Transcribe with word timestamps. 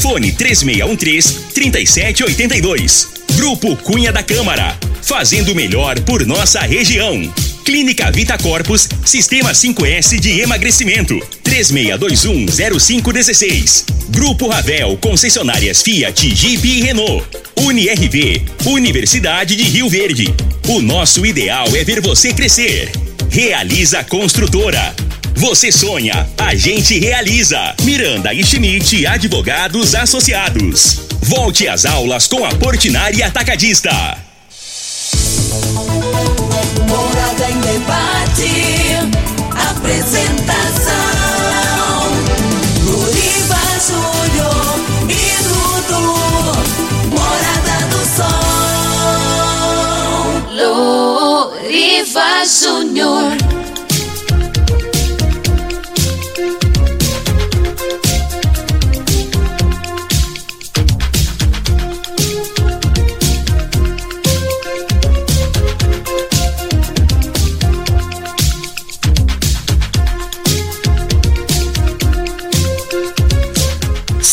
Fone 0.00 0.32
3613 0.32 1.52
3782. 1.54 3.08
Grupo 3.36 3.76
Cunha 3.76 4.12
da 4.12 4.22
Câmara, 4.22 4.76
fazendo 5.02 5.54
melhor 5.54 5.98
por 6.00 6.26
nossa 6.26 6.60
região. 6.60 7.32
Clínica 7.64 8.10
Vita 8.12 8.36
Corpus, 8.38 8.88
Sistema 9.04 9.50
5S 9.50 10.18
de 10.20 10.40
emagrecimento. 10.40 11.18
36210516. 11.44 13.84
Grupo 14.08 14.48
Ravel, 14.48 14.96
concessionárias 14.98 15.82
Fiat, 15.82 16.34
Jeep 16.34 16.66
e 16.66 16.80
Renault. 16.82 17.26
UniRV, 17.56 18.42
Universidade 18.66 19.56
de 19.56 19.64
Rio 19.64 19.88
Verde. 19.88 20.32
O 20.68 20.80
nosso 20.80 21.26
ideal 21.26 21.66
é 21.74 21.82
ver 21.82 22.00
você 22.00 22.32
crescer. 22.32 22.88
Realiza 23.30 24.04
Construtora. 24.04 24.94
Você 25.36 25.70
sonha, 25.70 26.26
a 26.38 26.54
gente 26.54 26.98
realiza. 26.98 27.74
Miranda 27.82 28.32
e 28.32 28.42
Schmidt 28.42 29.06
Advogados 29.06 29.94
Associados. 29.94 31.00
Volte 31.20 31.68
às 31.68 31.84
aulas 31.84 32.26
com 32.26 32.42
a 32.42 32.54
Portinari 32.54 33.22
Atacadista. 33.22 33.90
Morada 36.88 37.50
em 37.50 37.60
debate. 37.60 38.96
Apresentação: 39.70 40.94
Luriva 42.82 43.60
Júnior 43.86 44.80
e 45.10 45.36
Dudu. 45.44 46.16
Morada 47.10 47.76
do 47.90 48.00
Sol. 48.16 48.40
Luriva 51.60 52.44
Júnior. 52.46 53.55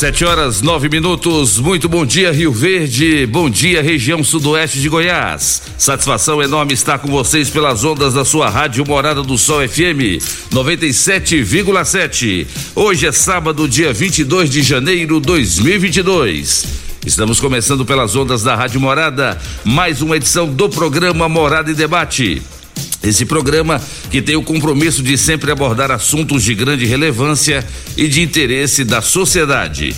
Sete 0.04 0.26
horas 0.26 0.62
nove 0.62 0.90
minutos. 0.90 1.60
Muito 1.60 1.88
bom 1.88 2.06
dia, 2.06 2.30
Rio 2.30 2.52
Verde. 2.52 3.26
Bom 3.26 3.50
dia, 3.50 3.82
região 3.82 4.22
sudoeste 4.22 4.82
de 4.82 4.90
Goiás. 4.90 5.62
Satisfação 5.78 6.44
enorme 6.44 6.74
estar 6.74 7.00
com 7.00 7.08
vocês 7.08 7.50
pelas 7.50 7.86
ondas 7.86 8.14
da 8.14 8.26
sua 8.26 8.50
rádio 8.50 8.86
Morada 8.86 9.24
do 9.24 9.38
Sol 9.38 9.66
FM 9.66 10.20
97,7. 10.52 12.46
Hoje 12.76 13.08
é 13.08 13.14
sábado, 13.14 13.66
dia 13.66 13.94
22 13.94 14.50
de 14.50 14.62
janeiro 14.62 15.22
de 15.22 15.26
2022. 15.26 16.66
Estamos 17.06 17.40
começando 17.40 17.86
pelas 17.86 18.14
ondas 18.14 18.44
da 18.44 18.56
Rádio 18.56 18.82
Morada, 18.82 19.40
mais 19.64 20.02
uma 20.02 20.18
edição 20.18 20.54
do 20.54 20.68
programa 20.68 21.30
Morada 21.30 21.72
e 21.72 21.74
Debate. 21.74 22.42
Esse 23.04 23.26
programa 23.26 23.82
que 24.10 24.22
tem 24.22 24.36
o 24.36 24.44
compromisso 24.44 25.04
de 25.04 25.18
sempre 25.18 25.52
abordar 25.52 25.92
assuntos 25.92 26.44
de 26.44 26.56
grande 26.56 26.86
relevância 26.86 27.66
e 27.98 28.08
de 28.08 28.22
interesse 28.22 28.84
da 28.84 29.02
sociedade. 29.02 29.94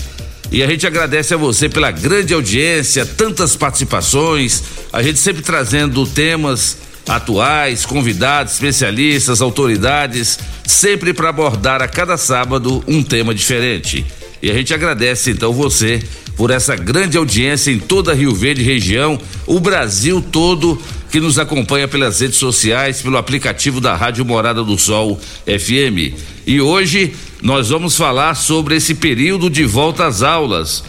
E 0.51 0.63
a 0.63 0.67
gente 0.67 0.87
agradece 0.87 1.33
a 1.33 1.37
você 1.37 1.67
pela 1.69 1.91
grande 1.91 2.33
audiência, 2.33 3.05
tantas 3.05 3.55
participações, 3.55 4.63
a 4.91 5.03
gente 5.03 5.19
sempre 5.19 5.41
trazendo 5.41 6.05
temas 6.07 6.77
atuais, 7.07 7.85
convidados, 7.85 8.53
especialistas, 8.53 9.41
autoridades, 9.41 10.39
sempre 10.65 11.13
para 11.13 11.29
abordar 11.29 11.81
a 11.81 11.87
cada 11.87 12.17
sábado 12.17 12.83
um 12.87 13.03
tema 13.03 13.35
diferente. 13.35 14.05
E 14.41 14.49
a 14.49 14.53
gente 14.53 14.73
agradece 14.73 15.31
então 15.31 15.53
você 15.53 16.01
por 16.35 16.51
essa 16.51 16.75
grande 16.75 17.17
audiência 17.17 17.71
em 17.71 17.79
toda 17.79 18.13
Rio 18.13 18.33
Verde 18.35 18.61
região, 18.61 19.19
o 19.47 19.59
Brasil 19.59 20.21
todo 20.21 20.81
que 21.11 21.19
nos 21.19 21.39
acompanha 21.39 21.87
pelas 21.87 22.19
redes 22.19 22.37
sociais, 22.37 23.01
pelo 23.01 23.17
aplicativo 23.17 23.79
da 23.79 23.95
Rádio 23.95 24.25
Morada 24.25 24.63
do 24.63 24.77
Sol 24.77 25.19
FM. 25.45 26.13
E 26.45 26.59
hoje 26.59 27.13
nós 27.41 27.69
vamos 27.69 27.95
falar 27.95 28.35
sobre 28.35 28.75
esse 28.75 28.95
período 28.95 29.49
de 29.49 29.63
volta 29.63 30.05
às 30.05 30.21
aulas. 30.21 30.83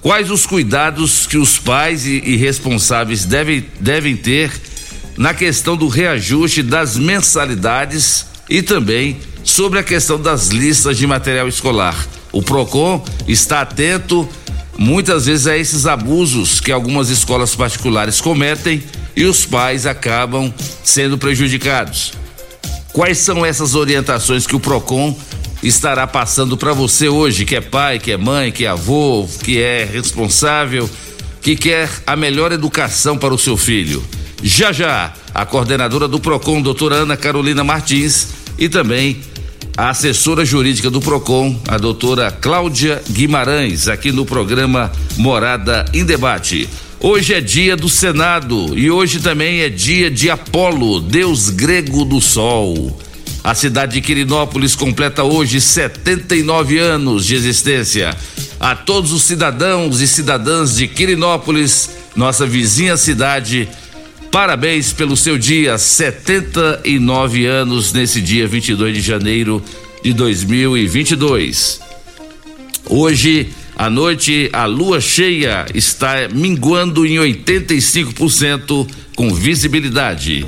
Quais 0.00 0.30
os 0.30 0.46
cuidados 0.46 1.26
que 1.26 1.38
os 1.38 1.58
pais 1.58 2.06
e, 2.06 2.22
e 2.24 2.36
responsáveis 2.36 3.24
devem, 3.24 3.64
devem 3.80 4.16
ter 4.16 4.52
na 5.16 5.32
questão 5.32 5.76
do 5.76 5.88
reajuste 5.88 6.62
das 6.62 6.96
mensalidades 6.96 8.26
e 8.48 8.62
também 8.62 9.18
sobre 9.42 9.78
a 9.78 9.82
questão 9.82 10.20
das 10.20 10.48
listas 10.48 10.96
de 10.96 11.06
material 11.06 11.48
escolar. 11.48 11.96
O 12.32 12.42
PROCON 12.42 13.04
está 13.28 13.60
atento 13.60 14.28
muitas 14.76 15.26
vezes 15.26 15.46
a 15.46 15.56
esses 15.56 15.86
abusos 15.86 16.60
que 16.60 16.72
algumas 16.72 17.10
escolas 17.10 17.54
particulares 17.54 18.20
cometem 18.20 18.82
e 19.16 19.24
os 19.24 19.44
pais 19.44 19.86
acabam 19.86 20.52
sendo 20.82 21.18
prejudicados. 21.18 22.12
Quais 22.92 23.18
são 23.18 23.44
essas 23.44 23.74
orientações 23.74 24.46
que 24.46 24.54
o 24.54 24.60
Procon 24.60 25.16
estará 25.62 26.06
passando 26.06 26.56
para 26.56 26.72
você 26.72 27.08
hoje, 27.08 27.44
que 27.44 27.56
é 27.56 27.60
pai, 27.60 27.98
que 27.98 28.12
é 28.12 28.16
mãe, 28.16 28.52
que 28.52 28.64
é 28.64 28.68
avô, 28.68 29.28
que 29.42 29.60
é 29.60 29.84
responsável, 29.84 30.88
que 31.40 31.56
quer 31.56 31.90
a 32.06 32.14
melhor 32.14 32.52
educação 32.52 33.16
para 33.16 33.34
o 33.34 33.38
seu 33.38 33.56
filho? 33.56 34.02
Já 34.42 34.72
já, 34.72 35.12
a 35.34 35.46
coordenadora 35.46 36.06
do 36.06 36.20
Procon, 36.20 36.60
doutora 36.60 36.96
Ana 36.96 37.16
Carolina 37.16 37.64
Martins, 37.64 38.28
e 38.58 38.68
também 38.68 39.20
a 39.76 39.90
assessora 39.90 40.44
jurídica 40.44 40.88
do 40.88 41.00
Procon, 41.00 41.60
a 41.66 41.78
doutora 41.78 42.30
Cláudia 42.30 43.02
Guimarães, 43.10 43.88
aqui 43.88 44.12
no 44.12 44.24
programa 44.24 44.92
Morada 45.16 45.84
em 45.92 46.04
Debate. 46.04 46.68
Hoje 47.06 47.34
é 47.34 47.40
dia 47.42 47.76
do 47.76 47.86
Senado 47.86 48.72
e 48.78 48.90
hoje 48.90 49.20
também 49.20 49.60
é 49.60 49.68
dia 49.68 50.10
de 50.10 50.30
Apolo, 50.30 51.02
deus 51.02 51.50
grego 51.50 52.02
do 52.02 52.18
sol. 52.18 52.98
A 53.44 53.54
cidade 53.54 53.92
de 53.92 54.00
Quirinópolis 54.00 54.74
completa 54.74 55.22
hoje 55.22 55.60
79 55.60 56.78
anos 56.78 57.26
de 57.26 57.34
existência. 57.34 58.16
A 58.58 58.74
todos 58.74 59.12
os 59.12 59.22
cidadãos 59.22 60.00
e 60.00 60.08
cidadãs 60.08 60.76
de 60.76 60.88
Quirinópolis, 60.88 61.90
nossa 62.16 62.46
vizinha 62.46 62.96
cidade, 62.96 63.68
parabéns 64.32 64.90
pelo 64.94 65.14
seu 65.14 65.36
dia, 65.36 65.76
79 65.76 67.44
anos 67.44 67.92
nesse 67.92 68.18
dia 68.18 68.48
22 68.48 68.94
de 68.94 69.02
janeiro 69.02 69.62
de 70.02 70.14
2022. 70.14 71.80
Hoje 72.86 73.52
à 73.76 73.90
noite, 73.90 74.48
a 74.52 74.66
lua 74.66 75.00
cheia 75.00 75.66
está 75.74 76.28
minguando 76.32 77.04
em 77.04 77.16
85% 77.16 78.88
com 79.16 79.34
visibilidade. 79.34 80.46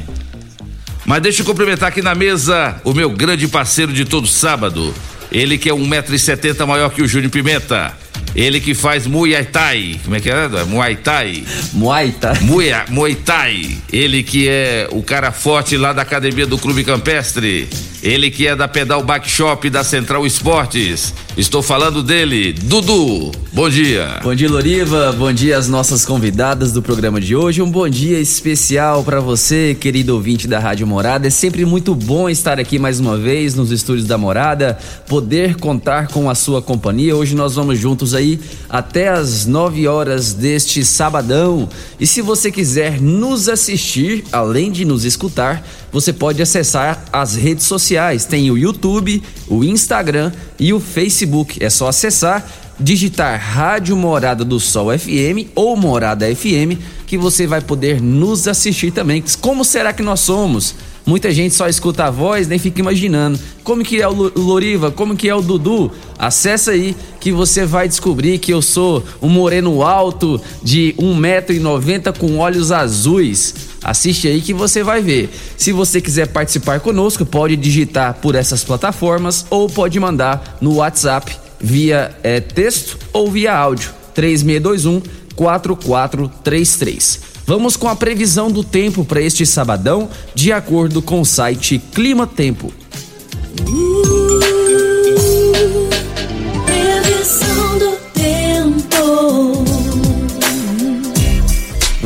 Mas 1.05 1.23
deixa 1.23 1.43
eu 1.43 1.47
cumprimentar 1.47 1.89
aqui 1.89 2.03
na 2.03 2.15
mesa 2.15 2.81
o 2.85 2.93
meu 2.93 3.11
grande 3.11 3.49
parceiro 3.49 3.93
de 3.93 4.05
todo 4.05 4.27
sábado. 4.27 4.95
Ele 5.31 5.59
que 5.59 5.69
é 5.69 5.75
um 5.75 5.87
metro 5.87 6.15
e 6.15 6.19
setenta 6.19 6.67
maior 6.67 6.91
que 6.91 7.03
o 7.03 7.09
Júnior 7.09 7.31
Pimenta. 7.31 7.97
Ele 8.37 8.61
que 8.61 8.75
faz 8.75 9.07
Muay 9.07 9.45
Thai. 9.45 9.99
Como 10.05 10.15
é 10.15 10.21
que 10.21 10.29
é? 10.29 10.65
Muay 10.67 10.97
Thai. 10.97 11.43
Muay 11.73 12.13
Thai. 12.13 12.39
Muay, 12.43 12.71
Muay 12.91 13.15
Thai. 13.15 13.79
Ele 13.91 14.23
que 14.23 14.47
é 14.47 14.87
o 14.93 15.03
cara 15.03 15.33
forte 15.33 15.75
lá 15.79 15.95
da 15.95 16.03
academia 16.03 16.47
do 16.47 16.59
Clube 16.59 16.85
Campestre. 16.85 17.67
Ele 18.03 18.31
que 18.31 18.47
é 18.47 18.55
da 18.55 18.69
Pedal 18.69 19.03
Back 19.03 19.29
Shop 19.29 19.71
da 19.71 19.83
Central 19.83 20.27
Esportes. 20.27 21.15
Estou 21.35 21.63
falando 21.63 22.03
dele, 22.03 22.53
Dudu. 22.53 23.33
Bom 23.57 23.71
dia. 23.71 24.21
Bom 24.23 24.35
dia, 24.35 24.51
Loriva. 24.51 25.13
Bom 25.13 25.33
dia 25.33 25.57
às 25.57 25.67
nossas 25.67 26.05
convidadas 26.05 26.73
do 26.73 26.83
programa 26.83 27.19
de 27.19 27.35
hoje. 27.35 27.63
Um 27.63 27.71
bom 27.71 27.89
dia 27.89 28.21
especial 28.21 29.03
para 29.03 29.19
você, 29.19 29.75
querido 29.75 30.15
ouvinte 30.15 30.47
da 30.47 30.59
Rádio 30.59 30.87
Morada. 30.87 31.27
É 31.27 31.31
sempre 31.31 31.65
muito 31.65 31.95
bom 31.95 32.29
estar 32.29 32.61
aqui 32.61 32.79
mais 32.79 33.01
uma 33.01 33.17
vez 33.17 33.55
nos 33.55 33.71
estúdios 33.71 34.07
da 34.07 34.19
Morada, 34.19 34.79
poder 35.07 35.57
contar 35.57 36.09
com 36.09 36.29
a 36.29 36.35
sua 36.35 36.61
companhia. 36.61 37.17
Hoje 37.17 37.35
nós 37.35 37.55
vamos 37.55 37.79
juntos 37.79 38.13
aí 38.13 38.39
até 38.69 39.09
às 39.09 39.47
9 39.47 39.89
horas 39.89 40.35
deste 40.35 40.85
sabadão. 40.85 41.67
E 41.99 42.07
se 42.07 42.21
você 42.21 42.53
quiser 42.53 43.01
nos 43.01 43.49
assistir, 43.49 44.23
além 44.31 44.71
de 44.71 44.85
nos 44.85 45.03
escutar, 45.07 45.67
você 45.91 46.13
pode 46.13 46.43
acessar 46.43 47.03
as 47.11 47.35
redes 47.35 47.65
sociais. 47.65 48.27
Tem 48.27 48.51
o 48.51 48.59
YouTube, 48.59 49.23
o 49.49 49.65
Instagram 49.65 50.31
e 50.61 50.75
o 50.75 50.79
Facebook. 50.79 51.65
É 51.65 51.71
só 51.71 51.89
acessar 51.89 52.47
digitar 52.79 53.41
Rádio 53.41 53.97
Morada 53.97 54.45
do 54.45 54.61
Sol 54.61 54.89
FM 54.97 55.51
ou 55.55 55.77
Morada 55.77 56.27
FM 56.35 56.81
que 57.07 57.17
você 57.17 57.47
vai 57.47 57.61
poder 57.61 58.01
nos 58.01 58.49
assistir 58.49 58.91
também. 58.91 59.23
Como 59.41 59.65
será 59.65 59.93
que 59.93 60.03
nós 60.03 60.21
somos? 60.21 60.75
Muita 61.07 61.31
gente 61.31 61.55
só 61.55 61.69
escuta 61.69 62.07
a 62.07 62.11
voz, 62.11 62.49
nem 62.49 62.59
fica 62.59 62.81
imaginando 62.81 63.39
como 63.63 63.85
que 63.85 64.03
é 64.03 64.09
o 64.09 64.33
Loriva, 64.37 64.91
como 64.91 65.17
que 65.17 65.29
é 65.29 65.35
o 65.35 65.41
Dudu. 65.41 65.93
Acessa 66.19 66.73
aí 66.73 66.97
que 67.21 67.31
você 67.31 67.65
vai 67.65 67.87
descobrir 67.87 68.39
que 68.39 68.53
eu 68.53 68.61
sou 68.61 69.05
um 69.23 69.29
moreno 69.29 69.83
alto 69.85 70.41
de 70.65 70.97
1,90m 70.99 72.19
com 72.19 72.39
olhos 72.39 72.73
azuis. 72.73 73.55
Assiste 73.85 74.27
aí 74.27 74.41
que 74.41 74.53
você 74.53 74.83
vai 74.83 75.01
ver. 75.01 75.31
Se 75.57 75.71
você 75.71 76.01
quiser 76.01 76.27
participar 76.27 76.81
conosco, 76.81 77.25
pode 77.25 77.57
digitar 77.57 78.15
por 78.15 78.35
essas 78.35 78.65
plataformas 78.65 79.47
ou 79.49 79.69
pode 79.69 80.01
mandar 80.01 80.59
no 80.61 80.75
WhatsApp 80.75 81.46
via 81.61 82.17
é, 82.23 82.41
texto 82.41 82.99
ou 83.13 83.31
via 83.31 83.55
áudio 83.55 83.91
3621 84.15 85.03
4433. 85.35 87.21
Vamos 87.47 87.77
com 87.77 87.89
a 87.89 87.95
previsão 87.95 88.51
do 88.51 88.65
tempo 88.65 89.05
para 89.05 89.21
este 89.21 89.47
sabadão, 89.47 90.09
de 90.35 90.53
acordo 90.53 91.01
com 91.01 91.21
o 91.21 91.25
site 91.25 91.79
Clima 91.79 92.27
Tempo. 92.27 92.73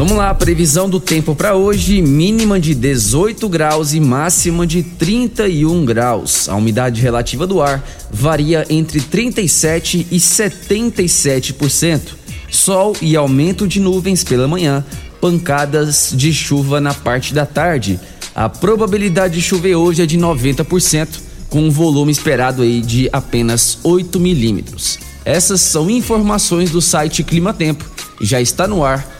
Vamos 0.00 0.16
lá, 0.16 0.32
previsão 0.32 0.88
do 0.88 0.98
tempo 0.98 1.34
para 1.34 1.54
hoje: 1.54 2.00
mínima 2.00 2.58
de 2.58 2.74
18 2.74 3.46
graus 3.50 3.92
e 3.92 4.00
máxima 4.00 4.66
de 4.66 4.82
31 4.82 5.84
graus. 5.84 6.48
A 6.48 6.56
umidade 6.56 7.02
relativa 7.02 7.46
do 7.46 7.60
ar 7.60 7.86
varia 8.10 8.64
entre 8.70 8.98
37 9.02 10.06
e 10.10 10.16
77%. 10.16 12.00
Sol 12.50 12.96
e 13.02 13.14
aumento 13.14 13.68
de 13.68 13.78
nuvens 13.78 14.24
pela 14.24 14.48
manhã, 14.48 14.82
pancadas 15.20 16.14
de 16.16 16.32
chuva 16.32 16.80
na 16.80 16.94
parte 16.94 17.34
da 17.34 17.44
tarde. 17.44 18.00
A 18.34 18.48
probabilidade 18.48 19.34
de 19.34 19.42
chover 19.42 19.74
hoje 19.74 20.00
é 20.00 20.06
de 20.06 20.16
90%, 20.16 21.08
com 21.50 21.60
um 21.60 21.70
volume 21.70 22.10
esperado 22.10 22.62
aí 22.62 22.80
de 22.80 23.10
apenas 23.12 23.76
8 23.84 24.18
milímetros. 24.18 24.98
Essas 25.26 25.60
são 25.60 25.90
informações 25.90 26.70
do 26.70 26.80
site 26.80 27.22
Clima 27.22 27.52
Tempo. 27.52 27.84
Já 28.22 28.40
está 28.40 28.66
no 28.66 28.82
ar, 28.82 29.19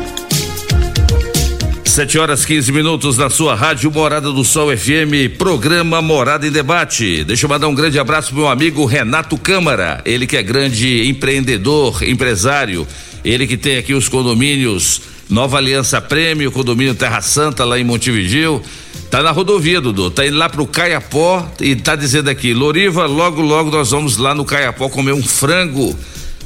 7 1.91 2.17
horas 2.19 2.45
15 2.45 2.71
minutos 2.71 3.17
na 3.17 3.29
sua 3.29 3.53
rádio 3.53 3.91
Morada 3.91 4.31
do 4.31 4.45
Sol 4.45 4.75
FM, 4.75 5.35
programa 5.37 6.01
Morada 6.01 6.47
em 6.47 6.51
Debate. 6.51 7.25
Deixa 7.25 7.45
eu 7.45 7.49
mandar 7.49 7.67
um 7.67 7.75
grande 7.75 7.99
abraço 7.99 8.29
pro 8.29 8.37
meu 8.37 8.47
amigo 8.47 8.85
Renato 8.85 9.37
Câmara, 9.37 10.01
ele 10.05 10.25
que 10.25 10.37
é 10.37 10.41
grande 10.41 11.09
empreendedor, 11.09 12.01
empresário, 12.03 12.87
ele 13.25 13.45
que 13.45 13.57
tem 13.57 13.77
aqui 13.77 13.93
os 13.93 14.07
condomínios 14.07 15.01
Nova 15.29 15.57
Aliança 15.57 15.99
Prêmio, 15.99 16.49
condomínio 16.49 16.95
Terra 16.95 17.19
Santa 17.21 17.65
lá 17.65 17.77
em 17.77 17.83
Montevideo. 17.83 18.63
Tá 19.09 19.21
na 19.21 19.31
rodovia, 19.31 19.81
Dudu. 19.81 20.09
Tá 20.09 20.25
indo 20.25 20.37
lá 20.37 20.47
pro 20.47 20.65
Caiapó 20.65 21.45
e 21.59 21.75
tá 21.75 21.97
dizendo 21.97 22.29
aqui, 22.29 22.53
Loriva, 22.53 23.05
logo 23.05 23.41
logo 23.41 23.69
nós 23.69 23.91
vamos 23.91 24.15
lá 24.15 24.33
no 24.33 24.45
Caiapó 24.45 24.87
comer 24.87 25.11
um 25.11 25.21
frango, 25.21 25.93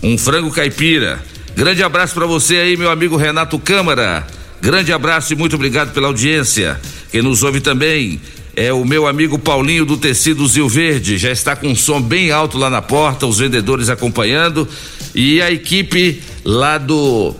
um 0.01 0.17
frango 0.17 0.49
caipira. 0.49 1.23
Grande 1.55 1.83
abraço 1.83 2.15
para 2.15 2.25
você 2.25 2.55
aí, 2.55 2.75
meu 2.75 2.89
amigo 2.89 3.15
Renato 3.15 3.59
Câmara. 3.59 4.25
Grande 4.61 4.91
abraço 4.91 5.33
e 5.33 5.35
muito 5.35 5.55
obrigado 5.55 5.93
pela 5.93 6.07
audiência. 6.07 6.79
Quem 7.11 7.21
nos 7.21 7.43
ouve 7.43 7.61
também 7.61 8.19
é 8.55 8.71
o 8.71 8.85
meu 8.85 9.05
amigo 9.05 9.37
Paulinho 9.37 9.85
do 9.85 9.97
Tecido 9.97 10.47
Zil 10.47 10.69
Verde. 10.69 11.17
Já 11.17 11.31
está 11.31 11.55
com 11.55 11.67
um 11.67 11.75
som 11.75 12.01
bem 12.01 12.31
alto 12.31 12.57
lá 12.57 12.69
na 12.69 12.81
porta, 12.81 13.27
os 13.27 13.39
vendedores 13.39 13.89
acompanhando. 13.89 14.67
E 15.13 15.41
a 15.41 15.51
equipe 15.51 16.21
lá 16.43 16.77
do 16.77 17.35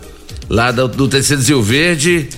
lá 0.48 0.70
do, 0.70 0.86
do 0.86 1.08
Tecido 1.08 1.42
Zil 1.42 1.62
Verde 1.62 2.28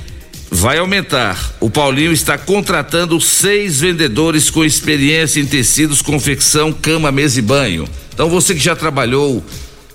vai 0.51 0.79
aumentar. 0.79 1.53
O 1.61 1.69
Paulinho 1.69 2.13
está 2.13 2.39
contratando 2.39 3.21
seis 3.21 3.81
vendedores 3.81 4.49
com 4.49 4.65
experiência 4.65 5.41
em 5.41 5.47
tecidos, 5.47 6.01
confecção, 6.01 6.73
cama, 6.73 7.13
mesa 7.13 7.39
e 7.39 7.43
banho. 7.43 7.89
Então 8.15 8.29
você 8.29 8.55
que 8.55 8.61
já 8.61 8.75
trabalhou 8.75 9.45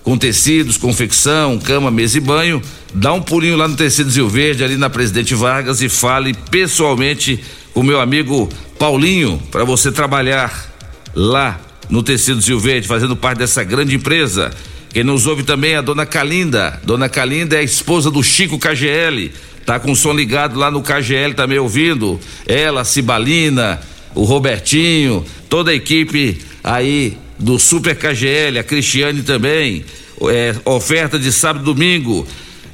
com 0.03 0.17
tecidos, 0.17 0.77
confecção, 0.77 1.57
cama, 1.57 1.89
mesa 1.89 2.17
e 2.17 2.21
banho, 2.21 2.61
dá 2.93 3.13
um 3.13 3.21
pulinho 3.21 3.55
lá 3.55 3.67
no 3.67 3.75
Tecidos 3.75 4.15
Rio 4.17 4.27
Verde, 4.27 4.63
ali 4.63 4.75
na 4.75 4.89
Presidente 4.89 5.33
Vargas 5.33 5.81
e 5.81 5.87
fale 5.87 6.33
pessoalmente 6.51 7.41
com 7.73 7.81
meu 7.81 7.99
amigo 8.01 8.49
Paulinho 8.77 9.41
para 9.49 9.63
você 9.63 9.91
trabalhar 9.91 10.71
lá 11.15 11.59
no 11.89 12.03
Tecidos 12.03 12.47
Rio 12.47 12.59
Verde, 12.59 12.87
fazendo 12.87 13.15
parte 13.15 13.39
dessa 13.39 13.63
grande 13.63 13.95
empresa. 13.95 14.51
Quem 14.89 15.03
nos 15.03 15.25
ouve 15.25 15.43
também 15.43 15.71
é 15.71 15.77
a 15.77 15.81
dona 15.81 16.05
Calinda. 16.05 16.79
Dona 16.83 17.09
Calinda 17.09 17.55
é 17.55 17.59
a 17.59 17.63
esposa 17.63 18.11
do 18.11 18.21
Chico 18.21 18.59
KGL. 18.59 19.31
Tá 19.65 19.79
com 19.79 19.91
o 19.91 19.95
som 19.95 20.13
ligado 20.13 20.59
lá 20.59 20.69
no 20.69 20.83
KGL 20.83 21.33
também 21.33 21.57
ouvindo. 21.57 22.19
Ela, 22.45 22.83
Cibalina, 22.83 23.79
o 24.13 24.23
Robertinho, 24.23 25.25
toda 25.49 25.71
a 25.71 25.73
equipe 25.73 26.41
aí 26.63 27.17
do 27.37 27.57
Super 27.59 27.95
KGL, 27.95 28.59
a 28.59 28.63
Cristiane 28.63 29.23
também. 29.23 29.83
É, 30.29 30.55
oferta 30.65 31.19
de 31.19 31.31
sábado 31.31 31.63
e 31.63 31.65
domingo 31.65 32.25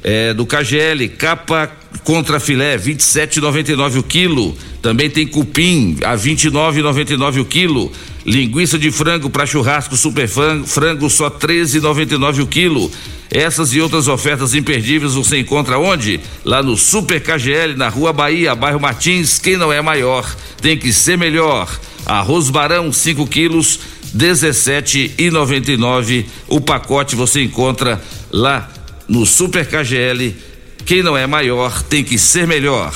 é, 0.04 0.32
do 0.32 0.46
KGL, 0.46 1.08
capa 1.08 1.70
contra 2.04 2.38
filé, 2.38 2.78
27,99 2.78 3.98
o 3.98 4.02
quilo. 4.02 4.56
Também 4.80 5.10
tem 5.10 5.26
cupim 5.26 5.98
a 6.04 6.16
29,99 6.16 7.40
o 7.40 7.44
quilo. 7.44 7.92
Linguiça 8.24 8.78
de 8.78 8.90
frango 8.90 9.30
para 9.30 9.46
churrasco 9.46 9.96
super 9.96 10.28
frango 10.28 11.08
só 11.08 11.30
13,99 11.30 12.42
o 12.42 12.46
quilo. 12.46 12.90
Essas 13.30 13.72
e 13.72 13.80
outras 13.80 14.08
ofertas 14.08 14.54
imperdíveis 14.54 15.14
você 15.14 15.38
encontra 15.38 15.78
onde? 15.78 16.20
Lá 16.44 16.62
no 16.62 16.76
Super 16.76 17.20
KGL, 17.22 17.76
na 17.76 17.88
Rua 17.88 18.12
Bahia, 18.12 18.54
bairro 18.56 18.80
Martins. 18.80 19.38
Quem 19.38 19.56
não 19.56 19.72
é 19.72 19.80
maior 19.80 20.28
tem 20.60 20.76
que 20.76 20.92
ser 20.92 21.16
melhor. 21.16 21.68
Arroz 22.04 22.50
Barão 22.50 22.92
5 22.92 23.26
quilos, 23.28 23.78
17,99 24.16 26.24
o 26.48 26.60
pacote 26.60 27.16
você 27.16 27.42
encontra 27.42 28.00
lá 28.30 28.70
no 29.08 29.26
Super 29.26 29.66
KGL. 29.66 30.36
Quem 30.84 31.02
não 31.02 31.16
é 31.16 31.26
maior 31.26 31.82
tem 31.82 32.04
que 32.04 32.18
ser 32.18 32.46
melhor. 32.46 32.94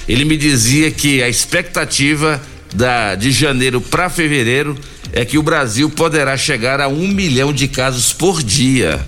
Ele 0.09 0.25
me 0.25 0.37
dizia 0.37 0.93
que 0.93 1.25
a 1.25 1.29
expectativa 1.29 2.41
da, 2.73 3.17
de 3.17 3.33
janeiro 3.33 3.81
para 3.81 4.09
fevereiro 4.09 4.79
é 5.13 5.25
que 5.25 5.39
o 5.39 5.43
Brasil 5.43 5.91
poderá 5.91 6.37
chegar 6.37 6.81
a 6.81 6.87
um 6.87 7.09
milhão 7.09 7.53
de 7.53 7.67
casos 7.67 8.13
por 8.13 8.41
dia. 8.41 9.05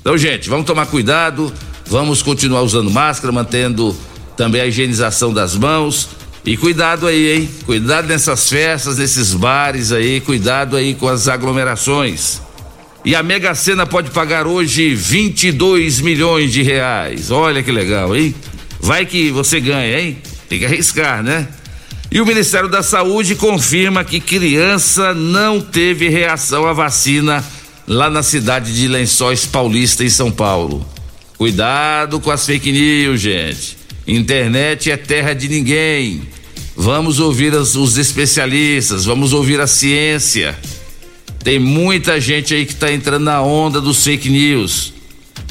Então, 0.00 0.16
gente, 0.16 0.48
vamos 0.48 0.66
tomar 0.66 0.86
cuidado, 0.86 1.52
vamos 1.88 2.22
continuar 2.22 2.62
usando 2.62 2.90
máscara, 2.90 3.32
mantendo 3.32 3.94
também 4.36 4.60
a 4.60 4.66
higienização 4.66 5.32
das 5.32 5.54
mãos. 5.56 6.08
E 6.44 6.56
cuidado 6.56 7.06
aí, 7.06 7.32
hein? 7.32 7.50
Cuidado 7.64 8.06
nessas 8.06 8.48
festas, 8.48 8.98
nesses 8.98 9.34
bares 9.34 9.90
aí, 9.90 10.20
cuidado 10.20 10.76
aí 10.76 10.94
com 10.94 11.08
as 11.08 11.26
aglomerações. 11.26 12.40
E 13.04 13.14
a 13.14 13.22
Mega 13.22 13.54
Sena 13.54 13.86
pode 13.86 14.10
pagar 14.10 14.46
hoje 14.46 14.94
22 14.94 16.00
milhões 16.00 16.52
de 16.52 16.62
reais. 16.62 17.30
Olha 17.30 17.62
que 17.62 17.72
legal, 17.72 18.14
hein? 18.14 18.34
Vai 18.80 19.06
que 19.06 19.30
você 19.30 19.60
ganha, 19.60 20.00
hein? 20.00 20.18
Tem 20.48 20.58
que 20.58 20.64
arriscar, 20.64 21.22
né? 21.22 21.48
E 22.10 22.20
o 22.20 22.26
Ministério 22.26 22.68
da 22.68 22.82
Saúde 22.82 23.34
confirma 23.34 24.04
que 24.04 24.20
criança 24.20 25.12
não 25.12 25.60
teve 25.60 26.08
reação 26.08 26.66
à 26.66 26.72
vacina 26.72 27.44
lá 27.86 28.08
na 28.08 28.22
cidade 28.22 28.74
de 28.74 28.86
Lençóis 28.88 29.44
Paulista, 29.44 30.04
em 30.04 30.08
São 30.08 30.30
Paulo. 30.30 30.86
Cuidado 31.36 32.20
com 32.20 32.30
as 32.30 32.46
fake 32.46 32.70
news, 32.70 33.20
gente. 33.20 33.75
Internet 34.06 34.90
é 34.90 34.96
terra 34.96 35.34
de 35.34 35.48
ninguém. 35.48 36.22
Vamos 36.76 37.18
ouvir 37.18 37.54
as, 37.54 37.74
os 37.74 37.96
especialistas, 37.96 39.04
vamos 39.04 39.32
ouvir 39.32 39.60
a 39.60 39.66
ciência. 39.66 40.56
Tem 41.42 41.58
muita 41.58 42.20
gente 42.20 42.54
aí 42.54 42.66
que 42.66 42.72
está 42.72 42.92
entrando 42.92 43.24
na 43.24 43.40
onda 43.40 43.80
dos 43.80 44.04
fake 44.04 44.28
news. 44.28 44.92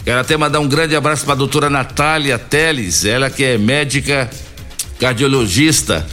Quero 0.03 0.19
até 0.19 0.37
mandar 0.37 0.59
um 0.59 0.67
grande 0.67 0.95
abraço 0.95 1.25
para 1.25 1.33
a 1.33 1.37
doutora 1.37 1.69
Natália 1.69 2.37
Teles, 2.37 3.05
ela 3.05 3.29
que 3.29 3.43
é 3.43 3.57
médica 3.57 4.29
cardiologista, 4.99 6.05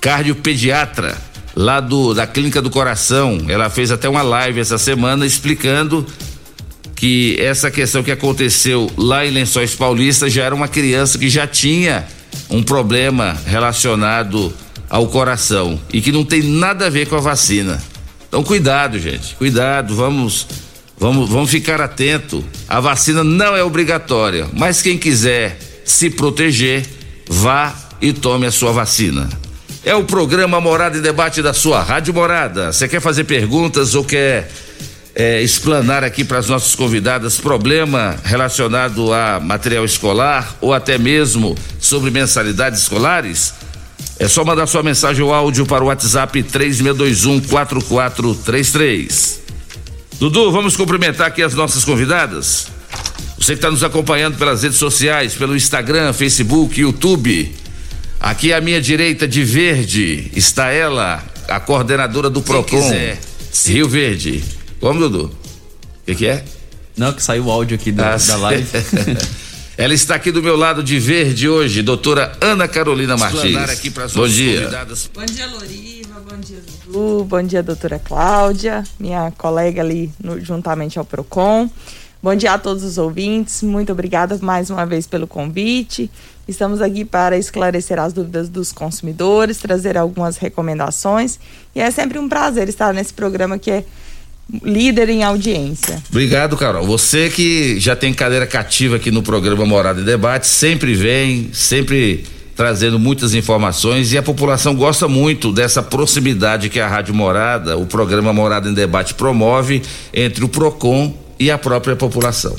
cardiopediatra 0.00 1.16
lá 1.54 1.78
do, 1.80 2.14
da 2.14 2.26
Clínica 2.26 2.60
do 2.60 2.70
Coração. 2.70 3.46
Ela 3.48 3.70
fez 3.70 3.90
até 3.90 4.08
uma 4.08 4.22
live 4.22 4.60
essa 4.60 4.76
semana 4.76 5.24
explicando 5.24 6.04
que 7.04 7.36
essa 7.38 7.70
questão 7.70 8.02
que 8.02 8.10
aconteceu 8.10 8.90
lá 8.96 9.26
em 9.26 9.30
Lençóis 9.30 9.74
Paulista 9.74 10.30
já 10.30 10.44
era 10.44 10.54
uma 10.54 10.66
criança 10.66 11.18
que 11.18 11.28
já 11.28 11.46
tinha 11.46 12.06
um 12.48 12.62
problema 12.62 13.36
relacionado 13.46 14.50
ao 14.88 15.06
coração 15.08 15.78
e 15.92 16.00
que 16.00 16.10
não 16.10 16.24
tem 16.24 16.42
nada 16.42 16.86
a 16.86 16.88
ver 16.88 17.06
com 17.06 17.14
a 17.14 17.20
vacina. 17.20 17.78
Então 18.26 18.42
cuidado, 18.42 18.98
gente, 18.98 19.34
cuidado, 19.34 19.94
vamos 19.94 20.46
vamos 20.96 21.28
vamos 21.28 21.50
ficar 21.50 21.78
atento. 21.78 22.42
A 22.66 22.80
vacina 22.80 23.22
não 23.22 23.54
é 23.54 23.62
obrigatória, 23.62 24.48
mas 24.54 24.80
quem 24.80 24.96
quiser 24.96 25.58
se 25.84 26.08
proteger, 26.08 26.86
vá 27.28 27.74
e 28.00 28.14
tome 28.14 28.46
a 28.46 28.50
sua 28.50 28.72
vacina. 28.72 29.28
É 29.84 29.94
o 29.94 30.04
programa 30.04 30.58
Morada 30.58 30.96
e 30.96 31.02
Debate 31.02 31.42
da 31.42 31.52
sua 31.52 31.82
Rádio 31.82 32.14
Morada. 32.14 32.72
Você 32.72 32.88
quer 32.88 33.02
fazer 33.02 33.24
perguntas 33.24 33.94
ou 33.94 34.02
quer 34.02 34.48
é, 35.14 35.40
explanar 35.40 36.02
aqui 36.02 36.24
para 36.24 36.38
as 36.38 36.48
nossas 36.48 36.74
convidadas 36.74 37.38
problema 37.38 38.16
relacionado 38.24 39.12
a 39.12 39.38
material 39.38 39.84
escolar 39.84 40.56
ou 40.60 40.74
até 40.74 40.98
mesmo 40.98 41.56
sobre 41.78 42.10
mensalidades 42.10 42.80
escolares? 42.80 43.54
É 44.18 44.26
só 44.28 44.44
mandar 44.44 44.66
sua 44.66 44.82
mensagem 44.82 45.22
ou 45.22 45.32
áudio 45.32 45.66
para 45.66 45.84
o 45.84 45.86
WhatsApp 45.86 46.42
3621 46.42 47.40
4433. 47.48 49.40
Dudu, 50.18 50.50
vamos 50.52 50.76
cumprimentar 50.76 51.28
aqui 51.28 51.42
as 51.42 51.54
nossas 51.54 51.84
convidadas. 51.84 52.68
Você 53.36 53.52
que 53.52 53.58
está 53.58 53.70
nos 53.70 53.82
acompanhando 53.82 54.38
pelas 54.38 54.62
redes 54.62 54.78
sociais, 54.78 55.34
pelo 55.34 55.56
Instagram, 55.56 56.12
Facebook, 56.12 56.80
YouTube. 56.80 57.54
Aqui 58.20 58.52
à 58.52 58.60
minha 58.60 58.80
direita 58.80 59.28
de 59.28 59.44
verde 59.44 60.30
está 60.34 60.70
ela, 60.70 61.22
a 61.48 61.60
coordenadora 61.60 62.30
do 62.30 62.40
Procon. 62.40 62.80
Quiser, 62.80 63.18
Rio 63.66 63.88
Verde. 63.88 64.42
Como, 64.80 65.00
Dudu? 65.00 65.26
O 65.26 65.30
que, 66.06 66.14
que, 66.14 66.26
é? 66.26 66.44
Não, 66.96 67.12
que 67.12 67.22
saiu 67.22 67.46
o 67.46 67.50
áudio 67.50 67.74
aqui 67.74 67.90
da, 67.90 68.14
ah, 68.14 68.16
da 68.16 68.36
live. 68.36 68.68
Ela 69.76 69.92
está 69.92 70.14
aqui 70.14 70.30
do 70.30 70.40
meu 70.40 70.56
lado 70.56 70.84
de 70.84 71.00
verde 71.00 71.48
hoje, 71.48 71.82
doutora 71.82 72.32
Ana 72.40 72.68
Carolina 72.68 73.16
Martins. 73.16 73.56
Aqui 73.56 73.90
bom 73.90 74.28
dia. 74.28 74.60
Convidadas. 74.60 75.10
Bom 75.12 75.24
dia, 75.24 75.46
Loriva. 75.48 76.20
Bom 76.30 76.36
dia, 76.38 76.58
Dudu. 76.86 77.24
Bom 77.24 77.42
dia, 77.42 77.62
doutora 77.62 77.98
Cláudia, 77.98 78.84
minha 79.00 79.32
colega 79.32 79.82
ali 79.82 80.12
no, 80.22 80.40
juntamente 80.40 80.96
ao 80.96 81.04
PROCON. 81.04 81.68
Bom 82.22 82.34
dia 82.36 82.52
a 82.52 82.58
todos 82.58 82.84
os 82.84 82.98
ouvintes. 82.98 83.62
Muito 83.62 83.90
obrigada 83.90 84.38
mais 84.40 84.70
uma 84.70 84.86
vez 84.86 85.06
pelo 85.06 85.26
convite. 85.26 86.10
Estamos 86.46 86.80
aqui 86.80 87.04
para 87.04 87.36
esclarecer 87.36 87.98
as 87.98 88.12
dúvidas 88.12 88.48
dos 88.48 88.70
consumidores, 88.70 89.58
trazer 89.58 89.98
algumas 89.98 90.36
recomendações. 90.36 91.38
E 91.74 91.80
é 91.80 91.90
sempre 91.90 92.18
um 92.18 92.28
prazer 92.28 92.68
estar 92.68 92.94
nesse 92.94 93.12
programa 93.12 93.58
que 93.58 93.70
é 93.70 93.84
líder 94.62 95.08
em 95.08 95.22
audiência. 95.22 96.02
Obrigado, 96.10 96.56
Carol. 96.56 96.86
Você 96.86 97.28
que 97.28 97.78
já 97.80 97.96
tem 97.96 98.12
cadeira 98.12 98.46
cativa 98.46 98.96
aqui 98.96 99.10
no 99.10 99.22
programa 99.22 99.64
Morada 99.64 100.00
e 100.00 100.04
Debate, 100.04 100.46
sempre 100.46 100.94
vem, 100.94 101.50
sempre 101.52 102.24
trazendo 102.54 102.98
muitas 102.98 103.34
informações 103.34 104.12
e 104.12 104.18
a 104.18 104.22
população 104.22 104.74
gosta 104.74 105.08
muito 105.08 105.52
dessa 105.52 105.82
proximidade 105.82 106.68
que 106.68 106.78
a 106.78 106.86
Rádio 106.86 107.14
Morada, 107.14 107.76
o 107.76 107.86
programa 107.86 108.32
Morada 108.32 108.68
em 108.68 108.74
Debate 108.74 109.14
promove 109.14 109.82
entre 110.12 110.44
o 110.44 110.48
Procon 110.48 111.12
e 111.38 111.50
a 111.50 111.58
própria 111.58 111.96
população. 111.96 112.54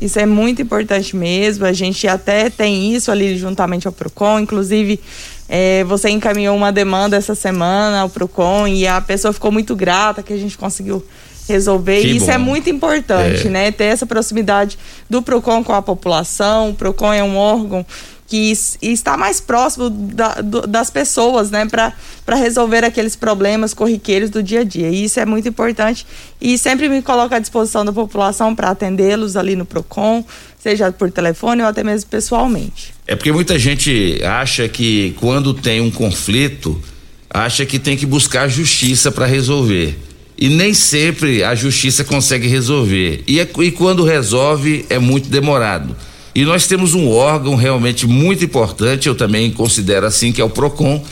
Isso 0.00 0.18
é 0.18 0.24
muito 0.24 0.62
importante 0.62 1.14
mesmo. 1.14 1.66
A 1.66 1.72
gente 1.74 2.08
até 2.08 2.48
tem 2.48 2.94
isso 2.94 3.10
ali 3.10 3.36
juntamente 3.36 3.86
ao 3.86 3.92
PROCON. 3.92 4.40
Inclusive, 4.40 4.98
é, 5.46 5.84
você 5.84 6.08
encaminhou 6.08 6.56
uma 6.56 6.72
demanda 6.72 7.16
essa 7.16 7.34
semana 7.34 8.00
ao 8.00 8.08
PROCON 8.08 8.66
e 8.66 8.86
a 8.86 8.98
pessoa 9.00 9.32
ficou 9.32 9.52
muito 9.52 9.76
grata 9.76 10.22
que 10.22 10.32
a 10.32 10.38
gente 10.38 10.56
conseguiu 10.56 11.04
resolver. 11.50 12.00
Que 12.00 12.08
e 12.08 12.16
isso 12.16 12.26
bom. 12.26 12.32
é 12.32 12.38
muito 12.38 12.70
importante, 12.70 13.46
é. 13.46 13.50
né? 13.50 13.72
Ter 13.72 13.84
essa 13.84 14.06
proximidade 14.06 14.78
do 15.08 15.20
PROCON 15.20 15.62
com 15.62 15.74
a 15.74 15.82
população. 15.82 16.70
O 16.70 16.74
PROCON 16.74 17.12
é 17.12 17.22
um 17.22 17.36
órgão 17.36 17.84
que 18.30 18.52
está 18.80 19.16
mais 19.16 19.40
próximo 19.40 19.90
da, 19.90 20.36
das 20.68 20.88
pessoas, 20.88 21.50
né, 21.50 21.66
para 21.66 22.36
resolver 22.36 22.84
aqueles 22.84 23.16
problemas 23.16 23.74
corriqueiros 23.74 24.30
do 24.30 24.40
dia 24.40 24.60
a 24.60 24.64
dia. 24.64 24.88
E 24.88 25.02
isso 25.02 25.18
é 25.18 25.26
muito 25.26 25.48
importante 25.48 26.06
e 26.40 26.56
sempre 26.56 26.88
me 26.88 27.02
coloco 27.02 27.34
à 27.34 27.40
disposição 27.40 27.84
da 27.84 27.92
população 27.92 28.54
para 28.54 28.70
atendê-los 28.70 29.36
ali 29.36 29.56
no 29.56 29.66
Procon, 29.66 30.24
seja 30.60 30.92
por 30.92 31.10
telefone 31.10 31.62
ou 31.62 31.68
até 31.68 31.82
mesmo 31.82 32.08
pessoalmente. 32.08 32.94
É 33.04 33.16
porque 33.16 33.32
muita 33.32 33.58
gente 33.58 34.20
acha 34.22 34.68
que 34.68 35.12
quando 35.18 35.52
tem 35.52 35.80
um 35.80 35.90
conflito, 35.90 36.80
acha 37.28 37.66
que 37.66 37.80
tem 37.80 37.96
que 37.96 38.06
buscar 38.06 38.46
justiça 38.46 39.10
para 39.10 39.26
resolver. 39.26 39.98
E 40.40 40.48
nem 40.48 40.72
sempre 40.72 41.44
a 41.44 41.54
justiça 41.54 42.02
consegue 42.02 42.48
resolver. 42.48 43.22
E, 43.28 43.38
é, 43.38 43.48
e 43.58 43.70
quando 43.70 44.02
resolve, 44.02 44.86
é 44.88 44.98
muito 44.98 45.28
demorado. 45.28 45.94
E 46.34 46.46
nós 46.46 46.66
temos 46.66 46.94
um 46.94 47.10
órgão 47.10 47.54
realmente 47.56 48.06
muito 48.06 48.42
importante, 48.42 49.06
eu 49.06 49.14
também 49.14 49.50
considero 49.50 50.06
assim, 50.06 50.32
que 50.32 50.40
é 50.40 50.44
o 50.44 50.48
PROCON, 50.48 51.04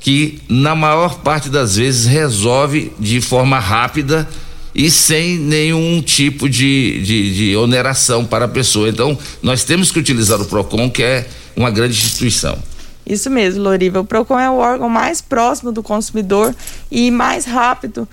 que 0.00 0.38
na 0.48 0.74
maior 0.74 1.20
parte 1.20 1.48
das 1.48 1.76
vezes 1.76 2.04
resolve 2.04 2.92
de 2.98 3.22
forma 3.22 3.58
rápida 3.58 4.28
e 4.74 4.90
sem 4.90 5.38
nenhum 5.38 6.02
tipo 6.02 6.46
de, 6.46 7.00
de, 7.02 7.34
de 7.34 7.56
oneração 7.56 8.26
para 8.26 8.44
a 8.44 8.48
pessoa. 8.48 8.90
Então, 8.90 9.16
nós 9.42 9.64
temos 9.64 9.90
que 9.90 9.98
utilizar 9.98 10.38
o 10.42 10.44
PROCON, 10.44 10.90
que 10.90 11.02
é 11.02 11.26
uma 11.56 11.70
grande 11.70 11.94
instituição. 11.94 12.58
Isso 13.06 13.30
mesmo, 13.30 13.62
Loriva. 13.62 14.00
O 14.00 14.04
PROCON 14.04 14.38
é 14.38 14.50
o 14.50 14.56
órgão 14.56 14.90
mais 14.90 15.20
próximo 15.20 15.70
do 15.70 15.82
consumidor 15.82 16.54
e 16.90 17.10
mais 17.10 17.44
rápido 17.44 18.08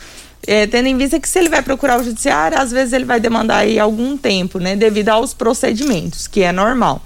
é, 0.48 0.66
tendo 0.66 0.88
em 0.88 0.98
vista 0.98 1.20
que 1.20 1.30
se 1.30 1.38
ele 1.40 1.50
vai 1.50 1.62
procurar 1.62 2.00
o 2.00 2.04
judiciário, 2.04 2.60
às 2.60 2.72
vezes 2.72 2.94
ele 2.94 3.06
vai 3.06 3.20
demandar 3.20 3.58
aí 3.58 3.80
algum 3.80 4.18
tempo, 4.18 4.60
né, 4.60 4.76
devido 4.76 5.10
aos 5.10 5.34
procedimentos, 5.34 6.28
que 6.28 6.42
é 6.42 6.52
normal. 6.52 7.02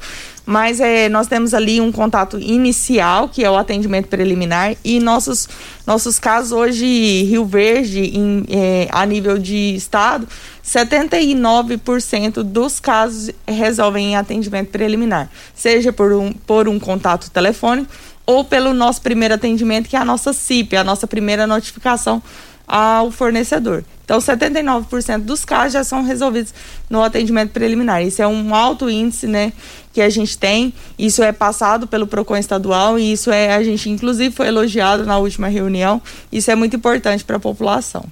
Mas 0.46 0.80
é, 0.80 1.10
nós 1.10 1.26
temos 1.26 1.56
ali 1.56 1.82
um 1.82 1.92
contato 1.92 2.38
inicial, 2.40 3.28
que 3.28 3.44
é 3.44 3.50
o 3.50 3.58
atendimento 3.58 4.08
preliminar, 4.08 4.76
e 4.84 5.00
nossos, 5.00 5.50
nossos 5.88 6.20
casos 6.20 6.52
hoje, 6.52 7.24
Rio 7.24 7.46
Verde, 7.46 8.16
em, 8.16 8.46
é, 8.48 8.88
a 8.92 9.04
nível 9.08 9.40
de 9.40 9.74
estado, 9.76 10.28
79% 10.64 12.44
dos 12.44 12.80
casos 12.80 13.32
resolvem 13.48 14.12
em 14.12 14.16
atendimento 14.16 14.70
preliminar, 14.70 15.32
seja 15.56 15.92
por 15.92 16.14
um, 16.14 16.32
por 16.32 16.70
um 16.70 16.80
contato 16.80 17.32
telefônico 17.32 17.92
ou 18.24 18.44
pelo 18.44 18.74
nosso 18.74 19.02
primeiro 19.02 19.34
atendimento, 19.34 19.90
que 19.90 19.96
é 19.96 20.00
a 20.00 20.06
nossa 20.06 20.32
CIP, 20.32 20.76
a 20.76 20.84
nossa 20.84 21.08
primeira 21.08 21.48
notificação 21.48 22.22
ao 22.68 23.12
fornecedor. 23.12 23.84
Então, 24.04 24.20
79% 24.20 25.22
dos 25.22 25.44
casos 25.44 25.74
já 25.74 25.84
são 25.84 26.04
resolvidos 26.04 26.54
no 26.90 27.02
atendimento 27.02 27.52
preliminar. 27.52 28.04
Isso 28.04 28.22
é 28.22 28.28
um 28.28 28.54
alto 28.54 28.88
índice, 28.88 29.26
né, 29.26 29.52
que 29.92 30.00
a 30.00 30.10
gente 30.10 30.38
tem. 30.38 30.74
Isso 30.98 31.24
é 31.24 31.32
passado 31.32 31.88
pelo 31.88 32.06
Procon 32.06 32.38
estadual 32.38 33.00
e 33.00 33.12
isso 33.12 33.32
é 33.32 33.56
a 33.56 33.64
gente 33.64 33.90
inclusive 33.90 34.36
foi 34.36 34.48
elogiado 34.48 35.06
na 35.06 35.18
última 35.18 35.48
reunião. 35.48 36.02
Isso 36.32 36.52
é 36.52 36.56
muito 36.56 36.76
importante 36.76 37.24
para 37.24 37.38
a 37.38 37.40
população. 37.40 38.06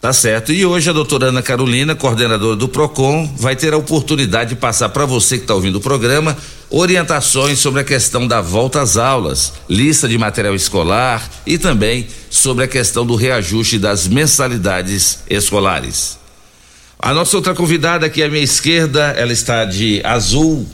Tá 0.00 0.12
certo. 0.12 0.52
E 0.52 0.64
hoje 0.64 0.88
a 0.88 0.92
doutora 0.92 1.26
Ana 1.26 1.42
Carolina, 1.42 1.96
coordenadora 1.96 2.54
do 2.54 2.68
PROCON, 2.68 3.34
vai 3.36 3.56
ter 3.56 3.74
a 3.74 3.76
oportunidade 3.76 4.50
de 4.50 4.56
passar 4.56 4.90
para 4.90 5.04
você 5.04 5.36
que 5.36 5.42
está 5.42 5.54
ouvindo 5.54 5.76
o 5.76 5.80
programa 5.80 6.36
orientações 6.70 7.58
sobre 7.58 7.80
a 7.80 7.84
questão 7.84 8.26
da 8.26 8.40
volta 8.40 8.80
às 8.80 8.96
aulas, 8.96 9.54
lista 9.68 10.06
de 10.06 10.16
material 10.16 10.54
escolar 10.54 11.28
e 11.44 11.58
também 11.58 12.06
sobre 12.30 12.64
a 12.64 12.68
questão 12.68 13.04
do 13.04 13.16
reajuste 13.16 13.78
das 13.78 14.06
mensalidades 14.06 15.20
escolares. 15.28 16.18
A 17.00 17.12
nossa 17.12 17.36
outra 17.36 17.54
convidada 17.54 18.06
aqui 18.06 18.22
à 18.22 18.28
minha 18.28 18.42
esquerda, 18.42 19.14
ela 19.16 19.32
está 19.32 19.64
de 19.64 20.00
azul, 20.04 20.68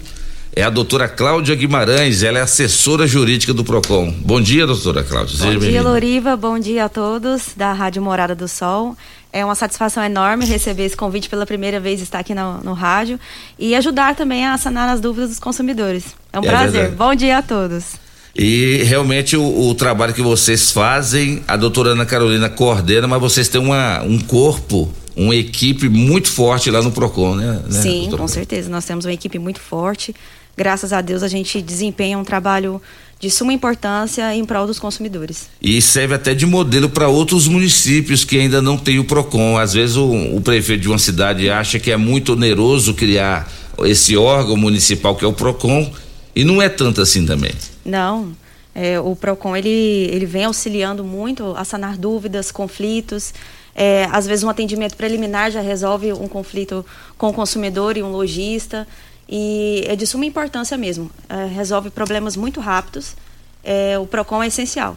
é 0.56 0.62
a 0.62 0.70
doutora 0.70 1.08
Cláudia 1.08 1.54
Guimarães, 1.56 2.22
ela 2.22 2.38
é 2.38 2.42
assessora 2.42 3.08
jurídica 3.08 3.52
do 3.52 3.64
PROCON. 3.64 4.14
Bom 4.20 4.40
dia, 4.40 4.64
doutora 4.64 5.02
Cláudia. 5.02 5.36
Bom 5.36 5.58
dia, 5.58 5.82
Loriva, 5.82 6.36
bom 6.36 6.58
dia 6.60 6.84
a 6.84 6.88
todos 6.88 7.48
da 7.56 7.72
Rádio 7.72 8.00
Morada 8.00 8.36
do 8.36 8.46
Sol. 8.46 8.96
É 9.32 9.44
uma 9.44 9.56
satisfação 9.56 10.04
enorme 10.04 10.46
receber 10.46 10.84
esse 10.84 10.96
convite 10.96 11.28
pela 11.28 11.44
primeira 11.44 11.80
vez, 11.80 12.00
estar 12.00 12.20
aqui 12.20 12.36
no, 12.36 12.58
no 12.58 12.72
rádio 12.72 13.18
e 13.58 13.74
ajudar 13.74 14.14
também 14.14 14.46
a 14.46 14.56
sanar 14.56 14.88
as 14.88 15.00
dúvidas 15.00 15.30
dos 15.30 15.40
consumidores. 15.40 16.14
É 16.32 16.38
um 16.38 16.44
é 16.44 16.48
prazer. 16.48 16.72
Verdade. 16.72 16.96
Bom 16.96 17.14
dia 17.16 17.38
a 17.38 17.42
todos. 17.42 17.94
E 18.36 18.84
realmente 18.84 19.36
o, 19.36 19.68
o, 19.68 19.74
trabalho 19.74 20.14
que 20.14 20.22
vocês 20.22 20.70
fazem, 20.70 21.42
a 21.48 21.56
doutora 21.56 21.90
Ana 21.90 22.06
Carolina 22.06 22.48
coordena, 22.48 23.08
mas 23.08 23.20
vocês 23.20 23.48
têm 23.48 23.60
uma, 23.60 24.02
um 24.02 24.20
corpo, 24.20 24.88
uma 25.16 25.34
equipe 25.34 25.88
muito 25.88 26.30
forte 26.30 26.70
lá 26.70 26.80
no 26.80 26.92
PROCON, 26.92 27.34
né? 27.34 27.60
né 27.68 27.82
Sim, 27.82 28.00
doutora? 28.02 28.22
com 28.22 28.28
certeza. 28.28 28.70
Nós 28.70 28.84
temos 28.84 29.04
uma 29.04 29.12
equipe 29.12 29.38
muito 29.38 29.58
forte. 29.58 30.14
Graças 30.56 30.92
a 30.92 31.00
Deus 31.00 31.22
a 31.22 31.28
gente 31.28 31.60
desempenha 31.60 32.18
um 32.18 32.24
trabalho 32.24 32.80
de 33.18 33.30
suma 33.30 33.52
importância 33.52 34.34
em 34.34 34.44
prol 34.44 34.66
dos 34.66 34.78
consumidores. 34.78 35.48
E 35.60 35.80
serve 35.80 36.14
até 36.14 36.34
de 36.34 36.44
modelo 36.46 36.88
para 36.88 37.08
outros 37.08 37.48
municípios 37.48 38.24
que 38.24 38.38
ainda 38.38 38.60
não 38.60 38.76
têm 38.76 38.98
o 38.98 39.04
PROCON. 39.04 39.56
Às 39.56 39.72
vezes 39.72 39.96
o, 39.96 40.36
o, 40.36 40.40
prefeito 40.40 40.82
de 40.82 40.88
uma 40.88 40.98
cidade 40.98 41.48
acha 41.48 41.78
que 41.78 41.90
é 41.90 41.96
muito 41.96 42.34
oneroso 42.34 42.94
criar 42.94 43.50
esse 43.80 44.16
órgão 44.16 44.56
municipal 44.56 45.16
que 45.16 45.24
é 45.24 45.28
o 45.28 45.32
PROCON 45.32 45.90
e 46.36 46.44
não 46.44 46.60
é 46.60 46.68
tanto 46.68 47.00
assim 47.00 47.24
também. 47.24 47.52
Não. 47.84 48.32
É, 48.74 48.98
o 49.00 49.14
PROCON 49.14 49.56
ele, 49.56 49.70
ele 49.70 50.26
vem 50.26 50.44
auxiliando 50.44 51.04
muito 51.04 51.54
a 51.56 51.64
sanar 51.64 51.96
dúvidas, 51.96 52.50
conflitos. 52.50 53.32
É, 53.74 54.06
às 54.12 54.26
vezes 54.26 54.44
um 54.44 54.50
atendimento 54.50 54.96
preliminar 54.96 55.50
já 55.50 55.60
resolve 55.60 56.12
um 56.12 56.28
conflito 56.28 56.84
com 57.16 57.28
o 57.28 57.32
consumidor 57.32 57.96
e 57.96 58.02
um 58.02 58.10
lojista. 58.10 58.86
E 59.28 59.84
é 59.86 59.94
de 59.96 60.06
suma 60.06 60.24
importância 60.26 60.76
mesmo. 60.76 61.10
É, 61.28 61.46
resolve 61.46 61.90
problemas 61.90 62.36
muito 62.36 62.60
rápidos. 62.60 63.16
É, 63.62 63.96
o 63.98 64.06
PROCON 64.06 64.42
é 64.42 64.48
essencial. 64.48 64.96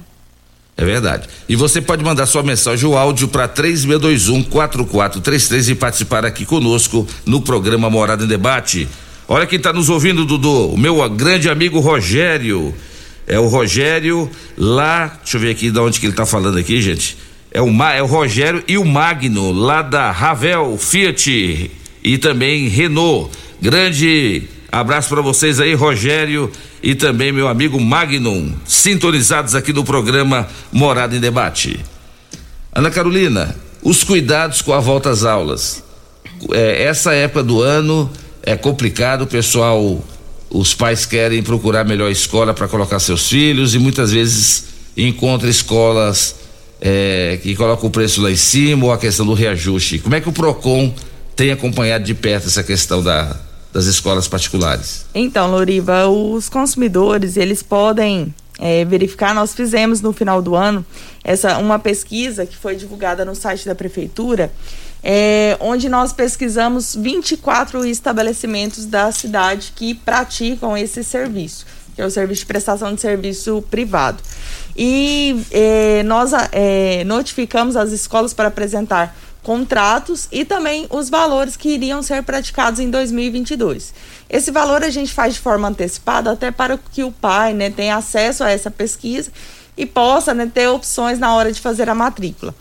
É 0.75 0.84
verdade. 0.86 1.28
E 1.49 1.56
você 1.56 1.82
pode 1.82 2.04
mandar 2.04 2.28
sua 2.28 2.43
mensagem 2.43 2.88
ou 2.88 2.95
áudio 2.95 3.28
para 3.28 3.49
3621-4433 3.49 5.69
e 5.69 5.75
participar 5.75 6.23
aqui 6.23 6.45
conosco 6.45 7.08
no 7.25 7.41
programa 7.41 7.89
Morada 7.89 8.23
em 8.23 8.28
Debate. 8.28 8.88
Olha 9.28 9.47
quem 9.47 9.58
está 9.58 9.73
nos 9.73 9.89
ouvindo, 9.89 10.23
Dudu. 10.23 10.69
O 10.69 10.78
meu 10.78 11.10
grande 11.10 11.49
amigo 11.49 11.80
Rogério. 11.80 12.75
É 13.25 13.39
o 13.39 13.47
Rogério 13.47 14.30
lá. 14.56 15.17
Deixa 15.23 15.38
eu 15.38 15.41
ver 15.41 15.49
aqui 15.49 15.71
de 15.71 15.80
onde 15.80 15.99
que 15.99 16.06
ele 16.06 16.13
está 16.13 16.28
falando 16.28 16.60
aqui, 16.60 16.80
gente. 16.80 17.17
É 17.51 17.62
o, 17.62 17.84
é 17.84 18.04
o 18.04 18.06
Rogério 18.06 18.63
e 18.67 18.78
o 18.78 18.86
Magno, 18.86 19.51
lá 19.51 19.82
da 19.82 20.12
Ravel 20.12 20.78
Fiat 20.78 21.71
e 22.04 22.17
também 22.19 22.67
Renault. 22.67 23.32
Grande 23.62 24.43
abraço 24.72 25.10
para 25.10 25.22
vocês 25.22 25.60
aí, 25.60 25.74
Rogério 25.74 26.52
e 26.84 26.93
também 26.93 27.32
meu 27.32 27.48
amigo 27.48 27.80
Magnum, 27.80 28.54
sintonizados 28.65 29.56
aqui 29.56 29.74
no 29.74 29.84
programa 29.84 30.48
Morada 30.72 31.15
em 31.15 31.20
Debate. 31.20 31.80
Ana 32.74 32.91
Carolina, 32.91 33.56
os 33.82 34.04
cuidados 34.04 34.62
com 34.62 34.74
a 34.74 34.80
volta 34.80 35.10
às 35.10 35.24
aulas. 35.24 35.84
É, 36.52 36.84
essa 36.84 37.13
época 37.13 37.43
do 37.43 37.62
ano 37.62 38.12
é 38.43 38.56
complicado, 38.56 39.24
o 39.24 39.28
pessoal, 39.28 40.04
os 40.52 40.76
pais 40.76 41.06
querem 41.06 41.41
procurar 41.41 41.84
melhor 41.84 42.12
escola 42.12 42.54
para 42.54 42.67
colocar 42.67 43.00
seus 43.00 43.28
filhos 43.28 43.74
e 43.74 43.80
muitas 43.80 44.12
vezes 44.12 44.65
encontra 44.96 45.50
escolas 45.50 46.36
é, 46.80 47.39
que 47.41 47.56
colocam 47.56 47.89
o 47.89 47.91
preço 47.91 48.22
lá 48.22 48.30
em 48.30 48.36
cima 48.36 48.86
ou 48.86 48.91
a 48.91 49.00
questão 49.00 49.26
do 49.26 49.34
reajuste. 49.34 49.98
Como 49.98 50.13
é 50.13 50.22
que 50.22 50.30
o 50.30 50.32
PROCON 50.32 50.93
tem 51.36 51.52
acompanhado 51.52 52.04
de 52.04 52.13
perto 52.13 52.48
essa 52.48 52.63
questão 52.63 53.02
da, 53.02 53.36
das 53.77 53.85
escolas 53.85 54.27
particulares? 54.27 55.05
Então, 55.13 55.51
Loriva, 55.51 56.07
os 56.07 56.49
consumidores, 56.49 57.37
eles 57.37 57.61
podem 57.61 58.33
é, 58.57 58.83
verificar, 58.83 59.35
nós 59.35 59.53
fizemos 59.53 60.01
no 60.01 60.11
final 60.11 60.41
do 60.41 60.55
ano 60.55 60.83
essa 61.23 61.59
uma 61.59 61.77
pesquisa 61.77 62.43
que 62.43 62.57
foi 62.57 62.75
divulgada 62.75 63.23
no 63.23 63.35
site 63.35 63.67
da 63.67 63.75
prefeitura, 63.75 64.51
é, 65.03 65.55
onde 65.59 65.89
nós 65.89 66.11
pesquisamos 66.11 66.95
24 66.95 67.85
estabelecimentos 67.85 68.87
da 68.87 69.11
cidade 69.11 69.73
que 69.75 69.93
praticam 69.93 70.75
esse 70.75 71.03
serviço, 71.03 71.63
que 71.95 72.01
é 72.01 72.05
o 72.05 72.09
serviço 72.09 72.41
de 72.41 72.47
prestação 72.47 72.95
de 72.95 72.99
serviço 72.99 73.63
privado. 73.69 74.23
E 74.75 75.39
é, 75.51 76.01
nós 76.01 76.31
é, 76.51 77.03
notificamos 77.03 77.75
as 77.75 77.91
escolas 77.91 78.33
para 78.33 78.47
apresentar 78.47 79.15
contratos 79.47 80.27
e 80.29 80.43
também 80.43 80.88
os 80.89 81.10
valores 81.10 81.55
que 81.55 81.69
iriam 81.69 82.03
ser 82.03 82.21
praticados 82.21 82.81
em 82.81 82.89
2022. 82.89 83.93
Esse 84.29 84.51
valor 84.51 84.83
a 84.83 84.89
gente 84.89 85.13
faz 85.13 85.36
de 85.36 85.39
forma 85.39 85.69
antecipada 85.69 86.29
até 86.33 86.51
para 86.51 86.77
que 86.77 87.01
o 87.01 87.13
pai 87.13 87.53
né, 87.53 87.69
tenha 87.69 87.95
acesso 87.95 88.43
a 88.43 88.51
essa 88.51 88.69
pesquisa 88.69 89.31
e 89.77 89.86
possa 89.86 90.33
né, 90.33 90.51
ter 90.53 90.67
opções 90.67 91.17
na 91.17 91.33
hora 91.33 91.49
de 91.49 91.62
fazer 91.62 91.89
a 91.89 91.95
matrícula. 91.95 92.53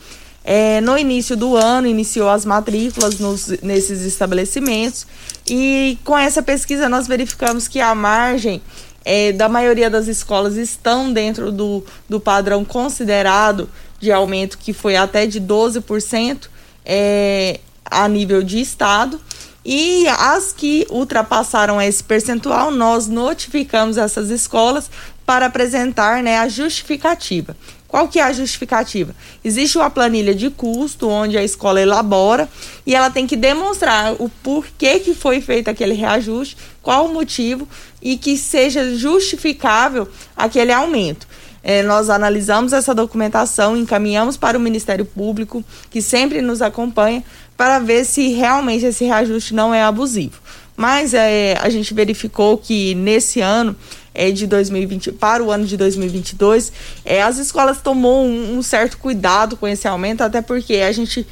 É, 0.44 0.80
no 0.80 0.96
início 0.96 1.36
do 1.36 1.56
ano, 1.56 1.88
iniciou 1.88 2.28
as 2.28 2.44
matrículas 2.44 3.18
nos, 3.18 3.48
nesses 3.64 4.02
estabelecimentos 4.02 5.08
e 5.44 5.98
com 6.04 6.16
essa 6.16 6.40
pesquisa 6.40 6.88
nós 6.88 7.08
verificamos 7.08 7.66
que 7.66 7.80
a 7.80 7.96
margem 7.96 8.62
é, 9.04 9.32
da 9.32 9.48
maioria 9.48 9.90
das 9.90 10.06
escolas 10.06 10.54
estão 10.54 11.12
dentro 11.12 11.50
do, 11.50 11.84
do 12.08 12.20
padrão 12.20 12.64
considerado 12.64 13.68
de 13.98 14.12
aumento, 14.12 14.56
que 14.56 14.72
foi 14.72 14.94
até 14.94 15.26
de 15.26 15.40
12% 15.40 16.54
é, 16.86 17.60
a 17.84 18.08
nível 18.08 18.42
de 18.42 18.60
estado. 18.60 19.20
E 19.64 20.06
as 20.06 20.52
que 20.52 20.86
ultrapassaram 20.88 21.82
esse 21.82 22.02
percentual, 22.02 22.70
nós 22.70 23.08
notificamos 23.08 23.98
essas 23.98 24.30
escolas 24.30 24.88
para 25.26 25.46
apresentar 25.46 26.22
né, 26.22 26.38
a 26.38 26.48
justificativa. 26.48 27.56
Qual 27.88 28.08
que 28.08 28.18
é 28.18 28.22
a 28.22 28.32
justificativa? 28.32 29.14
Existe 29.44 29.78
uma 29.78 29.90
planilha 29.90 30.34
de 30.34 30.50
custo 30.50 31.08
onde 31.08 31.38
a 31.38 31.42
escola 31.42 31.80
elabora 31.80 32.48
e 32.84 32.94
ela 32.94 33.10
tem 33.10 33.26
que 33.26 33.36
demonstrar 33.36 34.14
o 34.18 34.28
porquê 34.28 35.00
que 35.00 35.14
foi 35.14 35.40
feito 35.40 35.68
aquele 35.68 35.94
reajuste, 35.94 36.56
qual 36.82 37.06
o 37.06 37.12
motivo 37.12 37.68
e 38.02 38.16
que 38.16 38.36
seja 38.36 38.96
justificável 38.96 40.08
aquele 40.36 40.72
aumento. 40.72 41.26
É, 41.68 41.82
nós 41.82 42.08
analisamos 42.08 42.72
essa 42.72 42.94
documentação, 42.94 43.76
encaminhamos 43.76 44.36
para 44.36 44.56
o 44.56 44.60
Ministério 44.60 45.04
Público, 45.04 45.64
que 45.90 46.00
sempre 46.00 46.40
nos 46.40 46.62
acompanha, 46.62 47.24
para 47.56 47.80
ver 47.80 48.04
se 48.04 48.28
realmente 48.28 48.86
esse 48.86 49.04
reajuste 49.04 49.52
não 49.52 49.74
é 49.74 49.82
abusivo. 49.82 50.40
Mas 50.76 51.12
é, 51.12 51.58
a 51.60 51.68
gente 51.68 51.92
verificou 51.92 52.56
que 52.56 52.94
nesse 52.94 53.40
ano 53.40 53.74
é, 54.14 54.30
de 54.30 54.46
2020 54.46 55.10
para 55.10 55.42
o 55.42 55.50
ano 55.50 55.66
de 55.66 55.76
2022, 55.76 56.72
é, 57.04 57.20
as 57.20 57.36
escolas 57.38 57.80
tomou 57.80 58.24
um, 58.24 58.58
um 58.58 58.62
certo 58.62 58.96
cuidado 58.98 59.56
com 59.56 59.66
esse 59.66 59.88
aumento, 59.88 60.20
até 60.20 60.40
porque 60.40 60.76
a 60.76 60.92
gente 60.92 61.26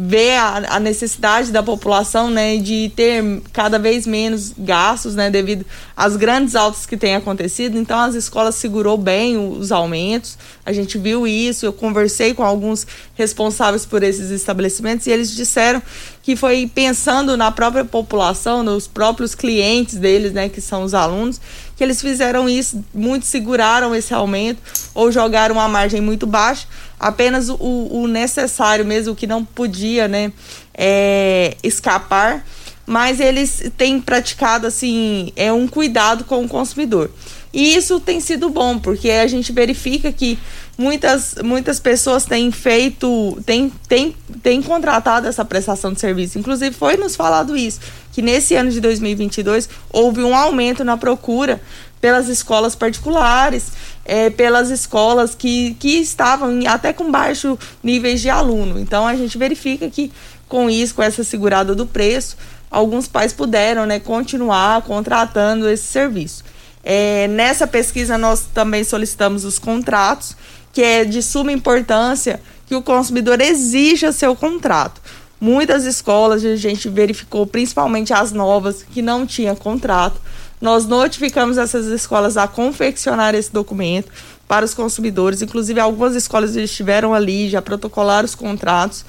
vê 0.00 0.30
a, 0.36 0.76
a, 0.76 0.78
necessidade 0.78 1.50
da 1.50 1.60
população, 1.60 2.30
né, 2.30 2.56
de 2.58 2.92
ter 2.94 3.42
cada 3.52 3.80
vez 3.80 4.06
menos 4.06 4.54
gastos, 4.56 5.16
né, 5.16 5.28
devido 5.28 5.66
às 5.96 6.14
grandes 6.14 6.54
altas 6.54 6.86
que 6.86 6.96
têm 6.96 7.16
acontecido. 7.16 7.76
Então, 7.76 7.98
as 7.98 8.14
escolas 8.14 8.54
segurou 8.54 8.96
bem 8.96 9.36
os 9.36 9.72
aumentos. 9.72 10.38
A 10.64 10.72
gente 10.72 10.96
viu 10.98 11.26
isso. 11.26 11.66
Eu 11.66 11.72
conversei 11.72 12.32
com 12.32 12.44
alguns 12.44 12.86
responsáveis 13.16 13.84
por 13.84 14.04
esses 14.04 14.30
estabelecimentos 14.30 15.08
e 15.08 15.10
eles 15.10 15.34
disseram 15.34 15.82
que 16.28 16.36
foi 16.36 16.70
pensando 16.74 17.38
na 17.38 17.50
própria 17.50 17.86
população, 17.86 18.62
nos 18.62 18.86
próprios 18.86 19.34
clientes 19.34 19.94
deles, 19.94 20.30
né, 20.30 20.46
que 20.50 20.60
são 20.60 20.82
os 20.82 20.92
alunos, 20.92 21.40
que 21.74 21.82
eles 21.82 22.02
fizeram 22.02 22.46
isso, 22.46 22.84
muitos 22.92 23.30
seguraram 23.30 23.94
esse 23.94 24.12
aumento 24.12 24.60
ou 24.94 25.10
jogaram 25.10 25.54
uma 25.54 25.66
margem 25.66 26.02
muito 26.02 26.26
baixa, 26.26 26.66
apenas 27.00 27.48
o, 27.48 27.56
o 27.58 28.06
necessário 28.06 28.84
mesmo, 28.84 29.14
o 29.14 29.16
que 29.16 29.26
não 29.26 29.42
podia 29.42 30.06
né, 30.06 30.30
é, 30.74 31.56
escapar 31.62 32.44
mas 32.84 33.20
eles 33.20 33.70
têm 33.76 34.00
praticado 34.00 34.66
assim 34.66 35.30
é 35.36 35.52
um 35.52 35.68
cuidado 35.68 36.24
com 36.24 36.42
o 36.42 36.48
consumidor. 36.48 37.10
E 37.52 37.74
isso 37.74 37.98
tem 37.98 38.20
sido 38.20 38.50
bom, 38.50 38.78
porque 38.78 39.10
a 39.10 39.26
gente 39.26 39.52
verifica 39.52 40.12
que 40.12 40.38
muitas, 40.76 41.36
muitas 41.42 41.80
pessoas 41.80 42.24
têm 42.24 42.50
feito, 42.52 43.38
têm, 43.46 43.72
têm, 43.88 44.14
têm 44.42 44.62
contratado 44.62 45.26
essa 45.26 45.44
prestação 45.44 45.92
de 45.92 46.00
serviço. 46.00 46.38
Inclusive, 46.38 46.74
foi 46.74 46.96
nos 46.96 47.16
falado 47.16 47.56
isso, 47.56 47.80
que 48.12 48.20
nesse 48.20 48.54
ano 48.54 48.70
de 48.70 48.80
2022 48.80 49.68
houve 49.90 50.22
um 50.22 50.34
aumento 50.34 50.84
na 50.84 50.96
procura 50.96 51.60
pelas 52.00 52.28
escolas 52.28 52.76
particulares, 52.76 53.72
é, 54.04 54.30
pelas 54.30 54.70
escolas 54.70 55.34
que, 55.34 55.74
que 55.80 55.98
estavam 55.98 56.52
em, 56.52 56.66
até 56.66 56.92
com 56.92 57.10
baixo 57.10 57.58
níveis 57.82 58.20
de 58.20 58.30
aluno. 58.30 58.78
Então, 58.78 59.06
a 59.06 59.16
gente 59.16 59.36
verifica 59.36 59.88
que 59.90 60.12
com 60.48 60.70
isso, 60.70 60.94
com 60.94 61.02
essa 61.02 61.24
segurada 61.24 61.74
do 61.74 61.86
preço, 61.86 62.36
alguns 62.70 63.08
pais 63.08 63.32
puderam 63.32 63.84
né, 63.84 63.98
continuar 63.98 64.82
contratando 64.82 65.68
esse 65.68 65.84
serviço. 65.84 66.44
É, 66.82 67.28
nessa 67.28 67.66
pesquisa, 67.66 68.16
nós 68.16 68.46
também 68.54 68.84
solicitamos 68.84 69.44
os 69.44 69.58
contratos, 69.58 70.36
que 70.72 70.82
é 70.82 71.04
de 71.04 71.22
suma 71.22 71.52
importância 71.52 72.40
que 72.66 72.74
o 72.74 72.82
consumidor 72.82 73.40
exija 73.40 74.12
seu 74.12 74.36
contrato. 74.36 75.00
Muitas 75.40 75.84
escolas 75.84 76.44
a 76.44 76.56
gente 76.56 76.88
verificou, 76.88 77.46
principalmente 77.46 78.12
as 78.12 78.32
novas, 78.32 78.82
que 78.82 79.00
não 79.00 79.24
tinha 79.24 79.54
contrato. 79.54 80.20
Nós 80.60 80.86
notificamos 80.86 81.56
essas 81.56 81.86
escolas 81.86 82.36
a 82.36 82.48
confeccionar 82.48 83.34
esse 83.34 83.52
documento 83.52 84.10
para 84.48 84.64
os 84.64 84.74
consumidores. 84.74 85.40
Inclusive, 85.40 85.78
algumas 85.78 86.16
escolas 86.16 86.56
estiveram 86.56 87.14
ali, 87.14 87.48
já 87.48 87.62
protocolaram 87.62 88.24
os 88.24 88.34
contratos 88.34 89.04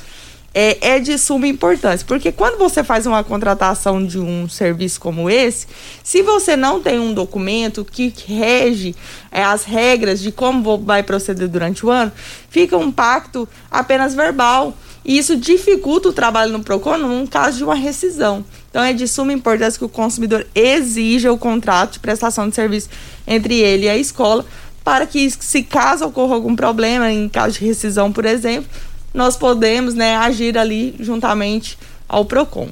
é, 0.53 0.95
é 0.95 0.99
de 0.99 1.17
suma 1.17 1.47
importância. 1.47 2.05
Porque 2.07 2.31
quando 2.31 2.57
você 2.57 2.83
faz 2.83 3.05
uma 3.05 3.23
contratação 3.23 4.05
de 4.05 4.19
um 4.19 4.47
serviço 4.47 4.99
como 4.99 5.29
esse, 5.29 5.67
se 6.03 6.21
você 6.21 6.55
não 6.55 6.81
tem 6.81 6.99
um 6.99 7.13
documento 7.13 7.85
que 7.85 8.13
rege 8.27 8.95
é, 9.31 9.43
as 9.43 9.63
regras 9.63 10.19
de 10.19 10.31
como 10.31 10.77
vai 10.79 11.03
proceder 11.03 11.47
durante 11.47 11.85
o 11.85 11.89
ano, 11.89 12.11
fica 12.49 12.77
um 12.77 12.91
pacto 12.91 13.47
apenas 13.69 14.13
verbal. 14.15 14.75
E 15.05 15.17
isso 15.17 15.35
dificulta 15.35 16.09
o 16.09 16.13
trabalho 16.13 16.51
no 16.51 16.63
PROCON 16.63 16.97
num 16.97 17.25
caso 17.25 17.57
de 17.57 17.63
uma 17.63 17.75
rescisão. 17.75 18.43
Então 18.69 18.83
é 18.83 18.93
de 18.93 19.07
suma 19.07 19.33
importância 19.33 19.79
que 19.79 19.85
o 19.85 19.89
consumidor 19.89 20.45
exija 20.53 21.31
o 21.31 21.37
contrato 21.37 21.93
de 21.93 21.99
prestação 21.99 22.47
de 22.49 22.55
serviço 22.55 22.89
entre 23.25 23.55
ele 23.55 23.85
e 23.85 23.89
a 23.89 23.97
escola, 23.97 24.45
para 24.83 25.05
que, 25.05 25.29
se 25.29 25.63
caso 25.63 26.05
ocorra 26.05 26.35
algum 26.35 26.55
problema, 26.55 27.11
em 27.11 27.29
caso 27.29 27.59
de 27.59 27.65
rescisão, 27.65 28.11
por 28.11 28.25
exemplo, 28.25 28.69
nós 29.13 29.35
podemos 29.35 29.93
né, 29.93 30.15
agir 30.15 30.57
ali 30.57 30.95
juntamente 30.99 31.77
ao 32.07 32.25
PROCON. 32.25 32.69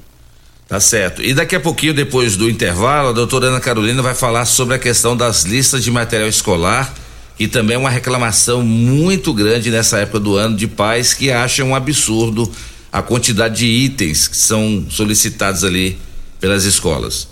Tá 0.67 0.79
certo. 0.79 1.23
E 1.23 1.33
daqui 1.33 1.55
a 1.55 1.59
pouquinho, 1.59 1.93
depois 1.93 2.35
do 2.35 2.49
intervalo, 2.49 3.09
a 3.09 3.13
doutora 3.13 3.47
Ana 3.47 3.59
Carolina 3.59 4.01
vai 4.01 4.13
falar 4.13 4.45
sobre 4.45 4.75
a 4.75 4.79
questão 4.79 5.15
das 5.15 5.43
listas 5.43 5.83
de 5.83 5.89
material 5.89 6.27
escolar, 6.27 6.93
e 7.39 7.47
também 7.47 7.75
é 7.75 7.77
uma 7.77 7.89
reclamação 7.89 8.63
muito 8.63 9.31
grande 9.33 9.69
nessa 9.69 9.99
época 9.99 10.19
do 10.19 10.35
ano 10.35 10.57
de 10.57 10.67
pais 10.67 11.13
que 11.13 11.31
acham 11.31 11.69
um 11.69 11.75
absurdo 11.75 12.51
a 12.91 13.01
quantidade 13.01 13.57
de 13.57 13.65
itens 13.65 14.27
que 14.27 14.35
são 14.35 14.85
solicitados 14.89 15.63
ali 15.63 15.97
pelas 16.39 16.63
escolas. 16.63 17.27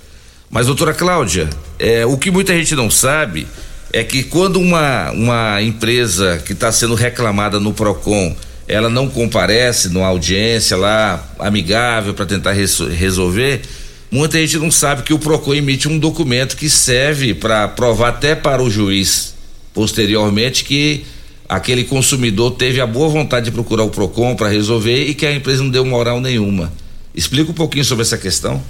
Mas, 0.49 0.67
doutora 0.67 0.93
Cláudia, 0.93 1.49
é, 1.79 2.05
o 2.05 2.17
que 2.17 2.29
muita 2.29 2.53
gente 2.53 2.75
não 2.75 2.89
sabe 2.89 3.47
é 3.91 4.03
que 4.03 4.23
quando 4.23 4.59
uma, 4.59 5.11
uma 5.11 5.61
empresa 5.61 6.41
que 6.45 6.53
está 6.53 6.71
sendo 6.71 6.95
reclamada 6.95 7.59
no 7.59 7.73
PROCON 7.73 8.35
ela 8.67 8.89
não 8.89 9.09
comparece 9.09 9.89
numa 9.89 10.07
audiência 10.07 10.75
lá 10.75 11.23
amigável 11.39 12.13
para 12.13 12.25
tentar 12.25 12.53
resolver, 12.53 13.61
muita 14.09 14.39
gente 14.39 14.57
não 14.57 14.71
sabe 14.71 15.03
que 15.03 15.13
o 15.13 15.19
PROCON 15.19 15.53
emite 15.53 15.87
um 15.87 15.99
documento 15.99 16.57
que 16.57 16.69
serve 16.69 17.33
para 17.33 17.67
provar 17.67 18.09
até 18.09 18.33
para 18.35 18.61
o 18.61 18.69
juiz 18.69 19.35
posteriormente 19.75 20.63
que 20.63 21.05
aquele 21.47 21.83
consumidor 21.83 22.51
teve 22.51 22.79
a 22.79 22.87
boa 22.87 23.09
vontade 23.09 23.45
de 23.45 23.51
procurar 23.51 23.83
o 23.83 23.89
PROCON 23.89 24.35
para 24.35 24.47
resolver 24.47 25.05
e 25.05 25.13
que 25.13 25.25
a 25.25 25.35
empresa 25.35 25.61
não 25.61 25.69
deu 25.69 25.85
moral 25.85 26.19
nenhuma. 26.19 26.71
Explica 27.13 27.51
um 27.51 27.53
pouquinho 27.53 27.85
sobre 27.85 28.01
essa 28.01 28.17
questão. 28.17 28.63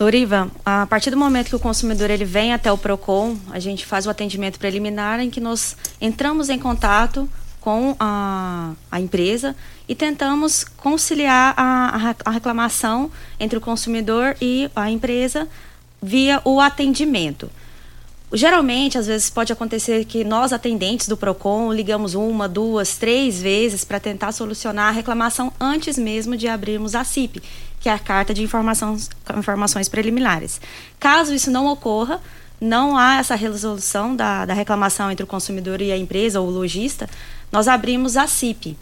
Loriva, 0.00 0.50
a 0.64 0.84
partir 0.86 1.10
do 1.10 1.16
momento 1.16 1.48
que 1.48 1.54
o 1.54 1.60
consumidor 1.60 2.10
ele 2.10 2.24
vem 2.24 2.52
até 2.52 2.72
o 2.72 2.78
Procon, 2.78 3.36
a 3.52 3.60
gente 3.60 3.86
faz 3.86 4.06
o 4.06 4.10
atendimento 4.10 4.58
preliminar 4.58 5.20
em 5.20 5.30
que 5.30 5.40
nós 5.40 5.76
entramos 6.00 6.48
em 6.48 6.58
contato 6.58 7.28
com 7.62 7.96
a, 7.98 8.72
a 8.90 9.00
empresa 9.00 9.56
e 9.88 9.94
tentamos 9.94 10.64
conciliar 10.64 11.54
a, 11.56 12.14
a 12.24 12.30
reclamação 12.30 13.10
entre 13.38 13.56
o 13.56 13.60
consumidor 13.60 14.36
e 14.40 14.70
a 14.74 14.90
empresa 14.90 15.48
via 16.02 16.42
o 16.44 16.60
atendimento. 16.60 17.48
Geralmente, 18.34 18.96
às 18.96 19.06
vezes 19.06 19.28
pode 19.28 19.52
acontecer 19.52 20.06
que 20.06 20.24
nós, 20.24 20.52
atendentes 20.52 21.06
do 21.06 21.18
PROCON, 21.18 21.72
ligamos 21.72 22.14
uma, 22.14 22.48
duas, 22.48 22.96
três 22.96 23.40
vezes 23.40 23.84
para 23.84 24.00
tentar 24.00 24.32
solucionar 24.32 24.88
a 24.88 24.90
reclamação 24.90 25.52
antes 25.60 25.98
mesmo 25.98 26.34
de 26.36 26.48
abrirmos 26.48 26.94
a 26.94 27.04
CIP, 27.04 27.42
que 27.78 27.90
é 27.90 27.92
a 27.92 27.98
Carta 27.98 28.32
de 28.32 28.42
Informações, 28.42 29.10
Informações 29.36 29.88
Preliminares. 29.88 30.60
Caso 30.98 31.34
isso 31.34 31.50
não 31.50 31.66
ocorra, 31.66 32.22
não 32.58 32.96
há 32.96 33.16
essa 33.16 33.34
resolução 33.34 34.16
da, 34.16 34.46
da 34.46 34.54
reclamação 34.54 35.10
entre 35.10 35.24
o 35.24 35.26
consumidor 35.26 35.82
e 35.82 35.92
a 35.92 35.98
empresa 35.98 36.40
ou 36.40 36.48
o 36.48 36.50
lojista, 36.50 37.10
nós 37.52 37.68
abrimos 37.68 38.16
a 38.16 38.26
CIP, 38.26 38.78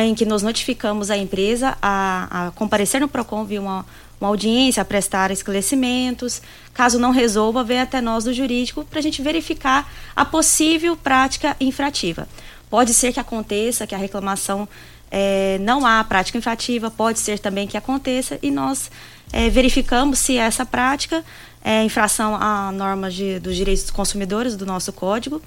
em 0.00 0.14
que 0.14 0.24
nós 0.24 0.42
notificamos 0.42 1.10
a 1.10 1.16
empresa 1.16 1.76
a, 1.80 2.46
a 2.46 2.50
comparecer 2.52 3.02
no 3.02 3.08
PROCON 3.08 3.44
via 3.44 3.60
uma, 3.60 3.84
uma 4.18 4.28
audiência, 4.28 4.80
a 4.80 4.84
prestar 4.84 5.30
esclarecimentos. 5.30 6.40
Caso 6.72 6.98
não 6.98 7.10
resolva, 7.10 7.62
vem 7.62 7.80
até 7.80 8.00
nós 8.00 8.24
do 8.24 8.32
jurídico 8.32 8.82
para 8.84 8.98
a 8.98 9.02
gente 9.02 9.20
verificar 9.20 9.90
a 10.16 10.24
possível 10.24 10.96
prática 10.96 11.54
infrativa. 11.60 12.26
Pode 12.70 12.94
ser 12.94 13.12
que 13.12 13.20
aconteça 13.20 13.86
que 13.86 13.94
a 13.94 13.98
reclamação 13.98 14.66
é, 15.10 15.58
não 15.60 15.86
há 15.86 16.02
prática 16.02 16.38
infrativa, 16.38 16.90
pode 16.90 17.18
ser 17.18 17.38
também 17.38 17.66
que 17.66 17.76
aconteça 17.76 18.38
e 18.42 18.50
nós 18.50 18.90
é, 19.32 19.48
verificamos 19.50 20.18
se 20.18 20.36
essa 20.36 20.64
prática 20.66 21.24
é 21.62 21.82
infração 21.82 22.34
à 22.36 22.70
norma 22.72 23.10
de, 23.10 23.38
dos 23.38 23.56
direitos 23.56 23.84
dos 23.84 23.90
consumidores 23.90 24.54
do 24.54 24.66
nosso 24.66 24.92
código 24.92 25.42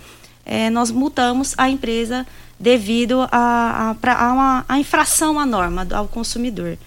é, 0.45 0.69
nós 0.69 0.91
multamos 0.91 1.53
a 1.57 1.69
empresa 1.69 2.25
devido 2.61 3.27
a, 3.31 3.95
a, 4.01 4.13
a, 4.13 4.33
uma, 4.33 4.65
a 4.69 4.79
infração 4.79 5.39
à 5.39 5.45
norma 5.45 5.87
ao 5.91 6.07
consumidor. 6.07 6.77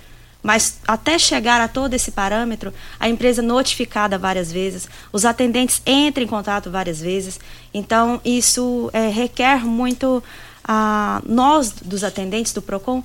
Mas 0.43 0.79
até 0.87 1.19
chegar 1.19 1.61
a 1.61 1.69
todo 1.69 1.95
esse 1.95 2.13
parâmetro, 2.13 2.73
a 3.01 3.09
empresa 3.09 3.41
notificada 3.41 4.19
várias 4.19 4.53
vezes, 4.53 4.87
os 5.11 5.25
atendentes 5.25 5.83
entram 5.87 6.25
em 6.25 6.29
contato 6.29 6.71
várias 6.71 7.01
vezes. 7.01 7.41
Então, 7.73 8.21
isso 8.25 8.91
é, 8.93 9.09
requer 9.09 9.65
muito 9.65 10.23
a 10.63 11.23
nós, 11.27 11.73
dos 11.73 12.05
atendentes 12.05 12.53
do 12.53 12.63
PROCON, 12.63 13.03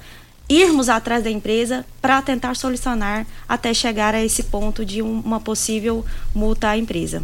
irmos 0.49 0.89
atrás 0.89 1.23
da 1.23 1.32
empresa 1.32 1.86
para 2.01 2.21
tentar 2.21 2.55
solucionar 2.55 3.25
até 3.47 3.73
chegar 3.73 4.13
a 4.13 4.23
esse 4.23 4.43
ponto 4.43 4.84
de 4.86 5.01
um, 5.01 5.19
uma 5.19 5.39
possível 5.39 6.05
multa 6.36 6.69
à 6.69 6.77
empresa. 6.77 7.23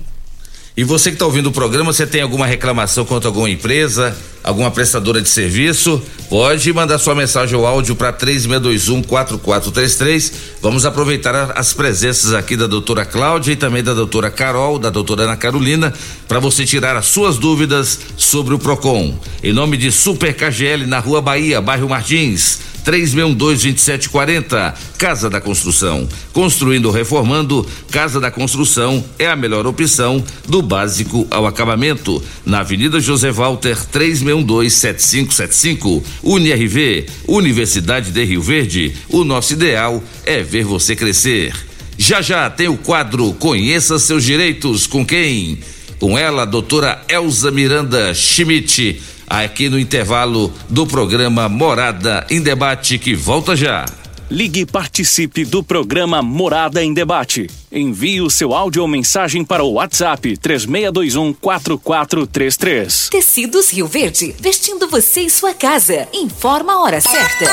E 0.77 0.83
você 0.83 1.09
que 1.09 1.15
está 1.15 1.25
ouvindo 1.25 1.47
o 1.47 1.53
programa, 1.53 1.93
você 1.93 2.05
tem 2.05 2.21
alguma 2.21 2.45
reclamação 2.45 3.05
contra 3.05 3.29
alguma 3.29 3.49
empresa, 3.49 4.13
alguma 4.43 4.69
prestadora 4.69 5.21
de 5.21 5.29
serviço? 5.29 6.03
Pode 6.29 6.73
mandar 6.73 6.97
sua 6.97 7.15
mensagem 7.15 7.57
ou 7.57 7.65
áudio 7.65 7.95
para 7.95 8.11
3621-4433. 8.11 10.33
Vamos 10.61 10.85
aproveitar 10.85 11.53
as 11.55 11.71
presenças 11.71 12.33
aqui 12.33 12.57
da 12.57 12.67
doutora 12.67 13.05
Cláudia 13.05 13.53
e 13.53 13.55
também 13.55 13.81
da 13.81 13.93
doutora 13.93 14.29
Carol, 14.29 14.77
da 14.77 14.89
doutora 14.89 15.23
Ana 15.23 15.37
Carolina, 15.37 15.93
para 16.27 16.39
você 16.39 16.65
tirar 16.65 16.97
as 16.97 17.05
suas 17.05 17.37
dúvidas 17.37 17.97
sobre 18.17 18.53
o 18.53 18.59
PROCON. 18.59 19.17
Em 19.41 19.53
nome 19.53 19.77
de 19.77 19.93
Super 19.93 20.35
KGL 20.35 20.85
na 20.85 20.99
Rua 20.99 21.21
Bahia, 21.21 21.61
bairro 21.61 21.87
Martins. 21.87 22.74
3612-2740. 22.85 24.73
Casa 24.97 25.29
da 25.29 25.41
Construção. 25.41 26.07
Construindo 26.31 26.85
ou 26.85 26.91
reformando, 26.91 27.67
Casa 27.91 28.21
da 28.21 28.29
Construção 28.29 29.03
é 29.17 29.25
a 29.27 29.35
melhor 29.35 29.65
opção 29.65 30.23
do 30.47 30.61
básico 30.61 31.25
ao 31.31 31.47
acabamento. 31.47 32.21
Na 32.45 32.59
Avenida 32.59 32.99
José 32.99 33.31
Walter, 33.31 33.75
3612-7575. 33.91 36.03
UniRV, 36.23 37.07
Universidade 37.27 38.11
de 38.11 38.23
Rio 38.23 38.41
Verde. 38.41 38.93
O 39.09 39.23
nosso 39.23 39.53
ideal 39.53 40.03
é 40.25 40.43
ver 40.43 40.63
você 40.63 40.95
crescer. 40.95 41.55
Já 41.97 42.21
já 42.21 42.49
tem 42.49 42.67
o 42.67 42.75
quadro 42.77 43.33
Conheça 43.39 43.97
seus 43.97 44.23
direitos 44.23 44.85
com 44.85 45.05
quem? 45.05 45.57
Com 45.99 46.17
ela, 46.17 46.43
a 46.43 46.45
doutora 46.45 47.01
Elza 47.07 47.51
Miranda 47.51 48.13
Schmidt 48.13 49.01
aqui 49.43 49.67
no 49.67 49.77
intervalo 49.77 50.53
do 50.69 50.87
programa 50.87 51.49
Morada 51.49 52.25
em 52.29 52.41
Debate, 52.41 52.97
que 52.97 53.13
volta 53.13 53.55
já. 53.55 53.85
Ligue 54.29 54.61
e 54.61 54.65
participe 54.65 55.43
do 55.43 55.63
programa 55.63 56.21
Morada 56.21 56.83
em 56.83 56.93
Debate. 56.93 57.49
Envie 57.71 58.21
o 58.21 58.29
seu 58.29 58.53
áudio 58.53 58.81
ou 58.81 58.87
mensagem 58.87 59.43
para 59.43 59.63
o 59.63 59.73
WhatsApp 59.73 60.37
3621 60.37 61.33
4433. 61.33 63.09
Tecidos 63.09 63.71
Rio 63.71 63.87
Verde, 63.87 64.33
vestindo 64.39 64.87
você 64.87 65.21
e 65.21 65.29
sua 65.29 65.53
casa. 65.53 66.07
Informa 66.13 66.73
a 66.73 66.81
hora 66.81 67.01
certa. 67.01 67.51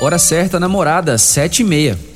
Hora 0.00 0.18
certa, 0.18 0.58
namorada, 0.58 1.16
sete 1.16 1.62
e 1.62 1.64
meia. 1.64 1.98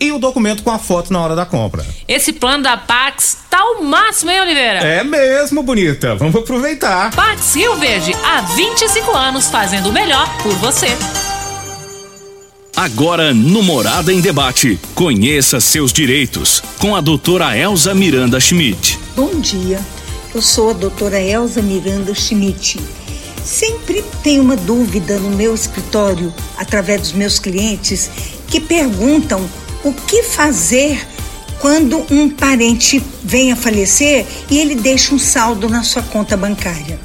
e 0.00 0.10
o 0.10 0.18
documento 0.18 0.62
com 0.62 0.70
a 0.70 0.78
foto 0.78 1.12
na 1.12 1.20
hora 1.20 1.36
da 1.36 1.44
compra. 1.44 1.84
Esse 2.08 2.32
plano 2.32 2.62
da 2.62 2.76
Pax 2.76 3.36
tá 3.50 3.62
o 3.62 3.84
máximo, 3.84 4.30
hein, 4.30 4.40
Oliveira? 4.40 4.78
É 4.78 5.04
mesmo, 5.04 5.62
bonita. 5.62 6.14
Vamos 6.14 6.34
aproveitar. 6.34 7.14
Pax 7.14 7.54
Rio 7.54 7.76
Verde, 7.76 8.16
há 8.24 8.40
25 8.40 9.14
anos 9.14 9.48
fazendo 9.48 9.90
o 9.90 9.92
melhor 9.92 10.26
por 10.42 10.54
você. 10.54 10.88
Agora 12.74 13.34
no 13.34 13.62
Morada 13.62 14.10
em 14.10 14.22
Debate, 14.22 14.80
conheça 14.94 15.60
seus 15.60 15.92
direitos 15.92 16.62
com 16.78 16.96
a 16.96 17.00
doutora 17.02 17.54
Elza 17.54 17.94
Miranda 17.94 18.40
Schmidt. 18.40 18.98
Bom 19.14 19.38
dia, 19.38 19.78
eu 20.34 20.40
sou 20.40 20.70
a 20.70 20.72
doutora 20.72 21.20
Elza 21.20 21.60
Miranda 21.60 22.14
Schmidt. 22.14 22.80
Sempre 23.44 24.02
tenho 24.22 24.42
uma 24.42 24.56
dúvida 24.56 25.18
no 25.18 25.30
meu 25.30 25.54
escritório, 25.54 26.32
através 26.56 27.00
dos 27.02 27.12
meus 27.12 27.38
clientes, 27.38 28.10
que 28.46 28.60
perguntam 28.60 29.46
o 29.84 29.92
que 29.92 30.22
fazer 30.22 31.00
quando 31.58 32.04
um 32.10 32.28
parente 32.28 33.02
vem 33.22 33.52
a 33.52 33.56
falecer 33.56 34.26
e 34.50 34.58
ele 34.58 34.74
deixa 34.74 35.14
um 35.14 35.18
saldo 35.18 35.68
na 35.68 35.82
sua 35.82 36.02
conta 36.02 36.36
bancária. 36.36 36.98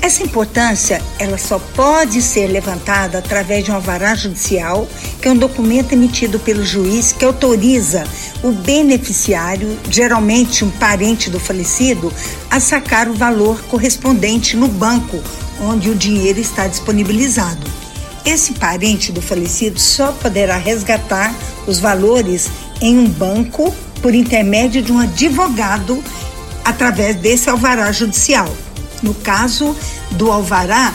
Essa 0.00 0.22
importância, 0.22 1.02
ela 1.18 1.36
só 1.36 1.58
pode 1.58 2.22
ser 2.22 2.46
levantada 2.46 3.18
através 3.18 3.64
de 3.64 3.70
um 3.70 3.74
alvará 3.74 4.14
judicial, 4.14 4.88
que 5.20 5.28
é 5.28 5.32
um 5.32 5.36
documento 5.36 5.92
emitido 5.92 6.38
pelo 6.38 6.64
juiz 6.64 7.12
que 7.12 7.24
autoriza 7.24 8.04
o 8.42 8.52
beneficiário, 8.52 9.76
geralmente 9.90 10.64
um 10.64 10.70
parente 10.70 11.28
do 11.28 11.40
falecido, 11.40 12.12
a 12.50 12.60
sacar 12.60 13.08
o 13.08 13.14
valor 13.14 13.60
correspondente 13.64 14.56
no 14.56 14.68
banco 14.68 15.20
onde 15.60 15.90
o 15.90 15.94
dinheiro 15.94 16.38
está 16.38 16.66
disponibilizado. 16.66 17.85
Esse 18.26 18.54
parente 18.54 19.12
do 19.12 19.22
falecido 19.22 19.78
só 19.78 20.10
poderá 20.10 20.56
resgatar 20.56 21.32
os 21.64 21.78
valores 21.78 22.50
em 22.80 22.98
um 22.98 23.08
banco 23.08 23.72
por 24.02 24.12
intermédio 24.12 24.82
de 24.82 24.90
um 24.90 24.98
advogado 24.98 26.02
através 26.64 27.14
desse 27.14 27.48
alvará 27.48 27.92
judicial. 27.92 28.52
No 29.00 29.14
caso 29.14 29.76
do 30.10 30.32
alvará, 30.32 30.92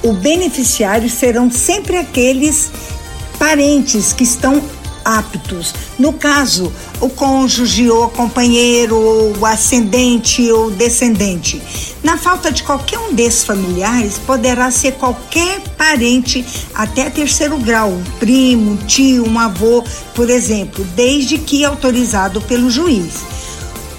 o 0.00 0.12
beneficiário 0.12 1.10
serão 1.10 1.50
sempre 1.50 1.96
aqueles 1.96 2.70
parentes 3.36 4.12
que 4.12 4.22
estão 4.22 4.62
aptos. 5.04 5.74
No 5.98 6.12
caso, 6.12 6.72
o 7.00 7.08
cônjuge 7.08 7.90
ou 7.90 8.08
companheiro, 8.08 8.96
ou 8.96 9.46
ascendente 9.46 10.50
ou 10.50 10.70
descendente. 10.70 11.62
Na 12.02 12.16
falta 12.16 12.50
de 12.50 12.62
qualquer 12.62 12.98
um 12.98 13.12
desses 13.12 13.44
familiares, 13.44 14.18
poderá 14.18 14.70
ser 14.70 14.92
qualquer 14.92 15.60
parente 15.76 16.44
até 16.74 17.10
terceiro 17.10 17.58
grau, 17.58 17.90
um 17.90 18.04
primo, 18.18 18.72
um 18.72 18.76
tio, 18.76 19.28
um 19.28 19.38
avô, 19.38 19.84
por 20.14 20.30
exemplo, 20.30 20.84
desde 20.96 21.38
que 21.38 21.64
autorizado 21.64 22.40
pelo 22.42 22.70
juiz. 22.70 23.22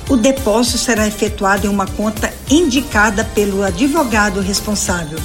O 0.08 0.16
depósito 0.16 0.78
será 0.78 1.08
efetuado 1.08 1.66
em 1.66 1.70
uma 1.70 1.88
conta 1.88 2.32
indicada 2.50 3.24
pelo 3.24 3.64
advogado 3.64 4.40
responsável. 4.40 5.18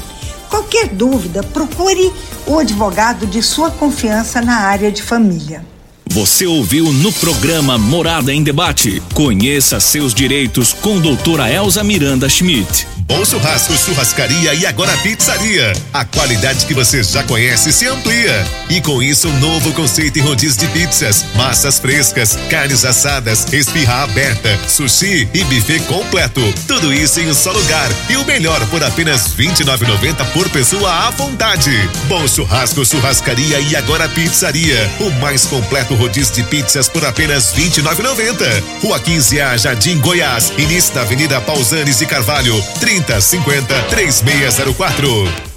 Qualquer 0.50 0.88
dúvida, 0.88 1.44
procure 1.44 2.12
o 2.44 2.58
advogado 2.58 3.24
de 3.24 3.40
sua 3.40 3.70
confiança 3.70 4.42
na 4.42 4.56
área 4.56 4.90
de 4.90 5.00
família. 5.00 5.64
Você 6.12 6.44
ouviu 6.44 6.92
no 6.92 7.12
programa 7.12 7.78
Morada 7.78 8.34
em 8.34 8.42
Debate. 8.42 9.00
Conheça 9.14 9.78
seus 9.78 10.12
direitos 10.12 10.72
com 10.72 10.98
doutora 10.98 11.48
Elza 11.48 11.84
Miranda 11.84 12.28
Schmidt. 12.28 12.84
Bom 13.10 13.24
Churrasco, 13.24 13.76
Churrascaria 13.76 14.54
e 14.54 14.64
agora 14.64 14.96
Pizzaria. 14.98 15.72
A 15.92 16.04
qualidade 16.04 16.64
que 16.64 16.72
você 16.72 17.02
já 17.02 17.24
conhece 17.24 17.72
se 17.72 17.86
amplia. 17.88 18.46
E 18.68 18.80
com 18.80 19.02
isso, 19.02 19.28
um 19.28 19.38
novo 19.40 19.72
conceito 19.72 20.18
em 20.18 20.22
rodízio 20.22 20.60
de 20.60 20.66
pizzas, 20.68 21.24
massas 21.34 21.80
frescas, 21.80 22.38
carnes 22.48 22.84
assadas, 22.84 23.52
esfirra 23.52 24.04
aberta, 24.04 24.56
sushi 24.68 25.28
e 25.34 25.44
buffet 25.44 25.80
completo. 25.80 26.40
Tudo 26.68 26.94
isso 26.94 27.20
em 27.20 27.28
um 27.28 27.34
só 27.34 27.50
lugar. 27.50 27.88
E 28.08 28.16
o 28.16 28.24
melhor 28.24 28.64
por 28.66 28.82
apenas 28.82 29.34
R$ 29.34 29.48
29,90 29.48 30.24
por 30.32 30.48
pessoa 30.48 31.08
à 31.08 31.10
vontade. 31.10 31.72
Bom 32.06 32.28
Churrasco, 32.28 32.84
Churrascaria 32.84 33.58
e 33.58 33.74
agora 33.74 34.08
Pizzaria. 34.08 34.88
O 35.00 35.10
mais 35.20 35.46
completo 35.46 35.94
rodízio 36.00 36.34
de 36.36 36.44
pizzas 36.44 36.88
por 36.88 37.04
apenas 37.04 37.52
R$ 37.54 37.64
29,90. 37.64 38.62
Rua 38.82 38.98
15 38.98 39.42
A, 39.42 39.56
Jardim 39.56 40.00
Goiás. 40.00 40.52
Início 40.56 40.94
da 40.94 41.02
Avenida 41.02 41.40
Pausanes 41.40 42.00
e 42.00 42.06
Carvalho. 42.06 42.54
30 42.80 43.10
30 43.10 43.20
50 43.20 43.82
3604. 43.88 45.49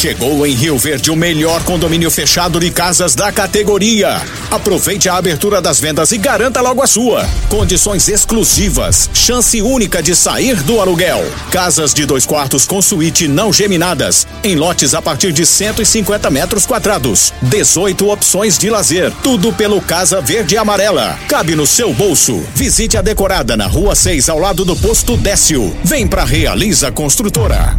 Chegou 0.00 0.46
em 0.46 0.54
Rio 0.54 0.78
Verde 0.78 1.10
o 1.10 1.14
melhor 1.14 1.62
condomínio 1.62 2.10
fechado 2.10 2.58
de 2.58 2.70
casas 2.70 3.14
da 3.14 3.30
categoria. 3.30 4.22
Aproveite 4.50 5.10
a 5.10 5.16
abertura 5.16 5.60
das 5.60 5.78
vendas 5.78 6.10
e 6.10 6.16
garanta 6.16 6.62
logo 6.62 6.82
a 6.82 6.86
sua. 6.86 7.28
Condições 7.50 8.08
exclusivas, 8.08 9.10
chance 9.12 9.60
única 9.60 10.02
de 10.02 10.16
sair 10.16 10.56
do 10.62 10.80
aluguel. 10.80 11.22
Casas 11.50 11.92
de 11.92 12.06
dois 12.06 12.24
quartos 12.24 12.66
com 12.66 12.80
suíte 12.80 13.28
não 13.28 13.52
geminadas, 13.52 14.26
em 14.42 14.56
lotes 14.56 14.94
a 14.94 15.02
partir 15.02 15.34
de 15.34 15.44
150 15.44 16.30
metros 16.30 16.64
quadrados. 16.64 17.34
18 17.42 18.08
opções 18.08 18.56
de 18.56 18.70
lazer, 18.70 19.12
tudo 19.22 19.52
pelo 19.52 19.82
Casa 19.82 20.18
Verde 20.22 20.54
e 20.54 20.56
Amarela. 20.56 21.18
Cabe 21.28 21.54
no 21.54 21.66
seu 21.66 21.92
bolso. 21.92 22.42
Visite 22.54 22.96
a 22.96 23.02
decorada 23.02 23.54
na 23.54 23.66
Rua 23.66 23.94
6, 23.94 24.30
ao 24.30 24.38
lado 24.38 24.64
do 24.64 24.74
posto 24.74 25.14
Décio. 25.18 25.76
Vem 25.84 26.08
pra 26.08 26.24
Realiza 26.24 26.90
Construtora. 26.90 27.78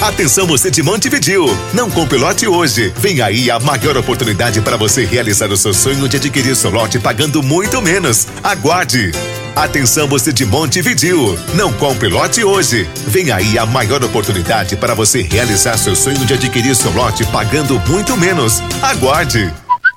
Atenção 0.00 0.46
você 0.46 0.70
de 0.70 0.82
Montevidil, 0.82 1.46
não 1.72 1.90
compre 1.90 2.18
lote 2.18 2.46
hoje. 2.46 2.92
Vem 2.96 3.22
aí 3.22 3.50
a 3.50 3.58
maior 3.58 3.96
oportunidade 3.96 4.60
para 4.60 4.76
você 4.76 5.02
realizar 5.04 5.50
o 5.50 5.56
seu 5.56 5.72
sonho 5.72 6.06
de 6.08 6.16
adquirir 6.16 6.54
seu 6.54 6.70
lote 6.70 6.98
pagando 6.98 7.42
muito 7.42 7.80
menos. 7.80 8.26
Aguarde. 8.42 9.12
Atenção 9.56 10.06
você 10.06 10.30
de 10.32 10.44
Montevidil, 10.44 11.38
não 11.54 11.72
compre 11.72 12.08
lote 12.08 12.44
hoje. 12.44 12.88
Vem 13.06 13.32
aí 13.32 13.56
a 13.56 13.64
maior 13.64 14.02
oportunidade 14.04 14.76
para 14.76 14.94
você 14.94 15.22
realizar 15.22 15.78
seu 15.78 15.96
sonho 15.96 16.26
de 16.26 16.34
adquirir 16.34 16.74
seu 16.74 16.92
lote 16.92 17.24
pagando 17.26 17.80
muito 17.88 18.16
menos. 18.16 18.60
Aguarde. 18.82 19.50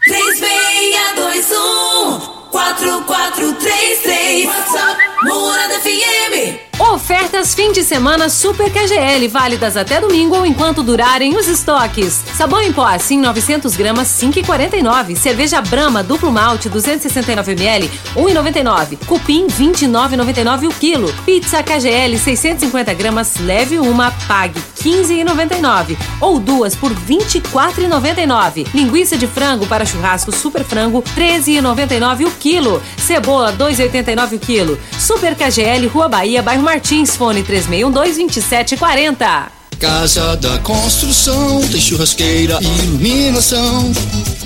3621 0.06 2.20
4433 2.52 4.46
WhatsApp 4.46 5.17
Morada 5.24 5.80
FM 5.80 6.68
Ofertas 6.80 7.56
fim 7.56 7.72
de 7.72 7.84
semana 7.84 8.30
Super 8.30 8.72
KGL, 8.72 9.28
válidas 9.30 9.76
até 9.76 10.00
domingo 10.00 10.36
ou 10.36 10.46
enquanto 10.46 10.84
durarem 10.84 11.36
os 11.36 11.48
estoques. 11.48 12.22
Sabão 12.36 12.62
em 12.62 12.72
pó 12.72 12.86
assim 12.86 13.20
900 13.20 13.76
gramas 13.76 14.08
5,49. 14.10 15.16
Cerveja 15.16 15.60
Brama 15.60 16.04
duplo 16.04 16.32
malte 16.32 16.70
269 16.70 17.54
ml 17.54 17.90
1,99. 18.16 18.98
Cupim 19.08 19.48
29,99 19.48 20.70
o 20.70 20.74
quilo. 20.74 21.12
Pizza 21.26 21.64
KGL 21.64 22.16
650 22.16 22.94
gramas 22.94 23.38
leve 23.40 23.80
uma 23.80 24.12
pague 24.28 24.62
15,99 24.80 25.98
ou 26.22 26.40
duas 26.40 26.76
por 26.76 26.94
24,99. 26.94 28.68
Linguiça 28.72 29.18
de 29.18 29.26
frango 29.26 29.66
para 29.66 29.86
churrasco 29.86 30.32
Super 30.32 30.64
Frango 30.64 31.02
13,99 31.02 32.28
o 32.28 32.32
quilo. 32.32 32.82
Cebola 32.98 33.52
2,89 33.54 34.34
o 34.36 34.40
quilo. 34.40 34.80
Super 35.08 35.36
KGL 35.38 35.88
Rua 35.88 36.10
Bahia, 36.10 36.42
bairro 36.42 36.62
Martins, 36.62 37.16
fone 37.16 37.42
3612-2740. 37.42 39.46
Casa 39.80 40.36
da 40.36 40.58
Construção 40.58 41.62
tem 41.72 41.80
churrasqueira, 41.80 42.60
iluminação, 42.62 43.90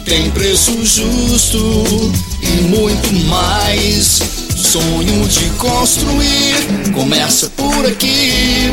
tem 0.06 0.30
preço 0.30 0.86
justo 0.86 1.58
e 2.44 2.62
muito 2.70 3.12
mais. 3.26 4.51
Sonho 4.62 5.28
de 5.28 5.50
construir 5.58 6.92
começa 6.94 7.50
por 7.58 7.86
aqui. 7.86 8.72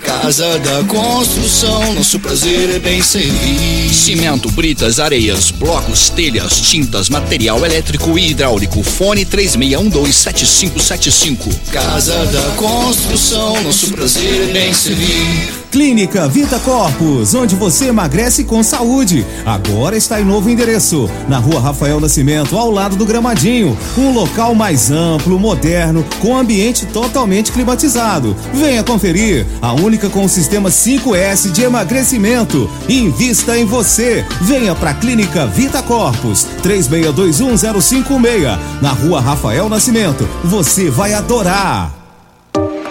Casa 0.00 0.58
da 0.58 0.82
Construção, 0.84 1.92
nosso 1.94 2.18
prazer 2.18 2.70
é 2.70 2.78
bem 2.78 3.02
servir. 3.02 3.92
Cimento, 3.94 4.50
britas, 4.50 4.98
areias, 4.98 5.50
blocos, 5.50 6.08
telhas, 6.10 6.58
tintas, 6.60 7.10
material 7.10 7.64
elétrico 7.64 8.18
e 8.18 8.30
hidráulico. 8.30 8.82
Fone 8.82 9.24
36127575. 9.26 11.54
Casa 11.70 12.24
da 12.26 12.42
Construção, 12.56 13.62
nosso 13.62 13.92
prazer 13.92 14.48
é 14.48 14.52
bem 14.52 14.72
servir. 14.72 15.60
Clínica 15.70 16.26
Vita 16.26 16.58
Corpus, 16.58 17.32
onde 17.32 17.54
você 17.54 17.86
emagrece 17.86 18.42
com 18.42 18.60
saúde. 18.60 19.24
Agora 19.46 19.96
está 19.96 20.20
em 20.20 20.24
novo 20.24 20.50
endereço, 20.50 21.08
na 21.28 21.38
rua 21.38 21.60
Rafael 21.60 22.00
Nascimento, 22.00 22.58
ao 22.58 22.72
lado 22.72 22.96
do 22.96 23.06
Gramadinho. 23.06 23.78
Um 23.96 24.12
local 24.12 24.52
mais 24.52 24.90
amplo, 24.90 25.09
moderno, 25.38 26.04
com 26.20 26.36
ambiente 26.36 26.86
totalmente 26.86 27.52
climatizado. 27.52 28.36
Venha 28.52 28.84
conferir, 28.84 29.46
a 29.60 29.72
única 29.72 30.08
com 30.08 30.24
o 30.24 30.28
sistema 30.28 30.68
5S 30.68 31.50
de 31.50 31.62
emagrecimento. 31.62 32.70
Invista 32.88 33.58
em 33.58 33.64
você. 33.64 34.24
Venha 34.40 34.74
para 34.74 34.90
a 34.90 34.94
Clínica 34.94 35.46
Vita 35.46 35.82
Corpus, 35.82 36.46
36210556, 36.62 38.58
na 38.80 38.90
rua 38.90 39.20
Rafael 39.20 39.68
Nascimento. 39.68 40.28
Você 40.44 40.90
vai 40.90 41.14
adorar. 41.14 41.99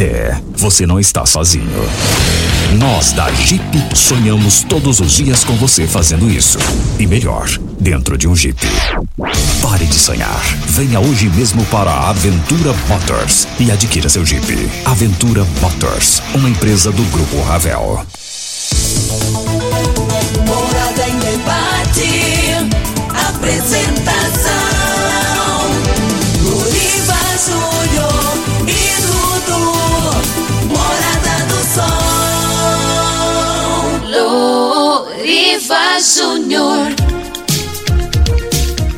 É, 0.00 0.36
você 0.56 0.86
não 0.86 0.98
está 0.98 1.26
sozinho. 1.26 1.88
Nós 2.78 3.12
da 3.12 3.30
Jeep 3.32 3.62
sonhamos 3.94 4.62
todos 4.62 5.00
os 5.00 5.12
dias 5.12 5.44
com 5.44 5.54
você 5.56 5.86
fazendo 5.86 6.30
isso. 6.30 6.58
E 6.98 7.06
melhor, 7.06 7.48
dentro 7.78 8.16
de 8.16 8.26
um 8.26 8.34
Jeep. 8.34 8.58
Pare 9.60 9.84
de 9.84 9.94
sonhar. 9.94 10.40
Venha 10.68 11.00
hoje 11.00 11.28
mesmo 11.28 11.64
para 11.66 11.90
a 11.90 12.10
Aventura 12.10 12.74
Motors 12.88 13.46
e 13.60 13.70
adquira 13.70 14.08
seu 14.08 14.24
Jeep. 14.24 14.70
Aventura 14.84 15.44
Motors, 15.60 16.22
uma 16.34 16.48
empresa 16.48 16.90
do 16.90 17.02
Grupo 17.04 17.42
Ravel. 17.42 18.04
Morada 20.46 21.08
em 21.08 21.18
debate. 21.18 22.72
Apresentação. 23.28 24.71
Júnior. 36.00 36.94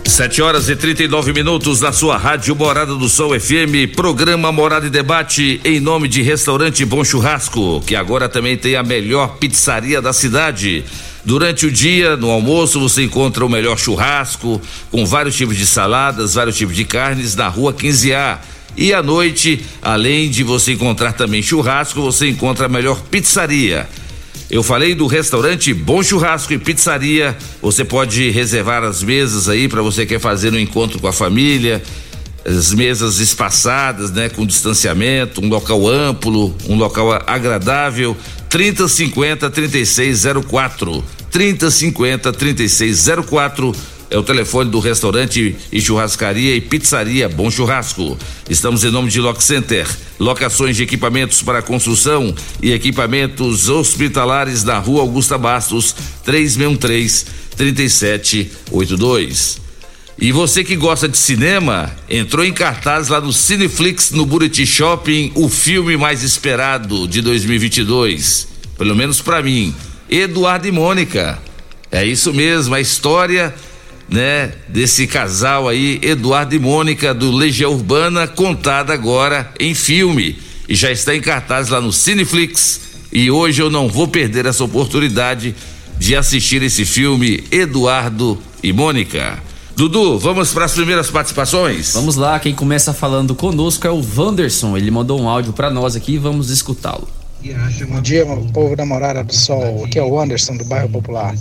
7 0.07 0.43
horas 0.43 0.69
e 0.69 0.77
39 0.77 1.33
minutos 1.33 1.81
na 1.81 1.93
sua 1.93 2.17
rádio 2.17 2.55
Morada 2.55 2.95
do 2.95 3.09
Sol 3.09 3.39
FM, 3.39 3.95
programa 3.97 4.53
Morada 4.53 4.87
e 4.87 4.91
Debate 4.91 5.61
em 5.65 5.81
nome 5.81 6.07
de 6.07 6.23
Restaurante 6.23 6.85
Bom 6.85 7.03
Churrasco, 7.03 7.83
que 7.85 7.97
agora 7.97 8.29
também 8.29 8.57
tem 8.57 8.77
a 8.77 8.83
melhor 8.83 9.39
pizzaria 9.39 10.01
da 10.01 10.13
cidade. 10.13 10.85
Durante 11.25 11.67
o 11.67 11.71
dia, 11.71 12.17
no 12.17 12.31
almoço, 12.31 12.79
você 12.79 13.03
encontra 13.03 13.45
o 13.45 13.49
melhor 13.49 13.77
churrasco, 13.77 14.61
com 14.91 15.05
vários 15.05 15.35
tipos 15.35 15.57
de 15.57 15.67
saladas, 15.67 16.35
vários 16.35 16.57
tipos 16.57 16.77
de 16.77 16.85
carnes, 16.85 17.35
na 17.35 17.49
rua 17.49 17.73
15A. 17.73 18.39
E 18.77 18.93
à 18.93 19.03
noite, 19.03 19.65
além 19.83 20.31
de 20.31 20.45
você 20.45 20.73
encontrar 20.73 21.13
também 21.13 21.43
churrasco, 21.43 22.01
você 22.01 22.29
encontra 22.29 22.67
a 22.67 22.69
melhor 22.69 23.01
pizzaria. 23.11 23.89
Eu 24.55 24.63
falei 24.63 24.95
do 24.95 25.09
restaurante 25.09 25.75
Bom 25.75 26.01
Churrasco 26.01 26.53
e 26.53 26.59
Pizzaria. 26.59 27.37
Você 27.61 27.85
pode 27.85 28.31
reservar 28.31 28.85
as 28.85 29.03
mesas 29.03 29.49
aí 29.49 29.67
para 29.67 29.83
você 29.83 30.07
quer 30.07 30.21
fazer 30.21 30.53
um 30.53 30.59
encontro 30.61 31.01
com 31.01 31.09
a 31.09 31.13
família. 31.13 31.83
As 32.47 32.73
mesas 32.73 33.19
espaçadas, 33.19 34.13
né, 34.13 34.29
com 34.29 34.47
distanciamento, 34.47 35.45
um 35.45 35.49
local 35.49 35.89
amplo, 35.89 36.55
um 36.69 36.77
local 36.77 37.11
agradável. 37.27 38.17
3050 38.49 39.51
3604. 39.51 41.05
3050 41.33 42.33
3604 42.33 43.75
é 44.11 44.19
o 44.19 44.23
telefone 44.23 44.71
do 44.71 44.79
restaurante 44.79 45.57
e 45.73 45.81
churrascaria 45.81 46.55
e 46.55 46.61
pizzaria 46.61 47.29
Bom 47.29 47.51
Churrasco. 47.51 48.17
Estamos 48.49 48.85
em 48.85 48.91
nome 48.91 49.11
de 49.11 49.21
Lock 49.21 49.43
Center, 49.43 49.87
locações 50.19 50.77
de 50.77 50.83
equipamentos 50.83 51.43
para 51.43 51.63
construção 51.63 52.35
e 52.63 52.73
equipamentos 52.73 53.69
hospitalares 53.69 54.65
na 54.65 54.79
Rua 54.79 55.03
Augusta 55.03 55.39
Bastos, 55.39 55.95
3613 56.25 57.45
3782. 57.57 59.63
E 60.17 60.31
você 60.31 60.63
que 60.63 60.77
gosta 60.77 61.09
de 61.09 61.17
cinema, 61.17 61.91
entrou 62.09 62.45
em 62.45 62.53
cartaz 62.53 63.09
lá 63.09 63.21
no 63.21 63.33
Cineflix 63.33 64.13
no 64.13 64.25
Buriti 64.25 64.65
Shopping, 64.65 65.33
o 65.35 65.49
filme 65.49 65.97
mais 65.97 66.23
esperado 66.23 67.09
de 67.09 67.21
2022, 67.21 68.47
pelo 68.79 68.95
menos 68.95 69.21
para 69.21 69.43
mim, 69.43 69.75
Eduardo 70.09 70.69
e 70.69 70.73
Mônica. 70.73 71.41
É 71.91 72.05
isso 72.05 72.33
mesmo, 72.33 72.75
a 72.75 72.81
história 72.81 73.53
né, 74.09 74.53
desse 74.69 75.07
casal 75.07 75.69
aí, 75.69 75.99
Eduardo 76.03 76.55
e 76.55 76.59
Mônica 76.59 77.15
do 77.15 77.31
Legião 77.31 77.73
Urbana, 77.73 78.27
contada 78.27 78.93
agora 78.93 79.53
em 79.59 79.75
filme 79.75 80.39
e 80.69 80.75
já 80.75 80.91
está 80.91 81.15
em 81.15 81.21
cartaz 81.21 81.69
lá 81.69 81.81
no 81.81 81.93
Cineflix. 81.93 82.81
E 83.13 83.31
hoje 83.31 83.63
eu 83.63 83.71
não 83.71 83.89
vou 83.89 84.09
perder 84.09 84.47
essa 84.47 84.65
oportunidade 84.65 85.55
de 85.99 86.17
assistir 86.17 86.63
esse 86.63 86.85
filme 86.85 87.45
Eduardo 87.51 88.41
e 88.63 88.73
Mônica. 88.73 89.39
Dudu, 89.77 90.19
vamos 90.19 90.53
para 90.53 90.65
as 90.65 90.73
primeiras 90.73 91.11
participações? 91.11 91.95
Vamos 91.95 92.17
lá, 92.17 92.39
quem 92.39 92.55
começa 92.55 92.93
falando 92.93 93.35
conosco 93.35 93.87
é 93.87 93.91
o 93.91 94.03
Wanderson. 94.17 94.77
Ele 94.77 94.91
mandou 94.91 95.21
um 95.21 95.29
áudio 95.29 95.53
para 95.53 95.71
nós 95.71 95.97
aqui 95.97 96.17
vamos 96.17 96.51
escutá-lo. 96.51 97.09
Bom 97.89 98.01
dia, 98.01 98.25
povo 98.55 98.75
da 98.75 98.87
Morada 98.87 99.23
do 99.23 99.35
Sol. 99.35 99.85
Aqui 99.85 99.99
é 99.99 100.03
o 100.03 100.19
Anderson 100.19 100.57
do 100.57 100.65
bairro 100.65 100.89
Popular. 100.89 101.35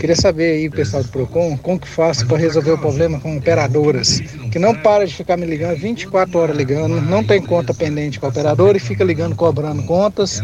Queria 0.00 0.16
saber 0.16 0.52
aí, 0.52 0.70
pessoal 0.70 1.02
do 1.02 1.10
Procon, 1.10 1.58
como 1.58 1.78
que 1.78 1.86
faço 1.86 2.26
para 2.26 2.38
resolver 2.38 2.70
o 2.70 2.78
problema 2.78 3.20
com 3.20 3.36
operadoras 3.36 4.22
que 4.50 4.58
não 4.58 4.74
para 4.74 5.06
de 5.06 5.14
ficar 5.14 5.36
me 5.36 5.44
ligando 5.44 5.76
24 5.76 6.38
horas 6.38 6.56
ligando, 6.56 7.02
não 7.02 7.22
tem 7.22 7.42
conta 7.42 7.74
pendente 7.74 8.18
com 8.18 8.24
a 8.24 8.30
operadora 8.30 8.78
e 8.78 8.80
fica 8.80 9.04
ligando 9.04 9.36
cobrando 9.36 9.82
contas 9.82 10.42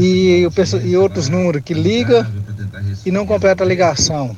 e, 0.00 0.44
e 0.84 0.96
outros 0.96 1.28
números 1.28 1.62
que 1.64 1.72
liga 1.72 2.28
e 3.06 3.12
não 3.12 3.24
completa 3.24 3.62
a 3.62 3.66
ligação. 3.66 4.36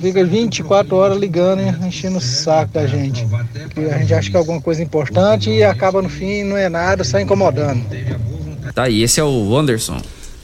Fica 0.00 0.24
24 0.24 0.96
horas 0.96 1.16
ligando 1.16 1.62
e 1.62 1.86
enchendo 1.86 2.18
o 2.18 2.20
saco 2.20 2.72
da 2.72 2.88
gente. 2.88 3.24
Que 3.72 3.84
a 3.84 3.98
gente 3.98 4.14
acha 4.14 4.30
que 4.30 4.36
é 4.36 4.38
alguma 4.40 4.60
coisa 4.60 4.82
importante 4.82 5.48
e 5.48 5.62
acaba 5.62 6.02
no 6.02 6.08
fim 6.08 6.42
não 6.42 6.56
é 6.56 6.68
nada, 6.68 7.04
só 7.04 7.20
incomodando. 7.20 7.84
Tá, 8.74 8.88
e 8.88 9.02
esse 9.02 9.20
é 9.20 9.24
o 9.24 9.56
Anderson. 9.56 10.00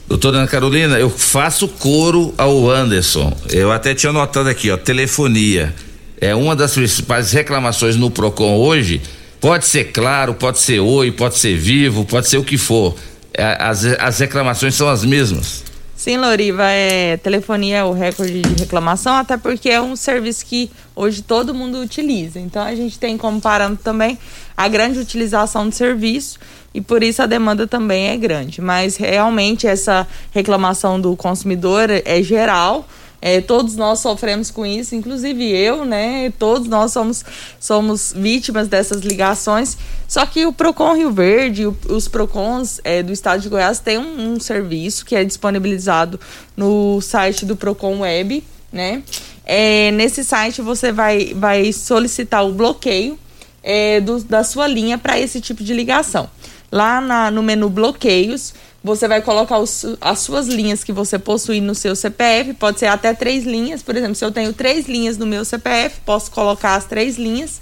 Doutora 0.07 0.37
Ana 0.37 0.47
Carolina, 0.47 0.99
eu 0.99 1.09
faço 1.09 1.67
coro 1.67 2.33
ao 2.37 2.69
Anderson. 2.69 3.35
Eu 3.49 3.71
até 3.71 3.93
tinha 3.93 4.09
anotado 4.09 4.49
aqui, 4.49 4.71
ó, 4.71 4.77
telefonia. 4.77 5.73
É 6.19 6.35
uma 6.35 6.55
das 6.55 6.73
principais 6.73 7.31
reclamações 7.31 7.95
no 7.95 8.11
Procon 8.11 8.57
hoje 8.57 9.01
Pode 9.39 9.67
ser 9.67 9.93
claro, 9.93 10.33
pode 10.33 10.59
ser 10.59 10.79
oi, 10.79 11.11
pode 11.11 11.37
ser 11.37 11.55
vivo, 11.55 12.03
pode 12.03 12.27
ser 12.27 12.37
o 12.37 12.43
que 12.43 12.57
for. 12.57 12.93
É, 13.33 13.55
as, 13.57 13.85
as 13.85 14.19
reclamações 14.19 14.75
são 14.75 14.89
as 14.89 15.05
mesmas. 15.05 15.63
Sim, 15.95 16.17
Loriva, 16.17 16.65
é, 16.69 17.17
telefonia 17.17 17.77
é 17.77 17.83
o 17.83 17.93
recorde 17.93 18.41
de 18.41 18.61
reclamação, 18.61 19.15
até 19.15 19.37
porque 19.37 19.69
é 19.69 19.81
um 19.81 19.95
serviço 19.95 20.45
que 20.45 20.69
hoje 20.93 21.21
todo 21.21 21.53
mundo 21.53 21.79
utiliza. 21.79 22.39
Então 22.39 22.61
a 22.61 22.75
gente 22.75 22.99
tem 22.99 23.17
como 23.17 23.39
parâmetro 23.39 23.83
também 23.83 24.17
a 24.57 24.67
grande 24.67 24.99
utilização 24.99 25.69
do 25.69 25.75
serviço 25.75 26.37
e 26.73 26.81
por 26.81 27.03
isso 27.03 27.21
a 27.21 27.25
demanda 27.25 27.65
também 27.65 28.09
é 28.09 28.17
grande. 28.17 28.61
Mas 28.61 28.95
realmente 28.95 29.67
essa 29.67 30.07
reclamação 30.31 30.99
do 30.99 31.15
consumidor 31.15 31.89
é 31.89 32.21
geral 32.21 32.85
é, 33.21 33.41
todos 33.41 33.75
nós 33.75 33.99
sofremos 33.99 34.49
com 34.49 34.65
isso, 34.65 34.95
inclusive 34.95 35.43
eu, 35.49 35.83
né? 35.83 36.31
Todos 36.39 36.67
nós 36.67 36.93
somos, 36.93 37.25
somos 37.59 38.13
vítimas 38.15 38.67
dessas 38.67 39.01
ligações. 39.01 39.77
Só 40.07 40.25
que 40.25 40.45
o 40.45 40.53
Procon 40.53 40.95
Rio 40.95 41.11
Verde, 41.11 41.67
o, 41.67 41.77
os 41.89 42.07
Procons 42.07 42.79
é, 42.83 43.03
do 43.03 43.11
estado 43.11 43.41
de 43.41 43.49
Goiás 43.49 43.79
têm 43.79 43.97
um, 43.97 44.33
um, 44.33 44.39
serviço 44.39 45.05
que 45.05 45.15
é 45.15 45.23
disponibilizado 45.23 46.19
no 46.55 47.01
site 47.01 47.45
do 47.45 47.57
Procon 47.57 47.99
Web, 47.99 48.43
né? 48.71 49.03
É, 49.45 49.91
nesse 49.91 50.23
site 50.23 50.61
você 50.61 50.91
vai, 50.91 51.33
vai 51.33 51.73
solicitar 51.73 52.45
o 52.45 52.53
bloqueio 52.53 53.19
é, 53.61 53.99
do, 53.99 54.23
da 54.23 54.43
sua 54.43 54.67
linha 54.67 54.97
para 54.97 55.19
esse 55.19 55.41
tipo 55.41 55.61
de 55.61 55.73
ligação. 55.73 56.29
Lá 56.71 57.01
na, 57.01 57.31
no 57.31 57.41
menu 57.41 57.69
bloqueios, 57.69 58.53
você 58.83 59.07
vai 59.07 59.21
colocar 59.21 59.57
os, 59.59 59.85
as 59.99 60.19
suas 60.19 60.47
linhas 60.47 60.83
que 60.83 60.91
você 60.91 61.19
possui 61.19 61.59
no 61.59 61.75
seu 61.75 61.95
CPF, 61.95 62.53
pode 62.53 62.79
ser 62.79 62.87
até 62.87 63.13
três 63.13 63.43
linhas. 63.43 63.81
Por 63.81 63.95
exemplo, 63.95 64.15
se 64.15 64.23
eu 64.23 64.31
tenho 64.31 64.53
três 64.53 64.87
linhas 64.87 65.17
no 65.17 65.25
meu 65.25 65.43
CPF, 65.43 65.99
posso 66.05 66.31
colocar 66.31 66.75
as 66.75 66.85
três 66.85 67.17
linhas 67.17 67.59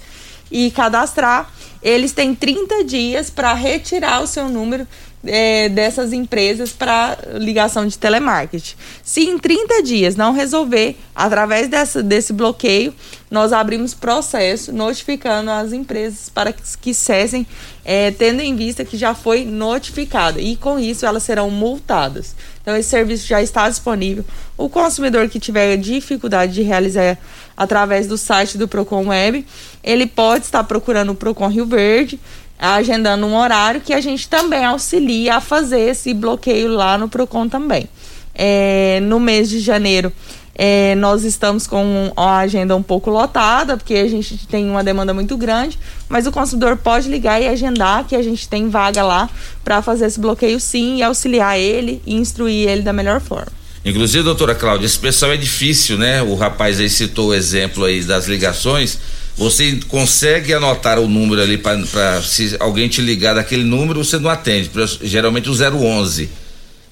e 0.50 0.70
cadastrar. 0.70 1.50
Eles 1.82 2.12
têm 2.12 2.34
30 2.34 2.84
dias 2.84 3.30
para 3.30 3.52
retirar 3.54 4.20
o 4.20 4.26
seu 4.26 4.48
número 4.48 4.86
é, 5.24 5.68
dessas 5.68 6.12
empresas 6.12 6.70
para 6.70 7.18
ligação 7.34 7.86
de 7.86 7.98
telemarketing. 7.98 8.74
Se 9.02 9.22
em 9.22 9.38
30 9.38 9.82
dias 9.82 10.16
não 10.16 10.32
resolver, 10.32 10.96
através 11.14 11.68
dessa, 11.68 12.02
desse 12.02 12.32
bloqueio, 12.32 12.94
nós 13.30 13.52
abrimos 13.52 13.94
processo 13.94 14.72
notificando 14.72 15.50
as 15.50 15.72
empresas 15.72 16.28
para 16.28 16.52
que, 16.52 16.62
que 16.80 16.94
cessem, 16.94 17.46
é, 17.84 18.10
tendo 18.10 18.40
em 18.40 18.54
vista 18.56 18.84
que 18.84 18.96
já 18.96 19.14
foi 19.14 19.44
notificada. 19.44 20.40
E 20.40 20.56
com 20.56 20.78
isso 20.78 21.04
elas 21.04 21.24
serão 21.24 21.50
multadas. 21.50 22.34
Então 22.62 22.76
esse 22.76 22.88
serviço 22.88 23.26
já 23.26 23.42
está 23.42 23.68
disponível. 23.68 24.24
O 24.56 24.68
consumidor 24.68 25.28
que 25.28 25.40
tiver 25.40 25.76
dificuldade 25.76 26.54
de 26.54 26.62
realizar 26.62 27.18
através 27.56 28.06
do 28.06 28.16
site 28.16 28.56
do 28.56 28.68
Procon 28.68 29.08
Web, 29.08 29.44
ele 29.88 30.06
pode 30.06 30.44
estar 30.44 30.62
procurando 30.64 31.12
o 31.12 31.14
Procon 31.14 31.48
Rio 31.48 31.64
Verde 31.64 32.20
agendando 32.58 33.24
um 33.24 33.34
horário 33.34 33.80
que 33.80 33.94
a 33.94 34.00
gente 34.02 34.28
também 34.28 34.64
auxilia 34.64 35.36
a 35.36 35.40
fazer 35.40 35.80
esse 35.80 36.12
bloqueio 36.12 36.68
lá 36.68 36.98
no 36.98 37.08
Procon 37.08 37.48
também. 37.48 37.88
É, 38.34 39.00
no 39.02 39.18
mês 39.18 39.48
de 39.48 39.60
janeiro, 39.60 40.12
é, 40.54 40.94
nós 40.96 41.24
estamos 41.24 41.66
com 41.66 42.12
a 42.14 42.38
agenda 42.38 42.76
um 42.76 42.82
pouco 42.82 43.10
lotada, 43.10 43.78
porque 43.78 43.94
a 43.94 44.08
gente 44.08 44.46
tem 44.46 44.68
uma 44.68 44.84
demanda 44.84 45.14
muito 45.14 45.38
grande, 45.38 45.78
mas 46.06 46.26
o 46.26 46.32
consumidor 46.32 46.76
pode 46.76 47.08
ligar 47.08 47.40
e 47.40 47.48
agendar 47.48 48.04
que 48.04 48.14
a 48.14 48.22
gente 48.22 48.46
tem 48.46 48.68
vaga 48.68 49.02
lá 49.02 49.30
para 49.64 49.80
fazer 49.80 50.04
esse 50.06 50.20
bloqueio 50.20 50.60
sim 50.60 50.96
e 50.96 51.02
auxiliar 51.02 51.58
ele 51.58 52.02
e 52.04 52.14
instruir 52.14 52.68
ele 52.68 52.82
da 52.82 52.92
melhor 52.92 53.20
forma. 53.20 53.52
Inclusive, 53.84 54.22
doutora 54.22 54.54
Cláudia, 54.54 54.84
esse 54.84 54.98
pessoal 54.98 55.32
é 55.32 55.36
difícil, 55.36 55.96
né? 55.96 56.20
O 56.20 56.34
rapaz 56.34 56.78
aí 56.78 56.90
citou 56.90 57.28
o 57.28 57.34
exemplo 57.34 57.84
aí 57.84 58.02
das 58.02 58.26
ligações 58.26 58.98
você 59.38 59.78
consegue 59.88 60.52
anotar 60.52 60.98
o 60.98 61.08
número 61.08 61.40
ali 61.40 61.56
para 61.56 62.20
se 62.22 62.56
alguém 62.58 62.88
te 62.88 63.00
ligar 63.00 63.36
daquele 63.36 63.62
número, 63.62 64.04
você 64.04 64.18
não 64.18 64.28
atende, 64.28 64.68
geralmente 65.00 65.48
o 65.48 65.54
011. 65.54 66.28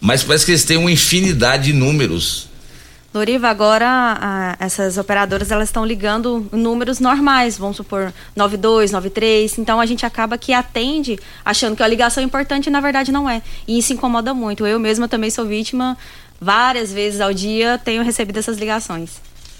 Mas 0.01 0.23
parece 0.23 0.45
que 0.47 0.53
eles 0.53 0.65
têm 0.65 0.77
uma 0.77 0.91
infinidade 0.91 1.65
de 1.65 1.73
números. 1.73 2.49
Loriva, 3.13 3.49
agora 3.49 3.89
a, 3.89 4.57
essas 4.61 4.97
operadoras 4.99 5.51
elas 5.51 5.71
estão 5.71 5.85
ligando 5.85 6.47
números 6.53 7.01
normais, 7.01 7.57
vamos 7.57 7.79
supor 7.79 8.13
92, 8.37 8.93
93, 8.93 9.59
então 9.59 9.81
a 9.81 9.87
gente 9.87 10.05
acaba 10.05 10.37
que 10.37 10.53
atende 10.53 11.19
achando 11.45 11.75
que 11.75 11.83
a 11.83 11.89
ligação 11.89 12.23
é 12.23 12.27
importante 12.27 12.67
e 12.67 12.71
na 12.71 12.81
verdade 12.81 13.11
não 13.11 13.29
é. 13.29 13.43
E 13.67 13.79
isso 13.79 13.93
incomoda 13.93 14.35
muito. 14.35 14.67
Eu 14.67 14.79
mesma 14.79 15.09
também 15.09 15.31
sou 15.31 15.47
vítima, 15.47 15.97
várias 16.41 16.93
vezes 16.93 17.21
ao 17.21 17.33
dia 17.33 17.81
tenho 17.83 18.05
recebido 18.05 18.39
essas 18.39 18.59
ligações. 18.59 19.13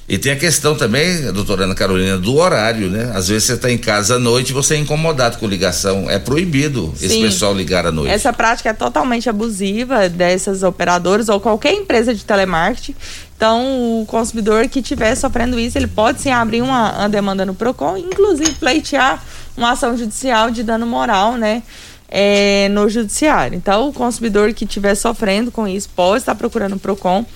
E 0.09 0.17
tem 0.17 0.31
a 0.31 0.37
questão 0.37 0.77
também, 0.77 1.33
doutora 1.33 1.65
Ana 1.65 1.75
Carolina, 1.75 2.17
do 2.17 2.37
horário, 2.37 2.89
né? 2.89 3.11
Às 3.13 3.27
vezes 3.27 3.45
você 3.45 3.55
está 3.55 3.73
em 3.73 3.79
casa 3.79 4.15
à 4.15 4.19
noite 4.21 4.51
e 4.51 4.53
você 4.53 4.75
é 4.75 4.79
incomodado 4.79 5.37
com 5.39 5.49
ligação. 5.49 6.09
É 6.09 6.17
proibido 6.17 6.93
Sim. 6.95 7.07
esse 7.07 7.21
pessoal 7.21 7.53
ligar 7.53 7.85
à 7.85 7.91
noite. 7.91 8.13
Essa 8.13 8.33
prática 8.33 8.71
é 8.71 8.73
totalmente 8.73 9.29
abusiva 9.29 10.09
dessas 10.09 10.63
operadoras 10.63 11.29
ou 11.29 11.41
qualquer 11.41 11.73
empresa 11.73 12.15
de 12.15 12.25
telemarketing. 12.25 12.95
Então, 13.37 14.01
o 14.01 14.07
consumidor 14.07 14.69
que 14.69 14.79
estiver 14.79 15.13
sofrendo 15.17 15.59
isso, 15.59 15.77
ele 15.77 15.89
pode 15.89 16.23
sim 16.23 16.31
abrir 16.31 16.63
uma, 16.63 17.01
uma 17.01 17.09
demanda 17.09 17.45
no 17.45 17.55
PROCON, 17.55 17.97
inclusive 17.97 18.53
pleitear 18.53 19.23
uma 19.57 19.73
ação 19.73 19.99
judicial 19.99 20.53
de 20.53 20.63
dano 20.63 20.87
moral, 20.87 21.33
né? 21.33 21.65
É, 22.09 22.69
no 22.71 22.89
judiciário. 22.89 23.57
Então, 23.57 23.89
o 23.89 23.93
consumidor 23.93 24.55
que 24.55 24.65
estiver 24.65 24.95
sofrendo 24.95 25.51
com 25.51 25.67
isso 25.67 25.89
pode 25.97 26.19
estar 26.19 26.37
procurando 26.37 26.77
o 26.77 26.79
PROCON 26.79 27.27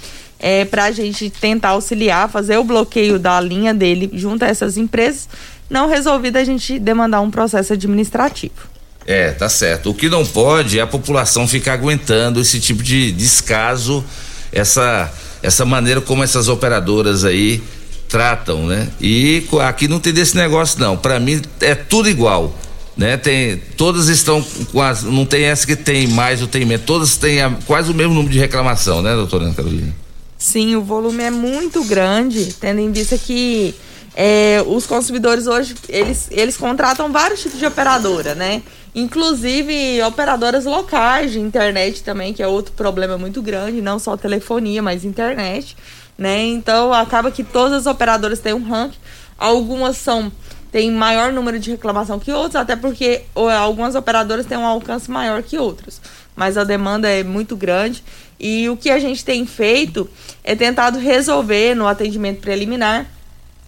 é, 0.41 0.65
para 0.65 0.85
a 0.85 0.91
gente 0.91 1.29
tentar 1.29 1.71
auxiliar, 1.71 2.31
fazer 2.31 2.57
o 2.57 2.65
bloqueio 2.65 3.19
da 3.19 3.39
linha 3.41 3.75
dele 3.75 4.11
junto 4.15 4.45
a 4.45 4.49
essas 4.49 4.77
empresas. 4.77 5.29
Não 5.69 5.89
resolvido, 5.89 6.37
a 6.37 6.45
gente 6.45 6.79
demandar 6.79 7.21
um 7.21 7.31
processo 7.31 7.75
administrativo. 7.75 8.71
É, 9.07 9.31
tá 9.33 9.49
certo. 9.49 9.91
O 9.91 9.95
que 9.95 10.09
não 10.09 10.25
pode 10.25 10.79
é 10.79 10.83
a 10.83 10.87
população 10.87 11.47
ficar 11.47 11.75
aguentando 11.75 12.41
esse 12.41 12.59
tipo 12.59 12.83
de 12.83 13.13
descaso, 13.13 14.05
essa, 14.53 15.13
essa 15.43 15.65
maneira 15.65 16.01
como 16.01 16.25
essas 16.25 16.49
operadoras 16.49 17.25
aí 17.25 17.63
tratam, 18.09 18.67
né? 18.67 18.89
E 19.01 19.47
aqui 19.61 19.87
não 19.87 20.01
tem 20.01 20.13
desse 20.13 20.37
negócio 20.37 20.81
não. 20.81 20.97
Para 20.97 21.21
mim 21.21 21.41
é 21.61 21.75
tudo 21.75 22.09
igual, 22.09 22.55
né? 22.97 23.17
Tem, 23.17 23.57
todas 23.77 24.09
estão 24.09 24.45
quase, 24.73 25.07
não 25.07 25.25
tem 25.25 25.45
essa 25.45 25.67
que 25.67 25.77
tem 25.77 26.09
mais 26.09 26.43
ou 26.43 26.49
tem 26.49 26.65
menos, 26.65 26.85
todas 26.85 27.17
têm 27.17 27.41
a, 27.41 27.51
quase 27.67 27.91
o 27.91 27.95
mesmo 27.95 28.15
número 28.15 28.33
de 28.33 28.39
reclamação, 28.39 29.01
né, 29.01 29.15
doutora 29.15 29.45
Ana 29.45 29.55
Carolina? 29.55 29.95
Sim, 30.41 30.75
o 30.75 30.83
volume 30.83 31.23
é 31.23 31.31
muito 31.31 31.85
grande, 31.85 32.55
tendo 32.55 32.81
em 32.81 32.91
vista 32.91 33.19
que 33.19 33.75
é, 34.17 34.65
os 34.67 34.87
consumidores 34.87 35.47
hoje, 35.47 35.75
eles, 35.87 36.29
eles 36.31 36.57
contratam 36.57 37.13
vários 37.13 37.43
tipos 37.43 37.59
de 37.59 37.67
operadora, 37.67 38.35
né? 38.35 38.63
Inclusive 38.95 40.03
operadoras 40.03 40.65
locais 40.65 41.33
de 41.33 41.39
internet 41.39 42.03
também, 42.03 42.33
que 42.33 42.43
é 42.43 42.49
outro 42.49 42.73
problema 42.73 43.19
muito 43.19 43.43
grande, 43.43 43.83
não 43.83 43.99
só 43.99 44.17
telefonia, 44.17 44.83
mas 44.83 45.05
internet, 45.05 45.77
né? 46.17 46.43
Então 46.47 46.91
acaba 46.91 47.31
que 47.31 47.45
todas 47.45 47.75
as 47.75 47.87
operadoras 47.87 48.39
têm 48.39 48.55
um 48.55 48.67
ranking. 48.67 48.97
Algumas 49.37 49.99
são 49.99 50.33
têm 50.73 50.91
maior 50.91 51.33
número 51.33 51.59
de 51.59 51.73
reclamação 51.73 52.19
que 52.19 52.33
outras, 52.33 52.63
até 52.63 52.77
porque 52.77 53.25
algumas 53.59 53.95
operadoras 53.95 54.47
têm 54.47 54.57
um 54.57 54.65
alcance 54.65 55.11
maior 55.11 55.43
que 55.43 55.59
outras. 55.59 56.01
Mas 56.35 56.57
a 56.57 56.65
demanda 56.65 57.09
é 57.09 57.23
muito 57.23 57.57
grande 57.57 58.03
e 58.39 58.69
o 58.69 58.77
que 58.77 58.91
a 58.91 58.99
gente 58.99 59.25
tem 59.25 59.45
feito 59.45 60.09
é 60.43 60.57
tentado 60.57 60.99
resolver 60.99 61.75
no 61.75 61.87
atendimento 61.87 62.41
preliminar. 62.41 63.07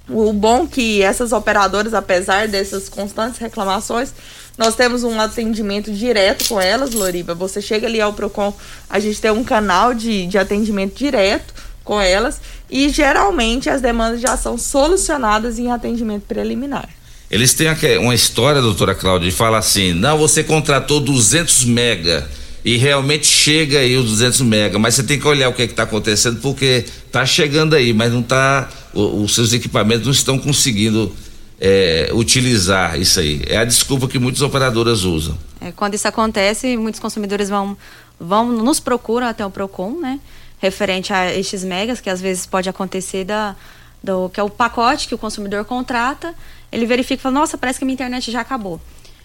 O 0.09 0.33
bom 0.33 0.67
que 0.67 1.03
essas 1.03 1.33
operadoras, 1.33 1.95
apesar 1.95 2.49
dessas 2.49 2.89
constantes 2.89 3.39
reclamações, 3.39 4.13
nós 4.57 4.75
temos 4.75 5.05
um 5.05 5.21
atendimento 5.21 5.93
direto 5.93 6.49
com 6.49 6.61
elas, 6.61 6.93
Loriba. 6.93 7.35
Você 7.35 7.61
chega 7.61 7.87
ali 7.87 8.01
ao 8.01 8.13
Procon, 8.13 8.53
a 8.89 8.99
gente 8.99 9.21
tem 9.21 9.31
um 9.31 9.45
canal 9.45 9.95
de, 9.95 10.27
de 10.27 10.39
atendimento 10.39 10.97
direto 10.97 11.55
com 11.85 12.01
elas 12.01 12.41
e 12.71 12.89
geralmente 12.89 13.69
as 13.69 13.81
demandas 13.81 14.21
já 14.21 14.37
são 14.37 14.57
solucionadas 14.57 15.59
em 15.59 15.71
atendimento 15.71 16.23
preliminar. 16.23 16.89
Eles 17.31 17.55
têm 17.55 17.69
uma 17.99 18.15
história, 18.15 18.61
doutora 18.61 18.95
Cláudia, 18.95 19.31
de 19.31 19.35
falar 19.35 19.59
assim: 19.59 19.95
não, 19.95 20.19
você 20.19 20.45
contratou 20.45 21.01
200 21.01 21.65
mega 21.65 22.29
e 22.65 22.77
realmente 22.77 23.27
chega 23.27 23.79
aí 23.79 23.97
os 23.97 24.11
200 24.11 24.41
mega, 24.43 24.79
mas 24.79 24.95
você 24.95 25.03
tem 25.03 25.19
que 25.19 25.27
olhar 25.27 25.49
o 25.49 25.53
que 25.53 25.63
é 25.63 25.65
está 25.65 25.83
acontecendo 25.83 26.41
porque 26.41 26.85
está 27.07 27.27
chegando 27.27 27.75
aí, 27.75 27.93
mas 27.93 28.13
não 28.13 28.21
está, 28.21 28.69
os 28.95 29.35
seus 29.35 29.53
equipamentos 29.53 30.05
não 30.05 30.13
estão 30.13 30.39
conseguindo 30.39 31.13
é, 31.61 32.11
utilizar 32.13 33.01
isso 33.01 33.21
aí. 33.21 33.43
É 33.47 33.57
a 33.57 33.65
desculpa 33.65 34.09
que 34.09 34.19
muitas 34.19 34.43
operadoras 34.43 35.05
usam. 35.05 35.37
É, 35.61 35.73
quando 35.73 35.95
isso 35.95 36.07
acontece, 36.09 36.77
muitos 36.77 37.01
consumidores 37.01 37.49
vão, 37.49 37.77
vão 38.19 38.51
nos 38.51 38.81
procuram 38.81 39.27
até 39.27 39.45
o 39.45 39.51
Procon, 39.51 40.01
né? 40.01 40.21
Referente 40.59 41.13
a 41.13 41.35
estes 41.37 41.65
megas, 41.65 42.01
que 42.01 42.11
às 42.11 42.21
vezes 42.21 42.47
pode 42.47 42.69
acontecer 42.69 43.25
da, 43.25 43.57
do 44.03 44.29
que 44.29 44.39
é 44.39 44.43
o 44.43 44.51
pacote 44.51 45.09
que 45.09 45.15
o 45.15 45.19
consumidor 45.19 45.65
contrata, 45.65 46.35
ele 46.71 46.87
verifica 46.87 47.21
e 47.21 47.23
fala, 47.23 47.41
nossa, 47.41 47.59
parece 47.59 47.79
que 47.79 47.85
minha 47.85 47.95
internet 47.95 48.31
já 48.31 48.41
acabou. 48.41 48.81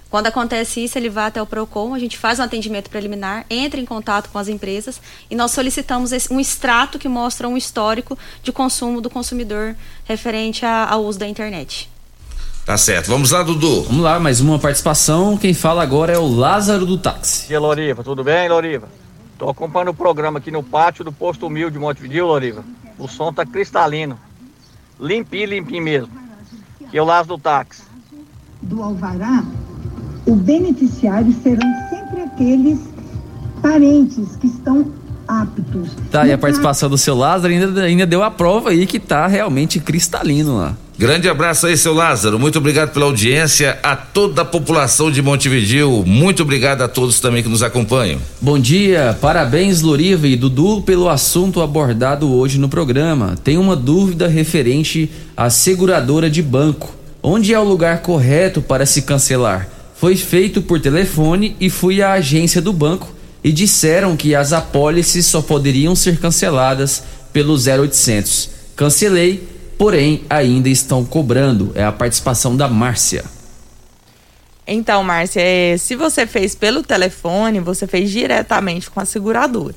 Quando 0.09 0.27
acontece 0.27 0.83
isso, 0.83 0.97
ele 0.97 1.09
vai 1.09 1.25
até 1.25 1.41
o 1.41 1.45
PROCON, 1.45 1.93
a 1.93 1.99
gente 1.99 2.17
faz 2.17 2.39
um 2.39 2.43
atendimento 2.43 2.89
preliminar, 2.89 3.45
entra 3.49 3.79
em 3.79 3.85
contato 3.85 4.29
com 4.29 4.37
as 4.39 4.47
empresas 4.47 5.01
e 5.29 5.35
nós 5.35 5.51
solicitamos 5.51 6.11
um 6.31 6.39
extrato 6.39 6.97
que 6.97 7.09
mostra 7.09 7.47
um 7.47 7.57
histórico 7.57 8.17
de 8.41 8.51
consumo 8.51 9.01
do 9.01 9.09
consumidor 9.09 9.75
referente 10.05 10.65
ao 10.65 11.03
uso 11.03 11.19
da 11.19 11.27
internet. 11.27 11.89
Tá 12.65 12.77
certo. 12.77 13.07
Vamos 13.07 13.31
lá, 13.31 13.43
Dudu. 13.43 13.83
Vamos 13.83 14.03
lá, 14.03 14.19
mais 14.19 14.41
uma 14.41 14.59
participação. 14.59 15.37
Quem 15.37 15.53
fala 15.53 15.81
agora 15.81 16.11
é 16.11 16.17
o 16.17 16.27
Lázaro 16.27 16.85
do 16.85 16.97
táxi. 16.97 17.49
E 17.49 17.55
aí, 17.55 17.59
Loriva, 17.59 18.03
tudo 18.03 18.23
bem, 18.23 18.49
Loriva? 18.49 18.89
Tô 19.37 19.49
acompanhando 19.49 19.89
o 19.89 19.93
programa 19.93 20.39
aqui 20.39 20.51
no 20.51 20.63
pátio 20.63 21.03
do 21.03 21.11
Posto 21.11 21.47
Humilde 21.47 21.73
de 21.73 21.79
Montevideo, 21.79 22.27
Loriva. 22.27 22.65
O 22.97 23.07
som 23.07 23.31
tá 23.31 23.45
cristalino. 23.45 24.19
Limpinho, 24.99 25.47
limpinho 25.47 25.83
mesmo. 25.83 26.09
Que 26.89 26.97
é 26.97 27.01
o 27.01 27.05
Lázaro 27.05 27.37
do 27.37 27.41
táxi. 27.41 27.83
do 28.61 28.81
alvará, 28.83 29.43
o 30.27 30.35
beneficiário 30.35 31.33
serão 31.41 31.73
sempre 31.89 32.21
aqueles 32.21 32.79
parentes 33.61 34.35
que 34.39 34.47
estão 34.47 34.91
aptos. 35.25 35.89
Tá, 36.11 36.27
e 36.27 36.33
a 36.33 36.37
participação 36.37 36.89
do 36.89 36.97
seu 36.97 37.15
Lázaro 37.15 37.53
ainda, 37.53 37.81
ainda 37.81 38.05
deu 38.05 38.21
a 38.21 38.29
prova 38.29 38.69
aí 38.69 38.85
que 38.85 38.99
tá 38.99 39.25
realmente 39.25 39.79
cristalino 39.79 40.57
lá. 40.57 40.75
Grande 40.99 41.29
abraço 41.29 41.67
aí, 41.67 41.77
seu 41.77 41.93
Lázaro. 41.93 42.39
Muito 42.39 42.57
obrigado 42.57 42.91
pela 42.91 43.05
audiência. 43.05 43.77
A 43.83 43.95
toda 43.95 44.41
a 44.41 44.45
população 44.45 45.11
de 45.11 45.21
Montevideo. 45.21 46.03
Muito 46.05 46.41
obrigado 46.41 46.81
a 46.81 46.87
todos 46.87 47.19
também 47.19 47.43
que 47.43 47.49
nos 47.49 47.61
acompanham. 47.61 48.19
Bom 48.41 48.57
dia, 48.57 49.15
parabéns 49.21 49.81
Loriva 49.81 50.27
e 50.27 50.35
Dudu 50.35 50.81
pelo 50.81 51.07
assunto 51.07 51.61
abordado 51.61 52.33
hoje 52.33 52.57
no 52.57 52.67
programa. 52.67 53.35
Tenho 53.43 53.61
uma 53.61 53.75
dúvida 53.75 54.27
referente 54.27 55.09
à 55.37 55.51
seguradora 55.51 56.29
de 56.29 56.41
banco. 56.41 56.95
Onde 57.21 57.53
é 57.53 57.59
o 57.59 57.63
lugar 57.63 58.01
correto 58.01 58.61
para 58.61 58.85
se 58.85 59.03
cancelar? 59.03 59.76
Foi 59.99 60.15
feito 60.15 60.61
por 60.61 60.79
telefone 60.79 61.55
e 61.59 61.71
fui 61.71 62.03
à 62.03 62.13
agência 62.13 62.61
do 62.61 62.71
banco 62.71 63.11
e 63.43 63.51
disseram 63.51 64.15
que 64.15 64.35
as 64.35 64.53
apólices 64.53 65.25
só 65.25 65.41
poderiam 65.41 65.95
ser 65.95 66.19
canceladas 66.19 67.03
pelo 67.33 67.55
0800. 67.55 68.49
Cancelei, 68.75 69.47
porém 69.75 70.21
ainda 70.29 70.69
estão 70.69 71.03
cobrando. 71.03 71.71
É 71.73 71.83
a 71.83 71.91
participação 71.91 72.55
da 72.55 72.67
Márcia. 72.67 73.25
Então, 74.67 75.03
Márcia, 75.03 75.41
é, 75.41 75.77
se 75.77 75.95
você 75.95 76.27
fez 76.27 76.53
pelo 76.53 76.83
telefone, 76.83 77.59
você 77.59 77.87
fez 77.87 78.11
diretamente 78.11 78.91
com 78.91 78.99
a 78.99 79.05
seguradora. 79.05 79.73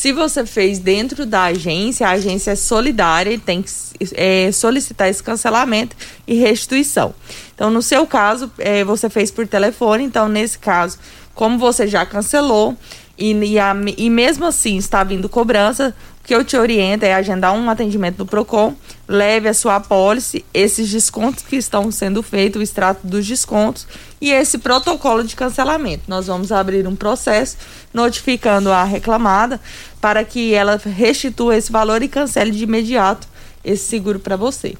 Se 0.00 0.12
você 0.12 0.46
fez 0.46 0.78
dentro 0.78 1.26
da 1.26 1.46
agência, 1.46 2.06
a 2.06 2.12
agência 2.12 2.52
é 2.52 2.54
solidária 2.54 3.32
e 3.32 3.36
tem 3.38 3.60
que 3.62 3.68
é, 4.14 4.52
solicitar 4.52 5.08
esse 5.08 5.20
cancelamento 5.20 5.96
e 6.24 6.34
restituição. 6.36 7.12
Então, 7.52 7.68
no 7.68 7.82
seu 7.82 8.06
caso, 8.06 8.48
é, 8.58 8.84
você 8.84 9.10
fez 9.10 9.32
por 9.32 9.44
telefone, 9.48 10.04
então, 10.04 10.28
nesse 10.28 10.56
caso, 10.56 11.00
como 11.34 11.58
você 11.58 11.88
já 11.88 12.06
cancelou 12.06 12.76
e, 13.18 13.32
e, 13.32 13.58
a- 13.58 13.74
e 13.96 14.08
mesmo 14.08 14.44
assim 14.46 14.76
está 14.76 15.02
vindo 15.02 15.28
cobrança, 15.28 15.92
que 16.28 16.34
eu 16.34 16.44
te 16.44 16.58
oriento 16.58 17.06
é 17.06 17.14
agendar 17.14 17.54
um 17.54 17.70
atendimento 17.70 18.18
do 18.18 18.26
PROCON, 18.26 18.74
leve 19.08 19.48
a 19.48 19.54
sua 19.54 19.76
apólice, 19.76 20.44
esses 20.52 20.90
descontos 20.90 21.42
que 21.42 21.56
estão 21.56 21.90
sendo 21.90 22.22
feitos, 22.22 22.60
o 22.60 22.62
extrato 22.62 23.06
dos 23.06 23.26
descontos 23.26 23.86
e 24.20 24.30
esse 24.30 24.58
protocolo 24.58 25.24
de 25.24 25.34
cancelamento. 25.34 26.02
Nós 26.06 26.26
vamos 26.26 26.52
abrir 26.52 26.86
um 26.86 26.94
processo 26.94 27.56
notificando 27.94 28.70
a 28.70 28.84
reclamada 28.84 29.58
para 30.02 30.22
que 30.22 30.52
ela 30.52 30.76
restitua 30.76 31.56
esse 31.56 31.72
valor 31.72 32.02
e 32.02 32.08
cancele 32.08 32.50
de 32.50 32.64
imediato 32.64 33.26
esse 33.64 33.84
seguro 33.84 34.18
para 34.18 34.36
você. 34.36 34.74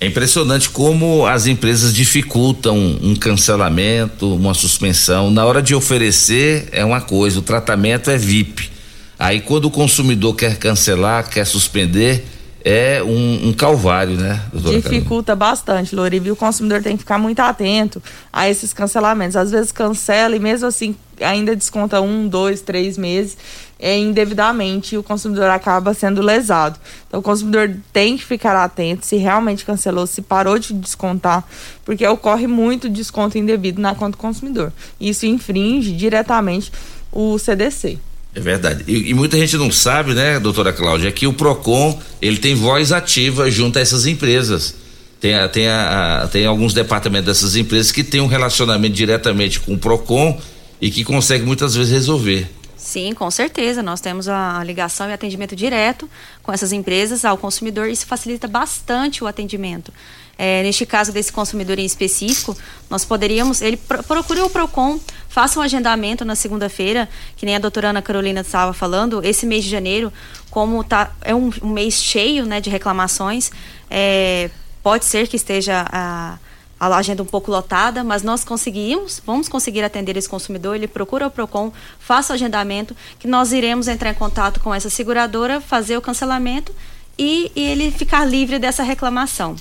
É 0.00 0.06
impressionante 0.06 0.70
como 0.70 1.26
as 1.26 1.46
empresas 1.46 1.92
dificultam 1.92 2.78
um 2.78 3.14
cancelamento, 3.14 4.34
uma 4.34 4.54
suspensão. 4.54 5.30
Na 5.30 5.44
hora 5.44 5.60
de 5.60 5.74
oferecer 5.74 6.66
é 6.72 6.82
uma 6.82 7.02
coisa, 7.02 7.40
o 7.40 7.42
tratamento 7.42 8.10
é 8.10 8.16
VIP. 8.16 8.72
Aí 9.18 9.40
quando 9.40 9.66
o 9.66 9.70
consumidor 9.70 10.34
quer 10.34 10.56
cancelar, 10.58 11.28
quer 11.28 11.46
suspender, 11.46 12.24
é 12.64 13.02
um, 13.02 13.48
um 13.48 13.52
calvário, 13.52 14.16
né, 14.16 14.40
doutora 14.50 14.80
Carolina? 14.80 14.90
Dificulta 14.90 15.36
bastante, 15.36 15.94
Loriva, 15.94 16.28
e 16.28 16.30
o 16.30 16.36
consumidor 16.36 16.82
tem 16.82 16.96
que 16.96 17.02
ficar 17.02 17.18
muito 17.18 17.38
atento 17.40 18.02
a 18.32 18.48
esses 18.48 18.72
cancelamentos. 18.72 19.36
Às 19.36 19.50
vezes 19.50 19.70
cancela 19.70 20.34
e 20.34 20.38
mesmo 20.38 20.66
assim 20.66 20.96
ainda 21.20 21.54
desconta 21.54 22.00
um, 22.00 22.26
dois, 22.26 22.62
três 22.62 22.96
meses 22.96 23.36
é, 23.78 23.98
indevidamente 23.98 24.94
e 24.94 24.98
o 24.98 25.02
consumidor 25.02 25.50
acaba 25.50 25.92
sendo 25.92 26.22
lesado. 26.22 26.80
Então 27.06 27.20
o 27.20 27.22
consumidor 27.22 27.76
tem 27.92 28.16
que 28.16 28.24
ficar 28.24 28.56
atento 28.56 29.04
se 29.04 29.16
realmente 29.16 29.62
cancelou, 29.62 30.06
se 30.06 30.22
parou 30.22 30.58
de 30.58 30.72
descontar, 30.72 31.44
porque 31.84 32.06
ocorre 32.06 32.46
muito 32.46 32.88
desconto 32.88 33.36
indevido 33.36 33.78
na 33.78 33.94
conta 33.94 34.12
do 34.12 34.16
consumidor. 34.16 34.72
Isso 34.98 35.26
infringe 35.26 35.92
diretamente 35.92 36.72
o 37.12 37.38
CDC. 37.38 37.98
É 38.34 38.40
verdade. 38.40 38.84
E, 38.88 39.10
e 39.10 39.14
muita 39.14 39.38
gente 39.38 39.56
não 39.56 39.70
sabe, 39.70 40.12
né, 40.12 40.40
doutora 40.40 40.72
Cláudia, 40.72 41.10
que 41.12 41.26
o 41.26 41.32
PROCON, 41.32 42.00
ele 42.20 42.38
tem 42.38 42.54
voz 42.54 42.90
ativa 42.92 43.48
junto 43.50 43.78
a 43.78 43.82
essas 43.82 44.06
empresas. 44.06 44.74
Tem, 45.20 45.34
a- 45.34 45.48
tem, 45.48 45.68
a- 45.68 46.22
a- 46.24 46.28
tem 46.28 46.44
alguns 46.44 46.74
departamentos 46.74 47.26
dessas 47.26 47.54
empresas 47.56 47.92
que 47.92 48.02
têm 48.02 48.20
um 48.20 48.26
relacionamento 48.26 48.94
diretamente 48.94 49.60
com 49.60 49.74
o 49.74 49.78
PROCON 49.78 50.40
e 50.80 50.90
que 50.90 51.04
conseguem 51.04 51.46
muitas 51.46 51.74
vezes 51.74 51.92
resolver. 51.92 52.50
Sim, 52.76 53.14
com 53.14 53.30
certeza. 53.30 53.82
Nós 53.82 54.00
temos 54.02 54.28
a 54.28 54.62
ligação 54.62 55.08
e 55.08 55.12
atendimento 55.14 55.56
direto 55.56 56.10
com 56.42 56.52
essas 56.52 56.70
empresas 56.72 57.24
ao 57.24 57.38
consumidor. 57.38 57.88
Isso 57.88 58.04
facilita 58.04 58.46
bastante 58.46 59.24
o 59.24 59.26
atendimento. 59.26 59.90
É, 60.36 60.62
neste 60.64 60.84
caso 60.84 61.10
desse 61.12 61.32
consumidor 61.32 61.78
em 61.78 61.84
específico, 61.86 62.54
nós 62.90 63.04
poderíamos. 63.04 63.62
Ele 63.62 63.76
pro- 63.78 64.02
procure 64.02 64.40
o 64.40 64.50
PROCON, 64.50 64.98
faça 65.34 65.58
um 65.58 65.62
agendamento 65.64 66.24
na 66.24 66.36
segunda-feira, 66.36 67.08
que 67.36 67.44
nem 67.44 67.56
a 67.56 67.58
doutora 67.58 67.90
Ana 67.90 68.00
Carolina 68.00 68.42
estava 68.42 68.72
falando, 68.72 69.20
esse 69.24 69.44
mês 69.44 69.64
de 69.64 69.70
janeiro, 69.70 70.12
como 70.48 70.84
tá, 70.84 71.10
é 71.22 71.34
um, 71.34 71.50
um 71.60 71.70
mês 71.70 72.00
cheio 72.00 72.46
né, 72.46 72.60
de 72.60 72.70
reclamações, 72.70 73.50
é, 73.90 74.48
pode 74.80 75.04
ser 75.04 75.26
que 75.26 75.34
esteja 75.34 75.84
a, 75.90 76.38
a 76.78 76.96
agenda 76.96 77.20
um 77.20 77.26
pouco 77.26 77.50
lotada, 77.50 78.04
mas 78.04 78.22
nós 78.22 78.44
conseguimos, 78.44 79.20
vamos 79.26 79.48
conseguir 79.48 79.82
atender 79.82 80.16
esse 80.16 80.28
consumidor, 80.28 80.76
ele 80.76 80.86
procura 80.86 81.26
o 81.26 81.30
PROCON, 81.32 81.72
faça 81.98 82.32
o 82.32 82.34
agendamento, 82.36 82.96
que 83.18 83.26
nós 83.26 83.52
iremos 83.52 83.88
entrar 83.88 84.10
em 84.10 84.14
contato 84.14 84.60
com 84.60 84.72
essa 84.72 84.88
seguradora, 84.88 85.60
fazer 85.60 85.96
o 85.96 86.00
cancelamento 86.00 86.72
e, 87.18 87.50
e 87.56 87.60
ele 87.60 87.90
ficar 87.90 88.24
livre 88.24 88.60
dessa 88.60 88.84
reclamação. 88.84 89.56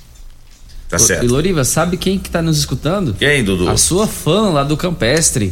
Tá 0.93 0.99
certo. 0.99 1.25
E 1.25 1.27
Loriva, 1.27 1.63
sabe 1.63 1.97
quem 1.97 2.19
que 2.19 2.29
tá 2.29 2.39
nos 2.39 2.55
escutando? 2.59 3.15
Quem, 3.17 3.43
Dudu? 3.43 3.67
A 3.67 3.77
sua 3.77 4.05
fã 4.05 4.51
lá 4.51 4.63
do 4.63 4.77
Campestre. 4.77 5.51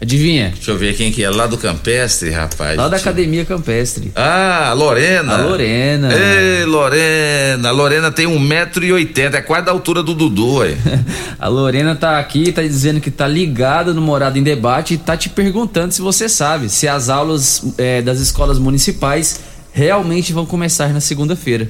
Adivinha? 0.00 0.52
Deixa 0.54 0.70
eu 0.70 0.78
ver 0.78 0.96
quem 0.96 1.12
que 1.12 1.22
é 1.22 1.28
lá 1.28 1.46
do 1.46 1.58
Campestre, 1.58 2.30
rapaz. 2.30 2.78
Lá 2.78 2.88
da 2.88 2.96
Academia 2.96 3.44
Campestre. 3.44 4.10
Ah, 4.16 4.70
a 4.70 4.72
Lorena. 4.72 5.34
A 5.34 5.42
Lorena. 5.42 6.08
Ei, 6.14 6.64
Lorena. 6.64 7.68
A 7.68 7.72
Lorena 7.72 8.10
tem 8.10 8.26
um 8.26 8.38
metro 8.38 8.82
e 8.82 8.90
oitenta, 8.90 9.36
é 9.36 9.42
quase 9.42 9.66
da 9.66 9.72
altura 9.72 10.02
do 10.02 10.14
Dudu, 10.14 10.62
aí. 10.62 10.74
A 11.38 11.48
Lorena 11.48 11.94
tá 11.94 12.18
aqui, 12.18 12.50
tá 12.50 12.62
dizendo 12.62 13.00
que 13.00 13.10
tá 13.10 13.26
ligada 13.26 13.92
no 13.92 14.00
Morada 14.00 14.38
em 14.38 14.42
Debate 14.42 14.94
e 14.94 14.98
tá 14.98 15.14
te 15.14 15.28
perguntando 15.28 15.92
se 15.92 16.00
você 16.00 16.26
sabe 16.26 16.70
se 16.70 16.88
as 16.88 17.10
aulas 17.10 17.62
eh, 17.76 18.00
das 18.00 18.18
escolas 18.20 18.58
municipais 18.58 19.40
realmente 19.72 20.32
vão 20.32 20.46
começar 20.46 20.88
na 20.94 21.00
segunda-feira. 21.00 21.68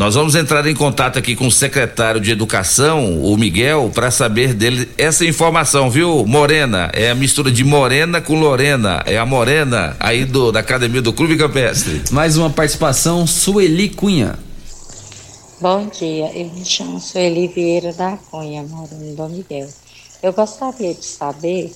Nós 0.00 0.14
vamos 0.14 0.34
entrar 0.34 0.66
em 0.66 0.74
contato 0.74 1.18
aqui 1.18 1.36
com 1.36 1.46
o 1.46 1.52
secretário 1.52 2.22
de 2.22 2.30
Educação, 2.30 3.22
o 3.22 3.36
Miguel, 3.36 3.90
para 3.94 4.10
saber 4.10 4.54
dele 4.54 4.88
essa 4.96 5.26
informação, 5.26 5.90
viu? 5.90 6.24
Morena, 6.24 6.90
é 6.94 7.10
a 7.10 7.14
mistura 7.14 7.52
de 7.52 7.62
Morena 7.62 8.18
com 8.18 8.40
Lorena, 8.40 9.02
é 9.04 9.18
a 9.18 9.26
Morena 9.26 9.94
aí 10.00 10.24
do, 10.24 10.50
da 10.50 10.60
Academia 10.60 11.02
do 11.02 11.12
Clube 11.12 11.36
Campestre. 11.36 12.00
Mais 12.10 12.38
uma 12.38 12.48
participação, 12.48 13.26
Sueli 13.26 13.90
Cunha. 13.90 14.38
Bom 15.60 15.86
dia, 15.88 16.32
eu 16.34 16.48
me 16.48 16.64
chamo 16.64 16.98
Sueli 16.98 17.48
Vieira 17.48 17.92
da 17.92 18.16
Cunha, 18.30 18.62
moro 18.62 18.94
no 18.94 19.14
Dom 19.14 19.28
Miguel. 19.28 19.68
Eu 20.22 20.32
gostaria 20.32 20.94
de 20.94 21.04
saber 21.04 21.70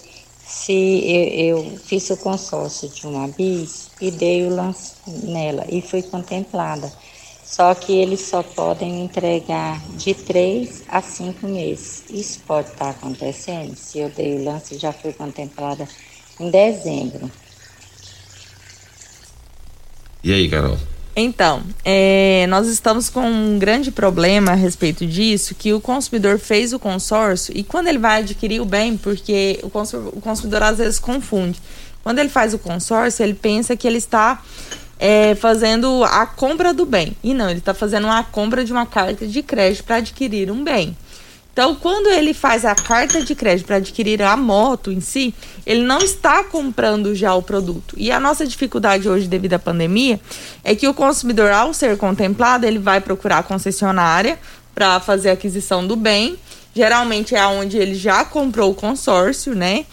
se 0.46 0.72
eu, 0.72 1.58
eu 1.58 1.78
fiz 1.84 2.08
o 2.08 2.16
consórcio 2.16 2.88
de 2.88 3.06
uma 3.06 3.28
bis 3.28 3.90
e 4.00 4.10
dei 4.10 4.46
o 4.46 4.56
lance 4.56 4.92
nela 5.24 5.66
e 5.68 5.82
fui 5.82 6.00
contemplada. 6.00 6.90
Só 7.54 7.72
que 7.72 7.92
eles 7.92 8.20
só 8.22 8.42
podem 8.42 9.04
entregar 9.04 9.80
de 9.96 10.12
três 10.12 10.82
a 10.88 11.00
cinco 11.00 11.46
meses. 11.46 12.02
Isso 12.10 12.40
pode 12.44 12.70
estar 12.70 12.90
acontecendo 12.90 13.76
se 13.76 14.00
eu 14.00 14.08
dei 14.08 14.34
o 14.34 14.44
lance 14.44 14.74
e 14.74 14.78
já 14.78 14.92
fui 14.92 15.12
contemplada 15.12 15.86
em 16.40 16.50
dezembro. 16.50 17.30
E 20.24 20.32
aí, 20.32 20.48
Carol? 20.48 20.76
Então, 21.14 21.62
é, 21.84 22.44
nós 22.48 22.66
estamos 22.66 23.08
com 23.08 23.24
um 23.24 23.56
grande 23.56 23.92
problema 23.92 24.50
a 24.50 24.56
respeito 24.56 25.06
disso, 25.06 25.54
que 25.54 25.72
o 25.72 25.80
consumidor 25.80 26.40
fez 26.40 26.72
o 26.72 26.78
consórcio 26.80 27.56
e 27.56 27.62
quando 27.62 27.86
ele 27.86 27.98
vai 27.98 28.22
adquirir 28.22 28.60
o 28.60 28.64
bem, 28.64 28.96
porque 28.96 29.60
o 29.62 29.70
consu- 29.70 30.10
o 30.12 30.20
consumidor 30.20 30.64
às 30.64 30.78
vezes 30.78 30.98
confunde. 30.98 31.62
Quando 32.02 32.18
ele 32.18 32.28
faz 32.30 32.52
o 32.52 32.58
consórcio, 32.58 33.22
ele 33.22 33.34
pensa 33.34 33.76
que 33.76 33.86
ele 33.86 33.98
está 33.98 34.42
é, 35.06 35.34
fazendo 35.34 36.02
a 36.02 36.24
compra 36.24 36.72
do 36.72 36.86
bem. 36.86 37.14
E 37.22 37.34
não, 37.34 37.50
ele 37.50 37.58
está 37.58 37.74
fazendo 37.74 38.06
a 38.06 38.24
compra 38.24 38.64
de 38.64 38.72
uma 38.72 38.86
carta 38.86 39.26
de 39.26 39.42
crédito 39.42 39.84
para 39.84 39.96
adquirir 39.96 40.50
um 40.50 40.64
bem. 40.64 40.96
Então, 41.52 41.74
quando 41.74 42.06
ele 42.06 42.32
faz 42.32 42.64
a 42.64 42.74
carta 42.74 43.22
de 43.22 43.34
crédito 43.34 43.66
para 43.66 43.76
adquirir 43.76 44.22
a 44.22 44.34
moto 44.34 44.90
em 44.90 45.02
si, 45.02 45.34
ele 45.66 45.82
não 45.82 45.98
está 45.98 46.42
comprando 46.42 47.14
já 47.14 47.34
o 47.34 47.42
produto. 47.42 47.94
E 47.98 48.10
a 48.10 48.18
nossa 48.18 48.46
dificuldade 48.46 49.06
hoje, 49.06 49.28
devido 49.28 49.52
à 49.52 49.58
pandemia, 49.58 50.18
é 50.64 50.74
que 50.74 50.88
o 50.88 50.94
consumidor, 50.94 51.50
ao 51.50 51.74
ser 51.74 51.98
contemplado, 51.98 52.64
ele 52.64 52.78
vai 52.78 52.98
procurar 52.98 53.40
a 53.40 53.42
concessionária 53.42 54.38
para 54.74 55.00
fazer 55.00 55.28
a 55.28 55.32
aquisição 55.34 55.86
do 55.86 55.96
bem 55.96 56.38
geralmente 56.74 57.36
é 57.36 57.46
onde 57.46 57.76
ele 57.76 57.94
já 57.94 58.24
comprou 58.24 58.72
o 58.72 58.74
consórcio, 58.74 59.54
né? 59.54 59.86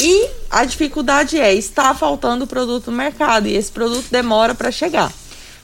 E 0.00 0.28
a 0.50 0.64
dificuldade 0.64 1.40
é, 1.40 1.54
está 1.54 1.94
faltando 1.94 2.46
produto 2.46 2.90
no 2.90 2.96
mercado 2.96 3.48
e 3.48 3.56
esse 3.56 3.72
produto 3.72 4.06
demora 4.10 4.54
para 4.54 4.70
chegar. 4.70 5.12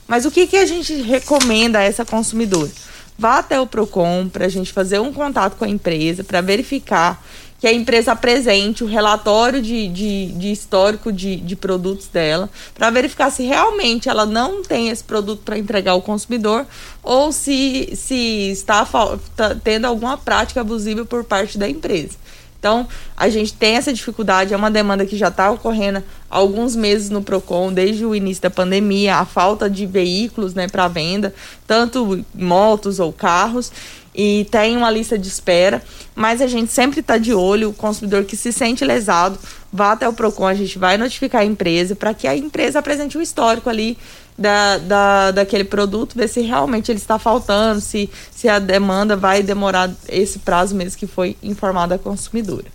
Mas 0.07 0.25
o 0.25 0.31
que, 0.31 0.47
que 0.47 0.57
a 0.57 0.65
gente 0.65 0.93
recomenda 1.01 1.79
a 1.79 1.83
essa 1.83 2.03
consumidora? 2.03 2.71
Vá 3.17 3.37
até 3.37 3.59
o 3.59 3.67
PROCON 3.67 4.27
para 4.27 4.45
a 4.45 4.49
gente 4.49 4.73
fazer 4.73 4.99
um 4.99 5.13
contato 5.13 5.55
com 5.55 5.65
a 5.65 5.69
empresa 5.69 6.23
para 6.23 6.41
verificar 6.41 7.23
que 7.59 7.67
a 7.67 7.71
empresa 7.71 8.11
apresente 8.11 8.83
o 8.83 8.87
relatório 8.87 9.61
de, 9.61 9.87
de, 9.87 10.33
de 10.33 10.51
histórico 10.51 11.13
de, 11.13 11.37
de 11.37 11.55
produtos 11.55 12.07
dela, 12.07 12.49
para 12.75 12.89
verificar 12.89 13.31
se 13.31 13.43
realmente 13.43 14.09
ela 14.09 14.25
não 14.25 14.61
tem 14.61 14.89
esse 14.89 15.01
produto 15.01 15.43
para 15.45 15.57
entregar 15.57 15.93
ao 15.93 16.01
consumidor 16.01 16.65
ou 17.01 17.31
se, 17.31 17.95
se 17.95 18.51
está 18.51 18.85
tá 19.33 19.55
tendo 19.63 19.85
alguma 19.85 20.17
prática 20.17 20.59
abusiva 20.59 21.05
por 21.05 21.23
parte 21.23 21.57
da 21.57 21.69
empresa. 21.69 22.17
Então, 22.63 22.87
a 23.17 23.27
gente 23.27 23.53
tem 23.53 23.75
essa 23.75 23.91
dificuldade, 23.91 24.53
é 24.53 24.57
uma 24.57 24.71
demanda 24.71 25.05
que 25.05 25.17
já 25.17 25.27
está 25.27 25.51
ocorrendo 25.51 26.01
há 26.31 26.37
alguns 26.37 26.77
meses 26.77 27.09
no 27.09 27.21
PROCON, 27.21 27.73
desde 27.73 28.05
o 28.05 28.15
início 28.15 28.41
da 28.41 28.49
pandemia, 28.49 29.17
a 29.17 29.25
falta 29.25 29.69
de 29.69 29.85
veículos 29.85 30.53
né, 30.53 30.69
para 30.69 30.87
venda, 30.87 31.35
tanto 31.67 32.23
motos 32.33 33.01
ou 33.01 33.11
carros, 33.11 33.69
e 34.15 34.47
tem 34.49 34.77
uma 34.77 34.89
lista 34.89 35.17
de 35.17 35.27
espera, 35.27 35.83
mas 36.15 36.41
a 36.41 36.47
gente 36.47 36.71
sempre 36.71 37.01
está 37.01 37.17
de 37.17 37.33
olho, 37.33 37.71
o 37.71 37.73
consumidor 37.73 38.23
que 38.23 38.37
se 38.37 38.53
sente 38.53 38.85
lesado, 38.85 39.37
vá 39.69 39.91
até 39.91 40.07
o 40.07 40.13
PROCON, 40.13 40.47
a 40.47 40.53
gente 40.53 40.79
vai 40.79 40.97
notificar 40.97 41.41
a 41.41 41.45
empresa 41.45 41.97
para 41.97 42.13
que 42.13 42.29
a 42.29 42.37
empresa 42.37 42.79
apresente 42.79 43.17
o 43.17 43.19
um 43.19 43.23
histórico 43.23 43.69
ali 43.69 43.97
da, 44.37 44.77
da, 44.77 45.31
daquele 45.31 45.63
produto, 45.63 46.15
ver 46.15 46.27
se 46.27 46.41
realmente 46.41 46.91
ele 46.91 46.99
está 46.99 47.19
faltando, 47.19 47.79
se, 47.81 48.09
se 48.31 48.47
a 48.47 48.59
demanda 48.59 49.15
vai 49.15 49.43
demorar 49.43 49.91
esse 50.09 50.39
prazo 50.39 50.75
mesmo 50.75 50.97
que 50.97 51.07
foi 51.07 51.35
informado 51.43 51.93
à 51.93 51.97
consumidora. 51.97 52.65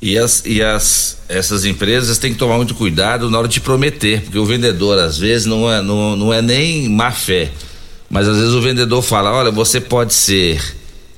E, 0.00 0.18
as, 0.18 0.42
e 0.44 0.62
as, 0.62 1.18
essas 1.28 1.64
empresas 1.64 2.18
têm 2.18 2.32
que 2.32 2.38
tomar 2.38 2.56
muito 2.56 2.74
cuidado 2.74 3.30
na 3.30 3.38
hora 3.38 3.48
de 3.48 3.60
prometer, 3.60 4.22
porque 4.22 4.38
o 4.38 4.44
vendedor, 4.44 4.98
às 4.98 5.16
vezes, 5.16 5.46
não 5.46 5.70
é, 5.70 5.80
não, 5.80 6.14
não 6.16 6.34
é 6.34 6.42
nem 6.42 6.88
má 6.88 7.10
fé, 7.10 7.50
mas 8.10 8.28
às 8.28 8.36
vezes 8.36 8.52
o 8.52 8.60
vendedor 8.60 9.00
fala: 9.00 9.32
olha, 9.32 9.50
você 9.50 9.80
pode 9.80 10.12
ser 10.12 10.60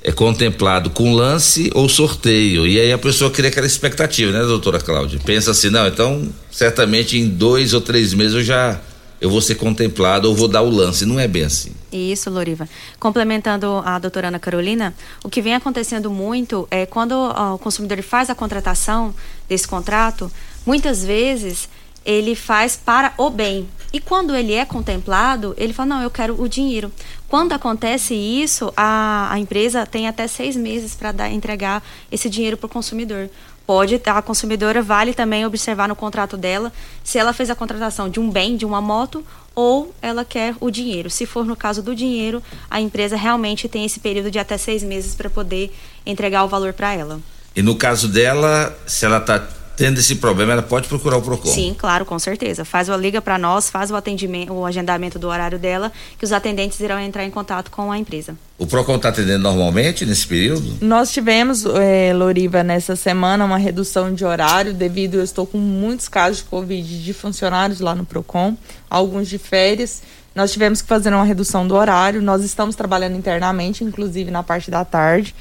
é 0.01 0.11
contemplado 0.11 0.89
com 0.89 1.13
lance 1.13 1.69
ou 1.73 1.89
sorteio. 1.89 2.65
E 2.65 2.79
aí 2.79 2.91
a 2.91 2.97
pessoa 2.97 3.29
cria 3.29 3.49
aquela 3.49 3.67
expectativa, 3.67 4.31
né, 4.31 4.39
doutora 4.39 4.79
Cláudia? 4.79 5.19
Pensa 5.25 5.51
assim, 5.51 5.69
não, 5.69 5.85
então 5.87 6.27
certamente 6.49 7.17
em 7.17 7.27
dois 7.27 7.73
ou 7.73 7.81
três 7.81 8.13
meses 8.13 8.33
eu 8.33 8.43
já 8.43 8.79
eu 9.21 9.29
vou 9.29 9.41
ser 9.41 9.55
contemplado 9.55 10.29
ou 10.29 10.35
vou 10.35 10.47
dar 10.47 10.61
o 10.61 10.69
lance. 10.69 11.05
Não 11.05 11.19
é 11.19 11.27
bem 11.27 11.43
assim. 11.43 11.71
Isso, 11.91 12.29
Loriva. 12.29 12.67
Complementando 12.99 13.81
a 13.83 13.99
doutora 13.99 14.29
Ana 14.29 14.39
Carolina, 14.39 14.93
o 15.23 15.29
que 15.29 15.41
vem 15.41 15.55
acontecendo 15.55 16.09
muito 16.09 16.67
é 16.71 16.85
quando 16.85 17.13
ó, 17.13 17.55
o 17.55 17.59
consumidor 17.59 18.01
faz 18.01 18.29
a 18.29 18.35
contratação 18.35 19.13
desse 19.47 19.67
contrato, 19.67 20.31
muitas 20.65 21.03
vezes 21.03 21.67
ele 22.05 22.35
faz 22.35 22.75
para 22.75 23.13
o 23.17 23.29
bem. 23.29 23.67
E 23.91 23.99
quando 23.99 24.35
ele 24.35 24.53
é 24.53 24.65
contemplado, 24.65 25.53
ele 25.57 25.73
fala: 25.73 25.95
não, 25.95 26.01
eu 26.01 26.09
quero 26.09 26.39
o 26.39 26.47
dinheiro. 26.47 26.91
Quando 27.27 27.53
acontece 27.53 28.13
isso, 28.13 28.71
a, 28.75 29.31
a 29.31 29.39
empresa 29.39 29.85
tem 29.85 30.07
até 30.07 30.27
seis 30.27 30.55
meses 30.55 30.95
para 30.95 31.29
entregar 31.29 31.83
esse 32.11 32.29
dinheiro 32.29 32.57
para 32.57 32.67
o 32.67 32.69
consumidor 32.69 33.29
pode 33.69 34.01
a 34.03 34.19
consumidora 34.19 34.81
vale 34.81 35.13
também 35.13 35.45
observar 35.45 35.87
no 35.87 35.95
contrato 35.95 36.35
dela 36.35 36.73
se 37.03 37.19
ela 37.19 37.31
fez 37.31 37.51
a 37.51 37.55
contratação 37.55 38.09
de 38.09 38.19
um 38.19 38.27
bem, 38.27 38.57
de 38.57 38.65
uma 38.65 38.81
moto 38.81 39.23
ou 39.53 39.93
ela 40.01 40.25
quer 40.25 40.55
o 40.59 40.71
dinheiro. 40.71 41.07
Se 41.07 41.27
for 41.27 41.45
no 41.45 41.55
caso 41.55 41.83
do 41.83 41.95
dinheiro, 41.95 42.41
a 42.67 42.81
empresa 42.81 43.15
realmente 43.15 43.69
tem 43.69 43.85
esse 43.85 43.99
período 43.99 44.31
de 44.31 44.39
até 44.39 44.57
seis 44.57 44.81
meses 44.81 45.13
para 45.13 45.29
poder 45.29 45.71
entregar 46.03 46.43
o 46.45 46.47
valor 46.47 46.73
para 46.73 46.95
ela. 46.95 47.19
E 47.55 47.61
no 47.61 47.75
caso 47.75 48.07
dela, 48.07 48.75
se 48.87 49.05
ela 49.05 49.17
está 49.17 49.47
tendo 49.79 49.97
esse 49.97 50.15
problema, 50.15 50.51
ela 50.51 50.61
pode 50.61 50.89
procurar 50.89 51.15
o 51.15 51.21
Procon. 51.21 51.47
Sim, 51.47 51.73
claro, 51.75 52.03
com 52.03 52.19
certeza. 52.19 52.65
Faz 52.65 52.89
o 52.89 52.97
liga 52.97 53.21
para 53.21 53.37
nós, 53.37 53.69
faz 53.69 53.89
o 53.89 53.95
atendimento, 53.95 54.51
o 54.51 54.65
agendamento 54.65 55.17
do 55.17 55.29
horário 55.29 55.57
dela, 55.57 55.89
que 56.17 56.25
os 56.25 56.33
atendentes 56.33 56.77
irão 56.81 56.99
entrar 56.99 57.23
em 57.23 57.31
contato 57.31 57.71
com 57.71 57.89
a 57.89 57.97
empresa. 57.97 58.35
O 58.57 58.67
Procon 58.67 58.97
está 58.97 59.07
atendendo 59.07 59.39
normalmente 59.39 60.05
nesse 60.05 60.27
período? 60.27 60.79
Nós 60.81 61.13
tivemos, 61.13 61.63
é, 61.65 62.11
Loriva, 62.13 62.61
nessa 62.61 62.93
semana 62.97 63.45
uma 63.45 63.57
redução 63.57 64.13
de 64.13 64.25
horário 64.25 64.73
devido 64.73 65.15
eu 65.15 65.23
estou 65.23 65.47
com 65.47 65.57
muitos 65.57 66.09
casos 66.09 66.39
de 66.39 66.43
covid 66.43 67.01
de 67.01 67.13
funcionários 67.13 67.79
lá 67.79 67.95
no 67.95 68.05
Procon, 68.05 68.57
alguns 68.89 69.29
de 69.29 69.37
férias. 69.37 70.01
Nós 70.35 70.51
tivemos 70.51 70.81
que 70.81 70.89
fazer 70.89 71.13
uma 71.13 71.23
redução 71.23 71.65
do 71.65 71.73
horário. 71.73 72.21
Nós 72.21 72.43
estamos 72.43 72.75
trabalhando 72.75 73.15
internamente, 73.15 73.85
inclusive 73.85 74.29
na 74.29 74.43
parte 74.43 74.69
da 74.69 74.83
tarde, 74.83 75.33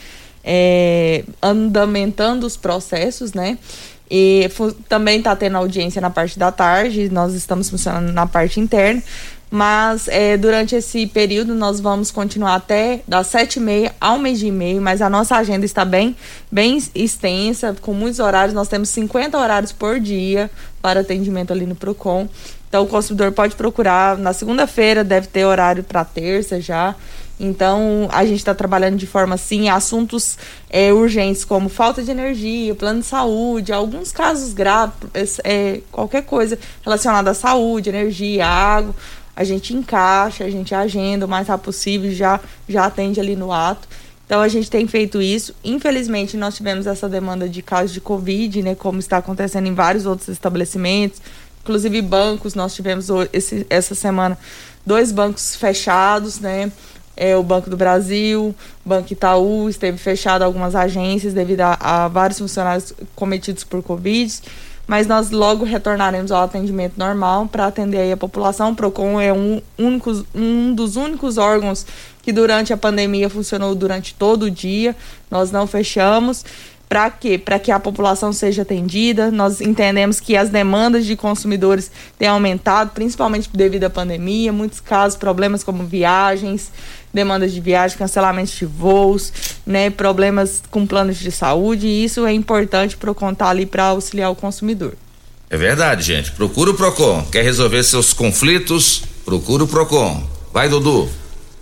é, 0.44 1.24
andamentando 1.42 2.46
os 2.46 2.56
processos, 2.56 3.32
né? 3.32 3.58
E 4.10 4.50
também 4.88 5.18
está 5.18 5.36
tendo 5.36 5.56
audiência 5.56 6.00
na 6.00 6.10
parte 6.10 6.38
da 6.38 6.50
tarde, 6.50 7.10
nós 7.10 7.34
estamos 7.34 7.68
funcionando 7.68 8.12
na 8.12 8.26
parte 8.26 8.58
interna. 8.58 9.02
Mas 9.50 10.08
é, 10.08 10.36
durante 10.36 10.74
esse 10.74 11.06
período 11.06 11.54
nós 11.54 11.80
vamos 11.80 12.10
continuar 12.10 12.54
até 12.54 13.00
das 13.08 13.28
sete 13.28 13.56
e 13.56 13.60
meia 13.60 13.94
ao 13.98 14.18
meio-dia 14.18 14.48
e 14.48 14.52
meio, 14.52 14.80
mas 14.82 15.00
a 15.00 15.08
nossa 15.08 15.36
agenda 15.36 15.64
está 15.64 15.86
bem, 15.86 16.14
bem 16.52 16.78
extensa, 16.94 17.74
com 17.80 17.94
muitos 17.94 18.20
horários. 18.20 18.54
Nós 18.54 18.68
temos 18.68 18.90
50 18.90 19.38
horários 19.38 19.72
por 19.72 19.98
dia 19.98 20.50
para 20.82 21.00
atendimento 21.00 21.50
ali 21.50 21.64
no 21.64 21.74
PROCON. 21.74 22.28
Então 22.68 22.84
o 22.84 22.86
consumidor 22.86 23.32
pode 23.32 23.56
procurar. 23.56 24.18
Na 24.18 24.34
segunda-feira 24.34 25.02
deve 25.02 25.26
ter 25.28 25.46
horário 25.46 25.82
para 25.82 26.04
terça 26.04 26.60
já. 26.60 26.94
Então, 27.40 28.08
a 28.10 28.24
gente 28.24 28.38
está 28.38 28.54
trabalhando 28.54 28.96
de 28.96 29.06
forma 29.06 29.36
assim, 29.36 29.68
assuntos 29.68 30.36
é, 30.68 30.92
urgentes 30.92 31.44
como 31.44 31.68
falta 31.68 32.02
de 32.02 32.10
energia, 32.10 32.74
plano 32.74 33.00
de 33.00 33.06
saúde, 33.06 33.72
alguns 33.72 34.10
casos 34.10 34.52
graves, 34.52 35.38
é, 35.44 35.80
qualquer 35.92 36.22
coisa 36.22 36.58
relacionada 36.84 37.30
à 37.30 37.34
saúde, 37.34 37.90
energia, 37.90 38.46
água, 38.46 38.94
a 39.36 39.44
gente 39.44 39.72
encaixa, 39.72 40.42
a 40.42 40.50
gente 40.50 40.74
agenda 40.74 41.24
o 41.24 41.28
mais 41.28 41.46
rápido 41.46 41.66
possível, 41.66 42.10
já, 42.10 42.40
já 42.68 42.86
atende 42.86 43.20
ali 43.20 43.36
no 43.36 43.52
ato. 43.52 43.86
Então 44.26 44.42
a 44.42 44.48
gente 44.48 44.68
tem 44.68 44.86
feito 44.88 45.22
isso. 45.22 45.54
Infelizmente, 45.62 46.36
nós 46.36 46.56
tivemos 46.56 46.88
essa 46.88 47.08
demanda 47.08 47.48
de 47.48 47.62
casos 47.62 47.92
de 47.92 48.00
Covid, 48.00 48.62
né? 48.62 48.74
Como 48.74 48.98
está 48.98 49.18
acontecendo 49.18 49.68
em 49.68 49.74
vários 49.74 50.06
outros 50.06 50.28
estabelecimentos, 50.28 51.22
inclusive 51.62 52.02
bancos. 52.02 52.54
Nós 52.54 52.74
tivemos 52.74 53.06
esse, 53.32 53.64
essa 53.70 53.94
semana 53.94 54.36
dois 54.84 55.12
bancos 55.12 55.54
fechados, 55.54 56.40
né? 56.40 56.70
É, 57.18 57.36
o 57.36 57.42
Banco 57.42 57.68
do 57.68 57.76
Brasil, 57.76 58.54
Banco 58.84 59.12
Itaú, 59.12 59.68
esteve 59.68 59.98
fechado 59.98 60.42
algumas 60.42 60.76
agências 60.76 61.34
devido 61.34 61.62
a, 61.62 62.04
a 62.04 62.08
vários 62.08 62.38
funcionários 62.38 62.94
cometidos 63.16 63.64
por 63.64 63.82
Covid, 63.82 64.40
mas 64.86 65.08
nós 65.08 65.30
logo 65.32 65.64
retornaremos 65.64 66.30
ao 66.30 66.44
atendimento 66.44 66.94
normal 66.96 67.46
para 67.48 67.66
atender 67.66 68.10
a 68.12 68.16
população. 68.16 68.70
O 68.70 68.76
PROCON 68.76 69.20
é 69.20 69.32
um, 69.32 69.60
um 69.76 70.72
dos 70.72 70.94
únicos 70.96 71.36
órgãos 71.36 71.84
que 72.22 72.32
durante 72.32 72.72
a 72.72 72.76
pandemia 72.76 73.28
funcionou 73.28 73.74
durante 73.74 74.14
todo 74.14 74.44
o 74.44 74.50
dia, 74.50 74.94
nós 75.30 75.50
não 75.50 75.66
fechamos. 75.66 76.44
Para 76.88 77.10
quê? 77.10 77.36
Para 77.36 77.58
que 77.58 77.70
a 77.70 77.78
população 77.78 78.32
seja 78.32 78.62
atendida. 78.62 79.30
Nós 79.30 79.60
entendemos 79.60 80.20
que 80.20 80.36
as 80.36 80.48
demandas 80.48 81.04
de 81.04 81.16
consumidores 81.16 81.90
têm 82.18 82.28
aumentado, 82.28 82.92
principalmente 82.92 83.50
devido 83.52 83.84
à 83.84 83.90
pandemia. 83.90 84.52
Muitos 84.52 84.80
casos, 84.80 85.18
problemas 85.18 85.62
como 85.62 85.84
viagens, 85.84 86.72
demandas 87.12 87.52
de 87.52 87.60
viagem, 87.60 87.98
cancelamentos 87.98 88.54
de 88.54 88.64
voos, 88.64 89.32
né, 89.66 89.90
problemas 89.90 90.62
com 90.70 90.86
planos 90.86 91.18
de 91.18 91.30
saúde. 91.30 91.86
E 91.86 92.04
isso 92.04 92.24
é 92.26 92.32
importante 92.32 92.96
para 92.96 93.12
contar 93.12 93.50
ali 93.50 93.66
para 93.66 93.84
auxiliar 93.84 94.30
o 94.30 94.34
consumidor. 94.34 94.94
É 95.50 95.56
verdade, 95.56 96.02
gente. 96.02 96.32
Procura 96.32 96.70
o 96.70 96.74
Procon. 96.74 97.26
Quer 97.30 97.42
resolver 97.42 97.82
seus 97.82 98.12
conflitos? 98.12 99.02
Procura 99.24 99.64
o 99.64 99.68
Procon. 99.68 100.22
Vai, 100.52 100.68
Dudu. 100.68 101.08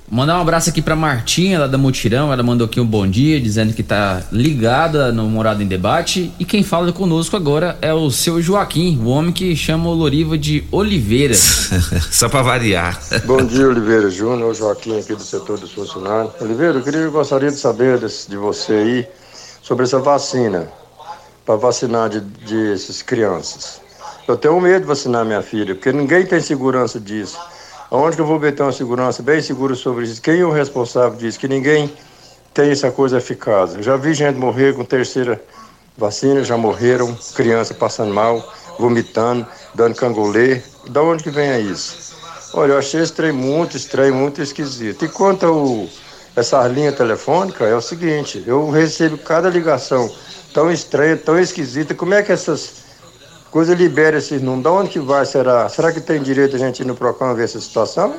Mandar 0.08 0.38
um 0.38 0.42
abraço 0.42 0.70
aqui 0.70 0.80
pra 0.80 0.94
Martinha, 0.94 1.58
lá 1.58 1.66
da 1.66 1.76
Mutirão. 1.76 2.32
Ela 2.32 2.42
mandou 2.42 2.66
aqui 2.66 2.80
um 2.80 2.86
bom 2.86 3.08
dia, 3.08 3.40
dizendo 3.40 3.72
que 3.72 3.82
tá 3.82 4.22
ligada 4.30 5.10
no 5.10 5.28
Morado 5.28 5.64
em 5.64 5.66
Debate. 5.66 6.32
E 6.38 6.44
quem 6.44 6.62
fala 6.62 6.92
conosco 6.92 7.36
agora 7.36 7.76
é 7.82 7.92
o 7.92 8.08
seu 8.08 8.40
Joaquim, 8.40 9.00
o 9.02 9.08
homem 9.08 9.32
que 9.32 9.56
chama 9.56 9.88
o 9.88 9.94
Loriva 9.94 10.38
de 10.38 10.62
Oliveira. 10.70 11.34
Só 12.10 12.28
pra 12.28 12.40
variar. 12.40 13.00
Bom 13.24 13.44
dia, 13.44 13.66
Oliveira 13.66 14.08
Júnior, 14.08 14.52
o 14.52 14.54
Joaquim 14.54 14.96
aqui 14.96 15.12
do 15.12 15.22
setor 15.22 15.58
dos 15.58 15.72
funcionários. 15.72 16.32
Oliveira, 16.40 16.78
eu 16.78 16.82
queria, 16.82 17.08
gostaria 17.08 17.50
de 17.50 17.56
saber 17.56 17.98
desse, 17.98 18.30
de 18.30 18.36
você 18.36 18.72
aí 18.74 19.08
sobre 19.60 19.84
essa 19.84 19.98
vacina, 19.98 20.68
para 21.44 21.56
vacinar 21.56 22.08
de, 22.08 22.20
de 22.20 22.72
essas 22.72 23.02
crianças. 23.02 23.80
Eu 24.28 24.36
tenho 24.36 24.60
medo 24.60 24.82
de 24.82 24.86
vacinar 24.86 25.24
minha 25.24 25.42
filha, 25.42 25.74
porque 25.74 25.90
ninguém 25.90 26.24
tem 26.24 26.40
segurança 26.40 27.00
disso. 27.00 27.36
Onde 27.90 28.16
que 28.16 28.22
eu 28.22 28.26
vou 28.26 28.40
meter 28.40 28.62
uma 28.62 28.72
segurança 28.72 29.22
bem 29.22 29.40
segura 29.40 29.74
sobre 29.74 30.04
isso? 30.04 30.20
Quem 30.20 30.40
é 30.40 30.44
o 30.44 30.50
responsável 30.50 31.16
disso? 31.16 31.38
Que 31.38 31.46
ninguém 31.46 31.92
tem 32.52 32.70
essa 32.70 32.90
coisa 32.90 33.18
eficaz. 33.18 33.74
Eu 33.76 33.82
já 33.82 33.96
vi 33.96 34.12
gente 34.12 34.36
morrer 34.36 34.74
com 34.74 34.84
terceira 34.84 35.40
vacina, 35.96 36.42
já 36.42 36.56
morreram, 36.56 37.16
criança 37.34 37.74
passando 37.74 38.12
mal, 38.12 38.42
vomitando, 38.78 39.46
dando 39.74 39.94
cangolê. 39.94 40.62
Da 40.88 41.02
onde 41.02 41.22
que 41.22 41.30
vem 41.30 41.60
isso? 41.60 42.16
Olha, 42.54 42.72
eu 42.72 42.78
achei 42.78 43.00
esse 43.00 43.12
trem 43.12 43.32
muito 43.32 43.76
estranho, 43.76 44.14
muito 44.14 44.42
esquisito. 44.42 45.04
E 45.04 45.08
quanto 45.08 45.46
ao 45.46 45.88
essa 46.34 46.66
linha 46.68 46.92
telefônica 46.92 47.64
é 47.64 47.74
o 47.74 47.80
seguinte, 47.80 48.44
eu 48.46 48.68
recebo 48.68 49.16
cada 49.16 49.48
ligação 49.48 50.12
tão 50.52 50.70
estranha, 50.70 51.16
tão 51.16 51.38
esquisita, 51.38 51.94
como 51.94 52.12
é 52.12 52.22
que 52.22 52.30
essas 52.30 52.85
coisas 53.56 53.78
liberam 53.78 54.18
esses 54.18 54.42
números? 54.42 54.64
De 54.64 54.68
onde 54.68 54.90
que 54.90 55.00
vai, 55.00 55.24
será? 55.24 55.66
Será 55.70 55.90
que 55.90 55.98
tem 55.98 56.22
direito 56.22 56.54
a 56.54 56.58
gente 56.58 56.80
ir 56.80 56.84
no 56.84 56.94
PROCON 56.94 57.34
ver 57.34 57.44
essa 57.44 57.58
situação? 57.58 58.14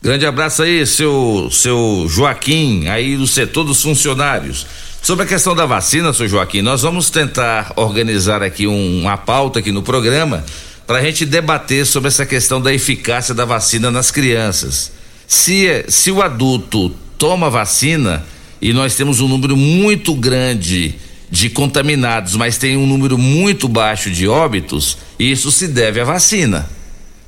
Grande 0.00 0.24
abraço 0.24 0.62
aí, 0.62 0.86
seu, 0.86 1.48
seu 1.50 2.06
Joaquim, 2.08 2.86
aí 2.86 3.16
do 3.16 3.26
setor 3.26 3.64
dos 3.64 3.82
funcionários. 3.82 4.68
Sobre 5.02 5.24
a 5.24 5.26
questão 5.26 5.52
da 5.52 5.66
vacina, 5.66 6.12
seu 6.12 6.28
Joaquim, 6.28 6.62
nós 6.62 6.82
vamos 6.82 7.10
tentar 7.10 7.72
organizar 7.74 8.40
aqui 8.40 8.68
um, 8.68 9.00
uma 9.00 9.16
pauta 9.16 9.58
aqui 9.58 9.72
no 9.72 9.82
programa 9.82 10.44
para 10.86 10.98
a 10.98 11.02
gente 11.02 11.26
debater 11.26 11.84
sobre 11.84 12.06
essa 12.06 12.24
questão 12.24 12.60
da 12.60 12.72
eficácia 12.72 13.34
da 13.34 13.44
vacina 13.44 13.90
nas 13.90 14.12
crianças. 14.12 14.92
Se, 15.26 15.84
se 15.88 16.12
o 16.12 16.22
adulto 16.22 16.90
toma 17.18 17.50
vacina 17.50 18.24
e 18.60 18.72
nós 18.72 18.94
temos 18.94 19.18
um 19.18 19.26
número 19.26 19.56
muito 19.56 20.14
grande 20.14 20.94
de 21.32 21.48
contaminados, 21.48 22.36
mas 22.36 22.58
tem 22.58 22.76
um 22.76 22.86
número 22.86 23.16
muito 23.16 23.66
baixo 23.66 24.10
de 24.10 24.28
óbitos, 24.28 24.98
isso 25.18 25.50
se 25.50 25.66
deve 25.66 25.98
à 25.98 26.04
vacina, 26.04 26.68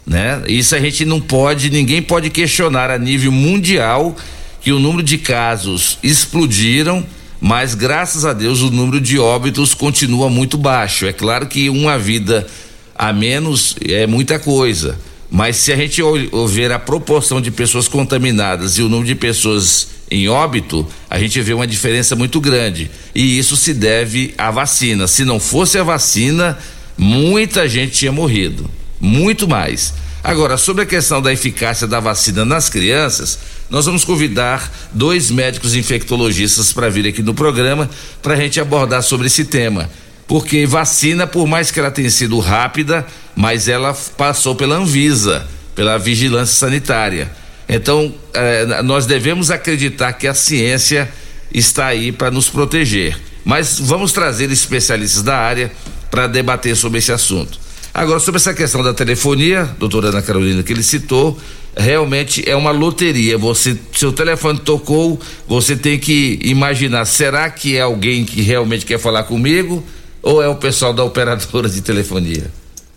né? 0.07 0.43
Isso 0.47 0.77
a 0.77 0.79
gente 0.79 1.07
não 1.07 1.23
pode, 1.23 1.71
ninguém 1.71 2.03
pode 2.03 2.29
questionar 2.29 2.91
a 2.91 2.99
nível 2.99 3.33
mundial 3.33 4.15
que 4.61 4.71
o 4.73 4.79
número 4.79 5.03
de 5.03 5.17
casos 5.17 5.99
explodiram 6.03 7.03
mas 7.41 7.75
graças 7.75 8.25
a 8.25 8.33
Deus 8.33 8.63
o 8.63 8.71
número 8.71 8.99
de 8.99 9.19
óbitos 9.19 9.75
continua 9.75 10.31
muito 10.31 10.57
baixo. 10.57 11.05
É 11.05 11.13
claro 11.13 11.47
que 11.47 11.69
uma 11.69 11.99
vida 11.99 12.47
a 12.95 13.13
menos 13.13 13.77
é 13.87 14.07
muita 14.07 14.39
coisa, 14.39 14.99
mas 15.31 15.57
se 15.57 15.71
a 15.71 15.77
gente 15.77 16.01
ver 16.49 16.73
a 16.73 16.79
proporção 16.79 17.43
de 17.43 17.51
pessoas 17.51 17.87
contaminadas 17.87 18.79
e 18.79 18.83
o 18.83 18.89
número 18.89 19.07
de 19.07 19.15
pessoas 19.15 19.89
em 20.15 20.29
óbito, 20.29 20.87
a 21.11 21.19
gente 21.19 21.41
vê 21.41 21.53
uma 21.53 21.67
diferença 21.67 22.15
muito 22.15 22.41
grande. 22.41 22.89
E 23.13 23.37
isso 23.37 23.57
se 23.57 23.75
deve 23.75 24.33
à 24.39 24.49
vacina. 24.49 25.09
Se 25.09 25.25
não 25.25 25.41
fosse 25.41 25.77
a 25.77 25.83
vacina, 25.83 26.57
muita 26.97 27.69
gente 27.69 27.95
tinha 27.95 28.13
morrido. 28.13 28.71
Muito 29.01 29.49
mais. 29.49 29.93
Agora, 30.23 30.57
sobre 30.57 30.85
a 30.85 30.87
questão 30.87 31.21
da 31.21 31.33
eficácia 31.33 31.89
da 31.89 31.99
vacina 31.99 32.45
nas 32.45 32.69
crianças, 32.69 33.41
nós 33.69 33.87
vamos 33.87 34.05
convidar 34.05 34.73
dois 34.93 35.33
médicos 35.33 35.75
infectologistas 35.75 36.73
para 36.73 36.89
vir 36.89 37.09
aqui 37.09 37.21
no 37.21 37.35
programa 37.35 37.91
para 38.23 38.35
a 38.35 38.37
gente 38.37 38.61
abordar 38.61 39.03
sobre 39.03 39.27
esse 39.27 39.45
tema. 39.45 39.91
Porque 40.29 40.65
vacina, 40.65 41.27
por 41.27 41.49
mais 41.49 41.73
que 41.73 41.81
ela 41.81 41.91
tenha 41.91 42.09
sido 42.09 42.39
rápida, 42.39 43.05
mas 43.35 43.67
ela 43.67 43.93
passou 44.17 44.55
pela 44.55 44.77
Anvisa, 44.77 45.45
pela 45.75 45.99
vigilância 45.99 46.55
sanitária. 46.55 47.33
Então, 47.75 48.15
eh, 48.33 48.83
nós 48.85 49.05
devemos 49.05 49.51
acreditar 49.51 50.13
que 50.13 50.29
a 50.29 50.35
ciência 50.35 51.11
está 51.53 51.87
aí 51.87 52.13
para 52.13 52.31
nos 52.31 52.49
proteger. 52.49 53.19
Mas 53.45 53.81
vamos 53.81 54.13
trazer 54.13 54.49
especialistas 54.53 55.23
da 55.25 55.37
área 55.37 55.73
para 56.09 56.29
debater 56.29 56.77
sobre 56.77 57.01
esse 57.01 57.11
assunto. 57.11 57.59
Agora, 57.93 58.21
sobre 58.21 58.37
essa 58.37 58.55
questão 58.55 58.81
da 58.81 58.95
telefonia, 58.95 59.69
doutora 59.77 60.11
Ana 60.11 60.23
Carolina, 60.23 60.63
que 60.63 60.73
ele 60.73 60.85
citou, 60.85 61.37
realmente 61.77 62.49
é 62.49 62.55
uma 62.55 62.71
loteria. 62.71 63.37
Você, 63.39 63.77
seu 63.93 64.13
telefone 64.13 64.61
tocou, 64.61 65.21
você 65.49 65.75
tem 65.75 65.99
que 65.99 66.39
imaginar, 66.45 67.05
será 67.07 67.51
que 67.51 67.77
é 67.77 67.81
alguém 67.81 68.25
que 68.25 68.41
realmente 68.41 68.87
quer 68.87 69.01
falar 69.01 69.25
comigo 69.25 69.85
ou 70.23 70.41
é 70.41 70.49
o 70.49 70.55
pessoal 70.55 70.93
da 70.93 71.03
operadora 71.03 71.69
de 71.69 71.81
telefonia? 71.81 72.51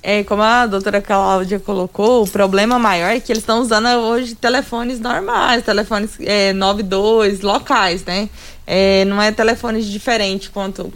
É, 0.10 0.24
como 0.24 0.41
a 0.41 0.66
doutora 0.66 1.01
Cláudia 1.01 1.60
colocou, 1.60 2.24
o 2.24 2.28
problema 2.30 2.80
maior 2.80 3.10
é 3.10 3.20
que 3.20 3.30
eles 3.30 3.43
estão 3.43 3.60
usando 3.60 3.89
hoje 3.89 4.36
telefones 4.36 5.01
normais, 5.01 5.66
telefones 5.66 6.12
é, 6.22 6.53
92, 6.53 7.41
locais, 7.41 8.05
né? 8.05 8.30
É, 8.66 9.03
não 9.03 9.22
é 9.22 9.34
telefones 9.34 9.86
diferentes 9.86 10.47
quanto, 10.47 10.93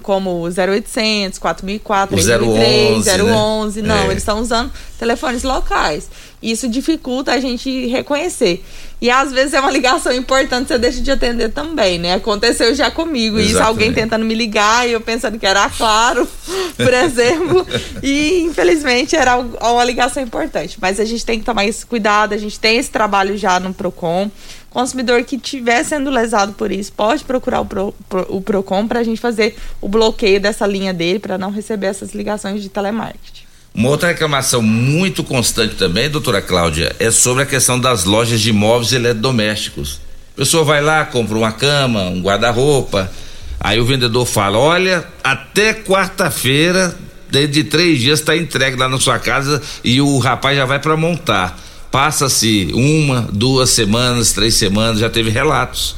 como 0.00 0.30
o 0.30 0.44
0800, 0.44 1.40
4004, 1.40 2.14
3003, 2.14 3.20
011, 3.20 3.82
né? 3.82 3.88
não, 3.88 3.96
é. 3.96 4.04
eles 4.04 4.18
estão 4.18 4.38
usando 4.38 4.70
telefones 4.96 5.42
locais. 5.42 6.08
Isso 6.42 6.68
dificulta 6.68 7.32
a 7.32 7.38
gente 7.38 7.86
reconhecer. 7.86 8.64
E 9.00 9.10
às 9.10 9.32
vezes 9.32 9.54
é 9.54 9.60
uma 9.60 9.70
ligação 9.70 10.12
importante, 10.12 10.68
você 10.68 10.78
deixa 10.78 11.00
de 11.00 11.10
atender 11.10 11.50
também, 11.50 11.98
né? 11.98 12.14
Aconteceu 12.14 12.74
já 12.74 12.90
comigo, 12.90 13.36
Exatamente. 13.36 13.50
isso, 13.50 13.62
alguém 13.62 13.92
tentando 13.92 14.24
me 14.24 14.34
ligar 14.34 14.88
e 14.88 14.92
eu 14.92 15.00
pensando 15.00 15.38
que 15.38 15.46
era 15.46 15.68
claro, 15.70 16.28
por 16.76 16.94
exemplo, 16.94 17.66
e 18.02 18.42
infelizmente 18.42 19.16
era 19.16 19.36
uma 19.36 19.84
ligação 19.84 20.22
importante. 20.22 20.78
Mas 20.80 21.00
a 21.00 21.04
gente 21.04 21.24
tem 21.24 21.38
que 21.38 21.44
tomar 21.44 21.64
esse 21.64 21.84
cuidado, 21.84 22.32
a 22.32 22.38
gente 22.38 22.58
tem 22.60 22.76
esse 22.76 22.90
trabalho 22.90 23.36
já 23.36 23.58
no 23.58 23.74
PROCON 23.74 24.30
consumidor 24.72 25.22
que 25.24 25.36
estiver 25.36 25.84
sendo 25.84 26.10
lesado 26.10 26.54
por 26.54 26.72
isso 26.72 26.92
pode 26.92 27.24
procurar 27.24 27.60
o, 27.60 27.66
Pro, 27.66 27.94
o 28.28 28.40
PROCON 28.40 28.88
para 28.88 29.00
a 29.00 29.04
gente 29.04 29.20
fazer 29.20 29.54
o 29.80 29.88
bloqueio 29.88 30.40
dessa 30.40 30.66
linha 30.66 30.94
dele 30.94 31.18
para 31.18 31.36
não 31.36 31.50
receber 31.50 31.88
essas 31.88 32.14
ligações 32.14 32.62
de 32.62 32.68
telemarketing. 32.68 33.41
Uma 33.74 33.88
outra 33.88 34.08
reclamação 34.08 34.60
muito 34.60 35.24
constante 35.24 35.76
também, 35.76 36.10
doutora 36.10 36.42
Cláudia, 36.42 36.94
é 36.98 37.10
sobre 37.10 37.42
a 37.42 37.46
questão 37.46 37.80
das 37.80 38.04
lojas 38.04 38.40
de 38.40 38.50
imóveis 38.50 38.92
eletrodomésticos. 38.92 39.98
A 40.34 40.36
pessoa 40.36 40.62
vai 40.62 40.82
lá, 40.82 41.06
compra 41.06 41.38
uma 41.38 41.52
cama, 41.52 42.02
um 42.04 42.20
guarda-roupa, 42.20 43.10
aí 43.58 43.80
o 43.80 43.84
vendedor 43.84 44.26
fala: 44.26 44.58
olha, 44.58 45.06
até 45.24 45.72
quarta-feira, 45.72 46.94
dentro 47.30 47.52
de 47.52 47.64
três 47.64 47.98
dias, 47.98 48.20
está 48.20 48.36
entregue 48.36 48.76
lá 48.76 48.90
na 48.90 49.00
sua 49.00 49.18
casa 49.18 49.62
e 49.82 50.02
o 50.02 50.18
rapaz 50.18 50.54
já 50.56 50.66
vai 50.66 50.78
para 50.78 50.94
montar. 50.94 51.58
Passa-se 51.90 52.70
uma, 52.74 53.28
duas 53.32 53.70
semanas, 53.70 54.32
três 54.32 54.54
semanas, 54.54 55.00
já 55.00 55.08
teve 55.08 55.30
relatos. 55.30 55.96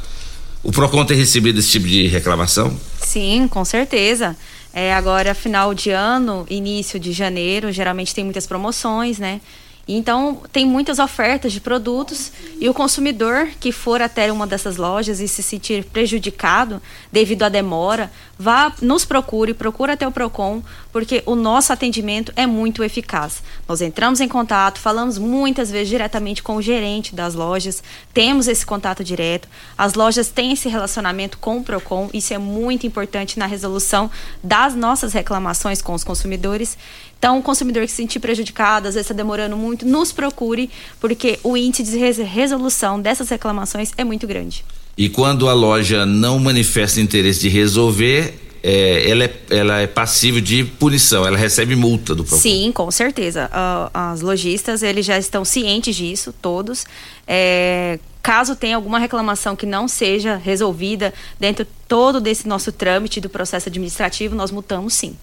O 0.63 0.73
PROCON 0.73 1.05
tem 1.05 1.17
recebido 1.17 1.59
esse 1.59 1.71
tipo 1.71 1.87
de 1.87 2.07
reclamação? 2.07 2.79
Sim, 3.01 3.47
com 3.49 3.65
certeza. 3.65 4.37
É, 4.77 4.93
agora, 4.93 5.35
final 5.35 5.73
de 5.73 5.91
ano, 5.91 6.45
início 6.51 6.99
de 6.99 7.13
janeiro, 7.13 7.71
geralmente 7.71 8.13
tem 8.13 8.25
muitas 8.25 8.45
promoções, 8.45 9.21
né? 9.21 9.41
Então, 9.87 10.41
tem 10.51 10.67
muitas 10.67 10.99
ofertas 10.99 11.53
de 11.53 11.61
produtos 11.61 12.33
e 12.59 12.69
o 12.69 12.75
consumidor 12.75 13.49
que 13.61 13.71
for 13.71 14.01
até 14.01 14.33
uma 14.33 14.47
dessas 14.47 14.77
lojas 14.79 15.21
e 15.21 15.29
se 15.29 15.43
sentir 15.43 15.85
prejudicado 15.85 16.81
devido 17.13 17.43
à 17.43 17.51
demora, 17.51 18.11
vá, 18.39 18.73
nos 18.81 19.05
procure, 19.05 19.53
procure 19.53 19.93
até 19.93 20.09
o 20.09 20.11
Procon, 20.11 20.63
porque 20.91 21.23
o 21.27 21.35
nosso 21.35 21.73
atendimento 21.73 22.33
é 22.35 22.47
muito 22.47 22.83
eficaz. 22.83 23.43
Nós 23.69 23.81
entramos 23.81 24.21
em 24.21 24.29
contato, 24.29 24.79
falamos 24.79 25.17
muitas 25.17 25.71
vezes 25.71 25.89
diretamente 25.89 26.43
com 26.43 26.57
o 26.57 26.63
gerente 26.63 27.15
das 27.15 27.35
lojas, 27.35 27.83
temos 28.13 28.47
esse 28.47 28.65
contato 28.65 29.03
direto. 29.03 29.49
As 29.77 29.95
lojas 29.95 30.29
têm 30.29 30.53
esse 30.53 30.69
relacionamento 30.69 31.39
com 31.39 31.59
o 31.59 31.65
Procon, 31.65 32.11
isso 32.13 32.35
é 32.35 32.39
muito 32.39 32.87
importante 32.87 33.39
na 33.39 33.47
resolução 33.47 34.11
das 34.43 34.75
nossas 34.75 35.13
reclamações 35.13 35.81
com 35.81 35.95
os 35.95 36.05
consumidores. 36.05 36.77
Então, 37.19 37.39
o 37.39 37.43
consumidor 37.43 37.85
que 37.85 37.91
se 37.91 37.97
sentir 37.97 38.21
prejudicado, 38.21 38.87
às 38.87 38.95
vezes 38.95 39.07
está 39.07 39.15
demorando 39.15 39.57
muito, 39.57 39.87
nos 39.87 40.13
procure, 40.13 40.71
porque 41.01 41.39
o 41.43 41.57
índice 41.57 41.85
de 41.85 42.23
resolução 42.23 43.01
dessas 43.01 43.31
reclamações 43.31 43.93
é 43.97 44.05
muito 44.05 44.27
grande. 44.27 44.63
E 44.97 45.09
quando 45.09 45.49
a 45.49 45.55
loja 45.55 46.07
não 46.07 46.39
manifesta 46.39 47.01
interesse 47.01 47.41
de 47.41 47.49
resolver, 47.49 48.44
é, 48.67 49.11
ela, 49.11 49.25
é, 49.25 49.35
ela 49.51 49.81
é 49.81 49.87
passível 49.87 50.41
de 50.41 50.65
punição, 50.65 51.27
ela 51.27 51.37
recebe 51.37 51.77
multa 51.77 52.15
do 52.15 52.25
Procon. 52.25 52.41
Sim, 52.41 52.73
com 52.73 52.91
certeza. 52.91 53.51
Uh, 53.53 53.91
as 53.93 54.23
lojistas, 54.23 54.83
eles 54.83 55.05
já 55.05 55.19
estão 55.19 55.45
cientes 55.45 55.95
disso, 55.95 56.33
todos. 56.41 56.87
É, 57.27 57.99
caso 58.23 58.57
tenha 58.57 58.77
alguma 58.77 58.99
reclamação 58.99 59.55
que 59.55 59.67
não 59.67 59.87
seja 59.87 60.37
resolvida 60.37 61.13
dentro 61.39 61.67
todo 61.87 62.23
desse 62.23 62.49
nosso 62.49 62.73
trâmite 62.73 63.21
do 63.21 63.29
processo 63.29 63.69
administrativo, 63.69 64.35
nós 64.35 64.51
multamos 64.51 64.95
sim. 64.95 65.15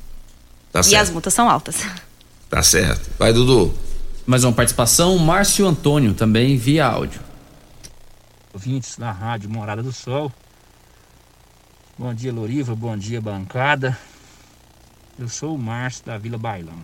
Tá 0.72 0.82
e 0.82 0.84
certo. 0.84 1.02
as 1.02 1.10
multas 1.10 1.34
são 1.34 1.50
altas. 1.50 1.78
Tá 2.48 2.62
certo. 2.62 3.10
Vai, 3.18 3.34
Dudu. 3.34 3.74
Mais 4.24 4.44
uma 4.44 4.54
participação, 4.54 5.18
Márcio 5.18 5.66
Antônio, 5.66 6.14
também 6.14 6.58
via 6.58 6.86
áudio. 6.86 7.20
Ouvintes 8.54 8.98
da 8.98 9.12
Rádio 9.12 9.50
Morada 9.50 9.82
do 9.82 9.92
Sol. 9.92 10.32
Bom 12.02 12.16
dia, 12.16 12.34
Loriva. 12.34 12.76
Bom 12.76 12.97
dia, 12.97 13.22
bancada. 13.22 13.95
Eu 15.20 15.30
sou 15.30 15.54
o 15.54 15.60
Márcio 15.60 16.04
da 16.04 16.18
Vila 16.18 16.36
Bailão. 16.36 16.82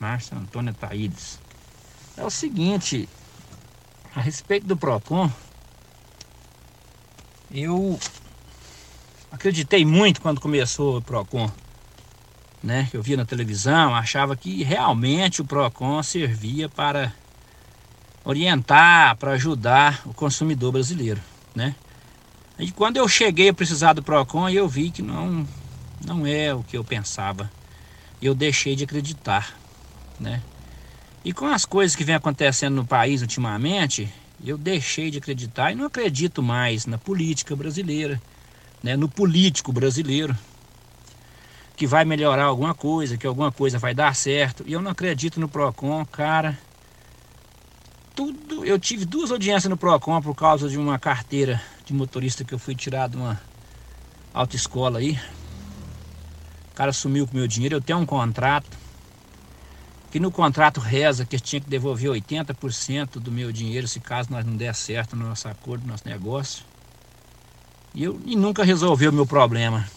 Márcio 0.00 0.38
Antônio 0.38 0.72
Taídes. 0.72 1.38
É 2.16 2.24
o 2.24 2.30
seguinte, 2.30 3.06
a 4.16 4.22
respeito 4.22 4.66
do 4.66 4.74
PROCON, 4.74 5.30
eu 7.50 8.00
acreditei 9.30 9.84
muito 9.84 10.22
quando 10.22 10.40
começou 10.40 10.96
o 10.96 11.02
PROCON 11.02 11.52
né, 12.62 12.88
eu 12.94 13.02
via 13.02 13.18
na 13.18 13.26
televisão, 13.26 13.94
achava 13.94 14.34
que 14.34 14.62
realmente 14.62 15.42
o 15.42 15.44
Procon 15.44 16.02
servia 16.02 16.70
para 16.70 17.12
orientar, 18.24 19.14
para 19.18 19.32
ajudar 19.32 20.00
o 20.06 20.14
consumidor 20.14 20.72
brasileiro, 20.72 21.20
né? 21.54 21.74
E 22.62 22.70
quando 22.70 22.96
eu 22.96 23.08
cheguei 23.08 23.48
a 23.48 23.52
precisar 23.52 23.92
do 23.92 24.04
Procon, 24.04 24.48
eu 24.48 24.68
vi 24.68 24.92
que 24.92 25.02
não 25.02 25.44
não 26.06 26.24
é 26.24 26.54
o 26.54 26.62
que 26.62 26.76
eu 26.76 26.84
pensava. 26.84 27.50
Eu 28.22 28.36
deixei 28.36 28.76
de 28.76 28.84
acreditar, 28.84 29.58
né? 30.20 30.40
E 31.24 31.32
com 31.32 31.46
as 31.46 31.64
coisas 31.64 31.96
que 31.96 32.04
vem 32.04 32.14
acontecendo 32.14 32.76
no 32.76 32.86
país 32.86 33.20
ultimamente, 33.20 34.08
Eu 34.44 34.58
deixei 34.58 35.08
de 35.08 35.18
acreditar 35.18 35.70
e 35.70 35.76
não 35.76 35.86
acredito 35.86 36.42
mais 36.42 36.84
na 36.86 36.98
política 36.98 37.54
brasileira, 37.54 38.20
né, 38.82 38.96
no 38.96 39.08
político 39.08 39.72
brasileiro, 39.72 40.36
que 41.76 41.86
vai 41.86 42.04
melhorar 42.04 42.46
alguma 42.46 42.74
coisa, 42.74 43.16
que 43.16 43.24
alguma 43.24 43.52
coisa 43.52 43.78
vai 43.78 43.94
dar 43.94 44.16
certo. 44.16 44.64
E 44.66 44.72
eu 44.72 44.82
não 44.82 44.90
acredito 44.90 45.38
no 45.38 45.48
Procon, 45.48 46.04
cara. 46.06 46.58
Tudo, 48.16 48.64
eu 48.64 48.80
tive 48.80 49.04
duas 49.04 49.30
audiências 49.30 49.70
no 49.70 49.76
Procon 49.76 50.20
por 50.20 50.34
causa 50.34 50.68
de 50.68 50.76
uma 50.76 50.98
carteira 50.98 51.62
de 51.84 51.92
motorista 51.92 52.44
que 52.44 52.52
eu 52.52 52.58
fui 52.58 52.74
tirar 52.74 53.08
de 53.08 53.16
uma 53.16 53.40
autoescola 54.32 54.98
aí. 54.98 55.18
O 56.70 56.74
cara 56.74 56.92
sumiu 56.92 57.26
com 57.26 57.36
meu 57.36 57.46
dinheiro, 57.46 57.76
eu 57.76 57.82
tenho 57.82 57.98
um 57.98 58.06
contrato 58.06 58.82
que 60.12 60.20
no 60.20 60.30
contrato 60.30 60.78
reza 60.78 61.24
que 61.24 61.36
eu 61.36 61.40
tinha 61.40 61.58
que 61.58 61.70
devolver 61.70 62.10
80% 62.10 63.18
do 63.18 63.32
meu 63.32 63.50
dinheiro 63.50 63.88
se 63.88 63.98
caso 63.98 64.30
nós 64.30 64.44
não 64.44 64.54
der 64.54 64.74
certo 64.74 65.16
no 65.16 65.26
nosso 65.26 65.48
acordo, 65.48 65.86
no 65.86 65.92
nosso 65.92 66.06
negócio. 66.06 66.64
E, 67.94 68.04
eu, 68.04 68.20
e 68.26 68.36
nunca 68.36 68.62
resolveu 68.62 69.10
o 69.10 69.14
meu 69.14 69.26
problema. 69.26 69.88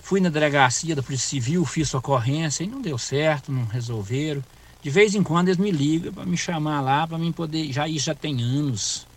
Fui 0.00 0.20
na 0.20 0.28
delegacia 0.28 0.94
da 0.94 1.02
Polícia 1.02 1.28
Civil, 1.28 1.64
fiz 1.64 1.92
ocorrência 1.92 2.62
e 2.62 2.68
não 2.68 2.80
deu 2.80 2.96
certo, 2.96 3.50
não 3.50 3.64
resolveram. 3.64 4.44
De 4.80 4.90
vez 4.90 5.14
em 5.14 5.24
quando 5.24 5.48
eles 5.48 5.58
me 5.58 5.72
ligam 5.72 6.12
para 6.12 6.26
me 6.26 6.36
chamar 6.36 6.80
lá, 6.80 7.06
para 7.06 7.18
mim 7.18 7.32
poder. 7.32 7.72
Já 7.72 7.88
isso 7.88 8.06
já 8.06 8.14
tem 8.14 8.42
anos. 8.42 9.08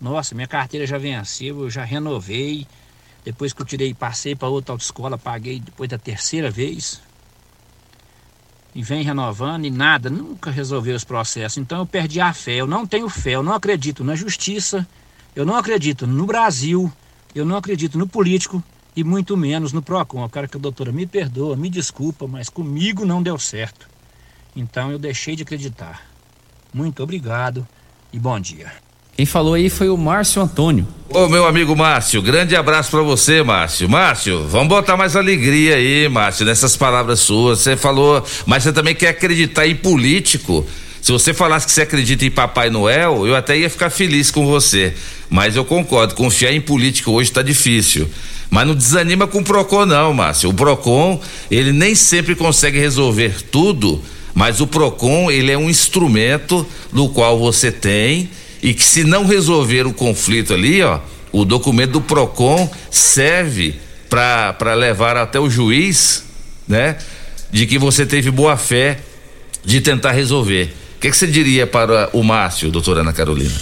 Nossa, 0.00 0.34
minha 0.34 0.48
carteira 0.48 0.86
já 0.86 0.98
venceu, 0.98 1.60
eu 1.60 1.70
já 1.70 1.84
renovei. 1.84 2.66
Depois 3.24 3.52
que 3.52 3.60
eu 3.60 3.66
tirei, 3.66 3.92
passei 3.92 4.34
para 4.34 4.48
outra 4.48 4.72
autoescola, 4.72 5.18
paguei 5.18 5.60
depois 5.60 5.90
da 5.90 5.98
terceira 5.98 6.50
vez 6.50 7.00
e 8.74 8.82
vem 8.82 9.02
renovando 9.02 9.64
e 9.64 9.70
nada, 9.70 10.08
nunca 10.08 10.50
resolveu 10.50 10.94
os 10.96 11.04
processos. 11.04 11.58
Então 11.58 11.78
eu 11.78 11.86
perdi 11.86 12.20
a 12.20 12.32
fé, 12.32 12.54
eu 12.54 12.66
não 12.66 12.86
tenho 12.86 13.08
fé, 13.08 13.32
eu 13.32 13.42
não 13.42 13.52
acredito 13.52 14.04
na 14.04 14.14
justiça, 14.14 14.86
eu 15.34 15.44
não 15.44 15.56
acredito 15.56 16.06
no 16.06 16.26
Brasil, 16.26 16.90
eu 17.34 17.44
não 17.44 17.56
acredito 17.56 17.98
no 17.98 18.08
político 18.08 18.62
e 18.96 19.04
muito 19.04 19.36
menos 19.36 19.72
no 19.72 19.82
PROCON. 19.82 20.22
Eu 20.22 20.30
quero 20.30 20.48
que 20.48 20.56
a 20.56 20.60
doutora 20.60 20.92
me 20.92 21.06
perdoa, 21.06 21.56
me 21.56 21.68
desculpa, 21.68 22.26
mas 22.26 22.48
comigo 22.48 23.04
não 23.04 23.22
deu 23.22 23.38
certo. 23.38 23.88
Então 24.54 24.90
eu 24.90 24.98
deixei 24.98 25.36
de 25.36 25.42
acreditar. 25.42 26.02
Muito 26.72 27.02
obrigado 27.02 27.66
e 28.12 28.18
bom 28.18 28.38
dia. 28.38 28.89
Quem 29.20 29.26
falou 29.26 29.52
aí 29.52 29.68
foi 29.68 29.90
o 29.90 29.98
Márcio 29.98 30.40
Antônio. 30.40 30.88
Ô, 31.10 31.28
meu 31.28 31.46
amigo 31.46 31.76
Márcio, 31.76 32.22
grande 32.22 32.56
abraço 32.56 32.90
para 32.90 33.02
você, 33.02 33.42
Márcio. 33.42 33.86
Márcio, 33.86 34.48
vamos 34.48 34.68
botar 34.68 34.96
mais 34.96 35.14
alegria 35.14 35.76
aí, 35.76 36.08
Márcio, 36.08 36.46
nessas 36.46 36.74
palavras 36.74 37.20
suas. 37.20 37.58
Você 37.58 37.76
falou, 37.76 38.24
mas 38.46 38.62
você 38.62 38.72
também 38.72 38.94
quer 38.94 39.08
acreditar 39.08 39.66
em 39.66 39.76
político. 39.76 40.66
Se 41.02 41.12
você 41.12 41.34
falasse 41.34 41.66
que 41.66 41.72
você 41.72 41.82
acredita 41.82 42.24
em 42.24 42.30
Papai 42.30 42.70
Noel, 42.70 43.26
eu 43.26 43.36
até 43.36 43.58
ia 43.58 43.68
ficar 43.68 43.90
feliz 43.90 44.30
com 44.30 44.46
você. 44.46 44.94
Mas 45.28 45.54
eu 45.54 45.66
concordo, 45.66 46.14
confiar 46.14 46.54
em 46.54 46.60
político 46.62 47.12
hoje 47.12 47.30
tá 47.30 47.42
difícil. 47.42 48.08
Mas 48.48 48.66
não 48.66 48.74
desanima 48.74 49.26
com 49.26 49.40
o 49.40 49.44
Procon 49.44 49.84
não, 49.84 50.14
Márcio. 50.14 50.48
O 50.48 50.54
Procon, 50.54 51.20
ele 51.50 51.74
nem 51.74 51.94
sempre 51.94 52.34
consegue 52.34 52.78
resolver 52.78 53.34
tudo, 53.52 54.02
mas 54.34 54.62
o 54.62 54.66
Procon, 54.66 55.30
ele 55.30 55.52
é 55.52 55.58
um 55.58 55.68
instrumento 55.68 56.66
no 56.90 57.10
qual 57.10 57.38
você 57.38 57.70
tem 57.70 58.30
e 58.62 58.74
que 58.74 58.82
se 58.82 59.04
não 59.04 59.24
resolver 59.24 59.86
o 59.86 59.92
conflito 59.92 60.52
ali, 60.52 60.82
ó, 60.82 61.00
o 61.32 61.44
documento 61.44 61.92
do 61.92 62.00
Procon 62.00 62.70
serve 62.90 63.74
para 64.08 64.74
levar 64.74 65.16
até 65.16 65.38
o 65.38 65.48
juiz, 65.48 66.24
né, 66.66 66.96
de 67.50 67.66
que 67.66 67.78
você 67.78 68.04
teve 68.04 68.30
boa 68.30 68.56
fé 68.56 68.98
de 69.64 69.80
tentar 69.80 70.12
resolver. 70.12 70.74
O 70.96 71.00
que, 71.00 71.12
você 71.12 71.26
diria 71.26 71.66
para 71.66 72.10
o 72.12 72.22
Márcio, 72.22 72.70
doutora 72.70 73.00
Ana 73.00 73.12
Carolina? 73.12 73.54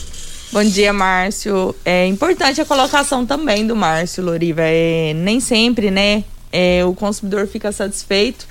Bom 0.51 0.64
dia, 0.64 0.92
Márcio. 0.92 1.74
É 1.84 2.07
importante 2.07 2.61
a 2.61 2.64
colocação 2.64 3.24
também 3.24 3.66
do 3.66 3.76
Márcio, 3.76 4.24
Loriva. 4.24 4.62
É, 4.64 5.12
nem 5.14 5.38
sempre, 5.38 5.90
né, 5.90 6.24
é, 6.53 6.84
o 6.84 6.94
consumidor 6.94 7.46
fica 7.46 7.70
satisfeito. 7.70 8.46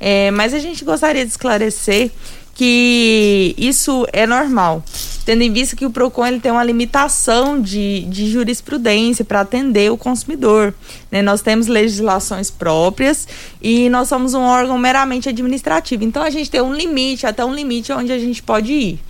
É, 0.00 0.30
mas 0.30 0.52
a 0.52 0.58
gente 0.58 0.84
gostaria 0.84 1.24
de 1.24 1.30
esclarecer 1.30 2.10
que 2.54 3.54
isso 3.58 4.06
é 4.12 4.26
normal, 4.26 4.82
tendo 5.24 5.42
em 5.42 5.52
vista 5.52 5.74
que 5.74 5.86
o 5.86 5.90
PROCON 5.90 6.26
ele 6.26 6.40
tem 6.40 6.52
uma 6.52 6.62
limitação 6.62 7.60
de, 7.60 8.02
de 8.02 8.30
jurisprudência 8.30 9.24
para 9.24 9.40
atender 9.40 9.90
o 9.90 9.96
consumidor. 9.96 10.74
Né? 11.10 11.22
Nós 11.22 11.40
temos 11.40 11.66
legislações 11.66 12.50
próprias 12.50 13.26
e 13.60 13.88
nós 13.88 14.08
somos 14.08 14.34
um 14.34 14.42
órgão 14.42 14.78
meramente 14.78 15.28
administrativo. 15.28 16.04
Então 16.04 16.22
a 16.22 16.30
gente 16.30 16.50
tem 16.50 16.60
um 16.60 16.74
limite, 16.74 17.26
até 17.26 17.44
um 17.44 17.54
limite 17.54 17.92
onde 17.92 18.12
a 18.12 18.18
gente 18.18 18.42
pode 18.42 18.72
ir. 18.72 19.00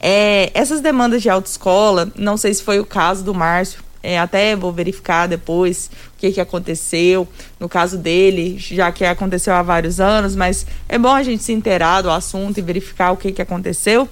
É, 0.00 0.50
essas 0.54 0.80
demandas 0.80 1.22
de 1.22 1.30
autoescola, 1.30 2.12
não 2.16 2.36
sei 2.36 2.52
se 2.52 2.62
foi 2.62 2.78
o 2.78 2.84
caso 2.84 3.24
do 3.24 3.34
Márcio, 3.34 3.82
é, 4.02 4.18
até 4.18 4.54
vou 4.54 4.70
verificar 4.70 5.26
depois 5.26 5.90
o 6.14 6.18
que, 6.18 6.30
que 6.30 6.40
aconteceu 6.40 7.26
no 7.58 7.70
caso 7.70 7.96
dele, 7.96 8.56
já 8.58 8.92
que 8.92 9.02
aconteceu 9.02 9.54
há 9.54 9.62
vários 9.62 9.98
anos, 9.98 10.36
mas 10.36 10.66
é 10.86 10.98
bom 10.98 11.14
a 11.14 11.22
gente 11.22 11.42
se 11.42 11.54
inteirar 11.54 12.02
do 12.02 12.10
assunto 12.10 12.58
e 12.58 12.60
verificar 12.60 13.12
o 13.12 13.16
que, 13.16 13.32
que 13.32 13.40
aconteceu. 13.40 14.06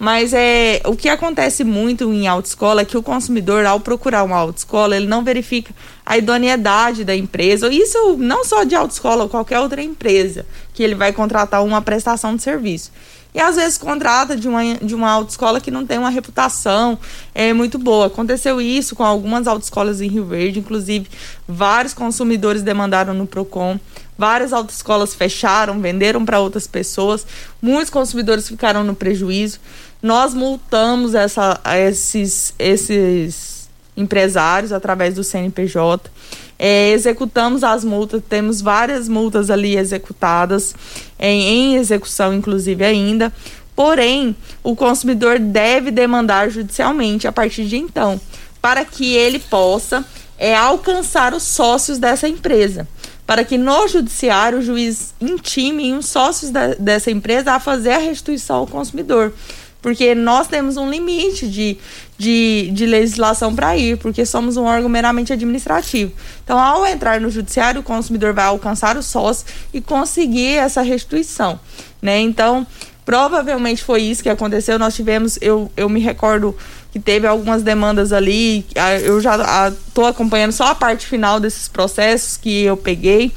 Mas 0.00 0.32
é, 0.32 0.80
o 0.86 0.96
que 0.96 1.10
acontece 1.10 1.62
muito 1.62 2.10
em 2.10 2.26
autoescola 2.26 2.80
é 2.80 2.84
que 2.86 2.96
o 2.96 3.02
consumidor, 3.02 3.66
ao 3.66 3.78
procurar 3.78 4.24
uma 4.24 4.38
autoescola, 4.38 4.96
ele 4.96 5.06
não 5.06 5.22
verifica 5.22 5.74
a 6.06 6.16
idoneidade 6.16 7.04
da 7.04 7.14
empresa. 7.14 7.70
Isso 7.70 8.16
não 8.16 8.42
só 8.42 8.64
de 8.64 8.74
autoescola, 8.74 9.28
qualquer 9.28 9.60
outra 9.60 9.82
empresa 9.82 10.46
que 10.72 10.82
ele 10.82 10.94
vai 10.94 11.12
contratar 11.12 11.62
uma 11.62 11.82
prestação 11.82 12.34
de 12.34 12.42
serviço 12.42 12.90
e 13.34 13.40
às 13.40 13.56
vezes 13.56 13.78
contrata 13.78 14.36
de 14.36 14.48
uma, 14.48 14.74
de 14.76 14.94
uma 14.94 15.10
autoescola 15.10 15.60
que 15.60 15.70
não 15.70 15.86
tem 15.86 15.98
uma 15.98 16.10
reputação 16.10 16.98
é, 17.34 17.52
muito 17.52 17.78
boa. 17.78 18.06
Aconteceu 18.06 18.60
isso 18.60 18.96
com 18.96 19.04
algumas 19.04 19.46
autoescolas 19.46 20.00
em 20.00 20.08
Rio 20.08 20.24
Verde, 20.24 20.58
inclusive 20.58 21.08
vários 21.46 21.94
consumidores 21.94 22.62
demandaram 22.62 23.14
no 23.14 23.26
PROCON, 23.26 23.78
várias 24.20 24.52
autoescolas 24.52 25.14
fecharam, 25.14 25.80
venderam 25.80 26.26
para 26.26 26.38
outras 26.38 26.66
pessoas, 26.66 27.26
muitos 27.60 27.88
consumidores 27.88 28.46
ficaram 28.46 28.84
no 28.84 28.94
prejuízo. 28.94 29.58
Nós 30.02 30.34
multamos 30.34 31.14
essa, 31.14 31.58
esses, 31.88 32.54
esses 32.58 33.70
empresários 33.96 34.72
através 34.72 35.14
do 35.14 35.24
CNPJ. 35.24 36.10
É, 36.58 36.90
executamos 36.90 37.64
as 37.64 37.82
multas, 37.82 38.22
temos 38.28 38.60
várias 38.60 39.08
multas 39.08 39.48
ali 39.48 39.78
executadas, 39.78 40.74
em, 41.18 41.42
em 41.42 41.76
execução 41.76 42.34
inclusive 42.34 42.84
ainda. 42.84 43.32
Porém, 43.74 44.36
o 44.62 44.76
consumidor 44.76 45.38
deve 45.38 45.90
demandar 45.90 46.50
judicialmente 46.50 47.26
a 47.26 47.32
partir 47.32 47.64
de 47.64 47.78
então, 47.78 48.20
para 48.60 48.84
que 48.84 49.14
ele 49.14 49.38
possa 49.38 50.04
é, 50.36 50.54
alcançar 50.54 51.32
os 51.32 51.44
sócios 51.44 51.96
dessa 51.96 52.28
empresa. 52.28 52.86
Para 53.30 53.44
que 53.44 53.56
no 53.56 53.86
judiciário 53.86 54.58
o 54.58 54.60
juiz 54.60 55.14
intime 55.20 55.94
os 55.94 56.06
sócios 56.06 56.50
da, 56.50 56.74
dessa 56.74 57.12
empresa 57.12 57.52
a 57.52 57.60
fazer 57.60 57.92
a 57.92 57.98
restituição 57.98 58.56
ao 58.56 58.66
consumidor 58.66 59.32
porque 59.80 60.16
nós 60.16 60.48
temos 60.48 60.76
um 60.76 60.90
limite 60.90 61.48
de, 61.48 61.78
de, 62.18 62.70
de 62.72 62.86
legislação 62.86 63.54
para 63.54 63.76
ir, 63.76 63.98
porque 63.98 64.26
somos 64.26 64.56
um 64.56 64.64
órgão 64.64 64.88
meramente 64.88 65.32
administrativo. 65.32 66.12
Então, 66.44 66.58
ao 66.58 66.84
entrar 66.84 67.20
no 67.20 67.30
judiciário, 67.30 67.80
o 67.80 67.84
consumidor 67.84 68.34
vai 68.34 68.46
alcançar 68.46 68.96
o 68.98 69.02
sócio 69.02 69.46
e 69.72 69.80
conseguir 69.80 70.56
essa 70.56 70.82
restituição, 70.82 71.58
né? 72.02 72.20
Então, 72.20 72.66
provavelmente 73.06 73.82
foi 73.82 74.02
isso 74.02 74.22
que 74.22 74.28
aconteceu. 74.28 74.78
Nós 74.78 74.94
tivemos, 74.94 75.38
eu, 75.40 75.70
eu 75.76 75.88
me 75.88 76.00
recordo 76.00 76.54
que 76.92 76.98
teve 76.98 77.26
algumas 77.26 77.62
demandas 77.62 78.12
ali, 78.12 78.64
eu 79.02 79.20
já 79.20 79.68
estou 79.68 80.06
acompanhando 80.06 80.52
só 80.52 80.68
a 80.68 80.74
parte 80.74 81.06
final 81.06 81.38
desses 81.38 81.68
processos 81.68 82.36
que 82.36 82.62
eu 82.62 82.76
peguei, 82.76 83.32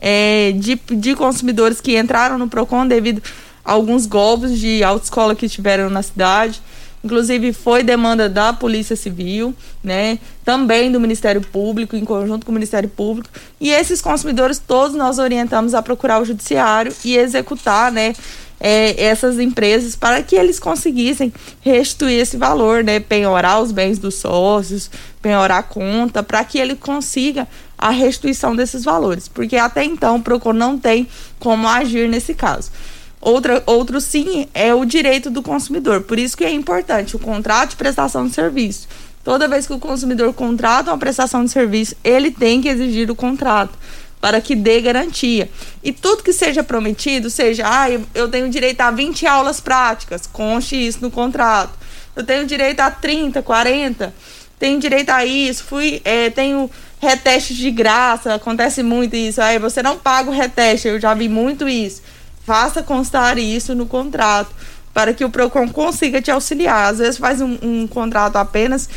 é, 0.00 0.52
de, 0.52 0.74
de 0.74 1.14
consumidores 1.14 1.80
que 1.80 1.98
entraram 1.98 2.38
no 2.38 2.48
PROCON 2.48 2.86
devido 2.86 3.22
alguns 3.64 4.06
golpes 4.06 4.58
de 4.58 4.82
autoescola 4.82 5.34
que 5.34 5.48
tiveram 5.48 5.90
na 5.90 6.02
cidade. 6.02 6.60
Inclusive 7.02 7.52
foi 7.52 7.82
demanda 7.82 8.28
da 8.28 8.52
Polícia 8.52 8.96
Civil, 8.96 9.54
né? 9.84 10.18
Também 10.44 10.90
do 10.90 10.98
Ministério 10.98 11.40
Público, 11.40 11.94
em 11.94 12.04
conjunto 12.04 12.44
com 12.44 12.50
o 12.50 12.54
Ministério 12.54 12.88
Público. 12.88 13.28
E 13.60 13.70
esses 13.70 14.02
consumidores 14.02 14.58
todos 14.58 14.96
nós 14.96 15.18
orientamos 15.18 15.74
a 15.74 15.82
procurar 15.82 16.20
o 16.20 16.24
judiciário 16.24 16.92
e 17.04 17.16
executar, 17.16 17.92
né? 17.92 18.14
É, 18.60 19.04
essas 19.04 19.38
empresas 19.38 19.94
para 19.94 20.20
que 20.20 20.34
eles 20.34 20.58
conseguissem 20.58 21.32
restituir 21.60 22.18
esse 22.18 22.36
valor, 22.36 22.82
né? 22.82 22.98
Penhorar 22.98 23.62
os 23.62 23.70
bens 23.70 23.98
dos 23.98 24.16
sócios, 24.16 24.90
penhorar 25.22 25.58
a 25.58 25.62
conta, 25.62 26.24
para 26.24 26.42
que 26.42 26.58
ele 26.58 26.74
consiga 26.74 27.46
a 27.78 27.90
restituição 27.90 28.56
desses 28.56 28.82
valores. 28.82 29.28
Porque 29.28 29.56
até 29.56 29.84
então 29.84 30.16
o 30.16 30.22
PROCON 30.22 30.52
não 30.52 30.76
tem 30.76 31.06
como 31.38 31.68
agir 31.68 32.08
nesse 32.08 32.34
caso. 32.34 32.72
Outra, 33.20 33.62
outro 33.66 34.00
sim 34.00 34.48
é 34.54 34.74
o 34.74 34.84
direito 34.84 35.30
do 35.30 35.42
consumidor. 35.42 36.02
Por 36.02 36.18
isso 36.18 36.36
que 36.36 36.44
é 36.44 36.50
importante 36.50 37.16
o 37.16 37.18
contrato 37.18 37.70
de 37.70 37.76
prestação 37.76 38.26
de 38.26 38.34
serviço. 38.34 38.88
Toda 39.24 39.48
vez 39.48 39.66
que 39.66 39.72
o 39.72 39.78
consumidor 39.78 40.32
contrata 40.32 40.90
uma 40.90 40.98
prestação 40.98 41.44
de 41.44 41.50
serviço, 41.50 41.94
ele 42.02 42.30
tem 42.30 42.60
que 42.60 42.68
exigir 42.68 43.10
o 43.10 43.14
contrato 43.14 43.76
para 44.20 44.40
que 44.40 44.54
dê 44.54 44.80
garantia. 44.80 45.48
E 45.82 45.92
tudo 45.92 46.22
que 46.22 46.32
seja 46.32 46.62
prometido, 46.62 47.30
seja, 47.30 47.64
ah, 47.66 47.86
eu 48.14 48.28
tenho 48.28 48.48
direito 48.48 48.80
a 48.80 48.90
20 48.90 49.26
aulas 49.26 49.60
práticas, 49.60 50.26
conste 50.26 50.74
isso 50.74 50.98
no 51.00 51.10
contrato. 51.10 51.78
eu 52.16 52.24
tenho 52.24 52.44
direito 52.46 52.80
a 52.80 52.90
30, 52.90 53.42
40, 53.42 54.12
tenho 54.58 54.80
direito 54.80 55.10
a 55.10 55.24
isso, 55.24 55.62
fui, 55.62 56.02
é, 56.04 56.30
tenho 56.30 56.68
reteste 57.00 57.54
de 57.54 57.70
graça, 57.70 58.34
acontece 58.34 58.82
muito 58.82 59.14
isso. 59.14 59.40
Aí 59.40 59.58
você 59.58 59.82
não 59.82 59.96
paga 59.96 60.30
o 60.30 60.32
reteste, 60.32 60.88
eu 60.88 61.00
já 61.00 61.14
vi 61.14 61.28
muito 61.28 61.68
isso. 61.68 62.02
Faça 62.44 62.82
constar 62.82 63.38
isso 63.38 63.74
no 63.74 63.86
contrato 63.86 64.52
para 64.92 65.12
que 65.12 65.24
o 65.24 65.30
PROCON 65.30 65.68
consiga 65.68 66.20
te 66.20 66.30
auxiliar. 66.30 66.90
Às 66.90 66.98
vezes 66.98 67.18
faz 67.18 67.40
um, 67.40 67.56
um 67.62 67.86
contrato 67.86 68.36
apenas 68.36 68.88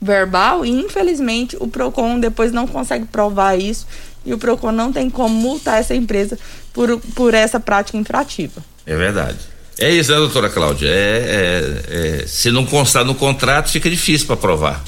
verbal 0.00 0.64
e 0.64 0.70
infelizmente 0.70 1.56
o 1.60 1.68
PROCON 1.68 2.18
depois 2.18 2.50
não 2.50 2.66
consegue 2.66 3.04
provar 3.04 3.56
isso 3.56 3.86
e 4.24 4.32
o 4.32 4.38
PROCON 4.38 4.72
não 4.72 4.92
tem 4.92 5.10
como 5.10 5.34
multar 5.34 5.80
essa 5.80 5.94
empresa 5.94 6.38
por, 6.72 6.98
por 7.14 7.34
essa 7.34 7.58
prática 7.58 7.98
infrativa. 7.98 8.64
É 8.86 8.96
verdade. 8.96 9.38
É 9.78 9.90
isso, 9.90 10.10
né, 10.12 10.18
doutora 10.18 10.48
Cláudia? 10.50 10.88
É, 10.88 11.82
é, 11.90 12.20
é, 12.22 12.26
se 12.26 12.50
não 12.50 12.66
constar 12.66 13.04
no 13.04 13.14
contrato, 13.14 13.70
fica 13.70 13.88
difícil 13.88 14.26
para 14.26 14.36
provar. 14.36 14.84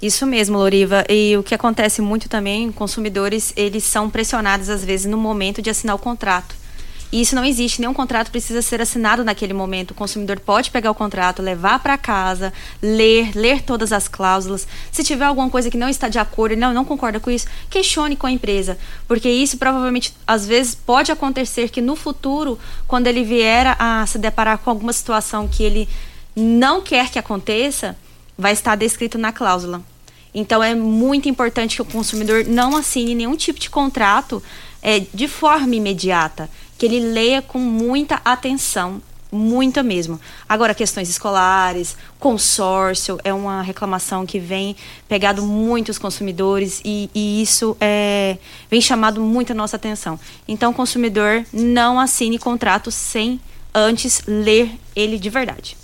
Isso 0.00 0.26
mesmo, 0.26 0.56
Loriva. 0.56 1.04
E 1.08 1.36
o 1.36 1.42
que 1.42 1.54
acontece 1.54 2.00
muito 2.00 2.28
também, 2.28 2.72
consumidores, 2.72 3.52
eles 3.56 3.84
são 3.84 4.08
pressionados 4.08 4.70
às 4.70 4.84
vezes 4.84 5.06
no 5.06 5.16
momento 5.16 5.60
de 5.60 5.68
assinar 5.68 5.96
o 5.96 5.98
contrato. 5.98 6.54
E 7.12 7.20
isso 7.20 7.34
não 7.34 7.44
existe, 7.44 7.80
nenhum 7.80 7.92
contrato 7.92 8.30
precisa 8.30 8.62
ser 8.62 8.80
assinado 8.80 9.24
naquele 9.24 9.52
momento. 9.52 9.90
O 9.90 9.94
consumidor 9.94 10.38
pode 10.38 10.70
pegar 10.70 10.90
o 10.90 10.94
contrato, 10.94 11.42
levar 11.42 11.80
para 11.80 11.98
casa, 11.98 12.52
ler, 12.80 13.32
ler 13.34 13.62
todas 13.62 13.92
as 13.92 14.06
cláusulas. 14.06 14.66
Se 14.92 15.02
tiver 15.02 15.24
alguma 15.24 15.50
coisa 15.50 15.70
que 15.70 15.76
não 15.76 15.88
está 15.88 16.08
de 16.08 16.18
acordo, 16.18 16.56
não, 16.56 16.72
não 16.72 16.84
concorda 16.84 17.18
com 17.18 17.30
isso, 17.30 17.48
questione 17.68 18.14
com 18.14 18.28
a 18.28 18.30
empresa, 18.30 18.78
porque 19.08 19.28
isso 19.28 19.58
provavelmente 19.58 20.14
às 20.24 20.46
vezes 20.46 20.74
pode 20.74 21.10
acontecer 21.10 21.68
que 21.68 21.80
no 21.80 21.96
futuro, 21.96 22.58
quando 22.86 23.08
ele 23.08 23.24
vier 23.24 23.76
a 23.78 24.06
se 24.06 24.18
deparar 24.18 24.58
com 24.58 24.70
alguma 24.70 24.92
situação 24.92 25.48
que 25.48 25.64
ele 25.64 25.88
não 26.36 26.80
quer 26.80 27.10
que 27.10 27.18
aconteça, 27.18 27.96
vai 28.38 28.52
estar 28.52 28.76
descrito 28.76 29.18
na 29.18 29.32
cláusula. 29.32 29.82
Então 30.32 30.62
é 30.62 30.76
muito 30.76 31.28
importante 31.28 31.76
que 31.76 31.82
o 31.82 31.84
consumidor 31.84 32.44
não 32.44 32.76
assine 32.76 33.16
nenhum 33.16 33.36
tipo 33.36 33.58
de 33.58 33.68
contrato 33.68 34.40
é, 34.80 35.00
de 35.12 35.28
forma 35.28 35.74
imediata, 35.74 36.48
que 36.80 36.86
ele 36.86 36.98
leia 36.98 37.42
com 37.42 37.58
muita 37.58 38.22
atenção, 38.24 39.02
muita 39.30 39.82
mesmo. 39.82 40.18
Agora, 40.48 40.74
questões 40.74 41.10
escolares, 41.10 41.94
consórcio, 42.18 43.18
é 43.22 43.34
uma 43.34 43.60
reclamação 43.60 44.24
que 44.24 44.38
vem 44.38 44.74
pegado 45.06 45.42
muito 45.42 45.90
os 45.90 45.98
consumidores 45.98 46.80
e, 46.82 47.10
e 47.14 47.42
isso 47.42 47.76
é, 47.82 48.38
vem 48.70 48.80
chamado 48.80 49.20
muito 49.20 49.52
a 49.52 49.54
nossa 49.54 49.76
atenção. 49.76 50.18
Então, 50.48 50.72
consumidor 50.72 51.44
não 51.52 52.00
assine 52.00 52.38
contrato 52.38 52.90
sem 52.90 53.38
antes 53.74 54.22
ler 54.26 54.70
ele 54.96 55.18
de 55.18 55.28
verdade. 55.28 55.76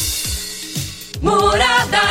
Morada 1.21 2.01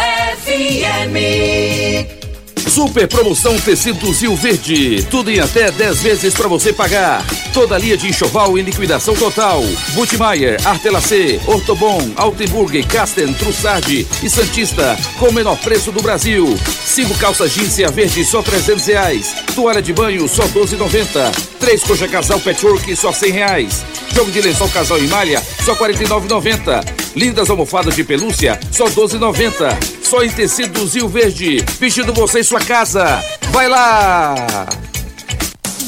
FM. 0.47 2.20
Super 2.69 3.09
promoção 3.09 3.59
Tecidos 3.59 4.21
Rio 4.21 4.37
Verde. 4.37 5.03
Tudo 5.11 5.31
em 5.31 5.41
até 5.41 5.71
10 5.71 6.03
vezes 6.03 6.35
para 6.35 6.49
você 6.49 6.73
pagar. 6.73 7.25
Toda 7.53 7.79
linha 7.79 7.97
de 7.97 8.09
enxoval 8.09 8.57
em 8.59 8.63
liquidação 8.63 9.15
total. 9.15 9.63
Butmaier, 9.95 10.57
Artelacê, 10.65 11.41
Ortobon, 11.47 12.13
Altenburg, 12.17 12.83
Casten, 12.85 13.33
Trussardi 13.35 14.07
e 14.23 14.31
Santista 14.31 14.97
com 15.19 15.29
o 15.29 15.33
menor 15.33 15.57
preço 15.59 15.91
do 15.91 16.03
Brasil. 16.03 16.57
Cinco 16.85 17.17
calças 17.19 17.53
jeans 17.53 17.81
a 17.81 17.91
verde 17.91 18.25
só 18.25 18.43
300 18.43 18.87
reais. 18.87 19.35
Toalha 19.55 19.83
de 19.83 19.93
banho 19.93 20.29
só 20.29 20.43
12,90. 20.49 21.33
Três 21.59 21.83
coxa 21.83 22.07
casal 22.07 22.41
patchwork 22.41 22.95
só 22.95 23.13
100 23.13 23.33
reais. 23.33 23.85
Jogo 24.15 24.31
de 24.31 24.41
lençol 24.41 24.69
casal 24.69 24.99
em 24.99 25.09
malha 25.09 25.43
só 25.65 25.75
49,90. 25.75 26.85
Lindas 27.17 27.51
almofadas 27.51 27.97
de 27.97 28.05
pelúcia, 28.05 28.59
só 28.71 28.87
12,90. 28.87 30.00
Só 30.11 30.25
em 30.25 30.29
tecidos 30.29 30.97
Rio 30.97 31.09
Verde, 31.09 31.65
vestindo 31.79 32.13
você 32.13 32.41
em 32.41 32.43
sua 32.43 32.59
casa. 32.59 33.23
Vai 33.53 33.69
lá! 33.69 34.35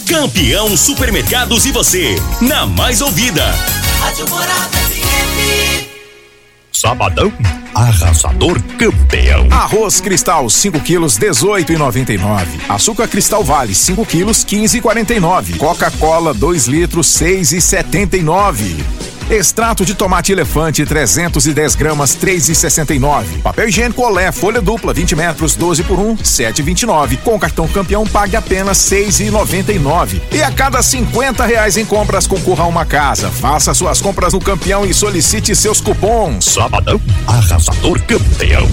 Campeão 0.07 0.77
Supermercados 0.77 1.67
e 1.67 1.73
você, 1.73 2.15
na 2.41 2.65
mais 2.65 3.01
ouvida. 3.01 3.45
Rádio 3.99 4.29
Morada 4.29 4.79
FM. 4.79 5.89
Sabadão, 6.71 7.33
arrasador 7.75 8.63
campeão. 8.79 9.49
Arroz 9.51 10.01
Cristal 10.01 10.49
5 10.49 10.79
quilos 10.79 11.19
18,99. 11.19 12.47
Açúcar 12.69 13.09
Cristal 13.09 13.43
Vale 13.43 13.75
5 13.75 14.07
quilos 14.07 14.45
15,49. 14.45 15.57
Coca-Cola 15.57 16.33
2 16.33 16.69
litros 16.69 17.09
6,79. 17.09 18.85
Extrato 19.33 19.83
de 19.83 19.95
tomate 19.95 20.31
elefante 20.31 20.85
310 20.85 21.75
gramas 21.75 22.15
3,69. 22.15 23.41
Papel 23.43 23.71
higiênico 23.71 24.03
Olé 24.03 24.31
folha 24.31 24.61
dupla 24.61 24.93
20 24.93 25.17
metros 25.17 25.57
12 25.57 25.85
por 25.85 25.99
1 25.99 26.17
7,29. 26.17 27.17
Com 27.25 27.39
cartão 27.39 27.67
campeão 27.67 28.07
pague 28.07 28.37
apenas 28.37 28.77
6,99. 28.77 30.21
E 30.31 30.43
a 30.43 30.51
cada 30.51 30.83
50 30.83 31.47
reais 31.47 31.79
em 31.79 31.85
compras 31.87 32.27
concorra 32.27 32.65
a 32.65 32.67
uma 32.67 32.85
casa. 32.85 33.31
Faça 33.31 33.73
suas 33.73 34.03
compras 34.03 34.35
no 34.35 34.39
campeão 34.39 34.85
e 34.85 34.93
solicite 34.93 35.57
seus 35.57 35.81
cupons. 35.81 36.45
Sabadão 36.45 37.01
arrasador 37.27 37.99
campeão. 38.03 38.69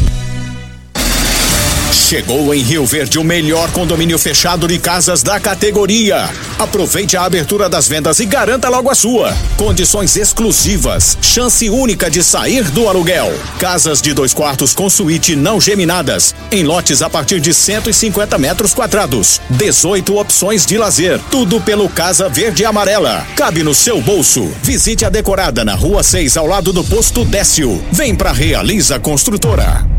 Chegou 2.10 2.52
em 2.56 2.64
Rio 2.64 2.88
Verde 2.88 3.20
o 3.20 3.24
melhor 3.24 3.70
condomínio 3.70 4.18
fechado 4.18 4.68
de 4.68 4.80
casas 4.80 5.22
da 5.22 5.40
categoria. 5.40 6.28
Aproveite 6.58 7.16
a 7.16 7.24
abertura 7.24 7.70
das 7.70 7.88
vendas 7.88 8.20
e 8.20 8.26
garanta 8.26 8.68
logo 8.68 8.90
a 8.90 8.96
sua. 8.96 9.32
Condições 9.56 10.16
exclusivas, 10.16 11.16
chance 11.22 11.70
única 11.70 12.10
de 12.10 12.24
sair 12.24 12.64
do 12.72 12.90
aluguel. 12.90 13.32
Casas 13.60 14.02
de 14.02 14.12
dois 14.12 14.34
quartos 14.34 14.74
com 14.74 14.90
suíte 14.90 15.36
não 15.36 15.62
geminadas, 15.62 16.34
em 16.52 16.64
lotes 16.64 17.04
a 17.04 17.12
partir 17.12 17.40
de 17.40 17.54
150 17.54 18.40
metros 18.40 18.74
quadrados. 18.74 19.40
18 19.52 20.18
opções 20.18 20.66
de 20.66 20.80
lazer, 20.80 21.22
tudo 21.30 21.62
pelo 21.62 21.88
Casa 21.88 22.28
Verde 22.28 22.64
e 22.64 22.66
Amarela. 22.66 23.24
Cabe 23.36 23.62
no 23.62 23.76
seu 23.76 24.02
bolso. 24.02 24.52
Visite 24.64 25.06
a 25.06 25.10
decorada 25.10 25.64
na 25.64 25.76
Rua 25.76 26.02
6, 26.02 26.38
ao 26.38 26.48
lado 26.48 26.74
do 26.74 26.84
posto 26.84 27.24
Décio. 27.24 27.80
Vem 27.92 28.16
pra 28.16 28.32
Realiza 28.32 29.00
Construtora. 29.00 29.99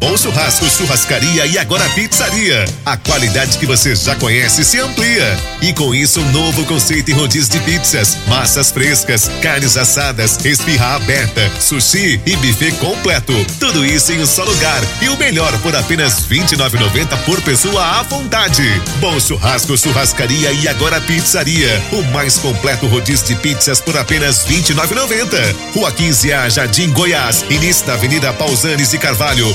Bom 0.00 0.16
Churrasco, 0.16 0.64
Churrascaria 0.70 1.44
e 1.44 1.58
agora 1.58 1.86
Pizzaria. 1.90 2.64
A 2.86 2.96
qualidade 2.96 3.58
que 3.58 3.66
você 3.66 3.94
já 3.94 4.16
conhece 4.16 4.64
se 4.64 4.80
amplia. 4.80 5.38
E 5.60 5.74
com 5.74 5.94
isso, 5.94 6.22
um 6.22 6.32
novo 6.32 6.64
conceito 6.64 7.10
em 7.10 7.14
rodízio 7.14 7.52
de 7.52 7.60
pizzas, 7.60 8.16
massas 8.26 8.70
frescas, 8.70 9.30
carnes 9.42 9.76
assadas, 9.76 10.42
espirra 10.42 10.94
aberta, 10.94 11.52
sushi 11.60 12.18
e 12.24 12.34
buffet 12.36 12.72
completo. 12.78 13.34
Tudo 13.58 13.84
isso 13.84 14.10
em 14.10 14.22
um 14.22 14.26
só 14.26 14.42
lugar. 14.42 14.80
E 15.02 15.10
o 15.10 15.18
melhor 15.18 15.52
por 15.58 15.76
apenas 15.76 16.24
R$ 16.30 16.38
29,90 16.38 17.18
por 17.26 17.38
pessoa 17.42 18.00
à 18.00 18.02
vontade. 18.02 18.64
Bom 19.00 19.20
Churrasco, 19.20 19.76
Churrascaria 19.76 20.50
e 20.50 20.66
agora 20.66 20.98
Pizzaria. 21.02 21.82
O 21.92 22.02
mais 22.04 22.38
completo 22.38 22.86
rodízio 22.86 23.26
de 23.26 23.34
pizzas 23.34 23.80
por 23.80 23.98
apenas 23.98 24.44
R$ 24.44 24.62
29,90. 24.62 25.56
Rua 25.74 25.92
15 25.92 26.32
A, 26.32 26.48
Jardim 26.48 26.90
Goiás. 26.90 27.44
Início 27.50 27.86
da 27.86 27.92
Avenida 27.92 28.32
Pausanes 28.32 28.94
e 28.94 28.98
Carvalho. 28.98 29.54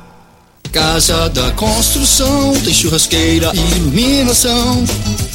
Casa 0.71 1.29
da 1.29 1.51
Construção 1.51 2.53
tem 2.63 2.73
churrasqueira 2.73 3.51
iluminação, 3.53 4.85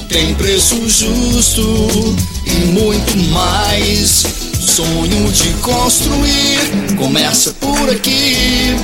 tem 0.09 0.35
preço 0.35 0.89
justo 0.89 2.17
e 2.47 2.51
muito 2.73 3.17
mais. 3.33 4.46
Sonho 4.77 5.33
de 5.33 5.49
construir 5.63 6.61
começa 6.99 7.51
por 7.53 7.89
aqui. 7.89 8.77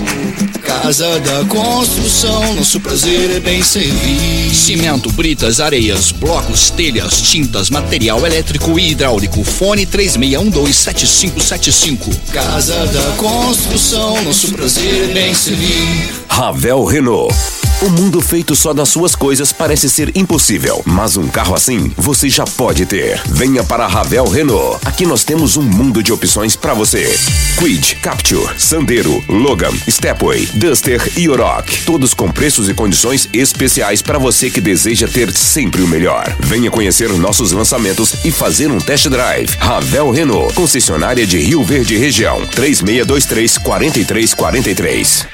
Casa 0.62 1.20
da 1.20 1.45
Construção, 1.45 2.55
nosso 2.55 2.80
prazer 2.80 3.30
é 3.30 3.38
bem 3.38 3.62
servir. 3.62 4.55
Cimento, 4.55 5.12
britas, 5.12 5.61
areias, 5.61 6.11
blocos, 6.11 6.70
telhas, 6.70 7.20
tintas, 7.20 7.68
material 7.68 8.24
elétrico 8.24 8.78
e 8.78 8.93
hidráulico. 8.93 9.45
Fone 9.45 9.84
36127575. 9.84 12.11
Casa 12.32 12.86
da 12.86 13.12
Construção, 13.18 14.24
nosso 14.24 14.51
prazer 14.53 15.11
é 15.11 15.12
bem 15.12 15.34
servir. 15.34 16.11
Ravel 16.26 16.86
Renault. 16.86 17.34
O 17.82 17.90
mundo 17.90 18.20
feito 18.20 18.55
só 18.55 18.72
das 18.72 18.90
suas 18.90 19.16
coisas 19.16 19.53
parece 19.53 19.90
ser 19.90 20.16
impossível, 20.16 20.80
mas 20.86 21.16
um 21.16 21.26
carro 21.26 21.53
assim 21.53 21.93
você 21.97 22.30
já 22.30 22.45
pode 22.45 22.86
ter. 22.86 23.20
Venha 23.26 23.64
para 23.64 23.84
a 23.84 23.88
Ravel 23.88 24.28
Renault. 24.28 24.78
Aqui 24.84 25.05
nós 25.05 25.24
temos 25.24 25.57
um 25.57 25.64
mundo 25.83 26.01
de 26.03 26.12
opções 26.12 26.55
para 26.55 26.74
você. 26.74 27.12
Quid, 27.59 27.97
Capture, 27.97 28.55
Sandero, 28.57 29.22
Logan, 29.28 29.72
Stepway, 29.91 30.49
Duster 30.55 31.03
e 31.16 31.28
Oroch. 31.28 31.85
Todos 31.85 32.14
com 32.14 32.30
preços 32.30 32.68
e 32.68 32.74
condições 32.74 33.28
especiais 33.33 34.01
para 34.01 34.16
você 34.16 34.49
que 34.49 34.61
deseja 34.61 35.09
ter 35.09 35.33
sempre 35.33 35.83
o 35.83 35.89
melhor. 35.89 36.37
Venha 36.39 36.70
conhecer 36.70 37.09
nossos 37.11 37.51
lançamentos 37.51 38.24
e 38.24 38.30
fazer 38.30 38.70
um 38.70 38.78
test 38.78 39.09
drive. 39.09 39.57
Ravel 39.59 40.11
Renault, 40.11 40.55
concessionária 40.55 41.26
de 41.26 41.39
Rio 41.39 41.64
Verde 41.64 41.97
Região. 41.97 42.47
3623 42.47 43.59
4343. 43.59 45.26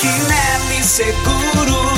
Quinelli 0.00 0.82
Seguros, 0.82 1.97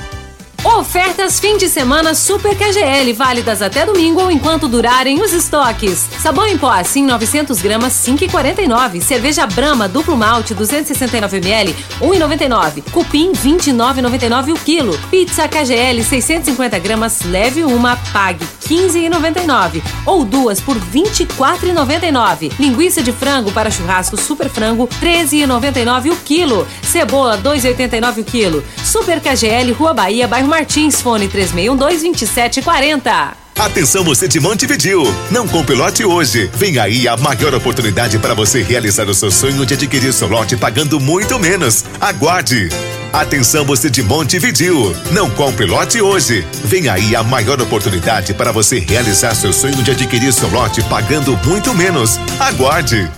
Ofertas 0.63 1.39
fim 1.39 1.57
de 1.57 1.67
semana 1.67 2.13
Super 2.13 2.55
KGL, 2.55 3.13
válidas 3.13 3.63
até 3.63 3.83
domingo 3.83 4.21
ou 4.21 4.29
enquanto 4.29 4.67
durarem 4.67 5.19
os 5.19 5.33
estoques. 5.33 6.07
Sabão 6.21 6.45
em 6.45 6.55
pó 6.55 6.69
assim 6.69 7.03
900 7.03 7.59
gramas 7.63 7.93
5,49. 7.93 9.01
Cerveja 9.01 9.47
Brahma 9.47 9.87
duplo 9.87 10.15
malte 10.15 10.53
269 10.53 11.37
ml 11.37 11.75
1,99. 11.99 12.83
Cupim 12.91 13.31
29,99 13.31 14.53
o 14.53 14.59
quilo. 14.59 14.95
Pizza 15.09 15.47
KGL 15.47 16.03
650 16.03 16.77
gramas 16.77 17.23
leve 17.23 17.63
uma 17.63 17.95
pague 18.13 18.45
15,99 18.61 19.81
ou 20.05 20.23
duas 20.23 20.61
por 20.61 20.77
24,99. 20.77 22.53
Linguiça 22.59 23.01
de 23.01 23.11
frango 23.11 23.51
para 23.51 23.71
churrasco 23.71 24.15
Super 24.15 24.47
Frango 24.47 24.87
13,99 24.87 26.11
o 26.11 26.15
quilo. 26.17 26.67
Cebola 26.83 27.35
2,89 27.39 28.19
o 28.19 28.23
quilo. 28.23 28.63
Super 28.83 29.19
KGL 29.19 29.71
Rua 29.71 29.93
Bahia, 29.93 30.27
bairro 30.27 30.50
Martins, 30.51 31.01
fone 31.01 31.27
3612-2740. 31.29 33.31
Atenção 33.57 34.03
você 34.03 34.27
de 34.27 34.37
Montevidil, 34.39 35.03
não 35.29 35.47
compre 35.47 35.75
lote 35.75 36.03
hoje. 36.03 36.49
Vem 36.53 36.77
aí 36.77 37.07
a 37.07 37.15
maior 37.15 37.55
oportunidade 37.55 38.19
para 38.19 38.33
você 38.33 38.61
realizar 38.61 39.07
o 39.07 39.13
seu 39.13 39.31
sonho 39.31 39.65
de 39.65 39.75
adquirir 39.75 40.11
seu 40.11 40.27
lote 40.27 40.57
pagando 40.57 40.99
muito 40.99 41.39
menos. 41.39 41.85
Aguarde. 42.01 42.67
Atenção 43.13 43.63
você 43.63 43.89
de 43.89 44.03
Montevidil, 44.03 44.93
não 45.11 45.29
compre 45.29 45.65
lote 45.65 46.01
hoje. 46.01 46.45
Vem 46.65 46.89
aí 46.89 47.15
a 47.15 47.23
maior 47.23 47.61
oportunidade 47.61 48.33
para 48.33 48.51
você 48.51 48.77
realizar 48.77 49.33
seu 49.35 49.53
sonho 49.53 49.81
de 49.81 49.91
adquirir 49.91 50.33
seu 50.33 50.49
lote 50.49 50.83
pagando 50.83 51.37
muito 51.45 51.73
menos. 51.73 52.19
Aguarde. 52.39 53.09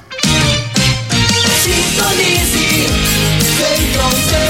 Sintonize. 1.64 2.88
Feitron 3.58 4.10
559. 4.10 4.43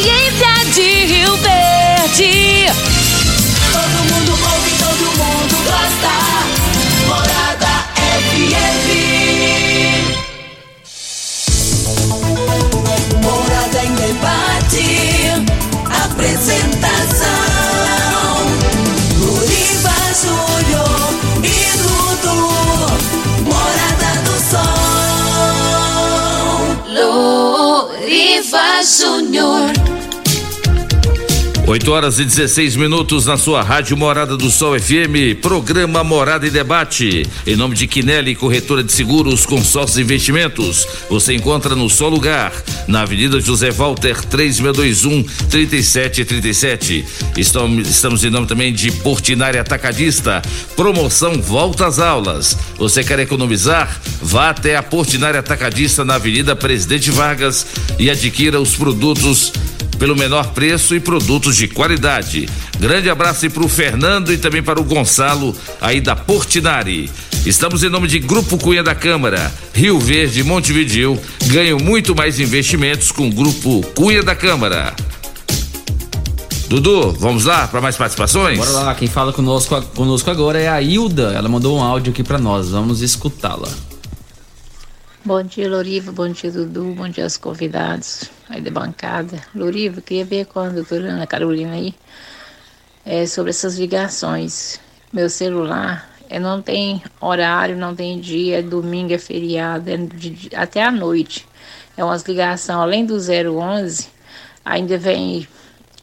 Ciência 0.00 0.54
de 0.74 0.88
Rio 1.06 1.36
Verde. 1.38 2.70
Todo 3.72 3.98
mundo 4.04 4.30
ouve, 4.30 4.70
todo 4.78 5.04
mundo 5.18 5.56
gosta. 5.64 6.14
Morada 7.08 7.74
FM. 8.30 8.86
Morada 13.24 13.80
em 13.84 13.92
debate. 13.96 14.86
Apresentação. 16.04 17.42
Luriva 19.18 19.96
Júlio 20.22 20.86
e 21.42 21.46
Dudu. 21.78 22.38
Morada 23.42 24.10
do 24.22 24.36
Sol. 24.48 25.17
Oh, 27.20 27.90
oh, 27.90 27.90
oh. 29.34 30.07
8 31.68 31.92
horas 31.92 32.18
e 32.18 32.24
16 32.24 32.76
minutos 32.76 33.26
na 33.26 33.36
sua 33.36 33.62
rádio 33.62 33.94
Morada 33.94 34.38
do 34.38 34.50
Sol 34.50 34.80
FM, 34.80 35.38
programa 35.42 36.02
Morada 36.02 36.46
e 36.46 36.50
Debate. 36.50 37.26
Em 37.46 37.56
nome 37.56 37.74
de 37.74 37.86
Quinelli 37.86 38.34
Corretora 38.34 38.82
de 38.82 38.90
Seguros, 38.90 39.44
Consórcios 39.44 39.98
e 39.98 40.00
Investimentos. 40.00 40.88
Você 41.10 41.34
encontra 41.34 41.76
no 41.76 41.90
só 41.90 42.08
lugar, 42.08 42.54
na 42.86 43.02
Avenida 43.02 43.38
José 43.38 43.70
Walter 43.70 44.18
3621 44.24 45.22
3737. 45.50 47.04
Estamos, 47.36 47.86
estamos 47.86 48.24
em 48.24 48.30
nome 48.30 48.46
também 48.46 48.72
de 48.72 48.90
Portinari 48.90 49.58
Atacadista. 49.58 50.40
Promoção 50.74 51.34
Volta 51.34 51.86
às 51.86 51.98
Aulas. 51.98 52.56
Você 52.78 53.04
quer 53.04 53.18
economizar? 53.18 54.00
Vá 54.22 54.48
até 54.48 54.74
a 54.74 54.82
Portinari 54.82 55.36
Atacadista 55.36 56.02
na 56.02 56.14
Avenida 56.14 56.56
Presidente 56.56 57.10
Vargas 57.10 57.66
e 57.98 58.08
adquira 58.08 58.58
os 58.58 58.74
produtos 58.74 59.52
pelo 59.98 60.16
menor 60.16 60.52
preço 60.52 60.94
e 60.94 61.00
produtos 61.00 61.56
de 61.58 61.66
qualidade. 61.66 62.48
Grande 62.78 63.10
abraço 63.10 63.50
para 63.50 63.64
o 63.64 63.68
Fernando 63.68 64.32
e 64.32 64.38
também 64.38 64.62
para 64.62 64.80
o 64.80 64.84
Gonçalo, 64.84 65.52
aí 65.80 66.00
da 66.00 66.14
Portinari. 66.14 67.10
Estamos 67.44 67.82
em 67.82 67.88
nome 67.88 68.06
de 68.06 68.20
Grupo 68.20 68.56
Cunha 68.58 68.80
da 68.80 68.94
Câmara, 68.94 69.52
Rio 69.74 69.98
Verde, 69.98 70.44
Montevidil. 70.44 71.20
Ganho 71.46 71.76
muito 71.82 72.14
mais 72.14 72.38
investimentos 72.38 73.10
com 73.10 73.26
o 73.26 73.32
Grupo 73.32 73.84
Cunha 73.96 74.22
da 74.22 74.36
Câmara. 74.36 74.94
Dudu, 76.68 77.10
vamos 77.18 77.44
lá 77.44 77.66
para 77.66 77.80
mais 77.80 77.96
participações? 77.96 78.58
Bora 78.58 78.70
lá, 78.70 78.94
quem 78.94 79.08
fala 79.08 79.32
conosco, 79.32 79.82
conosco 79.96 80.30
agora 80.30 80.60
é 80.60 80.68
a 80.68 80.80
Hilda. 80.80 81.32
Ela 81.32 81.48
mandou 81.48 81.76
um 81.76 81.82
áudio 81.82 82.12
aqui 82.12 82.22
para 82.22 82.38
nós, 82.38 82.70
vamos 82.70 83.02
escutá-la. 83.02 83.68
Bom 85.24 85.42
dia, 85.42 85.68
Loriva. 85.68 86.12
Bom 86.12 86.28
dia, 86.28 86.52
Dudu. 86.52 86.94
Bom 86.96 87.08
dia 87.08 87.24
aos 87.24 87.36
convidados 87.36 88.37
aí 88.48 88.60
da 88.60 88.70
bancada. 88.70 89.40
Loriva, 89.54 90.00
queria 90.00 90.24
ver 90.24 90.46
com 90.46 90.60
a 90.60 90.68
doutora 90.68 91.12
Ana 91.12 91.26
Carolina 91.26 91.72
aí 91.72 91.94
é, 93.04 93.26
sobre 93.26 93.50
essas 93.50 93.78
ligações. 93.78 94.80
Meu 95.12 95.28
celular 95.28 96.10
é, 96.28 96.38
não 96.38 96.60
tem 96.62 97.02
horário, 97.20 97.76
não 97.76 97.94
tem 97.94 98.20
dia, 98.20 98.58
é 98.58 98.62
domingo, 98.62 99.12
é 99.12 99.18
feriado, 99.18 99.90
é 99.90 99.96
de, 99.96 100.50
até 100.54 100.82
a 100.82 100.90
noite. 100.90 101.46
É 101.96 102.04
umas 102.04 102.22
ligações, 102.22 102.78
além 102.78 103.04
do 103.04 103.16
011, 103.16 104.08
ainda 104.64 104.96
vem 104.96 105.48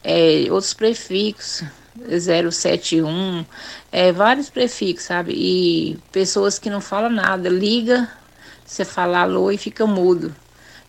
é, 0.04 0.46
outros 0.50 0.74
prefixos, 0.74 1.66
071, 1.96 3.46
é, 3.90 4.12
vários 4.12 4.50
prefixos, 4.50 5.06
sabe? 5.06 5.32
E 5.34 5.98
pessoas 6.12 6.58
que 6.58 6.68
não 6.68 6.80
falam 6.80 7.10
nada, 7.10 7.48
liga 7.48 8.08
você 8.66 8.84
fala 8.84 9.20
alô 9.20 9.52
e 9.52 9.56
fica 9.56 9.86
mudo. 9.86 10.34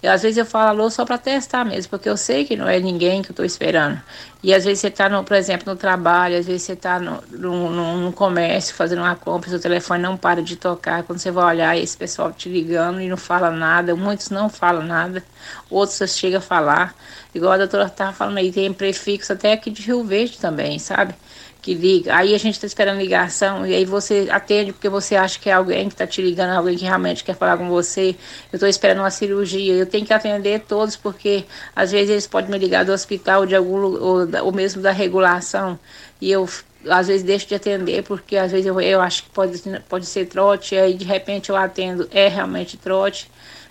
E 0.07 0.09
às 0.09 0.21
vezes 0.21 0.37
eu 0.37 0.45
falo 0.45 0.69
alô 0.69 0.89
só 0.89 1.03
para 1.03 1.17
testar 1.17 1.65
mesmo, 1.65 1.89
porque 1.89 2.07
eu 2.07 2.15
sei 2.15 2.45
que 2.45 2.55
não 2.55 2.65
é 2.65 2.79
ninguém 2.79 3.21
que 3.21 3.29
eu 3.29 3.33
estou 3.33 3.45
esperando. 3.45 4.01
E 4.41 4.53
às 4.53 4.63
vezes 4.63 4.79
você 4.79 4.87
está, 4.87 5.09
por 5.21 5.35
exemplo, 5.35 5.73
no 5.73 5.77
trabalho, 5.77 6.37
às 6.37 6.45
vezes 6.45 6.61
você 6.61 6.71
está 6.71 6.97
no, 6.97 7.21
no, 7.29 7.97
no, 7.97 8.13
comércio 8.13 8.73
fazendo 8.73 8.99
uma 8.99 9.17
compra, 9.17 9.49
seu 9.49 9.59
telefone 9.59 10.01
não 10.01 10.15
para 10.15 10.41
de 10.41 10.55
tocar. 10.55 11.03
Quando 11.03 11.19
você 11.19 11.29
vai 11.29 11.43
olhar, 11.43 11.77
esse 11.77 11.97
pessoal 11.97 12.31
te 12.31 12.47
ligando 12.47 13.01
e 13.01 13.09
não 13.09 13.17
fala 13.17 13.51
nada. 13.51 13.97
Muitos 13.97 14.29
não 14.29 14.47
falam 14.47 14.81
nada, 14.81 15.21
outros 15.69 16.15
chegam 16.15 16.37
a 16.37 16.41
falar. 16.41 16.95
Igual 17.35 17.51
a 17.51 17.57
doutora 17.57 17.87
estava 17.87 18.13
falando 18.13 18.37
aí, 18.37 18.49
tem 18.49 18.71
prefixo 18.71 19.33
até 19.33 19.51
aqui 19.51 19.69
de 19.69 19.81
Rio 19.81 20.05
Verde 20.05 20.37
também, 20.39 20.79
sabe? 20.79 21.15
Que 21.61 21.73
liga. 21.73 22.15
Aí 22.15 22.33
a 22.33 22.37
gente 22.37 22.55
está 22.55 22.67
esperando 22.67 22.99
ligação 22.99 23.65
e 23.65 23.73
aí 23.73 23.85
você 23.85 24.27
atende 24.31 24.71
porque 24.71 24.89
você 24.89 25.15
acha 25.15 25.39
que 25.39 25.49
é 25.49 25.53
alguém 25.53 25.87
que 25.87 25.93
está 25.93 26.07
te 26.07 26.21
ligando, 26.21 26.55
alguém 26.55 26.77
que 26.77 26.85
realmente 26.85 27.23
quer 27.23 27.35
falar 27.35 27.57
com 27.57 27.67
você. 27.67 28.15
Eu 28.51 28.57
estou 28.57 28.69
esperando 28.69 28.99
uma 28.99 29.11
cirurgia, 29.11 29.73
eu 29.73 29.85
tenho 29.85 30.05
que 30.05 30.13
atender 30.13 30.61
todos 30.61 30.95
porque 30.95 31.45
às 31.75 31.91
vezes 31.91 32.09
eles 32.09 32.27
podem 32.27 32.49
me 32.51 32.57
ligar 32.57 32.85
do 32.85 32.91
hospital 32.91 33.45
de 33.45 33.55
algum 33.55 33.81
ou, 33.81 34.27
ou 34.43 34.51
mesmo 34.51 34.81
da 34.81 34.91
regulação 34.91 35.79
e 36.21 36.31
eu 36.31 36.47
às 36.89 37.07
vezes 37.07 37.23
deixo 37.23 37.47
de 37.47 37.55
atender 37.55 38.03
porque 38.03 38.37
às 38.37 38.51
vezes 38.51 38.65
eu, 38.65 38.79
eu 38.79 39.01
acho 39.01 39.23
que 39.23 39.29
pode, 39.29 39.61
pode 39.89 40.05
ser 40.05 40.27
trote, 40.27 40.77
aí 40.77 40.93
de 40.93 41.05
repente 41.05 41.49
eu 41.49 41.55
atendo, 41.55 42.07
é 42.11 42.27
realmente 42.27 42.77
trote. 42.77 43.29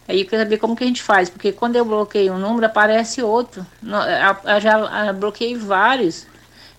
Aí 0.08 0.20
eu 0.20 0.26
quero 0.26 0.42
saber 0.42 0.58
como 0.58 0.76
que 0.76 0.84
a 0.84 0.86
gente 0.86 1.02
faz, 1.02 1.28
porque 1.28 1.50
quando 1.50 1.74
eu 1.74 1.84
bloqueio 1.84 2.32
um 2.32 2.38
número 2.38 2.66
aparece 2.66 3.22
outro. 3.22 3.66
Eu 3.82 4.60
já 4.60 5.12
bloqueei 5.12 5.56
vários. 5.56 6.26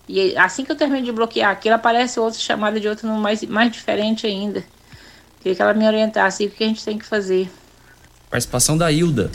E 0.08 0.36
assim 0.36 0.64
que 0.64 0.72
eu 0.72 0.76
termino 0.76 1.04
de 1.04 1.12
bloquear 1.12 1.50
aquilo, 1.50 1.74
aparece 1.74 2.18
outra 2.18 2.40
chamada 2.40 2.80
de 2.80 2.88
outro 2.88 3.06
número 3.06 3.22
mais, 3.22 3.42
mais 3.44 3.70
diferente 3.70 4.26
ainda. 4.26 4.64
Queria 5.40 5.54
que 5.54 5.62
ela 5.62 5.74
me 5.74 5.86
orientasse 5.86 6.46
o 6.46 6.50
que 6.50 6.64
a 6.64 6.66
gente 6.66 6.84
tem 6.84 6.98
que 6.98 7.04
fazer. 7.04 7.48
Participação 8.30 8.76
da 8.76 8.90
Hilda. 8.90 9.30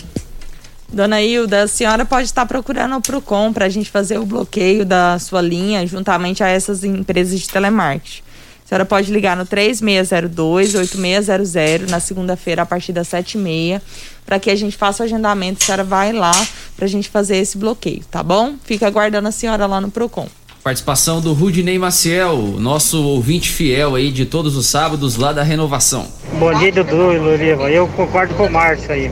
Dona 0.89 1.21
Hilda, 1.21 1.63
a 1.63 1.67
senhora 1.67 2.05
pode 2.05 2.25
estar 2.25 2.45
procurando 2.45 2.95
o 2.95 3.01
PROCON 3.01 3.51
para 3.51 3.65
a 3.65 3.69
gente 3.69 3.89
fazer 3.89 4.19
o 4.19 4.25
bloqueio 4.25 4.85
da 4.85 5.17
sua 5.17 5.41
linha 5.41 5.87
juntamente 5.87 6.43
a 6.43 6.47
essas 6.47 6.83
empresas 6.83 7.39
de 7.39 7.49
telemarketing. 7.49 8.21
A 8.63 8.67
senhora 8.67 8.85
pode 8.85 9.11
ligar 9.11 9.35
no 9.35 9.43
3602-8600 9.45 11.89
na 11.89 11.99
segunda-feira 11.99 12.61
a 12.61 12.65
partir 12.65 12.93
das 12.93 13.07
7h30 13.07 13.81
para 14.25 14.39
que 14.39 14.49
a 14.51 14.55
gente 14.55 14.77
faça 14.77 15.03
o 15.03 15.05
agendamento. 15.05 15.63
A 15.63 15.65
senhora 15.65 15.83
vai 15.83 16.13
lá 16.13 16.31
para 16.75 16.85
a 16.85 16.89
gente 16.89 17.09
fazer 17.09 17.37
esse 17.37 17.57
bloqueio, 17.57 18.05
tá 18.11 18.21
bom? 18.21 18.55
Fica 18.63 18.85
aguardando 18.85 19.27
a 19.27 19.31
senhora 19.31 19.65
lá 19.65 19.81
no 19.81 19.89
PROCON. 19.89 20.29
Participação 20.63 21.19
do 21.19 21.33
Rudinei 21.33 21.77
Maciel, 21.77 22.37
nosso 22.57 23.03
ouvinte 23.03 23.49
fiel 23.49 23.95
aí 23.95 24.09
de 24.09 24.25
todos 24.25 24.55
os 24.55 24.65
sábados 24.65 25.17
lá 25.17 25.33
da 25.33 25.43
Renovação. 25.43 26.07
Bom 26.39 26.57
dia, 26.57 26.71
Dudu 26.71 27.11
e 27.11 27.19
Luriva. 27.19 27.69
Eu 27.69 27.85
concordo 27.89 28.33
com 28.35 28.45
o 28.45 28.49
Márcio 28.49 28.89
aí. 28.89 29.11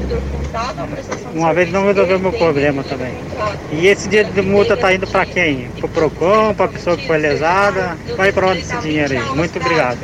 Uma 1.35 1.53
vez 1.53 1.69
não 1.69 1.85
resolveu 1.85 2.19
meu 2.19 2.31
problema 2.31 2.85
também. 2.85 3.13
E 3.73 3.85
esse 3.85 4.07
dia 4.07 4.23
de 4.23 4.41
multa 4.41 4.77
tá 4.77 4.93
indo 4.93 5.05
para 5.05 5.25
quem? 5.25 5.67
Pro 5.77 5.89
Procon, 5.89 6.53
pra 6.53 6.69
pessoa 6.69 6.95
que 6.95 7.05
foi 7.05 7.17
lesada? 7.17 7.97
Vai 8.15 8.31
para 8.31 8.47
onde 8.47 8.61
esse 8.61 8.77
dinheiro 8.77 9.11
aí? 9.11 9.35
Muito 9.35 9.59
obrigado. 9.59 9.99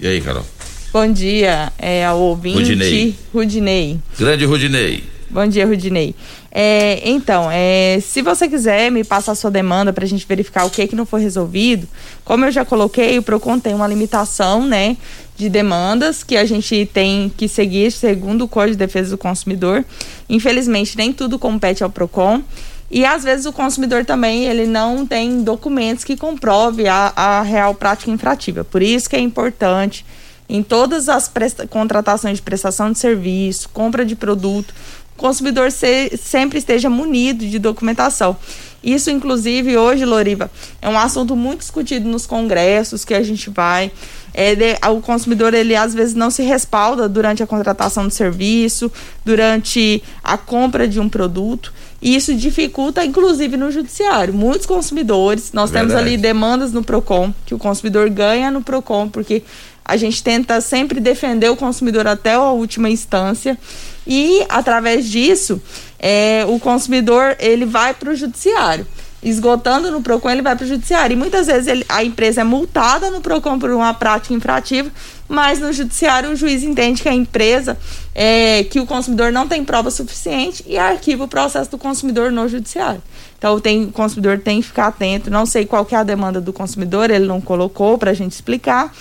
E 0.00 0.06
aí, 0.06 0.22
Carol? 0.22 0.46
Bom 0.90 1.12
dia, 1.12 1.70
é 1.78 2.10
o 2.10 2.16
ouvinte 2.16 2.60
Rudinei. 2.60 3.14
Rudinei. 3.34 4.00
Grande 4.18 4.46
Rudinei. 4.46 5.04
Bom 5.28 5.46
dia, 5.46 5.66
Rudinei. 5.66 6.14
É, 6.58 7.02
então, 7.04 7.50
é, 7.52 7.98
se 8.00 8.22
você 8.22 8.48
quiser 8.48 8.90
me 8.90 9.04
passar 9.04 9.32
a 9.32 9.34
sua 9.34 9.50
demanda 9.50 9.92
para 9.92 10.06
a 10.06 10.08
gente 10.08 10.26
verificar 10.26 10.64
o 10.64 10.70
que 10.70 10.86
que 10.86 10.96
não 10.96 11.04
foi 11.04 11.20
resolvido, 11.20 11.86
como 12.24 12.46
eu 12.46 12.50
já 12.50 12.64
coloquei, 12.64 13.18
o 13.18 13.22
Procon 13.22 13.58
tem 13.58 13.74
uma 13.74 13.86
limitação, 13.86 14.64
né, 14.64 14.96
de 15.36 15.50
demandas 15.50 16.24
que 16.24 16.34
a 16.34 16.46
gente 16.46 16.88
tem 16.94 17.30
que 17.36 17.46
seguir 17.46 17.92
segundo 17.92 18.46
o 18.46 18.48
Código 18.48 18.72
de 18.72 18.78
Defesa 18.78 19.10
do 19.10 19.18
Consumidor. 19.18 19.84
Infelizmente, 20.30 20.96
nem 20.96 21.12
tudo 21.12 21.38
compete 21.38 21.84
ao 21.84 21.90
Procon. 21.90 22.42
E 22.90 23.04
às 23.04 23.22
vezes 23.22 23.44
o 23.44 23.52
consumidor 23.52 24.06
também 24.06 24.46
ele 24.46 24.66
não 24.66 25.04
tem 25.04 25.42
documentos 25.42 26.04
que 26.04 26.16
comprove 26.16 26.88
a, 26.88 27.12
a 27.14 27.42
real 27.42 27.74
prática 27.74 28.10
infrativa. 28.10 28.64
Por 28.64 28.80
isso 28.80 29.10
que 29.10 29.16
é 29.16 29.20
importante 29.20 30.06
em 30.48 30.62
todas 30.62 31.08
as 31.08 31.30
contratações 31.68 32.38
de 32.38 32.42
prestação 32.42 32.92
de 32.92 32.98
serviço, 32.98 33.68
compra 33.70 34.06
de 34.06 34.14
produto, 34.14 34.72
consumidor 35.16 35.70
se, 35.72 36.16
sempre 36.16 36.58
esteja 36.58 36.90
munido 36.90 37.46
de 37.46 37.58
documentação. 37.58 38.36
Isso, 38.82 39.10
inclusive, 39.10 39.76
hoje, 39.76 40.04
Loriva, 40.04 40.50
é 40.80 40.88
um 40.88 40.96
assunto 40.96 41.34
muito 41.34 41.60
discutido 41.60 42.08
nos 42.08 42.24
congressos 42.24 43.04
que 43.04 43.14
a 43.14 43.22
gente 43.22 43.50
vai. 43.50 43.90
É 44.32 44.88
o 44.88 45.00
consumidor, 45.00 45.54
ele 45.54 45.74
às 45.74 45.94
vezes 45.94 46.14
não 46.14 46.30
se 46.30 46.42
respalda 46.42 47.08
durante 47.08 47.42
a 47.42 47.46
contratação 47.46 48.06
do 48.06 48.12
serviço, 48.12 48.92
durante 49.24 50.02
a 50.22 50.38
compra 50.38 50.86
de 50.86 51.00
um 51.00 51.08
produto. 51.08 51.72
E 52.06 52.14
isso 52.14 52.32
dificulta, 52.36 53.04
inclusive, 53.04 53.56
no 53.56 53.68
judiciário. 53.68 54.32
Muitos 54.32 54.64
consumidores, 54.64 55.50
nós 55.52 55.72
Verdade. 55.72 55.90
temos 55.90 56.00
ali 56.00 56.16
demandas 56.16 56.72
no 56.72 56.80
PROCON, 56.80 57.34
que 57.44 57.52
o 57.52 57.58
consumidor 57.58 58.08
ganha 58.10 58.48
no 58.48 58.62
PROCON, 58.62 59.08
porque 59.08 59.42
a 59.84 59.96
gente 59.96 60.22
tenta 60.22 60.60
sempre 60.60 61.00
defender 61.00 61.48
o 61.48 61.56
consumidor 61.56 62.06
até 62.06 62.34
a 62.34 62.52
última 62.52 62.88
instância 62.88 63.58
e 64.06 64.46
através 64.48 65.08
disso 65.08 65.60
é, 65.98 66.44
o 66.46 66.60
consumidor 66.60 67.36
ele 67.40 67.64
vai 67.64 67.92
para 67.92 68.10
o 68.10 68.14
judiciário 68.14 68.86
esgotando 69.22 69.90
no 69.90 70.02
Procon, 70.02 70.30
ele 70.30 70.42
vai 70.42 70.54
para 70.54 70.64
o 70.64 70.68
judiciário. 70.68 71.14
E 71.14 71.16
muitas 71.16 71.46
vezes 71.46 71.66
ele, 71.66 71.84
a 71.88 72.04
empresa 72.04 72.42
é 72.42 72.44
multada 72.44 73.10
no 73.10 73.20
Procon 73.20 73.58
por 73.58 73.70
uma 73.70 73.92
prática 73.94 74.34
infrativa, 74.34 74.90
mas 75.28 75.58
no 75.58 75.72
judiciário 75.72 76.30
o 76.30 76.36
juiz 76.36 76.62
entende 76.62 77.02
que 77.02 77.08
a 77.08 77.14
empresa, 77.14 77.76
é, 78.14 78.64
que 78.64 78.78
o 78.78 78.86
consumidor 78.86 79.32
não 79.32 79.48
tem 79.48 79.64
prova 79.64 79.90
suficiente 79.90 80.64
e 80.66 80.78
arquiva 80.78 81.24
o 81.24 81.28
processo 81.28 81.70
do 81.70 81.78
consumidor 81.78 82.30
no 82.30 82.48
judiciário. 82.48 83.02
Então 83.38 83.58
tem, 83.60 83.84
o 83.84 83.92
consumidor 83.92 84.38
tem 84.38 84.60
que 84.60 84.68
ficar 84.68 84.88
atento. 84.88 85.30
Não 85.30 85.44
sei 85.44 85.66
qual 85.66 85.86
é 85.90 85.96
a 85.96 86.02
demanda 86.02 86.40
do 86.40 86.52
consumidor, 86.52 87.10
ele 87.10 87.26
não 87.26 87.40
colocou 87.40 87.98
para 87.98 88.10
a 88.10 88.14
gente 88.14 88.32
explicar, 88.32 88.92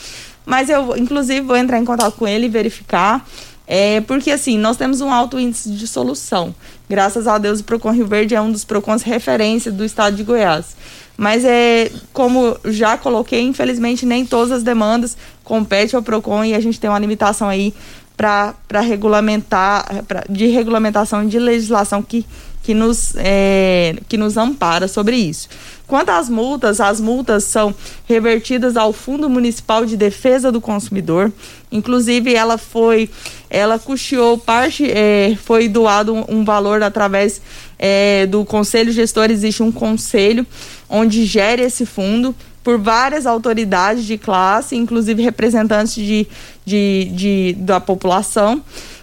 mas 0.46 0.70
eu, 0.70 0.96
inclusive, 0.96 1.42
vou 1.42 1.58
entrar 1.58 1.80
em 1.80 1.86
contato 1.86 2.16
com 2.16 2.28
ele 2.28 2.46
e 2.46 2.50
verificar. 2.50 3.26
É, 3.68 4.02
porque 4.02 4.30
assim, 4.30 4.58
nós 4.58 4.78
temos 4.78 5.02
um 5.02 5.12
alto 5.12 5.40
índice 5.40 5.72
de 5.72 5.88
solução. 5.88 6.54
Graças 6.90 7.28
a 7.28 7.38
Deus, 7.38 7.60
o 7.60 7.64
Procon 7.64 7.92
Rio 7.92 8.08
Verde 8.08 8.36
é 8.36 8.42
um 8.42 8.52
dos 8.52 8.64
Procons 8.64 9.02
referência 9.02 9.72
do 9.72 9.84
estado 9.84 10.16
de 10.16 10.24
Goiás. 10.24 10.76
Mas 11.18 11.44
é 11.46 11.92
como 12.12 12.58
já 12.66 12.98
coloquei, 12.98 13.42
infelizmente 13.42 14.06
nem 14.06 14.26
todas 14.26 14.52
as 14.52 14.64
demandas 14.64 15.18
competem 15.44 15.96
ao 15.96 16.04
Procon 16.04 16.44
e 16.44 16.54
a 16.54 16.60
gente 16.60 16.80
tem 16.80 16.90
uma 16.90 17.00
limitação 17.00 17.48
aí 17.48 17.74
para 18.18 18.82
regulamentar, 18.82 20.04
pra, 20.08 20.24
de 20.30 20.48
regulamentação 20.48 21.28
de 21.28 21.38
legislação 21.40 22.02
que, 22.02 22.26
que, 22.64 22.74
nos, 22.74 23.14
é, 23.18 23.96
que 24.08 24.18
nos 24.18 24.38
ampara 24.38 24.88
sobre 24.88 25.16
isso. 25.16 25.50
Quanto 25.88 26.10
às 26.10 26.30
multas, 26.30 26.80
as 26.80 27.00
multas 27.00 27.44
são 27.44 27.74
revertidas 28.08 28.76
ao 28.76 28.92
Fundo 28.92 29.30
Municipal 29.30 29.86
de 29.86 29.96
Defesa 29.96 30.52
do 30.52 30.60
Consumidor. 30.60 31.32
Inclusive, 31.72 32.34
ela 32.34 32.58
foi, 32.58 33.10
ela 33.50 33.78
custeou 33.78 34.38
parte, 34.38 34.90
é, 34.90 35.38
foi 35.44 35.68
doado 35.68 36.14
um, 36.14 36.26
um 36.28 36.46
valor 36.46 36.82
através 36.82 37.40
é, 37.78 38.26
do 38.26 38.44
Conselho 38.44 38.92
Gestor. 38.92 39.30
Existe 39.30 39.62
um 39.62 39.72
conselho 39.72 40.46
onde 40.90 41.26
gere 41.26 41.62
esse 41.62 41.86
fundo 41.86 42.36
por 42.64 42.80
várias 42.80 43.28
autoridades 43.28 44.06
de 44.06 44.18
classe, 44.18 44.76
inclusive 44.76 45.22
representantes 45.22 45.94
de, 45.94 46.28
de, 46.66 47.12
de, 47.14 47.56
da 47.60 47.80
população. 47.80 48.60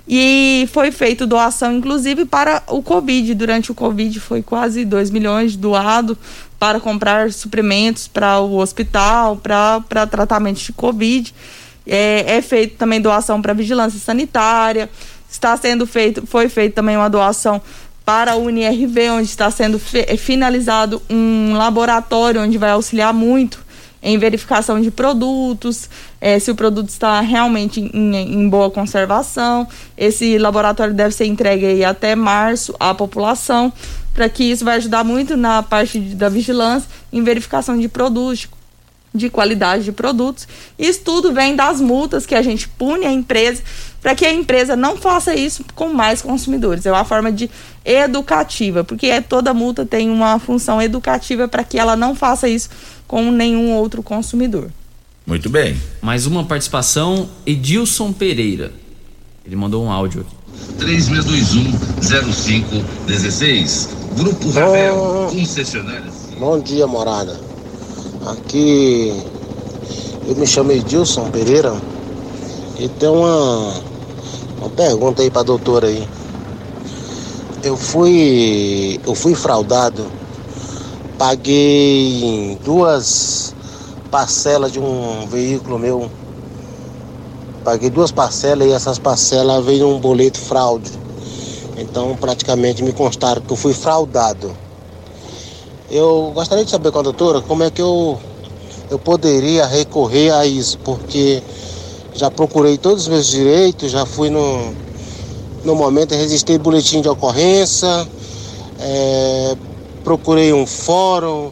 E 0.06 0.68
foi 0.72 0.90
feito 0.90 1.26
doação, 1.26 1.72
inclusive, 1.74 2.24
para 2.24 2.62
o 2.68 2.82
Covid. 2.82 3.34
Durante 3.34 3.70
o 3.70 3.74
Covid 3.74 4.18
foi 4.20 4.42
quase 4.42 4.84
2 4.84 5.10
milhões 5.10 5.56
doado 5.56 6.18
para 6.58 6.80
comprar 6.80 7.32
suprimentos 7.32 8.08
para 8.08 8.40
o 8.40 8.58
hospital, 8.58 9.36
para 9.36 10.06
tratamento 10.06 10.60
de 10.60 10.72
Covid. 10.72 11.32
É, 11.86 12.36
é 12.36 12.42
feito 12.42 12.76
também 12.76 13.00
doação 13.00 13.40
para 13.40 13.52
vigilância 13.52 13.98
sanitária. 13.98 14.90
Está 15.30 15.56
sendo 15.56 15.86
feito, 15.86 16.26
foi 16.26 16.48
feito 16.48 16.74
também 16.74 16.96
uma 16.96 17.08
doação 17.08 17.60
para 18.04 18.34
o 18.34 18.44
UNIRV, 18.44 19.10
onde 19.10 19.28
está 19.28 19.50
sendo 19.50 19.78
finalizado 19.78 21.00
um 21.08 21.54
laboratório 21.56 22.42
onde 22.42 22.58
vai 22.58 22.70
auxiliar 22.70 23.14
muito 23.14 23.61
em 24.02 24.18
verificação 24.18 24.80
de 24.80 24.90
produtos, 24.90 25.88
é, 26.20 26.38
se 26.38 26.50
o 26.50 26.54
produto 26.54 26.88
está 26.88 27.20
realmente 27.20 27.80
em, 27.80 28.16
em, 28.16 28.48
boa 28.48 28.70
conservação. 28.70 29.68
Esse 29.96 30.38
laboratório 30.38 30.92
deve 30.92 31.14
ser 31.14 31.26
entregue 31.26 31.84
até 31.84 32.16
março 32.16 32.74
à 32.80 32.92
população, 32.92 33.72
para 34.12 34.28
que 34.28 34.44
isso 34.44 34.64
vai 34.64 34.76
ajudar 34.76 35.04
muito 35.04 35.36
na 35.36 35.62
parte 35.62 36.00
de, 36.00 36.16
da 36.16 36.28
vigilância 36.28 36.88
em 37.12 37.22
verificação 37.22 37.78
de 37.78 37.88
produtos, 37.88 38.48
de 39.14 39.30
qualidade 39.30 39.84
de 39.84 39.92
produtos. 39.92 40.48
Isso 40.78 41.00
tudo 41.04 41.32
vem 41.32 41.54
das 41.54 41.80
multas 41.80 42.26
que 42.26 42.34
a 42.34 42.42
gente 42.42 42.68
pune 42.68 43.06
a 43.06 43.12
empresa 43.12 43.62
para 44.00 44.16
que 44.16 44.26
a 44.26 44.32
empresa 44.32 44.74
não 44.74 44.96
faça 44.96 45.32
isso 45.32 45.64
com 45.76 45.92
mais 45.92 46.20
consumidores. 46.20 46.84
É 46.84 46.90
uma 46.90 47.04
forma 47.04 47.30
de 47.30 47.48
educativa, 47.84 48.82
porque 48.82 49.20
toda 49.22 49.54
multa 49.54 49.86
tem 49.86 50.10
uma 50.10 50.40
função 50.40 50.82
educativa 50.82 51.46
para 51.46 51.62
que 51.62 51.78
ela 51.78 51.94
não 51.94 52.14
faça 52.14 52.48
isso 52.48 52.68
com 53.12 53.30
nenhum 53.30 53.74
outro 53.74 54.02
consumidor. 54.02 54.70
Muito 55.26 55.50
bem. 55.50 55.76
Mais 56.00 56.24
uma 56.24 56.44
participação, 56.44 57.28
Edilson 57.44 58.10
Pereira. 58.10 58.72
Ele 59.44 59.54
mandou 59.54 59.84
um 59.84 59.92
áudio 59.92 60.22
aqui. 60.22 60.34
3621-0516. 62.00 63.88
Grupo 64.16 64.50
Ravel, 64.52 65.28
concessionárias. 65.30 66.30
Bom 66.38 66.58
dia, 66.58 66.86
morada. 66.86 67.38
Aqui 68.28 69.12
eu 70.26 70.34
me 70.34 70.46
chamo 70.46 70.72
Edilson 70.72 71.30
Pereira 71.30 71.78
e 72.78 72.88
tem 72.88 73.10
uma, 73.10 73.74
uma 74.58 74.70
pergunta 74.70 75.20
aí 75.20 75.30
pra 75.30 75.42
doutora 75.42 75.88
aí. 75.88 76.08
Eu 77.62 77.76
fui. 77.76 78.98
Eu 79.06 79.14
fui 79.14 79.34
fraudado. 79.34 80.21
Paguei 81.22 82.58
duas 82.64 83.54
parcelas 84.10 84.72
de 84.72 84.80
um 84.80 85.24
veículo 85.28 85.78
meu. 85.78 86.10
Paguei 87.62 87.90
duas 87.90 88.10
parcelas 88.10 88.66
e 88.66 88.72
essas 88.72 88.98
parcelas 88.98 89.64
veio 89.64 89.86
um 89.86 90.00
boleto 90.00 90.40
fraude. 90.40 90.90
Então 91.76 92.16
praticamente 92.16 92.82
me 92.82 92.92
constaram 92.92 93.40
que 93.40 93.52
eu 93.52 93.56
fui 93.56 93.72
fraudado. 93.72 94.50
Eu 95.88 96.32
gostaria 96.34 96.64
de 96.64 96.72
saber 96.72 96.90
com 96.90 96.98
a 96.98 97.02
doutora 97.02 97.40
como 97.40 97.62
é 97.62 97.70
que 97.70 97.80
eu, 97.80 98.18
eu 98.90 98.98
poderia 98.98 99.64
recorrer 99.64 100.32
a 100.32 100.44
isso, 100.44 100.76
porque 100.78 101.40
já 102.16 102.32
procurei 102.32 102.76
todos 102.76 103.02
os 103.02 103.08
meus 103.08 103.28
direitos, 103.28 103.92
já 103.92 104.04
fui 104.04 104.28
no, 104.28 104.74
no 105.62 105.76
momento, 105.76 106.16
registrei 106.16 106.58
boletim 106.58 107.00
de 107.00 107.08
ocorrência, 107.08 108.08
é, 108.80 109.56
procurei 110.02 110.52
um 110.52 110.66
fórum, 110.66 111.50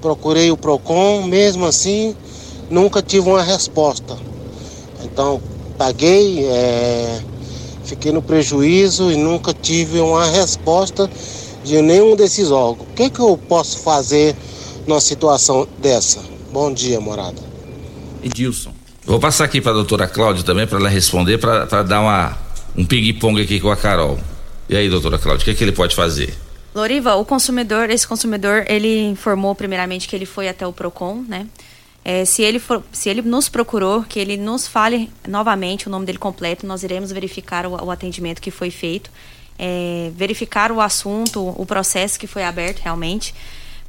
procurei 0.00 0.50
o 0.50 0.56
PROCON, 0.56 1.22
mesmo 1.22 1.66
assim 1.66 2.14
nunca 2.70 3.02
tive 3.02 3.28
uma 3.28 3.42
resposta. 3.42 4.16
Então 5.02 5.40
paguei, 5.78 6.44
é, 6.44 7.20
fiquei 7.84 8.12
no 8.12 8.22
prejuízo 8.22 9.10
e 9.10 9.16
nunca 9.16 9.52
tive 9.52 10.00
uma 10.00 10.24
resposta 10.26 11.10
de 11.64 11.80
nenhum 11.82 12.16
desses 12.16 12.50
órgãos. 12.50 12.88
O 12.88 12.94
que, 12.94 13.10
que 13.10 13.20
eu 13.20 13.38
posso 13.48 13.78
fazer 13.78 14.34
numa 14.86 15.00
situação 15.00 15.66
dessa? 15.78 16.20
Bom 16.52 16.72
dia, 16.72 17.00
morada. 17.00 17.42
Edilson. 18.22 18.72
Vou 19.04 19.20
passar 19.20 19.44
aqui 19.44 19.60
para 19.60 19.70
a 19.70 19.74
doutora 19.74 20.08
Cláudia 20.08 20.42
também 20.42 20.66
para 20.66 20.78
ela 20.78 20.88
responder, 20.88 21.38
para 21.38 21.82
dar 21.82 22.00
uma, 22.00 22.36
um 22.76 22.84
ping-pong 22.84 23.40
aqui 23.40 23.60
com 23.60 23.70
a 23.70 23.76
Carol. 23.76 24.18
E 24.68 24.76
aí, 24.76 24.88
doutora 24.88 25.16
Cláudia, 25.16 25.42
o 25.42 25.44
que, 25.44 25.54
que 25.54 25.62
ele 25.62 25.72
pode 25.72 25.94
fazer? 25.94 26.34
Loriva, 26.76 27.14
o 27.14 27.24
consumidor, 27.24 27.88
esse 27.88 28.06
consumidor, 28.06 28.66
ele 28.68 29.08
informou 29.08 29.54
primeiramente 29.54 30.06
que 30.06 30.14
ele 30.14 30.26
foi 30.26 30.46
até 30.46 30.66
o 30.66 30.74
Procon, 30.74 31.24
né? 31.26 31.46
É, 32.04 32.22
se, 32.26 32.42
ele 32.42 32.58
for, 32.58 32.84
se 32.92 33.08
ele 33.08 33.22
nos 33.22 33.48
procurou, 33.48 34.02
que 34.02 34.18
ele 34.18 34.36
nos 34.36 34.68
fale 34.68 35.10
novamente 35.26 35.88
o 35.88 35.90
nome 35.90 36.04
dele 36.04 36.18
completo, 36.18 36.66
nós 36.66 36.82
iremos 36.82 37.10
verificar 37.10 37.64
o, 37.64 37.86
o 37.86 37.90
atendimento 37.90 38.42
que 38.42 38.50
foi 38.50 38.70
feito, 38.70 39.10
é, 39.58 40.12
verificar 40.14 40.70
o 40.70 40.82
assunto, 40.82 41.48
o 41.56 41.64
processo 41.64 42.18
que 42.18 42.26
foi 42.26 42.44
aberto 42.44 42.80
realmente, 42.80 43.34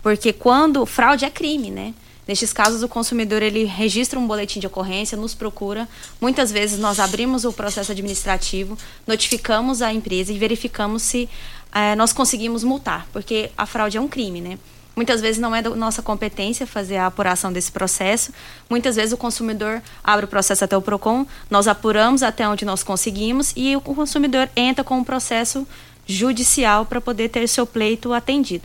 porque 0.01 0.31
quando 0.31 0.85
fraude 0.85 1.25
é 1.25 1.29
crime, 1.29 1.69
né? 1.69 1.93
Nestes 2.27 2.51
casos, 2.51 2.83
o 2.83 2.87
consumidor 2.87 3.41
ele 3.41 3.63
registra 3.63 4.19
um 4.19 4.27
boletim 4.27 4.59
de 4.59 4.67
ocorrência, 4.67 5.17
nos 5.17 5.33
procura. 5.33 5.87
Muitas 6.19 6.51
vezes 6.51 6.77
nós 6.77 6.99
abrimos 6.99 7.45
o 7.45 7.53
processo 7.53 7.91
administrativo, 7.91 8.77
notificamos 9.05 9.81
a 9.81 9.93
empresa 9.93 10.33
e 10.33 10.37
verificamos 10.37 11.03
se 11.03 11.29
é, 11.73 11.95
nós 11.95 12.11
conseguimos 12.11 12.63
multar, 12.63 13.07
porque 13.13 13.49
a 13.57 13.65
fraude 13.65 13.97
é 13.97 14.01
um 14.01 14.07
crime, 14.07 14.41
né? 14.41 14.59
Muitas 14.97 15.21
vezes 15.21 15.39
não 15.39 15.55
é 15.55 15.61
da 15.61 15.69
nossa 15.69 16.01
competência 16.01 16.65
fazer 16.65 16.97
a 16.97 17.05
apuração 17.05 17.53
desse 17.53 17.71
processo. 17.71 18.33
Muitas 18.67 18.95
vezes 18.95 19.13
o 19.13 19.17
consumidor 19.17 19.79
abre 20.03 20.25
o 20.25 20.27
processo 20.27 20.65
até 20.65 20.75
o 20.75 20.81
PROCON, 20.81 21.23
nós 21.51 21.67
apuramos 21.67 22.23
até 22.23 22.49
onde 22.49 22.65
nós 22.65 22.81
conseguimos 22.81 23.53
e 23.55 23.75
o 23.75 23.81
consumidor 23.81 24.49
entra 24.55 24.83
com 24.83 24.97
um 24.97 25.03
processo 25.03 25.67
judicial 26.07 26.83
para 26.83 26.99
poder 26.99 27.29
ter 27.29 27.47
seu 27.47 27.67
pleito 27.67 28.11
atendido. 28.11 28.63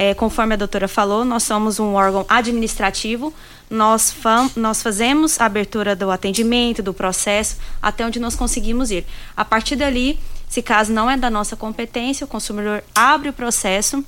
É, 0.00 0.14
conforme 0.14 0.54
a 0.54 0.56
doutora 0.56 0.86
falou, 0.86 1.24
nós 1.24 1.42
somos 1.42 1.80
um 1.80 1.94
órgão 1.94 2.24
administrativo, 2.28 3.34
nós, 3.68 4.14
nós 4.54 4.80
fazemos 4.80 5.40
a 5.40 5.46
abertura 5.46 5.96
do 5.96 6.08
atendimento, 6.08 6.80
do 6.84 6.94
processo, 6.94 7.56
até 7.82 8.06
onde 8.06 8.20
nós 8.20 8.36
conseguimos 8.36 8.92
ir. 8.92 9.04
A 9.36 9.44
partir 9.44 9.74
dali, 9.74 10.16
se 10.48 10.62
caso 10.62 10.92
não 10.92 11.10
é 11.10 11.16
da 11.16 11.28
nossa 11.28 11.56
competência, 11.56 12.24
o 12.24 12.28
consumidor 12.28 12.84
abre 12.94 13.30
o 13.30 13.32
processo 13.32 14.04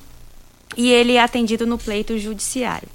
e 0.77 0.89
ele 0.89 1.15
é 1.15 1.21
atendido 1.21 1.65
no 1.65 1.77
pleito 1.77 2.17
judiciário. 2.17 2.87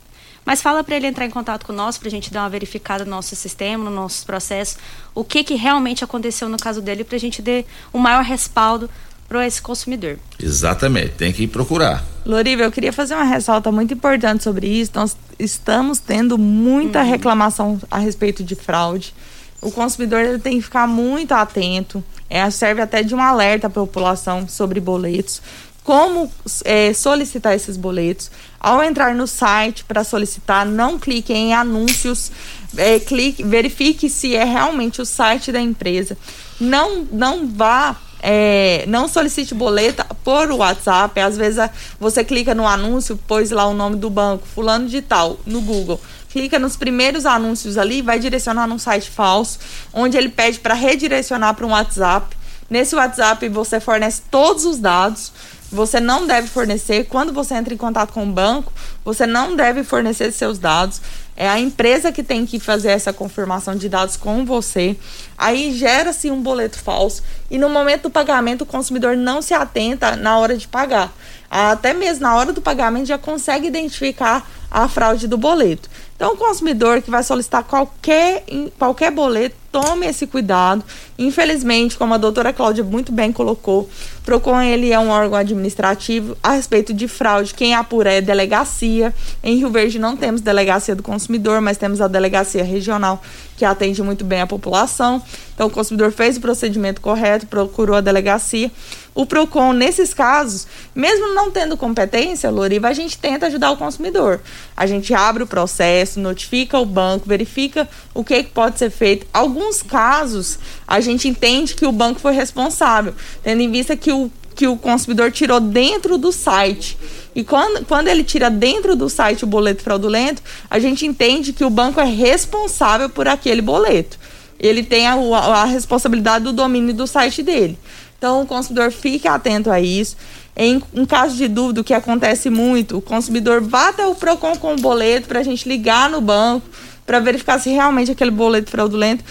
Mas 0.42 0.62
fala 0.62 0.82
para 0.82 0.96
ele 0.96 1.06
entrar 1.06 1.26
em 1.26 1.30
contato 1.30 1.66
conosco 1.66 2.00
para 2.00 2.08
a 2.08 2.10
gente 2.10 2.32
dar 2.32 2.44
uma 2.44 2.48
verificada 2.48 3.04
no 3.04 3.10
nosso 3.10 3.36
sistema, 3.36 3.84
no 3.84 3.90
nosso 3.90 4.24
processo, 4.24 4.78
o 5.14 5.22
que, 5.22 5.44
que 5.44 5.54
realmente 5.54 6.02
aconteceu 6.02 6.48
no 6.48 6.56
caso 6.56 6.80
dele, 6.80 7.04
para 7.04 7.16
a 7.16 7.20
gente 7.20 7.42
ter 7.42 7.66
um 7.92 7.98
maior 7.98 8.24
respaldo 8.24 8.88
para 9.28 9.46
esse 9.46 9.60
consumidor. 9.60 10.18
Exatamente, 10.40 11.10
tem 11.10 11.32
que 11.32 11.46
procurar. 11.46 12.04
Loriva, 12.24 12.62
eu 12.62 12.72
queria 12.72 12.92
fazer 12.92 13.14
uma 13.14 13.24
ressalta 13.24 13.70
muito 13.70 13.94
importante 13.94 14.42
sobre 14.42 14.66
isso. 14.66 14.92
Nós 14.94 15.16
estamos 15.38 15.98
tendo 15.98 16.36
muita 16.38 17.00
uhum. 17.00 17.10
reclamação 17.10 17.80
a 17.90 17.98
respeito 17.98 18.42
de 18.42 18.54
fraude. 18.54 19.14
O 19.60 19.70
consumidor 19.70 20.20
ele 20.20 20.38
tem 20.38 20.56
que 20.56 20.62
ficar 20.62 20.86
muito 20.86 21.32
atento. 21.32 22.02
É, 22.28 22.48
serve 22.50 22.82
até 22.82 23.02
de 23.02 23.14
um 23.14 23.20
alerta 23.20 23.68
à 23.68 23.70
população 23.70 24.48
sobre 24.48 24.80
boletos. 24.80 25.40
Como 25.84 26.28
é, 26.64 26.92
solicitar 26.92 27.54
esses 27.54 27.76
boletos? 27.76 28.28
Ao 28.58 28.82
entrar 28.82 29.14
no 29.14 29.28
site 29.28 29.84
para 29.84 30.02
solicitar, 30.02 30.66
não 30.66 30.98
clique 30.98 31.32
em 31.32 31.54
anúncios, 31.54 32.32
é, 32.76 32.98
clique, 32.98 33.44
verifique 33.44 34.10
se 34.10 34.34
é 34.34 34.42
realmente 34.42 35.00
o 35.00 35.06
site 35.06 35.52
da 35.52 35.60
empresa. 35.60 36.18
Não, 36.60 37.06
não 37.12 37.46
vá 37.46 37.94
é, 38.28 38.84
não 38.88 39.06
solicite 39.06 39.54
boleta 39.54 40.04
por 40.24 40.50
WhatsApp. 40.50 41.20
Às 41.20 41.36
vezes 41.36 41.70
você 42.00 42.24
clica 42.24 42.56
no 42.56 42.66
anúncio, 42.66 43.16
pôs 43.16 43.52
lá 43.52 43.68
o 43.68 43.72
nome 43.72 43.94
do 43.94 44.10
banco, 44.10 44.44
fulano 44.52 44.88
de 44.88 45.00
tal, 45.00 45.38
no 45.46 45.60
Google. 45.60 46.00
Clica 46.28 46.58
nos 46.58 46.76
primeiros 46.76 47.24
anúncios 47.24 47.78
ali, 47.78 48.02
vai 48.02 48.18
direcionar 48.18 48.66
num 48.66 48.80
site 48.80 49.08
falso, 49.08 49.60
onde 49.94 50.16
ele 50.16 50.28
pede 50.28 50.58
para 50.58 50.74
redirecionar 50.74 51.54
para 51.54 51.64
um 51.64 51.70
WhatsApp. 51.70 52.36
Nesse 52.68 52.96
WhatsApp 52.96 53.48
você 53.48 53.78
fornece 53.78 54.22
todos 54.28 54.64
os 54.64 54.78
dados 54.78 55.32
você 55.76 56.00
não 56.00 56.26
deve 56.26 56.48
fornecer. 56.48 57.04
Quando 57.04 57.32
você 57.32 57.54
entra 57.54 57.72
em 57.72 57.76
contato 57.76 58.12
com 58.12 58.24
o 58.24 58.32
banco, 58.32 58.72
você 59.04 59.26
não 59.26 59.54
deve 59.54 59.84
fornecer 59.84 60.32
seus 60.32 60.58
dados. 60.58 61.00
É 61.36 61.48
a 61.48 61.60
empresa 61.60 62.10
que 62.10 62.22
tem 62.22 62.46
que 62.46 62.58
fazer 62.58 62.88
essa 62.88 63.12
confirmação 63.12 63.76
de 63.76 63.88
dados 63.88 64.16
com 64.16 64.44
você. 64.44 64.96
Aí 65.36 65.72
gera-se 65.74 66.30
um 66.30 66.42
boleto 66.42 66.78
falso 66.78 67.22
e 67.50 67.58
no 67.58 67.68
momento 67.68 68.04
do 68.04 68.10
pagamento 68.10 68.62
o 68.62 68.66
consumidor 68.66 69.16
não 69.16 69.42
se 69.42 69.52
atenta 69.52 70.16
na 70.16 70.38
hora 70.38 70.56
de 70.56 70.66
pagar. 70.66 71.12
Até 71.50 71.92
mesmo 71.92 72.22
na 72.22 72.34
hora 72.34 72.52
do 72.52 72.62
pagamento 72.62 73.06
já 73.06 73.18
consegue 73.18 73.68
identificar 73.68 74.48
a 74.70 74.88
fraude 74.88 75.28
do 75.28 75.36
boleto. 75.36 75.88
Então, 76.16 76.32
o 76.32 76.36
consumidor 76.36 77.02
que 77.02 77.10
vai 77.10 77.22
solicitar 77.22 77.62
qualquer, 77.62 78.44
qualquer 78.78 79.10
boleto, 79.10 79.54
tome 79.76 80.06
esse 80.06 80.26
cuidado. 80.26 80.82
Infelizmente, 81.18 81.98
como 81.98 82.14
a 82.14 82.16
doutora 82.16 82.50
Cláudia 82.50 82.82
muito 82.82 83.12
bem 83.12 83.30
colocou, 83.30 83.88
PROCON 84.24 84.62
ele 84.62 84.90
é 84.90 84.98
um 84.98 85.10
órgão 85.10 85.38
administrativo 85.38 86.34
a 86.42 86.52
respeito 86.52 86.94
de 86.94 87.06
fraude. 87.06 87.52
Quem 87.52 87.74
apura 87.74 88.10
é 88.10 88.22
delegacia. 88.22 89.14
Em 89.42 89.56
Rio 89.56 89.70
Verde 89.70 89.98
não 89.98 90.16
temos 90.16 90.40
delegacia 90.40 90.96
do 90.96 91.02
consumidor, 91.02 91.60
mas 91.60 91.76
temos 91.76 92.00
a 92.00 92.08
delegacia 92.08 92.64
regional 92.64 93.22
que 93.56 93.64
atende 93.64 94.02
muito 94.02 94.24
bem 94.24 94.40
a 94.40 94.46
população. 94.46 95.22
Então, 95.54 95.68
o 95.68 95.70
consumidor 95.70 96.12
fez 96.12 96.36
o 96.36 96.40
procedimento 96.40 97.00
correto, 97.00 97.46
procurou 97.46 97.96
a 97.96 98.02
delegacia. 98.02 98.70
O 99.14 99.24
PROCON, 99.24 99.72
nesses 99.72 100.12
casos, 100.12 100.66
mesmo 100.94 101.32
não 101.32 101.50
tendo 101.50 101.74
competência, 101.74 102.50
Loriva, 102.50 102.88
a 102.88 102.92
gente 102.92 103.16
tenta 103.16 103.46
ajudar 103.46 103.70
o 103.70 103.76
consumidor. 103.78 104.42
A 104.76 104.86
gente 104.86 105.14
abre 105.14 105.42
o 105.42 105.46
processo, 105.46 106.20
notifica 106.20 106.78
o 106.78 106.84
banco, 106.84 107.26
verifica 107.26 107.88
o 108.12 108.22
que, 108.22 108.42
que 108.42 108.50
pode 108.50 108.78
ser 108.78 108.90
feito. 108.90 109.26
Alguns 109.32 109.65
casos, 109.82 110.58
a 110.86 111.00
gente 111.00 111.28
entende 111.28 111.74
que 111.74 111.86
o 111.86 111.92
banco 111.92 112.20
foi 112.20 112.32
responsável, 112.32 113.14
tendo 113.42 113.62
em 113.62 113.70
vista 113.70 113.96
que 113.96 114.12
o 114.12 114.30
que 114.56 114.66
o 114.66 114.76
consumidor 114.76 115.30
tirou 115.30 115.60
dentro 115.60 116.16
do 116.16 116.32
site. 116.32 116.96
E 117.34 117.44
quando, 117.44 117.84
quando 117.84 118.08
ele 118.08 118.24
tira 118.24 118.50
dentro 118.50 118.96
do 118.96 119.08
site 119.10 119.44
o 119.44 119.46
boleto 119.46 119.82
fraudulento, 119.82 120.42
a 120.70 120.78
gente 120.78 121.06
entende 121.06 121.52
que 121.52 121.62
o 121.62 121.68
banco 121.68 122.00
é 122.00 122.04
responsável 122.04 123.10
por 123.10 123.28
aquele 123.28 123.60
boleto. 123.60 124.18
Ele 124.58 124.82
tem 124.82 125.06
a, 125.06 125.12
a, 125.12 125.64
responsabilidade 125.66 126.44
do 126.44 126.54
domínio 126.54 126.94
do 126.94 127.06
site 127.06 127.42
dele. 127.42 127.78
Então, 128.16 128.40
o 128.40 128.46
consumidor 128.46 128.90
fique 128.90 129.28
atento 129.28 129.70
a 129.70 129.78
isso. 129.78 130.16
Em, 130.56 130.82
em 130.94 131.04
caso 131.04 131.36
de 131.36 131.46
dúvida, 131.48 131.82
o 131.82 131.84
que 131.84 131.92
acontece 131.92 132.48
muito, 132.48 132.96
o 132.96 133.02
consumidor 133.02 133.60
vá 133.60 133.90
até 133.90 134.06
o 134.06 134.14
PROCON 134.14 134.56
com 134.56 134.72
o 134.72 134.76
boleto 134.76 135.28
para 135.28 135.40
a 135.40 135.42
gente 135.42 135.68
ligar 135.68 136.08
no 136.08 136.22
banco 136.22 136.66
para 137.06 137.20
verificar 137.20 137.58
se 137.58 137.70
realmente 137.70 138.10
aquele 138.10 138.30
boleto 138.30 138.70
fraudulento. 138.70 139.24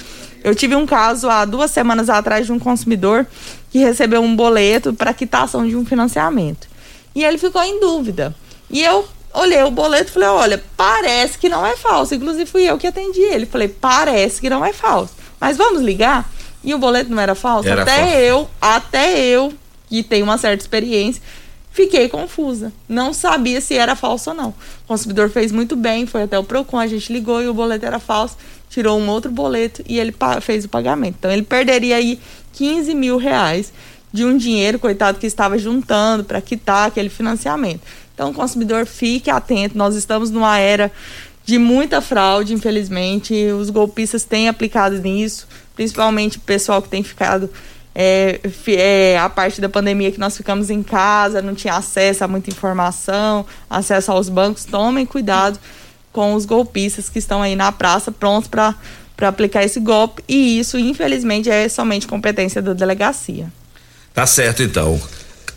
Eu 0.43 0.55
tive 0.55 0.75
um 0.75 0.85
caso 0.85 1.29
há 1.29 1.43
duas 1.43 1.71
semanas 1.71 2.09
atrás 2.09 2.45
de 2.45 2.51
um 2.51 2.59
consumidor 2.59 3.27
que 3.69 3.79
recebeu 3.79 4.21
um 4.21 4.35
boleto 4.35 4.93
para 4.93 5.13
quitação 5.13 5.67
de 5.67 5.75
um 5.75 5.85
financiamento. 5.85 6.67
E 7.13 7.23
ele 7.23 7.37
ficou 7.37 7.61
em 7.63 7.79
dúvida. 7.79 8.35
E 8.69 8.83
eu 8.83 9.05
olhei 9.33 9.63
o 9.63 9.71
boleto 9.71 10.09
e 10.09 10.13
falei: 10.13 10.29
olha, 10.29 10.63
parece 10.77 11.37
que 11.37 11.49
não 11.49 11.65
é 11.65 11.75
falso. 11.75 12.15
Inclusive, 12.15 12.45
fui 12.45 12.63
eu 12.63 12.77
que 12.77 12.87
atendi 12.87 13.21
ele. 13.21 13.45
Falei: 13.45 13.67
parece 13.67 14.39
que 14.39 14.49
não 14.49 14.63
é 14.63 14.71
falso. 14.73 15.13
Mas 15.39 15.57
vamos 15.57 15.81
ligar? 15.81 16.29
E 16.63 16.73
o 16.73 16.77
boleto 16.77 17.11
não 17.11 17.21
era 17.21 17.35
falso? 17.35 17.67
Era 17.67 17.83
até 17.83 17.97
falso. 17.97 18.13
eu, 18.15 18.49
até 18.59 19.19
eu, 19.19 19.53
que 19.87 20.01
tenho 20.03 20.25
uma 20.25 20.37
certa 20.37 20.63
experiência, 20.63 21.21
fiquei 21.75 22.07
confusa. 22.07 22.71
Não 22.87 23.11
sabia 23.11 23.59
se 23.59 23.73
era 23.73 23.97
falso 23.97 24.29
ou 24.29 24.35
não. 24.35 24.49
O 24.49 24.87
consumidor 24.87 25.29
fez 25.29 25.51
muito 25.51 25.75
bem, 25.75 26.07
foi 26.07 26.23
até 26.23 26.39
o 26.39 26.43
PROCON, 26.43 26.79
a 26.79 26.87
gente 26.87 27.11
ligou 27.11 27.43
e 27.43 27.49
o 27.49 27.53
boleto 27.53 27.85
era 27.85 27.99
falso, 27.99 28.37
tirou 28.69 28.97
um 28.97 29.09
outro 29.09 29.29
boleto 29.29 29.83
e 29.85 29.99
ele 29.99 30.15
fez 30.41 30.63
o 30.63 30.69
pagamento. 30.69 31.17
Então 31.19 31.29
ele 31.29 31.43
perderia 31.43 31.97
aí 31.97 32.17
15 32.53 32.95
mil 32.95 33.17
reais 33.17 33.73
de 34.11 34.23
um 34.23 34.37
dinheiro, 34.37 34.79
coitado, 34.79 35.19
que 35.19 35.27
estava 35.27 35.57
juntando 35.57 36.23
para 36.23 36.39
quitar 36.39 36.87
aquele 36.87 37.09
financiamento. 37.09 37.81
Então, 38.13 38.33
consumidor 38.33 38.85
fique 38.85 39.29
atento, 39.29 39.77
nós 39.77 39.93
estamos 39.97 40.31
numa 40.31 40.57
era 40.57 40.89
de 41.43 41.59
muita 41.59 41.99
fraude, 41.99 42.53
infelizmente. 42.53 43.33
Os 43.51 43.69
golpistas 43.69 44.23
têm 44.23 44.47
aplicado 44.47 44.97
nisso, 44.99 45.45
principalmente 45.75 46.37
o 46.37 46.41
pessoal 46.41 46.81
que 46.81 46.87
tem 46.87 47.03
ficado. 47.03 47.49
É, 47.97 48.41
é, 48.67 49.17
a 49.17 49.29
parte 49.29 49.61
da 49.61 49.69
pandemia 49.69 50.11
que 50.11 50.19
nós 50.19 50.35
ficamos 50.35 50.69
em 50.69 50.83
casa, 50.83 51.41
não 51.41 51.55
tinha 51.55 51.75
acesso 51.75 52.25
a 52.25 52.27
muita 52.27 52.49
informação, 52.49 53.45
acesso 53.69 54.11
aos 54.11 54.27
bancos. 54.27 54.65
Tomem 54.65 55.05
cuidado 55.05 55.57
com 56.11 56.33
os 56.33 56.45
golpistas 56.45 57.07
que 57.07 57.19
estão 57.19 57.41
aí 57.41 57.55
na 57.55 57.71
praça 57.71 58.11
prontos 58.11 58.49
para 58.49 58.75
aplicar 59.21 59.63
esse 59.63 59.79
golpe. 59.79 60.21
E 60.27 60.59
isso, 60.59 60.77
infelizmente, 60.77 61.49
é 61.49 61.69
somente 61.69 62.05
competência 62.05 62.61
da 62.61 62.73
delegacia. 62.73 63.51
Tá 64.13 64.25
certo, 64.27 64.61
então. 64.61 65.01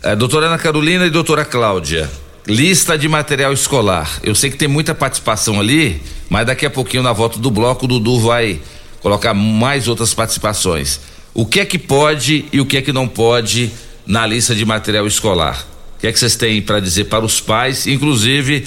É, 0.01 0.15
doutora 0.15 0.47
Ana 0.47 0.57
Carolina 0.57 1.05
e 1.05 1.09
doutora 1.09 1.43
Cláudia, 1.43 2.09
lista 2.47 2.97
de 2.97 3.09
material 3.09 3.51
escolar. 3.51 4.19
Eu 4.23 4.33
sei 4.33 4.49
que 4.49 4.55
tem 4.55 4.67
muita 4.67 4.95
participação 4.95 5.59
ali, 5.59 6.01
mas 6.29 6.47
daqui 6.47 6.65
a 6.65 6.69
pouquinho, 6.69 7.03
na 7.03 7.11
volta 7.11 7.37
do 7.37 7.51
bloco, 7.51 7.83
o 7.83 7.87
Dudu 7.87 8.19
vai 8.21 8.61
colocar 9.01 9.33
mais 9.33 9.89
outras 9.89 10.13
participações. 10.13 11.01
O 11.33 11.45
que 11.45 11.59
é 11.59 11.65
que 11.65 11.77
pode 11.77 12.45
e 12.51 12.59
o 12.59 12.65
que 12.65 12.77
é 12.77 12.81
que 12.81 12.91
não 12.91 13.07
pode 13.07 13.71
na 14.05 14.25
lista 14.25 14.55
de 14.55 14.65
material 14.65 15.05
escolar? 15.05 15.65
O 15.97 16.01
que 16.01 16.07
é 16.07 16.11
que 16.11 16.19
vocês 16.19 16.35
têm 16.35 16.61
para 16.61 16.79
dizer 16.79 17.05
para 17.05 17.23
os 17.25 17.39
pais? 17.39 17.85
Inclusive, 17.85 18.65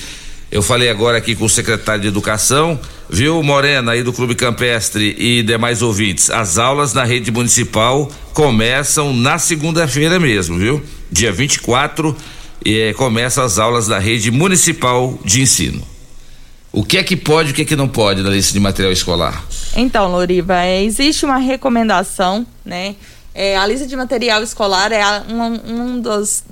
eu 0.51 0.63
falei 0.63 0.91
agora 0.91 1.19
aqui 1.19 1.35
com 1.35 1.47
o 1.47 1.49
secretário 1.49 2.03
de 2.03 2.09
Educação, 2.09 2.79
viu, 3.09 3.43
Morena, 3.43 3.93
aí 3.93 4.03
do 4.03 4.13
Clube 4.13 4.35
Campestre 4.35 5.17
e 5.19 5.43
demais 5.43 5.81
ouvintes. 5.81 6.31
As 6.31 6.59
aulas 6.59 6.93
na 6.93 7.05
rede 7.05 7.31
municipal 7.31 8.11
começam 8.35 9.15
na 9.15 9.39
segunda-feira 9.39 10.21
mesmo, 10.21 10.59
viu? 10.59 10.83
Dia 11.11 11.33
24, 11.33 12.15
eh, 12.65 12.93
começam 12.97 13.43
as 13.43 13.59
aulas 13.59 13.87
da 13.87 13.99
rede 13.99 14.31
municipal 14.31 15.19
de 15.25 15.41
ensino. 15.41 15.92
O 16.73 16.83
que 16.83 16.97
é 16.97 17.05
que 17.05 17.17
pode 17.17 17.51
e 17.51 17.53
o 17.53 17.55
que 17.55 17.63
é 17.63 17.65
que 17.67 17.77
não 17.77 17.87
pode 17.87 18.23
na 18.23 18.31
lista 18.31 18.55
de 18.55 18.59
material 18.59 18.91
escolar? 18.93 19.45
Então, 19.77 20.11
Loriva, 20.11 20.57
é, 20.57 20.83
existe 20.83 21.27
uma 21.27 21.37
recomendação, 21.37 22.47
né? 22.65 22.97
É, 23.35 23.57
a 23.57 23.67
lista 23.67 23.87
de 23.87 23.95
material 23.95 24.43
escolar 24.43 24.91
é 24.91 25.03
uma, 25.29 25.49
uma 25.49 26.01
das, 26.01 26.45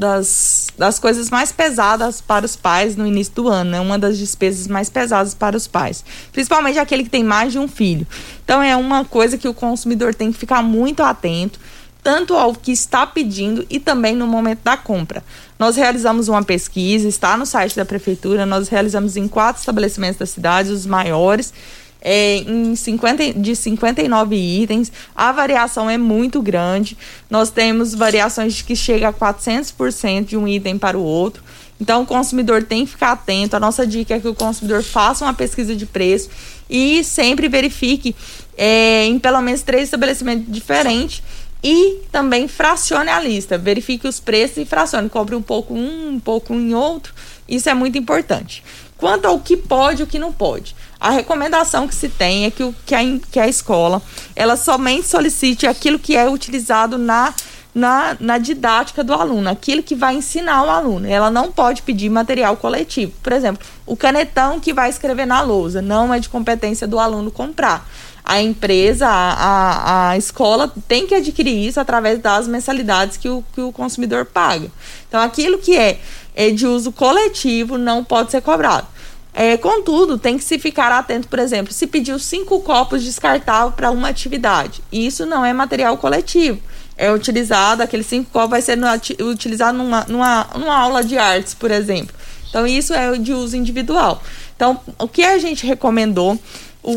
das, 0.76 0.98
coisas 0.98 1.28
mais 1.28 1.52
pesadas 1.52 2.22
para 2.22 2.44
os 2.44 2.56
pais 2.56 2.96
no 2.96 3.06
início 3.06 3.34
do 3.34 3.48
ano, 3.48 3.76
é 3.76 3.80
uma 3.80 3.98
das 3.98 4.16
despesas 4.16 4.66
mais 4.66 4.88
pesadas 4.88 5.34
para 5.34 5.56
os 5.56 5.66
pais, 5.66 6.02
principalmente 6.32 6.78
aquele 6.78 7.04
que 7.04 7.10
tem 7.10 7.22
mais 7.22 7.52
de 7.52 7.58
um 7.58 7.68
filho. 7.68 8.06
Então, 8.42 8.62
é 8.62 8.74
uma 8.76 9.04
coisa 9.04 9.36
que 9.36 9.48
o 9.48 9.52
consumidor 9.52 10.14
tem 10.14 10.32
que 10.32 10.38
ficar 10.38 10.62
muito 10.62 11.02
atento, 11.02 11.60
tanto 12.02 12.34
ao 12.34 12.54
que 12.54 12.72
está 12.72 13.06
pedindo 13.06 13.66
e 13.68 13.78
também 13.78 14.14
no 14.14 14.26
momento 14.26 14.60
da 14.64 14.76
compra. 14.76 15.22
Nós 15.60 15.76
realizamos 15.76 16.26
uma 16.28 16.42
pesquisa, 16.42 17.06
está 17.06 17.36
no 17.36 17.44
site 17.44 17.76
da 17.76 17.84
prefeitura, 17.84 18.46
nós 18.46 18.70
realizamos 18.70 19.14
em 19.14 19.28
quatro 19.28 19.60
estabelecimentos 19.60 20.16
da 20.16 20.24
cidade, 20.24 20.72
os 20.72 20.86
maiores, 20.86 21.52
é, 22.00 22.36
em 22.38 22.74
50, 22.74 23.34
de 23.34 23.54
59 23.54 24.34
itens. 24.34 24.90
A 25.14 25.30
variação 25.30 25.90
é 25.90 25.98
muito 25.98 26.40
grande. 26.40 26.96
Nós 27.28 27.50
temos 27.50 27.94
variações 27.94 28.62
que 28.62 28.74
chega 28.74 29.08
a 29.08 29.12
400% 29.12 30.24
de 30.24 30.36
um 30.38 30.48
item 30.48 30.78
para 30.78 30.96
o 30.96 31.02
outro. 31.02 31.42
Então, 31.78 32.04
o 32.04 32.06
consumidor 32.06 32.62
tem 32.62 32.86
que 32.86 32.92
ficar 32.92 33.12
atento. 33.12 33.54
A 33.54 33.60
nossa 33.60 33.86
dica 33.86 34.14
é 34.14 34.18
que 34.18 34.28
o 34.28 34.34
consumidor 34.34 34.82
faça 34.82 35.26
uma 35.26 35.34
pesquisa 35.34 35.76
de 35.76 35.84
preço 35.84 36.30
e 36.70 37.04
sempre 37.04 37.48
verifique 37.50 38.16
é, 38.56 39.04
em 39.04 39.18
pelo 39.18 39.42
menos 39.42 39.60
três 39.60 39.84
estabelecimentos 39.84 40.50
diferentes 40.50 41.22
e 41.62 42.02
também 42.10 42.48
fracione 42.48 43.10
a 43.10 43.20
lista. 43.20 43.58
Verifique 43.58 44.08
os 44.08 44.18
preços 44.18 44.58
e 44.58 44.64
fracione. 44.64 45.08
Cobre 45.08 45.34
um 45.34 45.42
pouco 45.42 45.74
um, 45.74 46.14
um 46.14 46.20
pouco 46.20 46.54
em 46.54 46.74
outro. 46.74 47.12
Isso 47.48 47.68
é 47.68 47.74
muito 47.74 47.98
importante. 47.98 48.62
Quanto 48.96 49.26
ao 49.26 49.40
que 49.40 49.56
pode 49.56 50.02
e 50.02 50.04
o 50.04 50.06
que 50.06 50.18
não 50.18 50.32
pode. 50.32 50.74
A 50.98 51.10
recomendação 51.10 51.88
que 51.88 51.94
se 51.94 52.08
tem 52.08 52.44
é 52.44 52.50
que, 52.50 52.62
o, 52.62 52.74
que, 52.84 52.94
a, 52.94 53.00
que 53.30 53.40
a 53.40 53.48
escola 53.48 54.02
ela 54.36 54.56
somente 54.56 55.06
solicite 55.06 55.66
aquilo 55.66 55.98
que 55.98 56.14
é 56.14 56.28
utilizado 56.28 56.98
na, 56.98 57.32
na, 57.74 58.16
na 58.20 58.36
didática 58.36 59.02
do 59.02 59.14
aluno, 59.14 59.48
aquilo 59.48 59.82
que 59.82 59.94
vai 59.94 60.14
ensinar 60.14 60.62
o 60.62 60.68
aluno. 60.68 61.06
Ela 61.06 61.30
não 61.30 61.50
pode 61.50 61.82
pedir 61.82 62.10
material 62.10 62.56
coletivo. 62.56 63.12
Por 63.22 63.32
exemplo, 63.32 63.66
o 63.86 63.96
canetão 63.96 64.60
que 64.60 64.74
vai 64.74 64.90
escrever 64.90 65.26
na 65.26 65.40
lousa 65.40 65.80
não 65.80 66.12
é 66.12 66.18
de 66.18 66.28
competência 66.28 66.86
do 66.86 66.98
aluno 66.98 67.30
comprar. 67.30 67.88
A 68.24 68.40
empresa, 68.40 69.08
a, 69.08 69.32
a, 69.32 70.10
a 70.10 70.18
escola 70.18 70.72
tem 70.86 71.06
que 71.06 71.14
adquirir 71.14 71.66
isso 71.66 71.80
através 71.80 72.18
das 72.20 72.46
mensalidades 72.46 73.16
que 73.16 73.28
o, 73.28 73.44
que 73.54 73.60
o 73.60 73.72
consumidor 73.72 74.24
paga. 74.24 74.70
Então, 75.08 75.20
aquilo 75.20 75.58
que 75.58 75.76
é, 75.76 75.98
é 76.34 76.50
de 76.50 76.66
uso 76.66 76.92
coletivo 76.92 77.76
não 77.76 78.04
pode 78.04 78.30
ser 78.30 78.40
cobrado. 78.40 78.86
É, 79.32 79.56
contudo, 79.56 80.18
tem 80.18 80.36
que 80.36 80.44
se 80.44 80.58
ficar 80.58 80.90
atento, 80.92 81.28
por 81.28 81.38
exemplo, 81.38 81.72
se 81.72 81.86
pediu 81.86 82.18
cinco 82.18 82.60
copos 82.60 83.02
descartáveis 83.02 83.74
para 83.74 83.90
uma 83.90 84.08
atividade. 84.08 84.82
Isso 84.92 85.24
não 85.24 85.44
é 85.44 85.52
material 85.52 85.96
coletivo. 85.96 86.60
É 86.96 87.10
utilizado, 87.12 87.82
aqueles 87.82 88.06
cinco 88.06 88.30
copos 88.30 88.50
vai 88.50 88.60
ser 88.60 88.76
no- 88.76 88.88
utilizado 89.28 89.78
numa, 89.78 90.04
numa, 90.08 90.48
numa 90.54 90.76
aula 90.76 91.02
de 91.02 91.16
artes, 91.16 91.54
por 91.54 91.70
exemplo. 91.70 92.14
Então, 92.48 92.66
isso 92.66 92.92
é 92.92 93.16
de 93.16 93.32
uso 93.32 93.56
individual. 93.56 94.20
Então, 94.56 94.80
o 94.98 95.08
que 95.08 95.22
a 95.24 95.38
gente 95.38 95.64
recomendou 95.64 96.38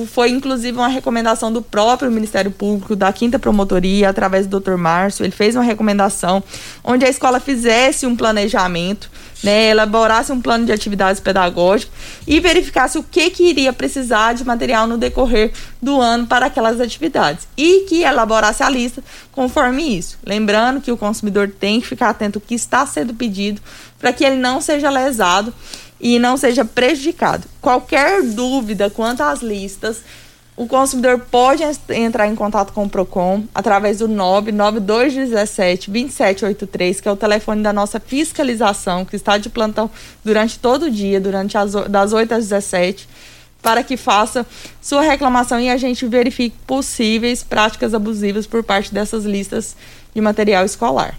Foi 0.08 0.30
inclusive 0.30 0.78
uma 0.78 0.88
recomendação 0.88 1.52
do 1.52 1.62
próprio 1.62 2.10
Ministério 2.10 2.50
Público, 2.50 2.96
da 2.96 3.12
Quinta 3.12 3.38
Promotoria, 3.38 4.10
através 4.10 4.48
do 4.48 4.60
Dr. 4.60 4.76
Márcio. 4.76 5.26
Ele 5.26 5.32
fez 5.32 5.56
uma 5.56 5.64
recomendação 5.64 6.42
onde 6.84 7.06
a 7.06 7.10
escola 7.10 7.40
fizesse 7.40 8.06
um 8.06 8.16
planejamento, 8.16 9.12
né, 9.44 9.72
elaborasse 9.72 10.32
um 10.32 10.40
plano 10.40 10.66
de 10.66 10.72
atividades 10.72 11.20
pedagógicas 11.20 11.94
e 12.26 12.40
verificasse 12.40 12.98
o 12.98 13.04
que, 13.04 13.30
que 13.30 13.44
iria 13.44 13.74
precisar 13.74 14.34
de 14.34 14.46
material 14.46 14.88
no 14.88 14.98
decorrer 14.98 15.52
do 15.82 16.00
ano 16.00 16.26
para 16.26 16.46
aquelas 16.46 16.80
atividades. 16.80 17.46
E 17.58 17.82
que 17.82 18.04
elaborasse 18.04 18.64
a 18.64 18.70
lista 18.70 19.04
conforme 19.34 19.98
isso. 19.98 20.18
Lembrando 20.26 20.80
que 20.80 20.94
o 20.94 20.98
consumidor 20.98 21.50
tem 21.50 21.82
que 21.82 21.88
ficar 21.88 22.10
atento 22.10 22.38
ao 22.38 22.42
que 22.42 22.56
está 22.56 22.86
sendo 22.86 23.14
pedido 23.14 23.62
para 24.00 24.14
que 24.14 24.24
ele 24.24 24.38
não 24.38 24.62
seja 24.62 24.90
lesado 24.90 25.54
e 26.04 26.20
não 26.20 26.36
seja 26.36 26.66
prejudicado. 26.66 27.48
Qualquer 27.62 28.22
dúvida 28.22 28.90
quanto 28.90 29.24
às 29.24 29.42
listas, 29.42 30.02
o 30.56 30.68
consumidor 30.68 31.18
pode 31.32 31.64
entrar 31.90 32.28
em 32.28 32.36
contato 32.36 32.74
com 32.74 32.84
o 32.84 32.90
Procon 32.90 33.46
através 33.56 34.00
do 34.00 34.08
99217 34.10 35.90
2783, 35.90 37.00
que 37.00 37.08
é 37.08 37.12
o 37.12 37.16
telefone 37.16 37.64
da 37.64 37.72
nossa 37.72 38.02
fiscalização, 38.02 39.06
que 39.06 39.16
está 39.16 39.38
de 39.38 39.50
plantão 39.50 39.90
durante 40.26 40.60
todo 40.60 40.88
o 40.88 40.92
dia, 40.92 41.22
durante 41.22 41.58
as 41.58 41.72
das 41.72 42.12
8 42.12 42.34
às 42.34 42.50
17, 42.50 43.08
para 43.62 43.82
que 43.82 43.96
faça 43.96 44.46
sua 44.82 45.02
reclamação 45.02 45.58
e 45.58 45.70
a 45.70 45.78
gente 45.78 46.06
verifique 46.06 46.58
possíveis 46.68 47.44
práticas 47.44 47.94
abusivas 47.94 48.46
por 48.46 48.62
parte 48.62 48.94
dessas 48.94 49.24
listas 49.24 49.76
de 50.14 50.20
material 50.20 50.66
escolar. 50.66 51.18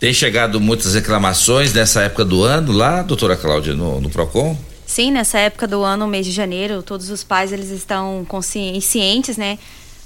Tem 0.00 0.14
chegado 0.14 0.58
muitas 0.58 0.94
reclamações 0.94 1.74
nessa 1.74 2.00
época 2.00 2.24
do 2.24 2.42
ano 2.42 2.72
lá, 2.72 3.02
doutora 3.02 3.36
Cláudia, 3.36 3.74
no, 3.74 4.00
no 4.00 4.08
PROCON? 4.08 4.56
Sim, 4.86 5.10
nessa 5.10 5.38
época 5.38 5.68
do 5.68 5.82
ano, 5.82 6.08
mês 6.08 6.24
de 6.24 6.32
janeiro, 6.32 6.82
todos 6.82 7.10
os 7.10 7.22
pais 7.22 7.52
eles 7.52 7.68
estão 7.68 8.24
conscientes, 8.26 9.36
né? 9.36 9.58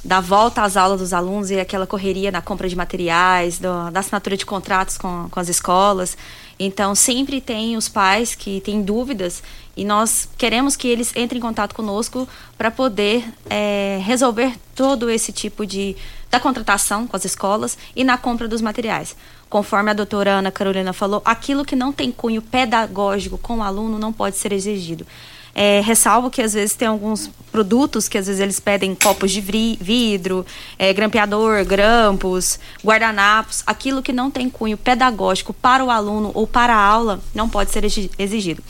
Da 0.03 0.21
volta 0.21 0.63
às 0.63 0.77
aulas 0.77 0.99
dos 0.99 1.13
alunos 1.13 1.49
e 1.49 1.61
aquela 1.61 1.87
correria 1.87 2.33
na 2.33 2.43
compra 2.43 2.69
de 2.69 2.75
materiais, 2.75 3.61
do, 3.61 3.89
da 3.93 4.01
assinatura 4.01 4.37
de 4.37 4.45
contratos 4.45 4.99
com, 4.99 5.29
com 5.31 5.39
as 5.39 5.49
escolas. 5.49 6.17
Então, 6.59 6.97
sempre 6.97 7.41
tem 7.41 7.77
os 7.77 7.89
pais 7.89 8.35
que 8.35 8.61
têm 8.63 8.83
dúvidas 8.83 9.45
e 9.77 9.85
nós 9.85 10.29
queremos 10.37 10.75
que 10.75 10.89
eles 10.89 11.13
entrem 11.15 11.39
em 11.39 11.43
contato 11.43 11.73
conosco 11.73 12.29
para 12.59 12.69
poder 12.69 13.25
é, 13.49 14.01
resolver 14.03 14.55
todo 14.75 15.09
esse 15.09 15.33
tipo 15.33 15.65
de 15.65 15.97
da 16.35 16.41
contratação 16.41 17.07
com 17.07 17.17
as 17.17 17.25
escolas 17.25 17.79
e 17.95 18.03
na 18.03 18.19
compra 18.19 18.49
dos 18.49 18.61
materiais 18.61 19.15
conforme 19.49 19.89
a 19.89 19.95
doutora 19.95 20.33
Ana 20.33 20.51
Carolina 20.51 20.93
falou, 20.93 21.23
aquilo 21.25 21.65
que 21.65 21.77
não 21.77 21.93
tem 21.93 22.11
cunho 22.11 22.43
pedagógico 22.43 23.39
com 23.39 23.59
o 23.59 23.63
aluno 23.63 24.01
não 24.01 24.13
pode 24.13 24.37
ser 24.37 24.53
exigido. 24.53 25.07
É, 25.55 25.81
ressalvo 25.81 26.29
que 26.29 26.43
às 26.43 26.55
vezes 26.55 26.75
tem 26.75 26.89
alguns 26.89 27.31
produtos 27.53 28.09
que 28.09 28.19
às 28.19 28.27
vezes 28.27 28.41
eles 28.41 28.59
pedem 28.59 28.97
copos 28.97 29.31
de 29.31 29.41
vidro, 29.41 30.45
é, 30.77 30.93
grampeador, 30.93 31.65
grampos, 31.65 32.59
guardanapos. 32.85 33.63
Aquilo 33.65 34.03
que 34.03 34.13
não 34.13 34.29
tem 34.29 34.51
cunho 34.51 34.77
pedagógico 34.77 35.55
para 35.55 35.85
o 35.85 35.91
aluno 35.91 36.33
ou 36.35 36.49
para 36.49 36.75
a 36.75 36.85
aula 36.85 37.21
não 37.33 37.49
pode 37.49 37.71
ser 37.71 37.85
exigido. 38.19 38.61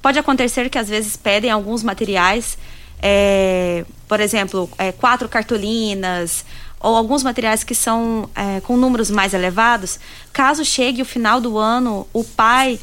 Pode 0.00 0.20
acontecer 0.20 0.70
que 0.70 0.78
às 0.78 0.88
vezes 0.88 1.16
pedem 1.16 1.50
alguns 1.50 1.82
materiais, 1.82 2.56
é, 3.02 3.84
por 4.06 4.20
exemplo, 4.20 4.70
é, 4.78 4.92
quatro 4.92 5.28
cartolinas, 5.28 6.44
ou 6.80 6.94
alguns 6.94 7.22
materiais 7.22 7.64
que 7.64 7.74
são 7.74 8.28
é, 8.34 8.60
com 8.60 8.76
números 8.76 9.10
mais 9.10 9.34
elevados, 9.34 9.98
caso 10.32 10.64
chegue 10.64 11.02
o 11.02 11.04
final 11.04 11.40
do 11.40 11.58
ano, 11.58 12.06
o 12.12 12.22
pai 12.22 12.78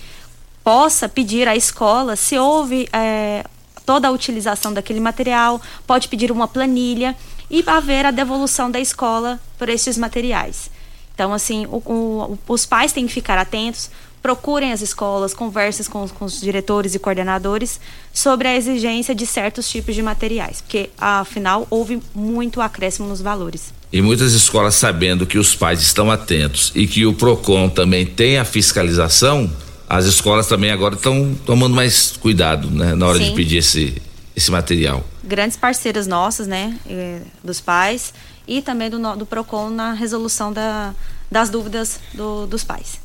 possa 0.64 1.08
pedir 1.08 1.48
à 1.48 1.56
escola 1.56 2.16
se 2.16 2.38
houve 2.38 2.90
é, 2.92 3.46
toda 3.86 4.08
a 4.08 4.12
utilização 4.12 4.74
daquele 4.74 5.00
material, 5.00 5.62
pode 5.86 6.08
pedir 6.08 6.32
uma 6.32 6.48
planilha 6.48 7.16
e 7.50 7.64
haver 7.68 8.06
a 8.06 8.12
devolução 8.12 8.72
da 8.72 8.80
escola 8.80 9.40
por 9.58 9.70
esses 9.70 9.98
materiais. 9.98 10.70
Então, 11.14 11.32
assim, 11.34 11.66
o, 11.68 11.78
o, 11.78 12.40
os 12.48 12.66
pais 12.66 12.92
têm 12.92 13.08
que 13.08 13.14
ficar 13.14 13.38
atentos, 13.38 13.90
procurem 14.26 14.72
as 14.72 14.82
escolas, 14.82 15.36
conversem 15.36 15.86
com, 15.86 16.10
com, 16.10 16.26
os 16.26 16.42
diretores 16.42 16.96
e 16.96 17.00
coordenadores 17.00 17.80
sobre 18.12 18.48
a 18.48 18.56
exigência 18.56 19.14
de 19.14 19.24
certos 19.24 19.70
tipos 19.70 19.94
de 19.94 20.02
materiais, 20.02 20.62
porque 20.62 20.90
afinal 20.98 21.68
houve 21.70 22.02
muito 22.16 22.60
acréscimo 22.60 23.08
nos 23.08 23.22
valores. 23.22 23.72
E 23.94 24.02
muitas 24.02 24.34
escolas 24.34 24.74
sabendo 24.74 25.28
que 25.28 25.38
os 25.38 25.56
pais 25.56 25.80
estão 25.80 26.10
atentos 26.10 26.72
e 26.74 26.88
que 26.88 27.06
o 27.06 27.14
Procon 27.14 27.70
também 27.70 28.04
tem 28.04 28.40
a 28.40 28.44
fiscalização, 28.44 29.48
as 29.88 30.06
escolas 30.06 30.48
também 30.48 30.72
agora 30.72 30.96
estão 30.96 31.38
tomando 31.46 31.76
mais 31.76 32.18
cuidado, 32.18 32.72
né, 32.72 32.96
na 32.96 33.06
hora 33.06 33.20
Sim. 33.20 33.26
de 33.26 33.32
pedir 33.34 33.58
esse 33.58 34.02
esse 34.36 34.50
material. 34.50 35.06
Grandes 35.24 35.56
parceiras 35.56 36.08
nossas, 36.08 36.48
né, 36.48 36.76
eh, 36.90 37.22
dos 37.44 37.62
pais 37.62 38.12
e 38.48 38.60
também 38.60 38.90
do, 38.90 38.98
do 39.16 39.26
Procon 39.26 39.70
na 39.70 39.94
resolução 39.94 40.52
da, 40.52 40.96
das 41.32 41.52
dúvidas 41.52 42.00
do, 42.12 42.48
dos 42.48 42.64
pais. 42.64 43.05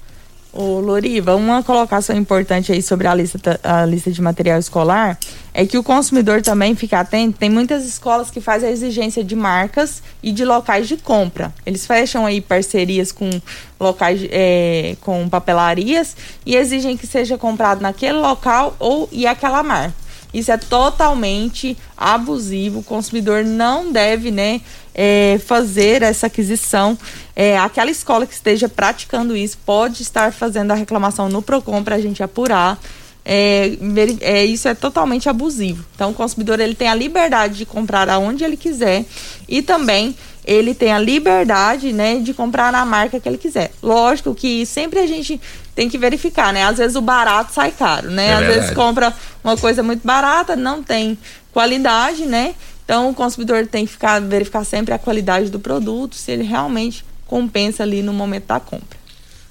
Ô, 0.52 0.80
Loriva, 0.80 1.36
uma 1.36 1.62
colocação 1.62 2.16
importante 2.16 2.72
aí 2.72 2.82
sobre 2.82 3.06
a 3.06 3.14
lista, 3.14 3.60
a 3.62 3.86
lista 3.86 4.10
de 4.10 4.20
material 4.20 4.58
escolar 4.58 5.16
é 5.54 5.64
que 5.64 5.78
o 5.78 5.82
consumidor 5.82 6.42
também 6.42 6.74
fica 6.74 6.98
atento. 6.98 7.38
Tem 7.38 7.48
muitas 7.48 7.84
escolas 7.84 8.32
que 8.32 8.40
fazem 8.40 8.68
a 8.68 8.72
exigência 8.72 9.22
de 9.22 9.36
marcas 9.36 10.02
e 10.20 10.32
de 10.32 10.44
locais 10.44 10.88
de 10.88 10.96
compra. 10.96 11.54
Eles 11.64 11.86
fecham 11.86 12.26
aí 12.26 12.40
parcerias 12.40 13.12
com 13.12 13.30
locais, 13.78 14.20
é, 14.28 14.96
com 15.02 15.28
papelarias 15.28 16.16
e 16.44 16.56
exigem 16.56 16.96
que 16.96 17.06
seja 17.06 17.38
comprado 17.38 17.80
naquele 17.80 18.18
local 18.18 18.74
ou 18.80 19.08
e 19.12 19.28
aquela 19.28 19.62
marca. 19.62 19.94
Isso 20.32 20.52
é 20.52 20.56
totalmente 20.56 21.76
abusivo. 21.96 22.80
O 22.80 22.84
consumidor 22.84 23.44
não 23.44 23.90
deve, 23.90 24.30
né, 24.30 24.60
é, 24.94 25.40
fazer 25.44 26.02
essa 26.02 26.26
aquisição. 26.26 26.96
É, 27.34 27.58
aquela 27.58 27.90
escola 27.90 28.26
que 28.26 28.34
esteja 28.34 28.68
praticando 28.68 29.36
isso 29.36 29.58
pode 29.64 30.02
estar 30.02 30.32
fazendo 30.32 30.70
a 30.70 30.74
reclamação 30.74 31.28
no 31.28 31.42
Procon 31.42 31.82
para 31.82 31.96
a 31.96 32.00
gente 32.00 32.22
apurar. 32.22 32.78
É, 33.24 33.76
é, 34.20 34.44
isso 34.44 34.66
é 34.66 34.74
totalmente 34.74 35.28
abusivo. 35.28 35.84
Então, 35.94 36.10
o 36.10 36.14
consumidor 36.14 36.58
ele 36.58 36.74
tem 36.74 36.88
a 36.88 36.94
liberdade 36.94 37.58
de 37.58 37.66
comprar 37.66 38.08
aonde 38.08 38.44
ele 38.44 38.56
quiser 38.56 39.04
e 39.48 39.62
também 39.62 40.16
ele 40.50 40.74
tem 40.74 40.92
a 40.92 40.98
liberdade, 40.98 41.92
né, 41.92 42.18
de 42.18 42.34
comprar 42.34 42.72
na 42.72 42.84
marca 42.84 43.20
que 43.20 43.28
ele 43.28 43.38
quiser. 43.38 43.70
Lógico 43.80 44.34
que 44.34 44.66
sempre 44.66 44.98
a 44.98 45.06
gente 45.06 45.40
tem 45.76 45.88
que 45.88 45.96
verificar, 45.96 46.52
né? 46.52 46.64
Às 46.64 46.78
vezes 46.78 46.96
o 46.96 47.00
barato 47.00 47.52
sai 47.52 47.70
caro, 47.70 48.10
né? 48.10 48.26
É 48.26 48.32
Às 48.32 48.38
verdade. 48.40 48.60
vezes 48.60 48.74
compra 48.74 49.14
uma 49.44 49.56
coisa 49.56 49.80
muito 49.80 50.04
barata, 50.04 50.56
não 50.56 50.82
tem 50.82 51.16
qualidade, 51.52 52.26
né? 52.26 52.56
Então 52.84 53.10
o 53.10 53.14
consumidor 53.14 53.64
tem 53.68 53.86
que 53.86 53.92
ficar 53.92 54.20
verificar 54.20 54.64
sempre 54.64 54.92
a 54.92 54.98
qualidade 54.98 55.50
do 55.50 55.60
produto, 55.60 56.16
se 56.16 56.32
ele 56.32 56.42
realmente 56.42 57.04
compensa 57.28 57.84
ali 57.84 58.02
no 58.02 58.12
momento 58.12 58.46
da 58.46 58.58
compra. 58.58 58.98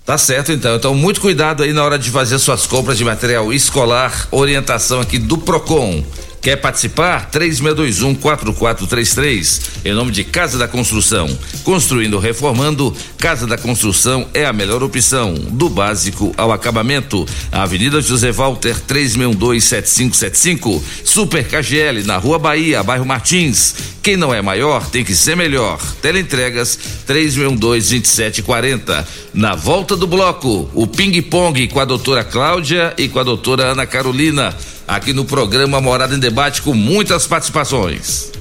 Tá 0.06 0.18
certo 0.18 0.52
então. 0.52 0.76
Então, 0.76 0.94
muito 0.94 1.22
cuidado 1.22 1.64
aí 1.64 1.72
na 1.72 1.82
hora 1.82 1.98
de 1.98 2.10
fazer 2.10 2.40
suas 2.40 2.68
compras 2.68 2.98
de 2.98 3.06
material 3.06 3.54
escolar. 3.54 4.28
Orientação 4.32 5.00
aqui 5.00 5.18
do 5.18 5.38
Procon. 5.38 6.04
Quer 6.42 6.56
participar? 6.56 7.30
3621-4433. 7.32 9.62
Em 9.84 9.92
nome 9.94 10.12
de 10.12 10.24
Casa 10.24 10.58
da 10.58 10.70
Construção. 10.70 11.28
Construindo, 11.64 12.18
reformando, 12.18 12.96
Casa 13.18 13.46
da 13.46 13.58
Construção 13.58 14.26
é 14.34 14.46
a 14.46 14.54
melhor 14.54 14.82
opção. 14.82 15.34
Do 15.34 15.68
básico 15.70 16.34
ao 16.38 16.54
acabamento. 16.54 17.26
Avenida 17.52 18.02
José 18.02 18.32
Walter, 18.32 18.74
3612-7575. 18.88 20.82
Super 21.04 21.46
KGL, 21.46 22.04
na 22.04 22.16
Rua 22.18 22.40
Bahia, 22.40 22.82
bairro 22.84 23.06
Martins. 23.06 23.76
Quem 24.02 24.16
não 24.16 24.34
é 24.34 24.42
maior 24.42 24.90
tem 24.90 25.04
que 25.04 25.14
ser 25.14 25.36
melhor. 25.36 25.78
Teleentregas, 26.02 26.80
3612-2740. 27.06 29.06
Na 29.34 29.56
volta 29.56 29.98
do 29.98 30.08
bloco, 30.08 30.70
o 30.74 30.88
ping-pong 30.88 31.68
com 31.68 31.82
a 31.82 31.86
doutora 31.86 32.24
Cláudia 32.24 32.94
e 32.98 33.10
com 33.10 33.20
a 33.20 33.24
doutora 33.24 33.66
Ana 33.66 33.86
Carolina 33.86 34.56
aqui 34.90 35.14
no 35.14 35.24
programa 35.24 35.80
Morada 35.80 36.16
em 36.16 36.20
Debate 36.20 36.64
com 36.64 36.74
muitas 36.74 37.28
participações. 37.28 38.32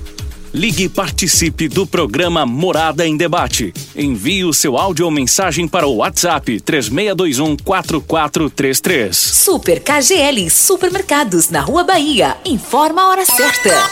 Ligue 0.52 0.84
e 0.84 0.88
participe 0.88 1.68
do 1.68 1.86
programa 1.86 2.46
Morada 2.46 3.06
em 3.06 3.18
Debate. 3.18 3.72
Envie 3.94 4.46
o 4.46 4.54
seu 4.54 4.78
áudio 4.78 5.04
ou 5.04 5.10
mensagem 5.10 5.68
para 5.68 5.86
o 5.86 5.96
WhatsApp 5.96 6.58
3621 6.60 7.54
4433. 7.62 9.14
Super 9.14 9.82
KGL 9.82 10.48
Supermercados 10.48 11.50
na 11.50 11.60
Rua 11.60 11.84
Bahia. 11.84 12.38
Informa 12.46 13.02
a 13.02 13.08
hora 13.10 13.26
certa. 13.26 13.90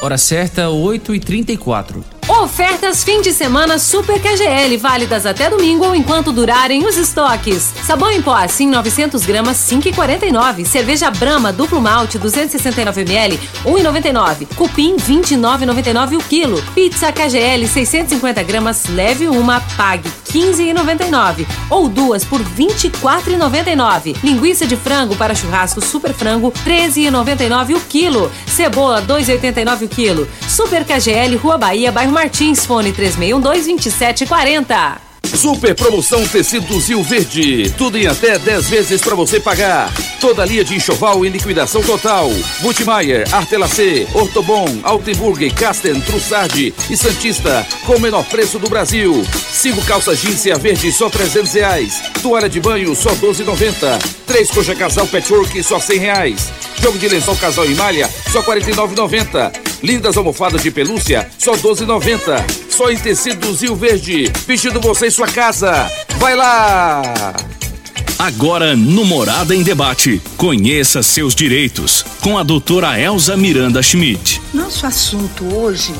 Hora 0.00 0.16
certa, 0.16 0.70
8 0.70 1.14
e 1.14 1.20
34 1.20 2.11
Ofertas 2.28 3.02
fim 3.02 3.20
de 3.20 3.32
semana 3.32 3.80
Super 3.80 4.20
KGL, 4.20 4.76
válidas 4.76 5.26
até 5.26 5.50
domingo 5.50 5.84
ou 5.84 5.94
enquanto 5.94 6.32
durarem 6.32 6.86
os 6.86 6.96
estoques. 6.96 7.74
Sabão 7.84 8.12
em 8.12 8.22
pó, 8.22 8.36
assim 8.36 8.68
900 8.68 9.26
gramas, 9.26 9.56
5,49. 9.58 10.64
Cerveja 10.64 11.10
Brahma, 11.10 11.52
duplo 11.52 11.80
malte, 11.80 12.18
269 12.18 13.00
ml, 13.00 13.40
1,99. 13.64 14.46
Cupim, 14.54 14.96
29,99 14.96 16.16
o 16.16 16.22
quilo. 16.22 16.62
Pizza 16.74 17.10
KGL, 17.10 17.66
650 17.66 18.42
gramas, 18.44 18.86
leve 18.86 19.26
uma, 19.26 19.60
pague 19.76 20.08
15,99. 20.32 21.46
Ou 21.68 21.88
duas 21.88 22.24
por 22.24 22.40
24,99. 22.40 24.16
Linguiça 24.22 24.64
de 24.64 24.76
frango 24.76 25.16
para 25.16 25.34
churrasco 25.34 25.80
Super 25.80 26.14
Frango, 26.14 26.52
13,99 26.64 27.76
o 27.76 27.80
quilo. 27.80 28.30
Cebola, 28.46 29.02
2,89 29.02 29.82
o 29.82 29.88
quilo. 29.88 30.28
Super 30.48 30.84
KGL, 30.84 31.36
Rua 31.36 31.58
Bahia, 31.58 31.92
bairro 31.92 32.11
Martins, 32.12 32.66
fone 32.66 32.92
3612-2740. 32.92 34.98
Super 35.36 35.74
promoção 35.74 36.26
Tecidos 36.28 36.88
Rio 36.88 37.02
Verde. 37.02 37.72
Tudo 37.78 37.96
em 37.96 38.06
até 38.06 38.38
10 38.38 38.68
vezes 38.68 39.00
para 39.00 39.14
você 39.14 39.40
pagar. 39.40 39.90
Toda 40.20 40.44
linha 40.44 40.62
de 40.62 40.74
enxoval 40.74 41.24
em 41.24 41.30
liquidação 41.30 41.82
total. 41.82 42.30
Multimayer, 42.60 43.26
Artelacê, 43.34 44.06
Ortobon, 44.12 44.80
Altenburg, 44.82 45.50
Casten, 45.50 46.00
Trussardi 46.02 46.74
e 46.90 46.96
Santista 46.96 47.66
com 47.86 47.96
o 47.96 48.00
menor 48.00 48.24
preço 48.24 48.58
do 48.58 48.68
Brasil. 48.68 49.24
Cinco 49.50 49.82
calças 49.84 50.20
jeans 50.20 50.44
verde 50.60 50.92
só 50.92 51.08
300 51.08 51.54
reais. 51.54 52.02
Toalha 52.22 52.48
de 52.48 52.60
banho 52.60 52.94
só 52.94 53.10
12,90. 53.14 54.21
Três 54.32 54.50
coxa 54.50 54.74
casal 54.74 55.06
patchwork 55.06 55.62
só 55.62 55.78
100 55.78 55.98
reais. 55.98 56.50
Jogo 56.80 56.96
de 56.96 57.06
lençol 57.06 57.36
casal 57.36 57.66
em 57.66 57.74
malha 57.74 58.08
só 58.32 58.42
49,90. 58.42 59.52
Lindas 59.82 60.16
almofadas 60.16 60.62
de 60.62 60.70
pelúcia 60.70 61.28
só 61.38 61.52
12,90. 61.52 62.42
Só 62.70 62.90
em 62.90 62.96
tecidos 62.96 63.60
Rio 63.60 63.76
Verde. 63.76 64.32
Vestindo 64.46 64.80
você 64.80 65.08
em 65.08 65.10
sua 65.10 65.26
casa. 65.26 65.86
Vai 66.16 66.34
lá! 66.34 67.02
Agora 68.18 68.74
no 68.74 69.04
Morada 69.04 69.54
em 69.54 69.62
Debate, 69.62 70.22
conheça 70.38 71.02
seus 71.02 71.34
direitos 71.34 72.02
com 72.22 72.38
a 72.38 72.42
doutora 72.42 72.98
Elza 72.98 73.36
Miranda 73.36 73.82
Schmidt. 73.82 74.40
Nosso 74.54 74.86
assunto 74.86 75.44
hoje 75.54 75.92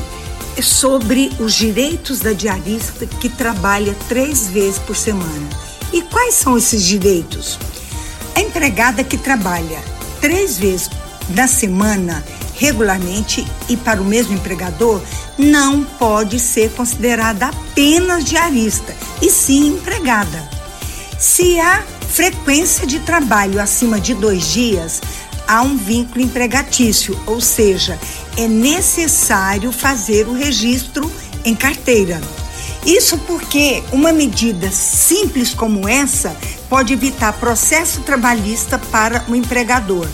é 0.57 0.61
sobre 0.63 1.31
os 1.39 1.53
direitos 1.53 2.19
da 2.19 2.33
diarista 2.33 3.05
que 3.05 3.29
trabalha 3.29 3.95
três 4.09 4.47
vezes 4.47 4.79
por 4.79 4.95
semana. 4.95 5.47
E 5.93 6.01
quais 6.01 6.33
são 6.33 6.57
esses 6.57 6.83
direitos? 6.83 7.59
A 8.35 8.41
empregada 8.41 9.03
que 9.03 9.17
trabalha 9.17 9.83
três 10.19 10.57
vezes 10.57 10.89
na 11.29 11.47
semana 11.47 12.23
regularmente 12.55 13.45
e 13.67 13.75
para 13.75 14.01
o 14.01 14.05
mesmo 14.05 14.35
empregador 14.35 15.01
não 15.37 15.83
pode 15.83 16.39
ser 16.39 16.71
considerada 16.71 17.47
apenas 17.47 18.23
diarista, 18.23 18.95
e 19.21 19.29
sim 19.29 19.67
empregada. 19.67 20.47
Se 21.17 21.59
há 21.59 21.83
frequência 22.09 22.85
de 22.85 22.99
trabalho 22.99 23.59
acima 23.59 23.99
de 23.99 24.13
dois 24.13 24.51
dias, 24.51 25.01
há 25.47 25.61
um 25.61 25.75
vínculo 25.75 26.23
empregatício, 26.23 27.19
ou 27.25 27.41
seja, 27.41 27.99
é 28.37 28.47
necessário 28.47 29.71
fazer 29.71 30.27
o 30.27 30.33
registro 30.33 31.11
em 31.43 31.55
carteira. 31.55 32.21
Isso 32.85 33.17
porque 33.19 33.81
uma 33.91 34.11
medida 34.11 34.69
simples 34.69 35.53
como 35.53 35.87
essa 35.87 36.35
pode 36.73 36.91
evitar 36.91 37.33
processo 37.33 38.01
trabalhista 38.01 38.79
para 38.79 39.23
o 39.27 39.35
empregador. 39.35 40.07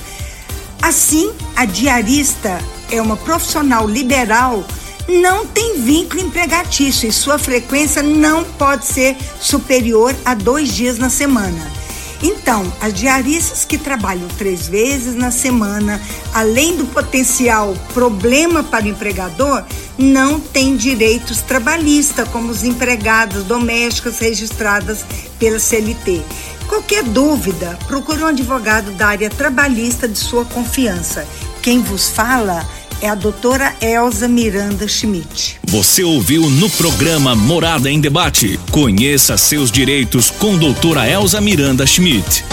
Assim, 0.81 1.31
a 1.55 1.63
diarista 1.63 2.59
é 2.91 3.01
uma 3.01 3.15
profissional 3.15 3.87
liberal, 3.87 4.65
não 5.07 5.47
tem 5.47 5.81
vínculo 5.81 6.21
empregatício 6.21 7.07
e 7.07 7.13
sua 7.13 7.39
frequência 7.39 8.03
não 8.03 8.43
pode 8.43 8.85
ser 8.85 9.15
superior 9.39 10.13
a 10.25 10.33
dois 10.33 10.75
dias 10.75 10.99
na 10.99 11.09
semana. 11.09 11.78
Então, 12.21 12.71
as 12.81 12.93
diaristas 12.93 13.63
que 13.63 13.77
trabalham 13.77 14.27
três 14.37 14.67
vezes 14.67 15.15
na 15.15 15.31
semana, 15.31 16.01
além 16.33 16.75
do 16.75 16.85
potencial 16.85 17.73
problema 17.93 18.61
para 18.61 18.85
o 18.85 18.89
empregador, 18.89 19.63
não 19.97 20.39
têm 20.39 20.75
direitos 20.75 21.41
trabalhistas, 21.41 22.27
como 22.29 22.49
os 22.51 22.63
empregadas 22.63 23.43
domésticas 23.43 24.19
registradas 24.19 25.05
pela 25.37 25.59
CLT. 25.59 26.21
Qualquer 26.67 27.03
dúvida, 27.03 27.79
procure 27.87 28.21
um 28.21 28.27
advogado 28.27 28.91
da 28.91 29.07
área 29.07 29.29
trabalhista 29.29 30.07
de 30.07 30.19
sua 30.19 30.45
confiança. 30.45 31.25
Quem 31.61 31.81
vos 31.81 32.09
fala 32.09 32.65
é 33.01 33.09
a 33.09 33.15
doutora 33.15 33.73
Elza 33.81 34.27
Miranda 34.27 34.87
Schmidt. 34.87 35.59
Você 35.63 36.03
ouviu 36.03 36.49
no 36.49 36.69
programa 36.71 37.35
Morada 37.35 37.89
em 37.89 37.99
Debate. 37.99 38.59
Conheça 38.71 39.37
seus 39.37 39.71
direitos 39.71 40.29
com 40.29 40.57
doutora 40.57 41.07
Elza 41.07 41.39
Miranda 41.39 41.85
Schmidt. 41.85 42.43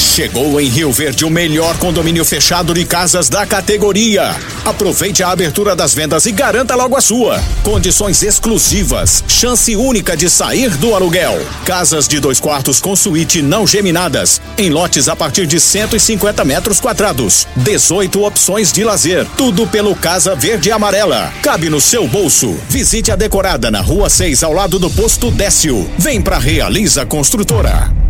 Chegou 0.00 0.58
em 0.58 0.66
Rio 0.66 0.90
Verde 0.90 1.26
o 1.26 1.30
melhor 1.30 1.76
condomínio 1.76 2.24
fechado 2.24 2.72
de 2.72 2.86
casas 2.86 3.28
da 3.28 3.44
categoria. 3.44 4.34
Aproveite 4.64 5.22
a 5.22 5.28
abertura 5.28 5.76
das 5.76 5.94
vendas 5.94 6.24
e 6.24 6.32
garanta 6.32 6.74
logo 6.74 6.96
a 6.96 7.02
sua. 7.02 7.40
Condições 7.62 8.22
exclusivas, 8.22 9.22
chance 9.28 9.76
única 9.76 10.16
de 10.16 10.28
sair 10.30 10.70
do 10.70 10.94
aluguel. 10.94 11.38
Casas 11.66 12.08
de 12.08 12.18
dois 12.18 12.40
quartos 12.40 12.80
com 12.80 12.96
suíte 12.96 13.42
não 13.42 13.66
geminadas, 13.66 14.40
em 14.56 14.70
lotes 14.70 15.06
a 15.06 15.14
partir 15.14 15.46
de 15.46 15.60
150 15.60 16.44
metros 16.46 16.80
quadrados. 16.80 17.46
18 17.56 18.24
opções 18.24 18.72
de 18.72 18.82
lazer, 18.82 19.26
tudo 19.36 19.66
pelo 19.66 19.94
Casa 19.94 20.34
Verde 20.34 20.70
e 20.70 20.72
Amarela. 20.72 21.32
Cabe 21.42 21.68
no 21.68 21.80
seu 21.80 22.08
bolso. 22.08 22.58
Visite 22.70 23.12
a 23.12 23.16
decorada 23.16 23.70
na 23.70 23.82
Rua 23.82 24.08
6, 24.08 24.42
ao 24.42 24.52
lado 24.52 24.78
do 24.78 24.90
posto 24.90 25.30
Décio. 25.30 25.88
Vem 25.98 26.22
pra 26.22 26.38
Realiza 26.38 27.04
Construtora. 27.04 28.09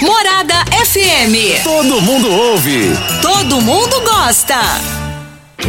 Morada 0.00 0.64
FM. 0.84 1.62
Todo 1.62 2.00
mundo 2.00 2.28
ouve. 2.30 2.96
Todo 3.22 3.60
mundo 3.60 4.00
gosta. 4.00 4.58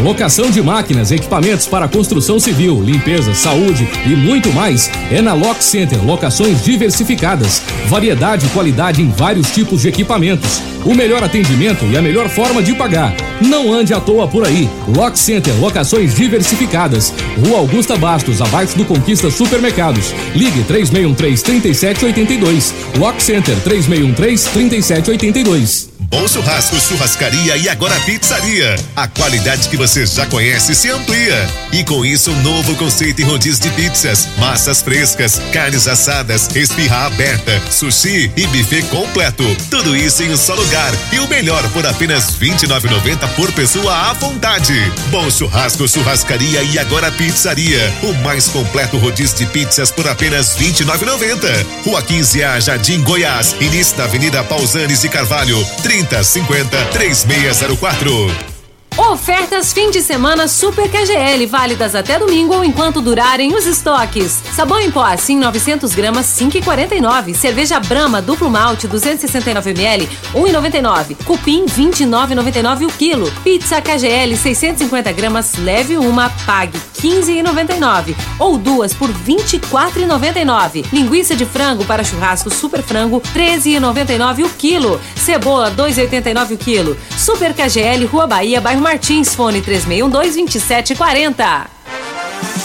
Locação 0.01 0.49
de 0.49 0.61
máquinas, 0.61 1.11
equipamentos 1.11 1.67
para 1.67 1.87
construção 1.87 2.39
civil, 2.39 2.81
limpeza, 2.81 3.33
saúde 3.35 3.87
e 4.05 4.09
muito 4.15 4.51
mais 4.53 4.89
é 5.11 5.21
na 5.21 5.33
Lock 5.33 5.63
Center. 5.63 6.03
Locações 6.03 6.63
diversificadas, 6.63 7.61
variedade 7.87 8.45
e 8.45 8.49
qualidade 8.49 9.01
em 9.01 9.09
vários 9.11 9.51
tipos 9.51 9.81
de 9.81 9.89
equipamentos. 9.89 10.61
O 10.89 10.95
melhor 10.95 11.23
atendimento 11.23 11.85
e 11.85 11.95
a 11.95 12.01
melhor 12.01 12.27
forma 12.27 12.63
de 12.63 12.73
pagar. 12.73 13.15
Não 13.39 13.71
ande 13.71 13.93
à 13.93 13.99
toa 13.99 14.27
por 14.27 14.43
aí. 14.43 14.67
Lock 14.87 15.19
Center, 15.19 15.53
locações 15.59 16.15
diversificadas. 16.15 17.13
Rua 17.45 17.59
Augusta 17.59 17.95
Bastos, 17.95 18.41
abaixo 18.41 18.75
do 18.75 18.83
Conquista 18.83 19.29
Supermercados. 19.29 20.15
Ligue 20.33 20.63
3613-3782. 20.63 22.73
Lock 22.97 23.21
Center 23.21 23.55
3613-3782. 23.57 25.89
Bom 26.09 26.27
Churrasco, 26.27 26.79
Churrascaria 26.79 27.55
e 27.55 27.69
agora 27.69 27.93
Pizzaria. 27.99 28.75
A 28.95 29.07
qualidade 29.07 29.69
que 29.69 29.77
você 29.77 30.07
já 30.07 30.25
conhece 30.25 30.73
se 30.73 30.89
amplia. 30.89 31.47
E 31.71 31.83
com 31.83 32.03
isso, 32.03 32.31
um 32.31 32.41
novo 32.41 32.75
conceito 32.75 33.21
em 33.21 33.25
rodízio 33.25 33.61
de 33.61 33.69
pizzas, 33.69 34.27
massas 34.39 34.81
frescas, 34.81 35.39
carnes 35.53 35.87
assadas, 35.87 36.49
espirra 36.55 37.05
aberta, 37.05 37.61
sushi 37.69 38.31
e 38.35 38.47
buffet 38.47 38.81
completo. 38.83 39.43
Tudo 39.69 39.95
isso 39.95 40.23
em 40.23 40.33
um 40.33 40.37
só 40.37 40.55
lugar. 40.55 40.78
E 41.11 41.19
o 41.19 41.27
melhor 41.27 41.67
por 41.69 41.85
apenas 41.85 42.35
R$ 42.39 42.49
29,90 42.49 43.27
por 43.35 43.51
pessoa 43.51 44.09
à 44.09 44.13
vontade. 44.13 44.73
Bom 45.09 45.29
Churrasco, 45.29 45.87
Churrascaria 45.87 46.61
e 46.63 46.79
agora 46.79 47.11
Pizzaria. 47.11 47.93
O 48.03 48.13
mais 48.23 48.47
completo 48.47 48.97
rodízio 48.97 49.37
de 49.37 49.45
pizzas 49.47 49.91
por 49.91 50.07
apenas 50.07 50.55
R$ 50.55 50.67
29,90. 50.67 51.65
Rua 51.85 52.01
15A, 52.01 52.61
Jardim 52.61 53.01
Goiás. 53.03 53.55
Início 53.59 53.97
da 53.97 54.05
Avenida 54.05 54.43
Pausanes 54.43 55.03
e 55.03 55.09
Carvalho. 55.09 55.63
3050 55.83 56.85
3604. 56.85 58.58
Ofertas 58.97 59.71
fim 59.71 59.89
de 59.89 60.01
semana 60.01 60.47
Super 60.47 60.89
KGL, 60.89 61.45
válidas 61.45 61.95
até 61.95 62.19
domingo 62.19 62.55
ou 62.55 62.65
enquanto 62.65 63.01
durarem 63.01 63.55
os 63.55 63.65
estoques. 63.65 64.41
Sabão 64.53 64.79
em 64.79 64.91
pó, 64.91 65.05
assim 65.05 65.37
900 65.37 65.93
gramas, 65.93 66.25
5,49. 66.25 67.33
Cerveja 67.33 67.79
Brahma, 67.79 68.21
duplo 68.21 68.49
malte, 68.49 68.87
269 68.87 69.69
ml, 69.71 70.09
1,99. 70.33 71.15
Cupim, 71.23 71.65
29,99 71.65 72.87
o 72.87 72.91
quilo. 72.91 73.31
Pizza 73.43 73.81
KGL, 73.81 74.35
650 74.35 75.11
gramas, 75.13 75.53
leve 75.57 75.97
uma, 75.97 76.29
pague 76.45 76.77
15,99. 77.01 78.15
Ou 78.37 78.57
duas 78.57 78.93
por 78.93 79.09
24,99. 79.09 80.85
Linguiça 80.91 81.35
de 81.35 81.45
frango 81.45 81.85
para 81.85 82.03
churrasco 82.03 82.49
Super 82.49 82.83
Frango, 82.83 83.21
13,99 83.33 84.45
o 84.45 84.49
quilo. 84.49 84.99
Cebola, 85.15 85.71
2,89 85.71 86.51
o 86.51 86.57
quilo. 86.57 86.97
Super 87.17 87.53
KGL, 87.53 88.05
Rua 88.05 88.27
Bahia, 88.27 88.59
bairro 88.59 88.78
Martins, 88.79 89.35
fone 89.35 89.61
3612-2740. 89.61 91.67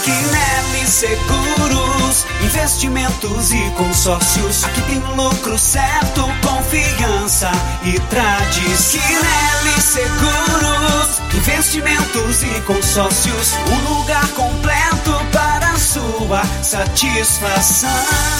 Quinelli 0.03 0.85
Seguros, 0.85 2.25
investimentos 2.43 3.51
e 3.51 3.69
consórcios. 3.71 4.63
Aqui 4.63 4.81
tem 4.83 4.99
lucro 5.15 5.57
certo, 5.57 6.21
confiança 6.41 7.51
e 7.83 7.99
tradição. 8.01 9.01
Quinelli 9.01 9.81
Seguros, 9.81 11.19
investimentos 11.33 12.43
e 12.43 12.61
consórcios. 12.61 13.53
Um 13.71 13.79
lugar 13.97 14.27
completo 14.29 15.19
para 15.31 15.75
sua 15.77 16.43
satisfação. 16.61 17.89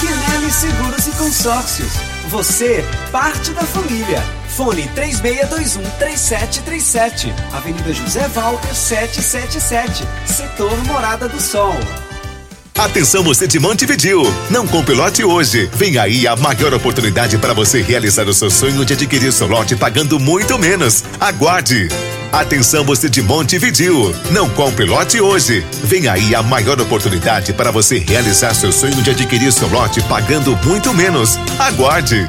Quinelli 0.00 0.52
Seguros 0.52 1.06
e 1.06 1.10
Consórcios. 1.12 2.15
Você, 2.28 2.84
parte 3.12 3.52
da 3.52 3.62
família. 3.62 4.20
Fone 4.48 4.82
3621-3737. 4.96 7.32
Avenida 7.52 7.92
José 7.92 8.26
Walter 8.28 8.74
777. 8.74 10.04
Setor 10.26 10.76
Morada 10.86 11.28
do 11.28 11.40
Sol. 11.40 11.74
Atenção 12.78 13.24
você 13.24 13.46
de 13.46 13.58
Montevidil, 13.58 14.22
não 14.50 14.66
compre 14.66 14.94
lote 14.94 15.24
hoje. 15.24 15.66
Vem 15.72 15.96
aí 15.96 16.26
a 16.26 16.36
maior 16.36 16.74
oportunidade 16.74 17.38
para 17.38 17.54
você 17.54 17.80
realizar 17.80 18.28
o 18.28 18.34
seu 18.34 18.50
sonho 18.50 18.84
de 18.84 18.92
adquirir 18.92 19.32
seu 19.32 19.46
lote 19.46 19.74
pagando 19.74 20.20
muito 20.20 20.58
menos. 20.58 21.02
Aguarde. 21.18 21.88
Atenção 22.30 22.84
você 22.84 23.08
de 23.08 23.22
Montevidil, 23.22 24.14
não 24.30 24.50
compre 24.50 24.84
lote 24.84 25.18
hoje. 25.18 25.64
Vem 25.84 26.06
aí 26.06 26.34
a 26.34 26.42
maior 26.42 26.78
oportunidade 26.78 27.54
para 27.54 27.70
você 27.70 27.96
realizar 27.96 28.52
seu 28.52 28.70
sonho 28.70 29.02
de 29.02 29.10
adquirir 29.10 29.50
seu 29.52 29.68
lote 29.68 30.02
pagando 30.02 30.54
muito 30.62 30.92
menos. 30.92 31.38
Aguarde. 31.58 32.28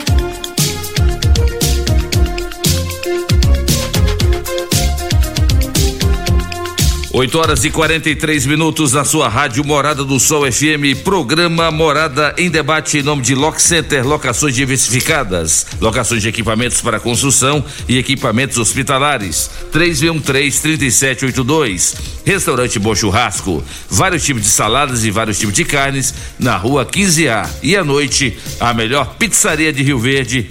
8 7.21 7.37
horas 7.37 7.63
e 7.63 7.69
43 7.69 8.47
minutos 8.47 8.93
na 8.93 9.05
sua 9.05 9.29
rádio 9.29 9.63
Morada 9.63 10.03
do 10.03 10.19
Sol 10.19 10.51
FM, 10.51 11.03
programa 11.03 11.69
Morada 11.69 12.33
em 12.35 12.49
Debate 12.49 12.97
em 12.97 13.03
nome 13.03 13.21
de 13.21 13.35
Lock 13.35 13.61
Center, 13.61 14.03
locações 14.03 14.55
diversificadas, 14.55 15.67
locações 15.79 16.23
de 16.23 16.29
equipamentos 16.29 16.81
para 16.81 16.99
construção 16.99 17.63
e 17.87 17.99
equipamentos 17.99 18.57
hospitalares. 18.57 19.51
313-3782. 19.71 21.93
Restaurante 22.25 22.79
Bom 22.79 22.95
Churrasco, 22.95 23.63
vários 23.87 24.25
tipos 24.25 24.41
de 24.41 24.49
saladas 24.49 25.05
e 25.05 25.11
vários 25.11 25.37
tipos 25.37 25.53
de 25.53 25.63
carnes 25.63 26.15
na 26.39 26.57
rua 26.57 26.87
15A. 26.87 27.47
E 27.61 27.77
à 27.77 27.83
noite, 27.83 28.35
a 28.59 28.73
melhor 28.73 29.17
pizzaria 29.19 29.71
de 29.71 29.83
Rio 29.83 29.99
Verde, 29.99 30.49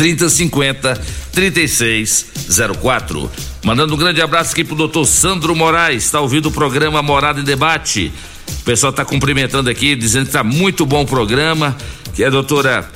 3050 0.00 0.98
3604. 1.30 3.30
Mandando 3.62 3.94
um 3.94 3.98
grande 3.98 4.22
abraço 4.22 4.52
aqui 4.52 4.64
pro 4.64 4.74
doutor 4.74 5.04
Sandro 5.04 5.54
Moraes, 5.54 6.04
está 6.04 6.22
ouvindo 6.22 6.46
o 6.46 6.50
programa 6.50 7.02
Morada 7.02 7.38
em 7.38 7.44
Debate. 7.44 8.10
O 8.48 8.64
pessoal 8.64 8.92
está 8.92 9.04
cumprimentando 9.04 9.68
aqui, 9.68 9.94
dizendo 9.94 10.22
que 10.22 10.30
está 10.30 10.42
muito 10.42 10.86
bom 10.86 11.02
o 11.02 11.06
programa, 11.06 11.76
que 12.14 12.24
a 12.24 12.30
doutora 12.30 12.90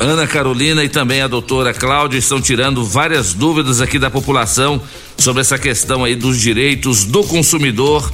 Ana 0.00 0.26
Carolina 0.26 0.82
e 0.82 0.88
também 0.88 1.22
a 1.22 1.28
doutora 1.28 1.72
Cláudia 1.72 2.18
estão 2.18 2.40
tirando 2.40 2.84
várias 2.84 3.32
dúvidas 3.32 3.80
aqui 3.80 3.96
da 3.96 4.10
população 4.10 4.82
sobre 5.16 5.42
essa 5.42 5.56
questão 5.56 6.02
aí 6.02 6.16
dos 6.16 6.36
direitos 6.36 7.04
do 7.04 7.22
consumidor, 7.22 8.12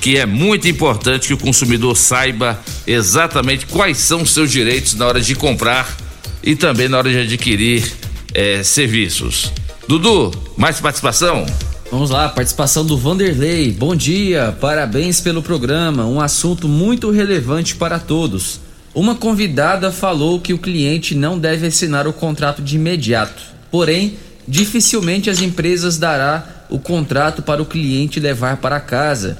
que 0.00 0.18
é 0.18 0.26
muito 0.26 0.66
importante 0.66 1.28
que 1.28 1.34
o 1.34 1.38
consumidor 1.38 1.96
saiba 1.96 2.60
exatamente 2.84 3.64
quais 3.66 3.98
são 3.98 4.22
os 4.22 4.34
seus 4.34 4.50
direitos 4.50 4.94
na 4.94 5.06
hora 5.06 5.20
de 5.20 5.36
comprar 5.36 6.04
e 6.46 6.54
também 6.54 6.88
na 6.88 6.96
hora 6.96 7.10
de 7.10 7.18
adquirir 7.18 7.92
eh, 8.32 8.62
serviços. 8.62 9.52
Dudu, 9.88 10.32
mais 10.56 10.80
participação? 10.80 11.44
Vamos 11.90 12.10
lá, 12.10 12.28
participação 12.28 12.86
do 12.86 12.96
Vanderlei. 12.96 13.72
Bom 13.72 13.96
dia, 13.96 14.56
parabéns 14.60 15.20
pelo 15.20 15.42
programa. 15.42 16.06
Um 16.06 16.20
assunto 16.20 16.68
muito 16.68 17.10
relevante 17.10 17.74
para 17.74 17.98
todos. 17.98 18.60
Uma 18.94 19.16
convidada 19.16 19.90
falou 19.90 20.40
que 20.40 20.54
o 20.54 20.58
cliente 20.58 21.16
não 21.16 21.36
deve 21.36 21.66
assinar 21.66 22.06
o 22.06 22.12
contrato 22.12 22.62
de 22.62 22.76
imediato. 22.76 23.42
Porém, 23.70 24.16
dificilmente 24.46 25.28
as 25.28 25.42
empresas 25.42 25.98
dará 25.98 26.64
o 26.70 26.78
contrato 26.78 27.42
para 27.42 27.60
o 27.60 27.66
cliente 27.66 28.20
levar 28.20 28.58
para 28.58 28.78
casa 28.78 29.36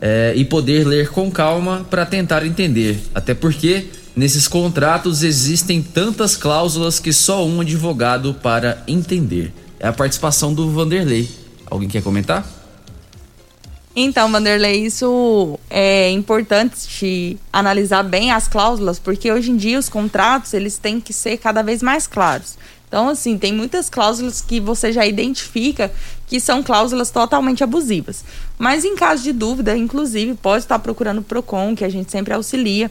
é, 0.00 0.32
e 0.36 0.44
poder 0.44 0.84
ler 0.84 1.08
com 1.08 1.30
calma 1.30 1.86
para 1.88 2.04
tentar 2.04 2.44
entender. 2.44 2.98
Até 3.14 3.32
porque 3.32 3.86
nesses 4.18 4.48
contratos 4.48 5.22
existem 5.22 5.80
tantas 5.80 6.36
cláusulas 6.36 6.98
que 6.98 7.12
só 7.12 7.46
um 7.46 7.60
advogado 7.60 8.34
para 8.34 8.82
entender 8.88 9.52
é 9.78 9.86
a 9.86 9.92
participação 9.92 10.52
do 10.52 10.70
Vanderlei. 10.72 11.30
Alguém 11.70 11.88
quer 11.88 12.02
comentar? 12.02 12.44
Então, 13.94 14.30
Vanderlei, 14.30 14.84
isso 14.84 15.58
é 15.70 16.10
importante 16.10 17.38
analisar 17.52 18.02
bem 18.02 18.32
as 18.32 18.48
cláusulas, 18.48 18.98
porque 18.98 19.30
hoje 19.30 19.52
em 19.52 19.56
dia 19.56 19.78
os 19.78 19.88
contratos 19.88 20.52
eles 20.52 20.78
têm 20.78 21.00
que 21.00 21.12
ser 21.12 21.36
cada 21.36 21.62
vez 21.62 21.80
mais 21.80 22.06
claros. 22.06 22.58
Então, 22.88 23.08
assim, 23.08 23.38
tem 23.38 23.52
muitas 23.52 23.88
cláusulas 23.88 24.40
que 24.40 24.58
você 24.58 24.92
já 24.92 25.06
identifica 25.06 25.92
que 26.26 26.40
são 26.40 26.62
cláusulas 26.62 27.10
totalmente 27.10 27.62
abusivas. 27.62 28.24
Mas 28.58 28.84
em 28.84 28.96
caso 28.96 29.22
de 29.22 29.32
dúvida, 29.32 29.76
inclusive, 29.76 30.34
pode 30.34 30.64
estar 30.64 30.78
procurando 30.78 31.18
o 31.18 31.22
PROCON, 31.22 31.76
que 31.76 31.84
a 31.84 31.88
gente 31.88 32.10
sempre 32.10 32.32
auxilia, 32.32 32.90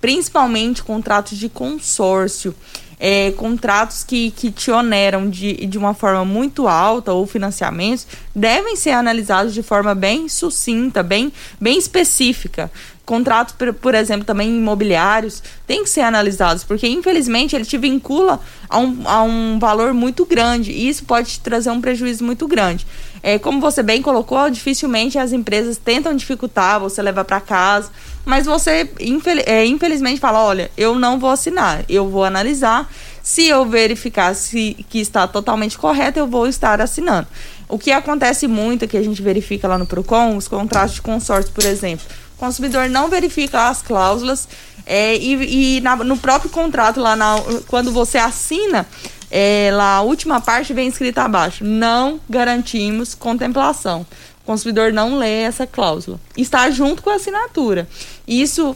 principalmente 0.00 0.82
contratos 0.82 1.38
de 1.38 1.48
consórcio. 1.48 2.54
É, 3.00 3.30
contratos 3.36 4.02
que, 4.02 4.32
que 4.32 4.50
te 4.50 4.72
oneram 4.72 5.30
de, 5.30 5.66
de 5.66 5.78
uma 5.78 5.94
forma 5.94 6.24
muito 6.24 6.66
alta 6.66 7.12
ou 7.12 7.28
financiamentos 7.28 8.08
devem 8.34 8.74
ser 8.74 8.90
analisados 8.90 9.54
de 9.54 9.62
forma 9.62 9.94
bem 9.94 10.28
sucinta, 10.28 11.00
bem, 11.00 11.32
bem 11.60 11.78
específica 11.78 12.68
contratos, 13.08 13.54
por, 13.80 13.94
exemplo, 13.94 14.26
também 14.26 14.54
imobiliários, 14.54 15.42
tem 15.66 15.82
que 15.82 15.88
ser 15.88 16.02
analisados, 16.02 16.62
porque 16.62 16.86
infelizmente 16.86 17.56
ele 17.56 17.64
te 17.64 17.78
vincula 17.78 18.38
a 18.68 18.78
um, 18.78 19.08
a 19.08 19.22
um 19.22 19.58
valor 19.58 19.94
muito 19.94 20.26
grande 20.26 20.72
e 20.72 20.90
isso 20.90 21.06
pode 21.06 21.30
te 21.30 21.40
trazer 21.40 21.70
um 21.70 21.80
prejuízo 21.80 22.22
muito 22.22 22.46
grande. 22.46 22.86
É, 23.22 23.38
como 23.38 23.60
você 23.60 23.82
bem 23.82 24.00
colocou, 24.00 24.48
dificilmente 24.50 25.18
as 25.18 25.32
empresas 25.32 25.76
tentam 25.76 26.14
dificultar, 26.14 26.80
você 26.80 27.02
levar 27.02 27.24
para 27.24 27.40
casa, 27.40 27.90
mas 28.24 28.46
você 28.46 28.90
infel 29.00 29.38
é, 29.46 29.64
infelizmente 29.66 30.20
fala: 30.20 30.42
olha, 30.42 30.70
eu 30.76 30.94
não 30.94 31.18
vou 31.18 31.30
assinar, 31.30 31.84
eu 31.88 32.08
vou 32.08 32.24
analisar. 32.24 32.90
Se 33.22 33.46
eu 33.46 33.66
verificar 33.66 34.34
se 34.34 34.74
que 34.88 35.00
está 35.00 35.26
totalmente 35.26 35.76
correto, 35.76 36.18
eu 36.18 36.26
vou 36.26 36.46
estar 36.46 36.80
assinando. 36.80 37.28
O 37.68 37.78
que 37.78 37.92
acontece 37.92 38.46
muito, 38.46 38.88
que 38.88 38.96
a 38.96 39.02
gente 39.02 39.20
verifica 39.20 39.68
lá 39.68 39.76
no 39.76 39.84
PROCON, 39.84 40.36
os 40.36 40.48
contratos 40.48 40.94
de 40.94 41.02
consórcio, 41.02 41.52
por 41.52 41.64
exemplo 41.64 42.06
o 42.34 42.38
consumidor 42.38 42.88
não 42.88 43.08
verifica 43.08 43.68
as 43.68 43.82
cláusulas 43.82 44.48
é, 44.86 45.16
e, 45.16 45.76
e 45.76 45.80
na, 45.80 45.96
no 45.96 46.16
próprio 46.16 46.48
contrato, 46.48 47.00
lá 47.00 47.16
na, 47.16 47.34
quando 47.66 47.92
você 47.92 48.16
assina, 48.16 48.86
lá 49.72 49.96
a 49.96 50.00
última 50.02 50.40
parte 50.40 50.72
vem 50.72 50.88
escrita 50.88 51.22
abaixo: 51.22 51.64
não 51.64 52.20
garantimos 52.28 53.14
contemplação. 53.14 54.06
O 54.42 54.46
consumidor 54.46 54.92
não 54.92 55.18
lê 55.18 55.42
essa 55.42 55.66
cláusula. 55.66 56.18
Está 56.36 56.70
junto 56.70 57.02
com 57.02 57.10
a 57.10 57.16
assinatura. 57.16 57.86
Isso, 58.26 58.74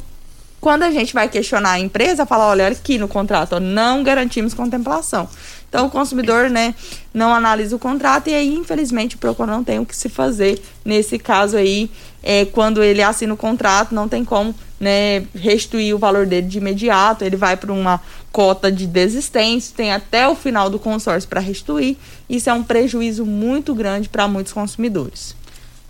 quando 0.60 0.82
a 0.82 0.90
gente 0.90 1.14
vai 1.14 1.28
questionar 1.28 1.72
a 1.72 1.80
empresa, 1.80 2.26
fala: 2.26 2.46
olha, 2.46 2.68
aqui 2.68 2.98
no 2.98 3.08
contrato, 3.08 3.54
ó, 3.54 3.60
não 3.60 4.02
garantimos 4.02 4.52
contemplação. 4.52 5.28
Então 5.72 5.86
o 5.86 5.90
consumidor, 5.90 6.50
né, 6.50 6.74
não 7.14 7.32
analisa 7.34 7.74
o 7.74 7.78
contrato 7.78 8.28
e 8.28 8.34
aí, 8.34 8.54
infelizmente, 8.54 9.16
o 9.16 9.18
PROCON 9.18 9.46
não 9.46 9.64
tem 9.64 9.78
o 9.78 9.86
que 9.86 9.96
se 9.96 10.10
fazer 10.10 10.62
nesse 10.84 11.18
caso 11.18 11.56
aí 11.56 11.90
é, 12.22 12.44
quando 12.44 12.82
ele 12.82 13.02
assina 13.02 13.32
o 13.32 13.38
contrato, 13.38 13.94
não 13.94 14.06
tem 14.06 14.22
como 14.22 14.54
né, 14.78 15.24
restituir 15.34 15.94
o 15.94 15.98
valor 15.98 16.26
dele 16.26 16.46
de 16.46 16.58
imediato, 16.58 17.24
ele 17.24 17.36
vai 17.36 17.56
para 17.56 17.72
uma 17.72 18.02
cota 18.30 18.70
de 18.70 18.86
desistência, 18.86 19.72
tem 19.74 19.92
até 19.92 20.28
o 20.28 20.36
final 20.36 20.68
do 20.68 20.78
consórcio 20.78 21.26
para 21.26 21.40
restituir. 21.40 21.96
Isso 22.28 22.50
é 22.50 22.52
um 22.52 22.62
prejuízo 22.62 23.24
muito 23.24 23.74
grande 23.74 24.10
para 24.10 24.28
muitos 24.28 24.52
consumidores. 24.52 25.34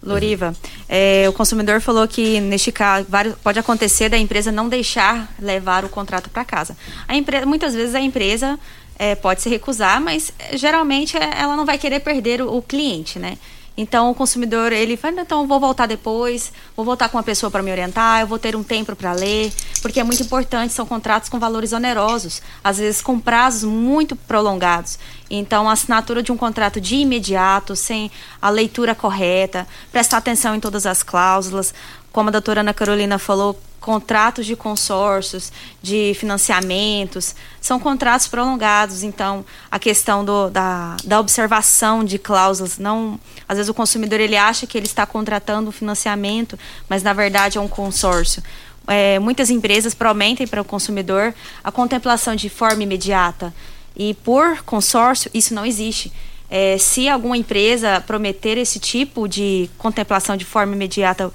Loriva, 0.00 0.54
é, 0.88 1.26
o 1.28 1.32
consumidor 1.32 1.80
falou 1.80 2.06
que 2.08 2.40
neste 2.40 2.72
caso 2.72 3.06
pode 3.42 3.58
acontecer 3.58 4.08
da 4.08 4.18
empresa 4.18 4.50
não 4.50 4.68
deixar 4.68 5.32
levar 5.40 5.84
o 5.84 5.88
contrato 5.88 6.28
para 6.28 6.44
casa. 6.44 6.76
A 7.06 7.16
empresa, 7.16 7.46
muitas 7.46 7.72
vezes 7.72 7.94
a 7.94 8.00
empresa 8.00 8.58
é, 9.02 9.16
pode 9.16 9.42
se 9.42 9.48
recusar, 9.48 10.00
mas 10.00 10.32
geralmente 10.52 11.16
é, 11.16 11.40
ela 11.40 11.56
não 11.56 11.66
vai 11.66 11.76
querer 11.76 11.98
perder 11.98 12.40
o, 12.40 12.56
o 12.56 12.62
cliente, 12.62 13.18
né? 13.18 13.36
Então 13.76 14.10
o 14.10 14.14
consumidor 14.14 14.70
ele 14.70 14.96
fala, 14.96 15.22
então 15.22 15.44
vou 15.44 15.58
voltar 15.58 15.86
depois, 15.86 16.52
vou 16.76 16.84
voltar 16.84 17.08
com 17.08 17.16
uma 17.16 17.22
pessoa 17.22 17.50
para 17.50 17.64
me 17.64 17.72
orientar, 17.72 18.20
eu 18.20 18.28
vou 18.28 18.38
ter 18.38 18.54
um 18.54 18.62
tempo 18.62 18.94
para 18.94 19.12
ler, 19.12 19.50
porque 19.80 19.98
é 19.98 20.04
muito 20.04 20.22
importante, 20.22 20.72
são 20.72 20.86
contratos 20.86 21.28
com 21.28 21.38
valores 21.38 21.72
onerosos, 21.72 22.42
às 22.62 22.78
vezes 22.78 23.02
com 23.02 23.18
prazos 23.18 23.64
muito 23.64 24.14
prolongados. 24.14 25.00
Então 25.28 25.68
a 25.68 25.72
assinatura 25.72 26.22
de 26.22 26.30
um 26.30 26.36
contrato 26.36 26.80
de 26.80 26.96
imediato, 26.96 27.74
sem 27.74 28.08
a 28.40 28.50
leitura 28.50 28.94
correta, 28.94 29.66
prestar 29.90 30.18
atenção 30.18 30.54
em 30.54 30.60
todas 30.60 30.86
as 30.86 31.02
cláusulas, 31.02 31.74
como 32.12 32.28
a 32.28 32.32
doutora 32.32 32.60
Ana 32.60 32.74
Carolina 32.74 33.18
falou, 33.18 33.58
contratos 33.80 34.46
de 34.46 34.54
consórcios, 34.54 35.52
de 35.82 36.14
financiamentos, 36.14 37.34
são 37.60 37.80
contratos 37.80 38.28
prolongados. 38.28 39.02
Então, 39.02 39.44
a 39.70 39.78
questão 39.78 40.24
do, 40.24 40.48
da, 40.48 40.96
da 41.04 41.18
observação 41.18 42.04
de 42.04 42.18
cláusulas, 42.18 42.78
não, 42.78 43.18
às 43.48 43.56
vezes 43.56 43.68
o 43.68 43.74
consumidor 43.74 44.20
ele 44.20 44.36
acha 44.36 44.66
que 44.66 44.78
ele 44.78 44.86
está 44.86 45.04
contratando 45.04 45.68
um 45.68 45.72
financiamento, 45.72 46.56
mas 46.88 47.02
na 47.02 47.12
verdade 47.12 47.58
é 47.58 47.60
um 47.60 47.68
consórcio. 47.68 48.42
É, 48.86 49.18
muitas 49.18 49.50
empresas 49.50 49.94
prometem 49.94 50.46
para 50.46 50.60
o 50.60 50.64
consumidor 50.64 51.34
a 51.62 51.70
contemplação 51.70 52.34
de 52.34 52.48
forma 52.48 52.82
imediata 52.82 53.54
e 53.94 54.14
por 54.14 54.62
consórcio 54.62 55.30
isso 55.34 55.54
não 55.54 55.64
existe. 55.64 56.12
É, 56.50 56.76
se 56.78 57.08
alguma 57.08 57.36
empresa 57.36 58.00
prometer 58.00 58.58
esse 58.58 58.78
tipo 58.78 59.26
de 59.26 59.70
contemplação 59.78 60.36
de 60.36 60.44
forma 60.44 60.74
imediata 60.74 61.32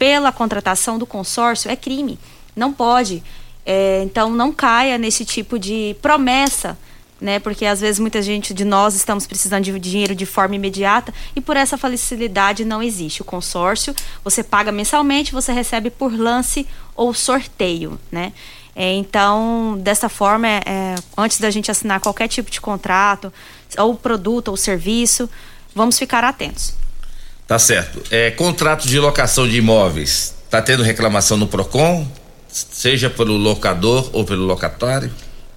pela 0.00 0.32
contratação 0.32 0.98
do 0.98 1.04
consórcio 1.04 1.70
é 1.70 1.76
crime. 1.76 2.18
Não 2.56 2.72
pode. 2.72 3.22
É, 3.66 4.02
então 4.02 4.30
não 4.30 4.50
caia 4.50 4.96
nesse 4.96 5.26
tipo 5.26 5.58
de 5.58 5.94
promessa, 6.00 6.78
né? 7.20 7.38
Porque 7.38 7.66
às 7.66 7.82
vezes 7.82 8.00
muita 8.00 8.22
gente 8.22 8.54
de 8.54 8.64
nós 8.64 8.94
estamos 8.94 9.26
precisando 9.26 9.64
de 9.64 9.78
dinheiro 9.78 10.14
de 10.14 10.24
forma 10.24 10.56
imediata 10.56 11.12
e 11.36 11.40
por 11.42 11.54
essa 11.54 11.76
facilidade 11.76 12.64
não 12.64 12.82
existe. 12.82 13.20
O 13.20 13.26
consórcio 13.26 13.94
você 14.24 14.42
paga 14.42 14.72
mensalmente, 14.72 15.32
você 15.32 15.52
recebe 15.52 15.90
por 15.90 16.18
lance 16.18 16.66
ou 16.96 17.12
sorteio, 17.12 18.00
né? 18.10 18.32
É, 18.74 18.94
então, 18.94 19.76
dessa 19.82 20.08
forma, 20.08 20.48
é, 20.48 20.62
é 20.64 20.94
antes 21.14 21.38
da 21.38 21.50
gente 21.50 21.70
assinar 21.70 22.00
qualquer 22.00 22.28
tipo 22.28 22.50
de 22.50 22.58
contrato, 22.58 23.30
ou 23.76 23.94
produto 23.94 24.48
ou 24.48 24.56
serviço, 24.56 25.28
vamos 25.74 25.98
ficar 25.98 26.24
atentos. 26.24 26.80
Tá 27.50 27.58
certo. 27.58 28.00
É, 28.12 28.30
contrato 28.30 28.86
de 28.86 28.96
locação 29.00 29.48
de 29.48 29.56
imóveis. 29.56 30.36
Tá 30.48 30.62
tendo 30.62 30.84
reclamação 30.84 31.36
no 31.36 31.48
PROCON? 31.48 32.06
Seja 32.46 33.10
pelo 33.10 33.36
locador 33.36 34.08
ou 34.12 34.24
pelo 34.24 34.44
locatário? 34.44 35.10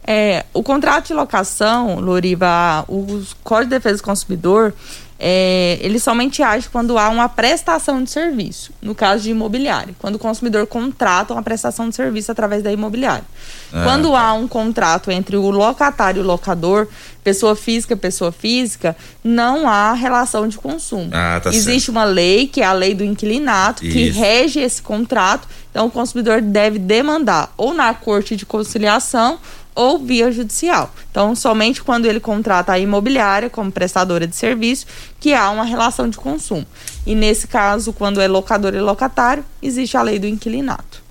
É, 0.03 0.43
o 0.55 0.63
contrato 0.63 1.09
de 1.09 1.13
locação, 1.13 1.99
Loriva, 1.99 2.83
o 2.87 3.21
Código 3.43 3.69
de 3.69 3.75
Defesa 3.75 3.97
do 3.97 4.03
Consumidor, 4.03 4.73
é, 5.19 5.77
ele 5.81 5.99
somente 5.99 6.41
age 6.41 6.67
quando 6.69 6.97
há 6.97 7.09
uma 7.09 7.29
prestação 7.29 8.03
de 8.03 8.09
serviço, 8.09 8.71
no 8.81 8.93
caso 8.93 9.23
de 9.23 9.31
imobiliário, 9.31 9.95
quando 9.99 10.15
o 10.15 10.19
consumidor 10.19 10.67
contrata 10.67 11.33
uma 11.33 11.43
prestação 11.43 11.87
de 11.87 11.95
serviço 11.95 12.31
através 12.31 12.63
da 12.63 12.71
imobiliária. 12.71 13.23
Ah, 13.71 13.83
quando 13.83 14.11
tá. 14.11 14.21
há 14.21 14.33
um 14.33 14.47
contrato 14.47 15.11
entre 15.11 15.37
o 15.37 15.49
locatário 15.49 16.19
e 16.19 16.23
o 16.23 16.25
locador, 16.25 16.87
pessoa 17.23 17.55
física, 17.55 17.95
pessoa 17.95 18.31
física, 18.31 18.95
não 19.23 19.67
há 19.67 19.93
relação 19.93 20.47
de 20.47 20.57
consumo. 20.57 21.09
Ah, 21.13 21.39
tá 21.41 21.49
Existe 21.51 21.85
certo. 21.85 21.89
uma 21.89 22.03
lei, 22.03 22.47
que 22.47 22.61
é 22.61 22.65
a 22.65 22.73
lei 22.73 22.93
do 22.93 23.03
inquilinato, 23.03 23.85
Isso. 23.85 23.93
que 23.93 24.09
rege 24.09 24.59
esse 24.59 24.81
contrato, 24.81 25.47
então 25.71 25.85
o 25.85 25.91
consumidor 25.91 26.41
deve 26.41 26.79
demandar 26.79 27.53
ou 27.55 27.73
na 27.73 27.93
corte 27.93 28.35
de 28.35 28.45
conciliação 28.45 29.39
ou 29.75 29.99
via 29.99 30.31
judicial. 30.31 30.93
Então, 31.09 31.35
somente 31.35 31.83
quando 31.83 32.05
ele 32.05 32.19
contrata 32.19 32.73
a 32.73 32.79
imobiliária 32.79 33.49
como 33.49 33.71
prestadora 33.71 34.27
de 34.27 34.35
serviço 34.35 34.85
que 35.19 35.33
há 35.33 35.49
uma 35.49 35.63
relação 35.63 36.09
de 36.09 36.17
consumo. 36.17 36.65
E 37.05 37.15
nesse 37.15 37.47
caso, 37.47 37.93
quando 37.93 38.21
é 38.21 38.27
locador 38.27 38.73
e 38.73 38.79
locatário, 38.79 39.43
existe 39.61 39.97
a 39.97 40.01
lei 40.01 40.19
do 40.19 40.27
inquilinato. 40.27 41.01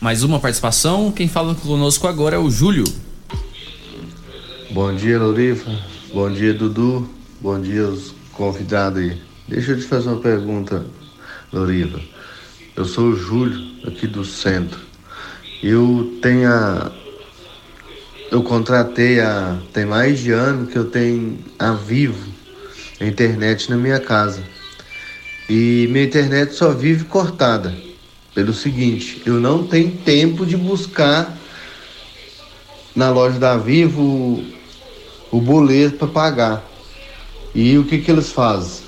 Mais 0.00 0.22
uma 0.22 0.38
participação. 0.38 1.10
Quem 1.10 1.28
fala 1.28 1.54
conosco 1.54 2.06
agora 2.06 2.36
é 2.36 2.38
o 2.38 2.50
Júlio. 2.50 2.84
Bom 4.70 4.94
dia, 4.94 5.18
Lorifa. 5.18 5.70
Bom 6.12 6.30
dia, 6.30 6.52
Dudu. 6.52 7.08
Bom 7.40 7.60
dia 7.60 7.86
aos 7.86 8.14
convidados 8.32 9.00
aí. 9.00 9.20
Deixa 9.48 9.72
eu 9.72 9.78
te 9.78 9.86
fazer 9.86 10.08
uma 10.08 10.20
pergunta, 10.20 10.84
Loriva. 11.52 12.00
Eu 12.74 12.84
sou 12.84 13.06
o 13.06 13.16
Júlio, 13.16 13.58
aqui 13.86 14.06
do 14.06 14.24
centro. 14.24 14.78
Eu 15.62 16.18
tenho 16.20 16.52
a 16.52 16.92
eu 18.30 18.42
contratei 18.42 19.20
há 19.20 19.58
tem 19.72 19.84
mais 19.84 20.18
de 20.18 20.32
ano 20.32 20.66
que 20.66 20.76
eu 20.76 20.84
tenho 20.84 21.38
a 21.58 21.72
Vivo 21.72 22.36
a 23.00 23.04
internet 23.04 23.70
na 23.70 23.76
minha 23.76 24.00
casa. 24.00 24.42
E 25.48 25.86
minha 25.90 26.04
internet 26.04 26.54
só 26.54 26.70
vive 26.70 27.04
cortada. 27.04 27.74
Pelo 28.34 28.52
seguinte, 28.52 29.22
eu 29.24 29.34
não 29.34 29.66
tenho 29.66 29.92
tempo 29.92 30.44
de 30.44 30.56
buscar 30.56 31.36
na 32.94 33.10
loja 33.10 33.38
da 33.38 33.56
Vivo 33.56 34.44
o, 35.30 35.40
boleto 35.40 35.98
para 35.98 36.08
pagar. 36.08 36.70
E 37.54 37.78
o 37.78 37.84
que 37.84 37.98
que 37.98 38.10
eles 38.10 38.30
fazem? 38.30 38.84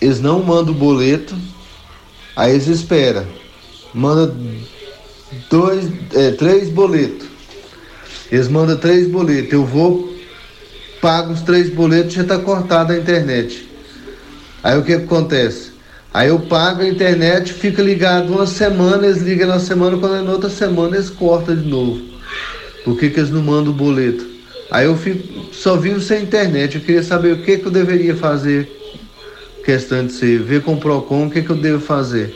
Eles 0.00 0.20
não 0.20 0.42
mandam 0.42 0.72
o 0.72 0.76
boleto, 0.76 1.36
aí 2.36 2.52
eles 2.52 2.68
esperam. 2.68 3.26
Manda 3.92 4.34
dois, 5.50 5.90
é, 6.14 6.30
três 6.32 6.68
boletos. 6.70 7.29
Eles 8.30 8.48
mandam 8.48 8.76
três 8.76 9.08
boletos. 9.08 9.52
Eu 9.52 9.64
vou, 9.64 10.14
pago 11.00 11.32
os 11.32 11.42
três 11.42 11.68
boletos, 11.68 12.14
já 12.14 12.22
está 12.22 12.38
cortada 12.38 12.94
a 12.94 12.98
internet. 12.98 13.68
Aí 14.62 14.78
o 14.78 14.82
que, 14.82 14.92
acontece? 14.92 15.70
Aí 16.12 16.28
eu 16.28 16.38
pago 16.40 16.82
a 16.82 16.88
internet, 16.88 17.52
fica 17.52 17.82
ligado 17.82 18.32
uma 18.32 18.46
semana, 18.46 19.06
eles 19.06 19.22
ligam 19.22 19.48
na 19.48 19.58
semana, 19.58 19.96
quando 19.96 20.16
é 20.16 20.22
na 20.22 20.32
outra 20.32 20.50
semana 20.50 20.96
eles 20.96 21.08
cortam 21.08 21.56
de 21.56 21.68
novo. 21.68 22.02
Por 22.84 22.98
que, 22.98 23.10
que 23.10 23.20
eles 23.20 23.30
não 23.30 23.42
mandam 23.42 23.72
o 23.72 23.76
boleto? 23.76 24.26
Aí 24.70 24.86
eu 24.86 24.96
fico, 24.96 25.52
só 25.52 25.76
vivo 25.76 26.00
sem 26.00 26.22
internet. 26.22 26.76
Eu 26.76 26.80
queria 26.82 27.02
saber 27.02 27.32
o 27.32 27.42
que, 27.42 27.58
que 27.58 27.66
eu 27.66 27.72
deveria 27.72 28.14
fazer. 28.14 28.76
Questão 29.64 30.06
de 30.06 30.12
ser, 30.12 30.40
ver 30.40 30.62
com 30.62 30.74
o 30.74 30.80
PROCON 30.80 31.26
o 31.26 31.30
que, 31.30 31.42
que 31.42 31.50
eu 31.50 31.56
devo 31.56 31.80
fazer. 31.80 32.34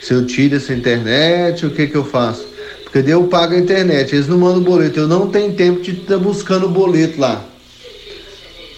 Se 0.00 0.14
eu 0.14 0.26
tiro 0.26 0.56
essa 0.56 0.72
internet, 0.72 1.66
o 1.66 1.70
que, 1.70 1.86
que 1.86 1.96
eu 1.96 2.04
faço? 2.04 2.49
Porque 2.92 3.10
eu 3.10 3.24
pago 3.24 3.54
a 3.54 3.58
internet, 3.58 4.14
eles 4.14 4.26
não 4.26 4.38
mandam 4.38 4.62
boleto. 4.62 4.98
Eu 4.98 5.06
não 5.06 5.28
tenho 5.28 5.52
tempo 5.54 5.80
de 5.80 5.92
estar 5.92 6.18
buscando 6.18 6.66
o 6.66 6.70
boleto 6.70 7.20
lá 7.20 7.44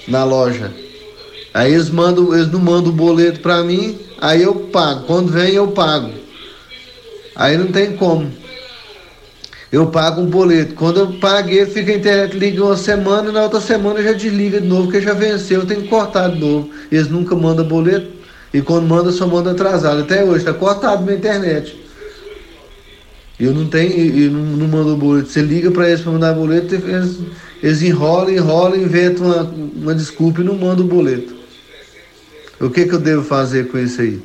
na 0.06 0.24
loja. 0.24 0.70
Aí 1.54 1.72
eles 1.72 1.90
mandam, 1.90 2.34
eles 2.34 2.50
não 2.50 2.60
mandam 2.60 2.90
o 2.90 2.94
boleto 2.94 3.40
para 3.40 3.62
mim, 3.62 3.98
aí 4.20 4.42
eu 4.42 4.54
pago. 4.54 5.04
Quando 5.06 5.30
vem 5.30 5.54
eu 5.54 5.68
pago. 5.68 6.10
Aí 7.34 7.56
não 7.56 7.68
tem 7.68 7.96
como. 7.96 8.30
Eu 9.70 9.86
pago 9.86 10.20
um 10.20 10.26
boleto. 10.26 10.74
Quando 10.74 11.00
eu 11.00 11.12
paguei, 11.14 11.64
fica 11.64 11.92
a 11.92 11.96
internet 11.96 12.36
liga 12.36 12.62
uma 12.62 12.76
semana 12.76 13.30
e 13.30 13.32
na 13.32 13.42
outra 13.44 13.60
semana 13.60 14.02
já 14.02 14.12
desliga 14.12 14.60
de 14.60 14.66
novo, 14.66 14.84
porque 14.84 15.00
já 15.00 15.14
venceu, 15.14 15.60
eu 15.60 15.66
tenho 15.66 15.82
que 15.82 15.88
cortar 15.88 16.28
de 16.28 16.38
novo. 16.38 16.70
Eles 16.90 17.08
nunca 17.08 17.34
mandam 17.34 17.66
boleto 17.66 18.08
e 18.52 18.60
quando 18.60 18.86
manda 18.86 19.10
só 19.10 19.26
manda 19.26 19.52
atrasado. 19.52 20.02
Até 20.02 20.22
hoje 20.22 20.40
está 20.40 20.52
cortado 20.52 21.02
minha 21.02 21.16
internet. 21.16 21.81
Eu 23.42 23.52
não 23.52 23.66
tenho, 23.66 23.92
e 23.92 24.28
não, 24.28 24.40
não 24.40 24.68
mando 24.68 24.96
boleto. 24.96 25.28
Você 25.28 25.42
liga 25.42 25.70
para 25.70 25.88
eles 25.88 26.00
para 26.00 26.12
mandar 26.12 26.32
boleto, 26.32 26.76
eles, 26.76 27.18
eles 27.60 27.82
enrolam, 27.82 28.30
enrolam, 28.30 28.76
inventam 28.76 29.26
uma, 29.26 29.42
uma 29.42 29.94
desculpa 29.94 30.40
e 30.40 30.44
não 30.44 30.56
mandam 30.56 30.84
o 30.84 30.88
boleto. 30.88 31.34
O 32.60 32.70
que, 32.70 32.84
que 32.84 32.94
eu 32.94 33.00
devo 33.00 33.24
fazer 33.24 33.66
com 33.66 33.78
isso 33.78 34.00
aí? 34.00 34.22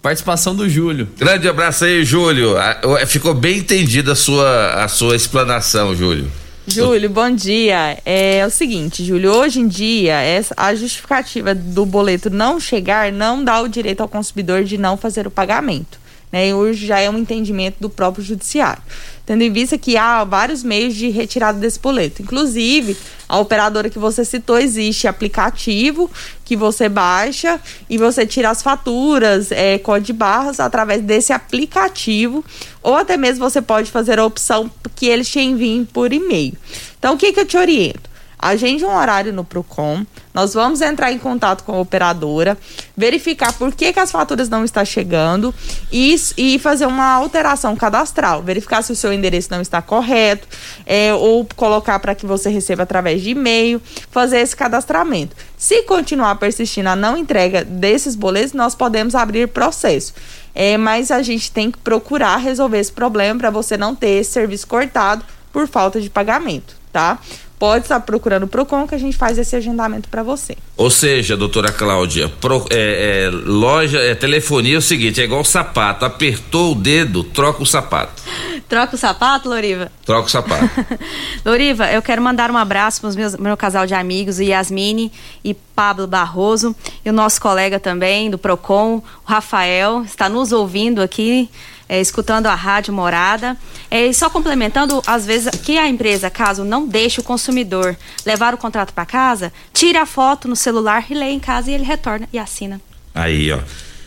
Participação 0.00 0.54
do 0.54 0.68
Júlio. 0.68 1.08
Grande 1.18 1.48
abraço 1.48 1.84
aí, 1.84 2.04
Júlio. 2.04 2.56
Ah, 2.56 3.04
Ficou 3.04 3.34
bem 3.34 3.58
entendida 3.58 4.12
a 4.12 4.14
sua, 4.14 4.84
a 4.84 4.86
sua 4.86 5.16
explanação, 5.16 5.92
Júlio. 5.96 6.30
Júlio, 6.68 7.10
bom 7.10 7.30
dia. 7.30 7.98
É, 8.04 8.36
é 8.36 8.46
o 8.46 8.50
seguinte, 8.50 9.04
Júlio, 9.04 9.32
hoje 9.32 9.58
em 9.58 9.66
dia, 9.66 10.20
essa, 10.20 10.54
a 10.56 10.72
justificativa 10.72 11.52
do 11.52 11.84
boleto 11.84 12.30
não 12.30 12.60
chegar 12.60 13.10
não 13.10 13.42
dá 13.42 13.60
o 13.60 13.68
direito 13.68 14.02
ao 14.02 14.08
consumidor 14.08 14.62
de 14.62 14.78
não 14.78 14.96
fazer 14.96 15.26
o 15.26 15.30
pagamento. 15.30 15.97
Né? 16.30 16.48
E 16.48 16.54
hoje 16.54 16.86
já 16.86 17.00
é 17.00 17.08
um 17.08 17.18
entendimento 17.18 17.76
do 17.80 17.88
próprio 17.88 18.22
judiciário. 18.22 18.82
Tendo 19.24 19.42
em 19.42 19.52
vista 19.52 19.76
que 19.76 19.96
há 19.96 20.24
vários 20.24 20.62
meios 20.62 20.94
de 20.94 21.08
retirada 21.10 21.58
desse 21.58 21.78
boleto. 21.78 22.22
Inclusive, 22.22 22.96
a 23.28 23.38
operadora 23.38 23.90
que 23.90 23.98
você 23.98 24.24
citou, 24.24 24.58
existe 24.58 25.06
aplicativo 25.06 26.10
que 26.44 26.56
você 26.56 26.88
baixa 26.88 27.60
e 27.90 27.98
você 27.98 28.26
tira 28.26 28.48
as 28.48 28.62
faturas, 28.62 29.52
é, 29.52 29.78
código 29.78 30.06
de 30.06 30.12
barras 30.14 30.60
através 30.60 31.02
desse 31.02 31.32
aplicativo. 31.32 32.44
Ou 32.82 32.96
até 32.96 33.16
mesmo 33.16 33.48
você 33.48 33.60
pode 33.60 33.90
fazer 33.90 34.18
a 34.18 34.24
opção 34.24 34.70
que 34.96 35.06
eles 35.06 35.28
te 35.28 35.40
enviem 35.40 35.84
por 35.84 36.12
e-mail. 36.12 36.54
Então, 36.98 37.14
o 37.14 37.18
que, 37.18 37.32
que 37.32 37.40
eu 37.40 37.46
te 37.46 37.56
oriento? 37.56 38.08
Agende 38.38 38.84
um 38.84 38.94
horário 38.94 39.32
no 39.32 39.44
Procon. 39.44 40.06
Nós 40.32 40.54
vamos 40.54 40.80
entrar 40.80 41.10
em 41.10 41.18
contato 41.18 41.64
com 41.64 41.72
a 41.72 41.80
operadora, 41.80 42.56
verificar 42.96 43.52
por 43.52 43.74
que, 43.74 43.92
que 43.92 43.98
as 43.98 44.12
faturas 44.12 44.48
não 44.48 44.64
estão 44.64 44.84
chegando 44.84 45.52
e, 45.90 46.14
e 46.36 46.58
fazer 46.58 46.86
uma 46.86 47.12
alteração 47.14 47.74
cadastral, 47.74 48.42
verificar 48.42 48.82
se 48.82 48.92
o 48.92 48.96
seu 48.96 49.12
endereço 49.12 49.48
não 49.50 49.60
está 49.60 49.82
correto, 49.82 50.46
é, 50.86 51.12
ou 51.12 51.46
colocar 51.56 51.98
para 51.98 52.14
que 52.14 52.24
você 52.24 52.48
receba 52.48 52.84
através 52.84 53.20
de 53.22 53.30
e-mail, 53.30 53.82
fazer 54.10 54.38
esse 54.38 54.54
cadastramento. 54.54 55.34
Se 55.56 55.82
continuar 55.82 56.36
persistindo 56.36 56.88
a 56.88 56.94
não 56.94 57.16
entrega 57.16 57.64
desses 57.64 58.14
boletos, 58.14 58.52
nós 58.52 58.76
podemos 58.76 59.16
abrir 59.16 59.48
processo. 59.48 60.14
É, 60.54 60.76
mas 60.76 61.10
a 61.10 61.22
gente 61.22 61.50
tem 61.50 61.70
que 61.70 61.78
procurar 61.78 62.36
resolver 62.36 62.78
esse 62.78 62.92
problema 62.92 63.38
para 63.38 63.50
você 63.50 63.76
não 63.76 63.94
ter 63.94 64.20
esse 64.20 64.30
serviço 64.30 64.66
cortado 64.66 65.24
por 65.52 65.66
falta 65.66 66.00
de 66.00 66.10
pagamento, 66.10 66.76
tá? 66.92 67.18
Pode 67.58 67.84
estar 67.84 68.00
procurando 68.00 68.44
o 68.44 68.48
Procon 68.48 68.86
que 68.86 68.94
a 68.94 68.98
gente 68.98 69.16
faz 69.16 69.36
esse 69.36 69.56
agendamento 69.56 70.08
para 70.08 70.22
você. 70.22 70.56
Ou 70.76 70.90
seja, 70.90 71.36
doutora 71.36 71.72
Cláudia, 71.72 72.28
pro, 72.28 72.64
é, 72.70 73.26
é, 73.26 73.30
loja, 73.30 73.98
é, 73.98 74.14
telefonia 74.14 74.76
é 74.76 74.78
o 74.78 74.82
seguinte, 74.82 75.20
é 75.20 75.24
igual 75.24 75.44
sapato, 75.44 76.04
apertou 76.04 76.72
o 76.72 76.74
dedo, 76.74 77.24
troca 77.24 77.62
o 77.62 77.66
sapato. 77.66 78.22
Troca 78.68 78.94
o 78.94 78.98
sapato, 78.98 79.48
Loriva? 79.48 79.90
Troca 80.04 80.28
o 80.28 80.30
sapato. 80.30 80.68
Loriva, 81.44 81.90
eu 81.90 82.02
quero 82.02 82.22
mandar 82.22 82.50
um 82.50 82.56
abraço 82.56 83.00
para 83.00 83.10
o 83.10 83.42
meu 83.42 83.56
casal 83.56 83.86
de 83.86 83.94
amigos, 83.94 84.38
Yasmine 84.38 85.10
e 85.42 85.54
Pablo 85.54 86.06
Barroso, 86.06 86.76
e 87.04 87.10
o 87.10 87.12
nosso 87.12 87.40
colega 87.40 87.80
também 87.80 88.30
do 88.30 88.38
Procon, 88.38 88.96
o 88.96 89.02
Rafael, 89.24 90.02
está 90.04 90.28
nos 90.28 90.52
ouvindo 90.52 91.00
aqui 91.02 91.50
é, 91.88 92.00
escutando 92.00 92.46
a 92.46 92.54
rádio 92.54 92.92
morada. 92.92 93.56
É, 93.90 94.06
e 94.06 94.14
só 94.14 94.28
complementando, 94.28 95.02
às 95.06 95.24
vezes, 95.24 95.48
que 95.60 95.78
a 95.78 95.88
empresa, 95.88 96.28
caso 96.28 96.64
não 96.64 96.86
deixe 96.86 97.20
o 97.20 97.24
consumidor 97.24 97.96
levar 98.26 98.54
o 98.54 98.58
contrato 98.58 98.92
para 98.92 99.06
casa, 99.06 99.52
tira 99.72 100.02
a 100.02 100.06
foto 100.06 100.46
no 100.46 100.56
celular 100.56 101.06
e 101.08 101.14
lê 101.14 101.30
em 101.30 101.40
casa 101.40 101.70
e 101.70 101.74
ele 101.74 101.84
retorna 101.84 102.28
e 102.32 102.38
assina. 102.38 102.80
Aí, 103.14 103.50
ó. 103.50 103.60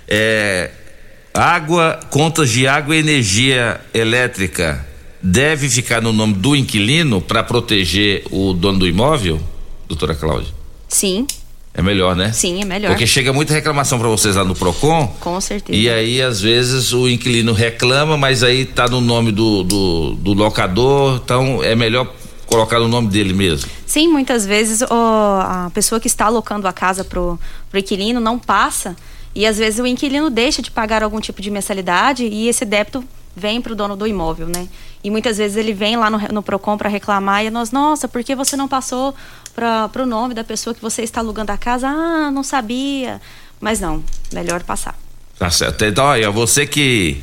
É, 0.08 0.72
água, 1.34 2.00
contas 2.10 2.50
de 2.50 2.68
água 2.68 2.96
e 2.96 3.00
energia 3.00 3.82
elétrica 3.94 4.86
deve 5.22 5.70
ficar 5.70 6.02
no 6.02 6.12
nome 6.12 6.34
do 6.34 6.56
inquilino 6.56 7.22
para 7.22 7.44
proteger 7.44 8.24
o 8.32 8.54
dono 8.54 8.80
do 8.80 8.88
imóvel, 8.88 9.42
doutora 9.88 10.16
Cláudia? 10.16 10.54
Sim. 10.88 11.26
É 11.74 11.82
melhor, 11.82 12.16
né? 12.16 12.32
Sim, 12.34 12.62
é 12.62 12.66
melhor. 12.66 12.90
Porque 12.90 13.08
chega 13.08 13.32
muita 13.32 13.54
reclamação 13.54 13.98
para 13.98 14.10
vocês 14.10 14.36
lá 14.36 14.44
no 14.44 14.54
Procon. 14.54 15.08
Com 15.20 15.40
certeza. 15.40 15.78
E 15.78 15.90
aí, 15.90 16.22
às 16.22 16.42
vezes, 16.42 16.92
o 16.92 17.08
inquilino 17.08 17.54
reclama, 17.54 18.18
mas 18.18 18.44
aí 18.44 18.66
tá 18.66 18.88
no 18.88 19.00
nome 19.00 19.32
do, 19.32 19.64
do, 19.64 20.16
do 20.16 20.34
locador, 20.34 21.22
então 21.24 21.64
é 21.64 21.74
melhor 21.74 22.14
colocar 22.46 22.80
no 22.80 22.90
nome 22.90 23.08
dele 23.08 23.34
mesmo. 23.34 23.70
Sim, 23.86 24.10
muitas 24.10 24.46
vezes 24.46 24.82
a 24.84 25.72
pessoa 25.74 26.02
que 26.02 26.08
está 26.08 26.26
alocando 26.26 26.68
a 26.68 26.74
casa 26.74 27.04
pro, 27.04 27.40
pro 27.70 27.80
inquilino 27.80 28.20
não 28.20 28.38
passa 28.38 28.96
e 29.34 29.46
às 29.46 29.58
vezes 29.58 29.80
o 29.80 29.88
inquilino 29.88 30.30
deixa 30.30 30.62
de 30.62 30.70
pagar 30.70 31.02
algum 31.02 31.22
tipo 31.22 31.42
de 31.42 31.50
mensalidade 31.50 32.26
e 32.26 32.50
esse 32.50 32.66
débito 32.66 33.04
vem 33.34 33.62
para 33.62 33.72
o 33.72 33.76
dono 33.76 33.96
do 33.96 34.06
imóvel, 34.06 34.48
né? 34.48 34.68
E 35.02 35.10
muitas 35.10 35.38
vezes 35.38 35.56
ele 35.56 35.74
vem 35.74 35.96
lá 35.96 36.10
no, 36.10 36.20
no 36.32 36.44
Procon 36.44 36.78
para 36.78 36.90
reclamar 36.90 37.46
e 37.46 37.50
nós, 37.50 37.72
nossa, 37.72 38.08
por 38.08 38.24
que 38.24 38.36
você 38.36 38.58
não 38.58 38.68
passou 38.68 39.16
para 39.52 39.90
o 40.02 40.06
nome 40.06 40.34
da 40.34 40.44
pessoa 40.44 40.74
que 40.74 40.82
você 40.82 41.04
está 41.04 41.22
alugando 41.22 41.52
a 41.52 41.58
casa? 41.58 41.88
Ah, 41.88 42.32
não 42.32 42.44
sabia. 42.44 43.22
Mas 43.60 43.80
não, 43.80 44.04
melhor 44.34 44.64
passar. 44.64 44.98
Tá 45.38 45.50
certo. 45.50 45.86
Então, 45.86 46.06
olha, 46.06 46.30
você 46.32 46.66
que 46.66 47.22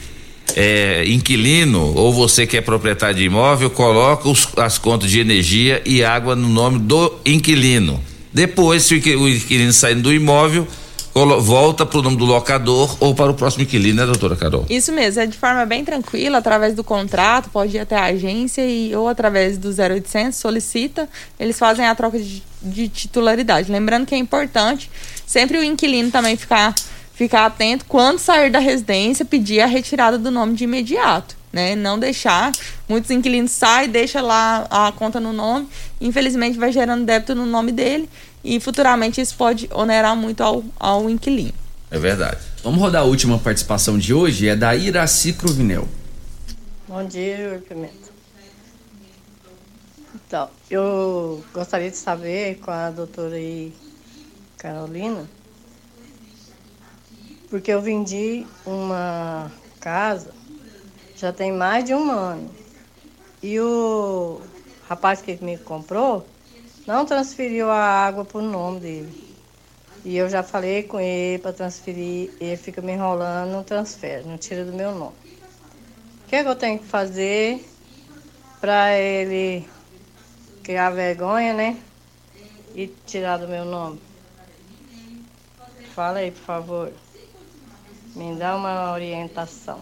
é 0.57 1.05
inquilino 1.07 1.95
ou 1.95 2.13
você 2.13 2.47
que 2.47 2.57
é 2.57 2.61
proprietário 2.61 3.17
de 3.17 3.25
imóvel, 3.25 3.71
coloca 3.71 4.29
os, 4.29 4.49
as 4.57 4.79
contas 4.79 5.11
de 5.11 5.21
energia 5.21 5.83
e 5.85 6.03
água 6.03 6.35
no 6.35 6.49
nome 6.49 6.79
do 6.79 7.15
inquilino. 7.25 8.03
Depois, 8.33 8.85
se 8.85 8.95
o 8.95 9.29
inquilino 9.29 9.73
saindo 9.73 10.03
do 10.03 10.13
imóvel, 10.13 10.67
volta 11.15 11.85
para 11.85 11.99
o 11.99 12.03
nome 12.03 12.17
do 12.17 12.25
locador 12.25 12.97
ou 13.01 13.15
para 13.15 13.31
o 13.31 13.35
próximo 13.35 13.65
inquilino, 13.65 14.01
né, 14.01 14.07
doutora 14.07 14.37
Carol? 14.37 14.67
Isso 14.69 14.93
mesmo, 14.93 15.23
é 15.23 15.27
de 15.27 15.37
forma 15.37 15.65
bem 15.67 15.85
tranquila, 15.85 16.39
através 16.39 16.75
do 16.75 16.85
contrato, 16.85 17.51
pode 17.51 17.77
ir 17.77 17.81
até 17.81 17.97
a 17.97 18.05
agência 18.05 18.67
e, 18.67 18.95
ou 18.95 19.09
através 19.09 19.59
do 19.59 19.69
0800, 19.69 20.39
solicita, 20.39 21.09
eles 21.39 21.59
fazem 21.59 21.87
a 21.87 21.95
troca 21.95 22.19
de, 22.19 22.43
de 22.63 22.89
titularidade. 22.89 23.71
Lembrando 23.71 24.07
que 24.07 24.15
é 24.15 24.19
importante 24.19 24.91
sempre 25.27 25.59
o 25.59 25.65
inquilino 25.65 26.11
também 26.11 26.37
ficar, 26.37 26.75
ficar 27.15 27.47
atento 27.47 27.85
quando 27.87 28.19
sair 28.19 28.51
da 28.51 28.59
residência, 28.59 29.25
pedir 29.25 29.61
a 29.61 29.67
retirada 29.67 30.19
do 30.19 30.31
nome 30.31 30.55
de 30.55 30.65
imediato. 30.65 31.37
Né? 31.51 31.75
Não 31.75 31.99
deixar, 31.99 32.53
muitos 32.87 33.11
inquilinos 33.11 33.53
saem, 33.53 33.89
deixa 33.89 34.21
lá 34.21 34.67
a 34.71 34.93
conta 34.93 35.19
no 35.19 35.33
nome, 35.33 35.67
infelizmente 35.99 36.59
vai 36.59 36.71
gerando 36.71 37.07
débito 37.07 37.35
no 37.35 37.47
nome 37.47 37.73
dele 37.73 38.09
e 38.43 38.59
futuramente 38.61 39.21
isso 39.21 39.37
pode 39.37 39.69
onerar 39.73 40.17
muito 40.17 40.43
ao, 40.43 40.65
ao 40.79 41.09
inquilino. 41.09 41.53
É 41.91 41.99
verdade. 41.99 42.39
Vamos 42.63 42.81
rodar 42.81 43.03
a 43.03 43.05
última 43.05 43.39
participação 43.39 43.99
de 43.99 44.13
hoje, 44.13 44.49
é 44.49 44.55
da 44.55 44.75
Iraci 44.75 45.33
Cruvinel. 45.33 45.89
Bom 46.87 47.05
dia, 47.05 47.37
Júlio 47.37 47.61
Pimenta. 47.63 48.09
Então, 50.15 50.51
eu 50.71 51.43
gostaria 51.55 51.91
de 51.91 51.97
saber 51.97 52.57
com 52.57 52.71
a 52.71 52.91
doutora 52.91 53.37
aí, 53.37 53.73
Carolina, 54.59 55.29
porque 57.49 57.71
eu 57.71 57.81
vendi 57.81 58.47
uma 58.67 59.51
casa 59.81 60.39
já 61.19 61.33
tem 61.33 61.53
mais 61.53 61.85
de 61.85 61.95
um 61.95 62.11
ano. 62.11 62.51
E 63.43 63.59
o 63.59 64.41
rapaz 64.89 65.21
que 65.21 65.37
me 65.43 65.59
comprou 65.59 66.27
não 66.89 67.05
transferiu 67.05 67.71
a 67.71 67.85
água 67.85 68.27
o 68.33 68.41
nome 68.41 68.81
dele. 68.81 69.29
E 70.07 70.17
eu 70.17 70.31
já 70.31 70.43
falei 70.43 70.83
com 70.85 70.99
ele 70.99 71.39
para 71.39 71.53
transferir, 71.53 72.31
ele 72.41 72.57
fica 72.57 72.81
me 72.81 72.93
enrolando, 72.93 73.51
não 73.51 73.63
transfere, 73.63 74.27
não 74.27 74.39
tira 74.39 74.65
do 74.65 74.73
meu 74.73 74.95
nome. 74.95 75.13
O 76.25 76.29
que, 76.29 76.37
é 76.37 76.43
que 76.43 76.49
eu 76.49 76.57
tenho 76.57 76.79
que 76.79 76.87
fazer 76.87 77.63
para 78.59 78.97
ele 78.97 79.69
criar 80.63 80.89
vergonha, 80.89 81.53
né? 81.53 81.77
E 82.75 82.87
tirar 83.07 83.37
do 83.37 83.47
meu 83.47 83.67
nome? 83.67 84.01
Fala 85.95 86.21
aí, 86.21 86.31
por 86.31 86.43
favor. 86.43 86.93
Me 88.17 88.35
dá 88.37 88.57
uma 88.57 88.93
orientação. 88.93 89.79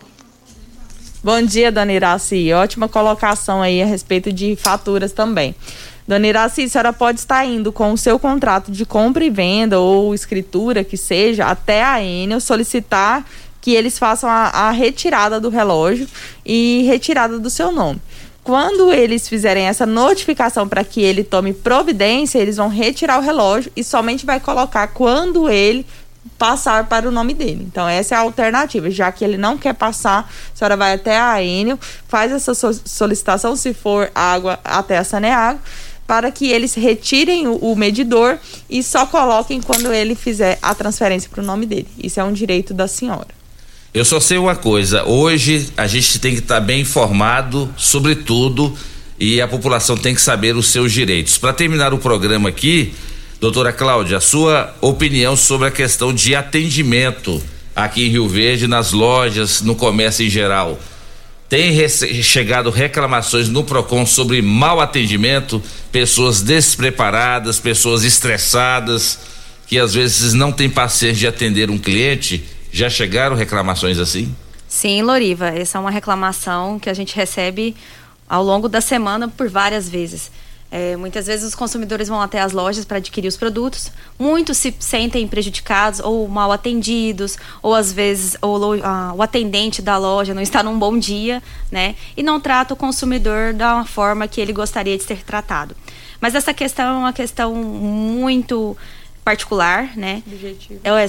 Bom 1.23 1.41
dia, 1.43 1.71
dona 1.71 1.93
Iraci. 1.93 2.53
Ótima 2.53 2.89
colocação 2.89 3.63
aí 3.63 3.81
a 3.81 3.87
respeito 3.87 4.33
de 4.33 4.57
faturas 4.57 5.13
também. 5.13 5.55
Dona 6.07 6.27
Iraci, 6.29 6.63
a 6.63 6.69
senhora 6.69 6.93
pode 6.93 7.19
estar 7.19 7.45
indo 7.45 7.73
com 7.73 7.93
o 7.93 7.99
seu 7.99 8.19
contrato 8.19 8.71
de 8.71 8.87
compra 8.87 9.25
e 9.25 9.31
venda 9.31 9.81
ou 9.81 10.15
escritura 10.15 10.85
que 10.85 10.97
seja 10.97 11.47
até 11.47 11.83
a 11.83 12.01
Enel 12.03 12.41
solicitar 12.41 13.25
que 13.61 13.73
eles 13.73 13.99
façam 13.99 14.31
a, 14.31 14.51
a 14.51 14.71
retirada 14.71 15.41
do 15.41 15.49
relógio 15.49 16.07
e 16.45 16.85
retirada 16.87 17.39
do 17.41 17.51
seu 17.51 17.73
nome. 17.73 18.01
Quando 18.45 18.93
eles 18.93 19.29
fizerem 19.29 19.67
essa 19.67 19.85
notificação 19.85 20.69
para 20.69 20.85
que 20.85 21.03
ele 21.03 21.25
tome 21.25 21.53
providência, 21.53 22.39
eles 22.39 22.57
vão 22.57 22.69
retirar 22.69 23.19
o 23.19 23.23
relógio 23.23 23.73
e 23.75 23.83
somente 23.83 24.25
vai 24.25 24.39
colocar 24.39 24.87
quando 24.87 25.49
ele 25.49 25.85
passar 26.39 26.87
para 26.89 27.09
o 27.09 27.11
nome 27.11 27.35
dele. 27.35 27.67
Então, 27.69 27.89
essa 27.89 28.15
é 28.15 28.19
a 28.19 28.21
alternativa. 28.21 28.89
Já 28.89 29.11
que 29.11 29.25
ele 29.25 29.37
não 29.37 29.59
quer 29.59 29.75
passar, 29.75 30.31
a 30.55 30.57
senhora 30.57 30.77
vai 30.77 30.95
até 30.95 31.19
a 31.19 31.43
Enel, 31.43 31.79
faz 32.07 32.31
essa 32.31 32.55
so- 32.55 32.81
solicitação, 32.85 33.57
se 33.57 33.75
for 33.75 34.11
água, 34.15 34.61
até 34.63 34.99
a 34.99 35.03
Saneago, 35.03 35.59
para 36.07 36.31
que 36.31 36.51
eles 36.51 36.75
retirem 36.75 37.47
o, 37.49 37.75
medidor 37.75 38.39
e 38.71 38.83
só 38.83 39.07
coloquem 39.07 39.61
quando 39.61 39.93
ele 39.93 40.15
fizer 40.15 40.59
a 40.63 40.75
transferência 40.75 41.29
para 41.29 41.43
o 41.43 41.47
nome 41.47 41.67
dele. 41.67 41.89
Isso 42.03 42.21
é 42.21 42.25
um 42.25 42.33
direito 42.33 42.73
da 42.73 42.87
senhora. 42.87 43.29
Eu 43.93 44.05
só 44.05 44.21
sei 44.21 44.39
uma 44.39 44.55
coisa, 44.55 45.05
hoje 45.05 45.71
a 45.77 45.87
gente 45.87 46.19
tem 46.19 46.35
que 46.35 46.41
estar 46.41 46.61
bem 46.61 46.83
informado 46.83 47.73
sobre 47.77 48.15
tudo 48.15 48.77
e 49.19 49.41
a 49.41 49.49
população 49.49 49.97
tem 49.97 50.15
que 50.15 50.21
saber 50.21 50.55
os 50.55 50.69
seus 50.69 50.93
direitos. 50.93 51.39
Para 51.39 51.53
terminar 51.53 51.95
o 51.95 51.99
programa 51.99 52.51
aqui, 52.51 52.93
doutora 53.41 53.73
Cláudia, 53.73 54.19
a 54.19 54.21
sua 54.21 54.75
opinião 54.81 55.35
sobre 55.35 55.69
a 55.69 55.71
questão 55.71 56.13
de 56.13 56.35
atendimento 56.35 57.43
aqui 57.75 58.07
em 58.07 58.11
Rio 58.11 58.29
Verde, 58.29 58.67
nas 58.67 58.93
lojas, 58.93 59.63
no 59.63 59.75
comércio 59.75 60.27
em 60.27 60.31
geral. 60.31 60.79
Tem 61.49 61.73
chegado 61.89 62.71
reclamações 62.71 63.49
no 63.49 63.63
PROCON 63.63 64.05
sobre 64.05 64.43
mau 64.43 64.81
atendimento, 64.81 65.63
pessoas 65.93 66.43
despreparadas, 66.43 67.61
pessoas 67.61 68.03
estressadas, 68.03 69.19
que 69.67 69.79
às 69.79 69.95
vezes 69.95 70.33
não 70.33 70.51
têm 70.51 70.69
paciência 70.69 71.21
de 71.21 71.27
atender 71.27 71.71
um 71.71 71.79
cliente. 71.79 72.45
Já 72.73 72.91
chegaram 72.91 73.37
reclamações 73.37 73.99
assim? 73.99 74.35
Sim, 74.67 75.03
Loriva, 75.03 75.47
essa 75.49 75.79
é 75.79 75.81
uma 75.81 75.91
reclamação 75.91 76.81
que 76.81 76.91
a 76.91 76.95
gente 76.95 77.15
recebe 77.15 77.77
ao 78.29 78.43
longo 78.43 78.69
da 78.69 78.81
semana 78.81 79.29
por 79.29 79.49
várias 79.49 79.89
vezes. 79.89 80.33
É, 80.71 80.97
muitas 80.97 81.27
vezes 81.27 81.47
os 81.47 81.55
consumidores 81.55 82.09
vão 82.09 82.21
até 82.21 82.41
as 82.41 82.53
lojas 82.53 82.85
para 82.85 82.97
adquirir 82.97 83.29
os 83.29 83.37
produtos, 83.37 83.91
muitos 84.19 84.59
se 84.59 84.75
sentem 84.81 85.27
prejudicados 85.29 86.01
ou 86.01 86.27
mal 86.27 86.51
atendidos, 86.51 87.39
ou 87.63 87.73
às 87.75 87.93
vezes 87.93 88.37
o, 88.43 88.57
lo- 88.57 88.81
ah, 88.83 89.13
o 89.17 89.23
atendente 89.23 89.81
da 89.81 89.97
loja 89.97 90.35
não 90.35 90.43
está 90.43 90.63
num 90.65 90.77
bom 90.79 90.99
dia, 90.99 91.41
né? 91.71 91.95
E 92.17 92.23
não 92.23 92.41
trata 92.41 92.75
o 92.75 92.77
consumidor 92.77 93.53
da 93.55 93.85
forma 93.85 94.27
que 94.27 94.41
ele 94.41 94.53
gostaria 94.53 94.97
de 94.99 95.05
ser 95.05 95.23
tratado. 95.25 95.77
Mas 96.21 96.35
essa 96.35 96.53
questão 96.53 96.97
é 96.97 96.99
uma 96.99 97.13
questão 97.13 97.55
muito 97.55 98.77
particular, 99.25 99.97
né? 99.97 100.23
Subjetiva. 100.29 100.81
É, 100.85 100.91
é 100.91 101.05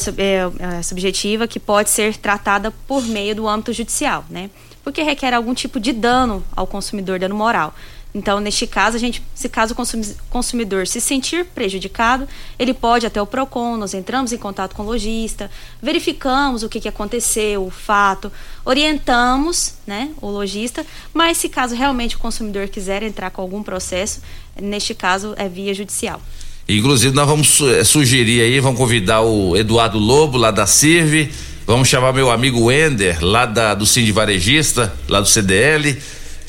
é, 0.74 0.78
é 0.78 0.82
subjetiva 0.82 1.48
que 1.48 1.60
pode 1.60 1.90
ser 1.90 2.18
tratada 2.18 2.72
por 2.88 3.04
meio 3.04 3.36
do 3.36 3.48
âmbito 3.48 3.72
judicial, 3.74 4.26
né? 4.30 4.50
Porque 4.84 5.04
requer 5.04 5.34
algum 5.34 5.54
tipo 5.54 5.80
de 5.80 5.92
dano 5.92 6.44
ao 6.56 6.66
consumidor, 6.66 7.20
dano 7.20 7.36
moral. 7.36 7.74
Então, 8.18 8.40
neste 8.40 8.66
caso, 8.66 8.98
a 8.98 9.00
gente, 9.00 9.22
se 9.36 9.48
caso 9.48 9.74
o 9.74 9.76
consumi- 9.76 10.16
consumidor 10.28 10.88
se 10.88 11.00
sentir 11.00 11.46
prejudicado, 11.46 12.28
ele 12.58 12.74
pode 12.74 13.06
até 13.06 13.22
o 13.22 13.28
Procon, 13.28 13.78
nós 13.78 13.94
entramos 13.94 14.34
em 14.34 14.38
contato 14.38 14.74
com 14.76 14.82
o 14.82 14.86
lojista, 14.88 15.52
verificamos 15.80 16.64
o 16.64 16.70
que, 16.70 16.80
que 16.80 16.88
aconteceu, 16.88 17.64
o 17.64 17.70
fato, 17.70 18.32
orientamos, 18.66 19.76
né, 19.86 20.10
o 20.20 20.30
lojista, 20.32 20.84
mas 21.14 21.38
se 21.38 21.48
caso 21.48 21.76
realmente 21.76 22.16
o 22.16 22.20
consumidor 22.20 22.68
quiser 22.70 23.04
entrar 23.04 23.30
com 23.30 23.40
algum 23.40 23.62
processo, 23.62 24.20
neste 24.60 24.96
caso 24.96 25.36
é 25.38 25.48
via 25.48 25.74
judicial. 25.76 26.20
Inclusive, 26.68 27.16
nós 27.16 27.28
vamos 27.28 27.62
eh, 27.62 27.84
sugerir 27.84 28.42
aí, 28.42 28.60
vamos 28.60 28.80
convidar 28.80 29.22
o 29.22 29.56
Eduardo 29.56 30.00
Lobo, 30.00 30.40
lá 30.40 30.50
da 30.50 30.66
CIRV, 30.66 31.32
vamos 31.68 31.88
chamar 31.88 32.14
meu 32.14 32.32
amigo 32.32 32.66
Wender, 32.66 33.24
lá 33.24 33.46
da, 33.46 33.76
do 33.76 33.86
Cindy 33.86 34.12
Varejista, 34.12 34.92
lá 35.08 35.22
do 35.22 35.28
CDL, 35.28 35.96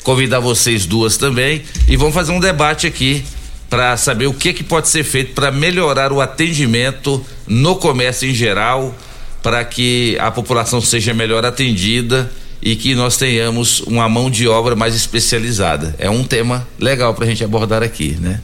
convidar 0.03 0.39
vocês 0.39 0.85
duas 0.85 1.17
também 1.17 1.63
e 1.87 1.95
vamos 1.95 2.13
fazer 2.13 2.31
um 2.31 2.39
debate 2.39 2.87
aqui 2.87 3.23
para 3.69 3.95
saber 3.97 4.27
o 4.27 4.33
que 4.33 4.51
que 4.51 4.63
pode 4.63 4.89
ser 4.89 5.03
feito 5.03 5.33
para 5.33 5.51
melhorar 5.51 6.11
o 6.11 6.19
atendimento 6.19 7.23
no 7.47 7.75
comércio 7.75 8.27
em 8.27 8.33
geral, 8.33 8.95
para 9.43 9.63
que 9.63 10.17
a 10.19 10.31
população 10.31 10.81
seja 10.81 11.13
melhor 11.13 11.45
atendida 11.45 12.29
e 12.61 12.75
que 12.75 12.95
nós 12.95 13.15
tenhamos 13.15 13.81
uma 13.81 14.09
mão 14.09 14.29
de 14.29 14.47
obra 14.47 14.75
mais 14.75 14.95
especializada. 14.95 15.95
É 15.99 16.09
um 16.09 16.23
tema 16.23 16.67
legal 16.79 17.13
para 17.13 17.25
a 17.25 17.27
gente 17.27 17.43
abordar 17.43 17.83
aqui, 17.83 18.17
né? 18.19 18.41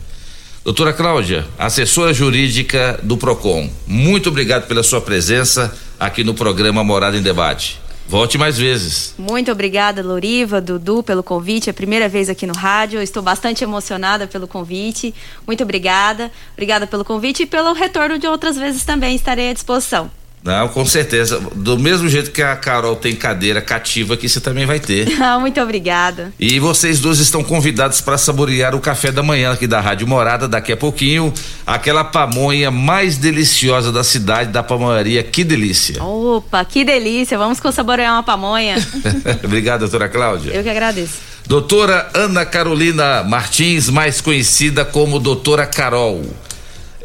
Doutora 0.63 0.93
Cláudia, 0.93 1.45
assessora 1.59 2.13
jurídica 2.13 2.99
do 3.03 3.17
PROCON, 3.17 3.69
muito 3.85 4.29
obrigado 4.29 4.67
pela 4.67 4.81
sua 4.81 4.99
presença 4.99 5.75
aqui 5.99 6.23
no 6.23 6.33
programa 6.33 6.83
Morada 6.83 7.17
em 7.17 7.21
Debate. 7.21 7.84
Volte 8.07 8.37
mais 8.37 8.57
vezes. 8.57 9.15
Muito 9.17 9.51
obrigada, 9.51 10.03
Loriva, 10.03 10.61
Dudu, 10.61 11.01
pelo 11.01 11.23
convite. 11.23 11.69
É 11.69 11.71
a 11.71 11.73
primeira 11.73 12.07
vez 12.07 12.29
aqui 12.29 12.45
no 12.45 12.53
rádio. 12.53 13.01
Estou 13.01 13.23
bastante 13.23 13.63
emocionada 13.63 14.27
pelo 14.27 14.47
convite. 14.47 15.13
Muito 15.45 15.63
obrigada. 15.63 16.31
Obrigada 16.53 16.85
pelo 16.85 17.03
convite 17.03 17.43
e 17.43 17.45
pelo 17.45 17.73
retorno 17.73 18.19
de 18.19 18.27
outras 18.27 18.57
vezes 18.57 18.85
também. 18.85 19.15
Estarei 19.15 19.49
à 19.49 19.53
disposição. 19.53 20.11
Não, 20.45 20.67
com 20.67 20.85
certeza. 20.85 21.41
Do 21.55 21.75
mesmo 21.79 22.07
jeito 22.07 22.29
que 22.29 22.43
a 22.43 22.55
Carol 22.55 22.95
tem 22.95 23.15
cadeira 23.15 23.59
cativa 23.61 24.13
aqui, 24.13 24.29
você 24.29 24.39
também 24.39 24.63
vai 24.63 24.79
ter. 24.79 25.07
Muito 25.41 25.59
obrigada. 25.59 26.31
E 26.39 26.59
vocês 26.59 26.99
dois 26.99 27.17
estão 27.19 27.43
convidados 27.43 27.99
para 27.99 28.15
saborear 28.15 28.75
o 28.75 28.79
café 28.79 29.11
da 29.11 29.23
manhã 29.23 29.51
aqui 29.51 29.65
da 29.65 29.81
Rádio 29.81 30.07
Morada 30.07 30.47
daqui 30.47 30.71
a 30.71 30.77
pouquinho. 30.77 31.33
Aquela 31.65 32.03
pamonha 32.03 32.69
mais 32.69 33.17
deliciosa 33.17 33.91
da 33.91 34.03
cidade, 34.03 34.51
da 34.51 34.61
pamonharia. 34.61 35.23
Que 35.23 35.43
delícia. 35.43 36.03
Opa, 36.03 36.63
que 36.63 36.85
delícia. 36.85 37.39
Vamos 37.39 37.57
saborear 37.73 38.13
uma 38.13 38.21
pamonha. 38.21 38.75
Obrigado, 39.43 39.79
doutora 39.79 40.07
Cláudia. 40.07 40.51
Eu 40.51 40.61
que 40.61 40.69
agradeço. 40.69 41.35
Doutora 41.47 42.07
Ana 42.13 42.45
Carolina 42.45 43.23
Martins, 43.23 43.89
mais 43.89 44.21
conhecida 44.21 44.85
como 44.85 45.19
Doutora 45.19 45.65
Carol. 45.65 46.23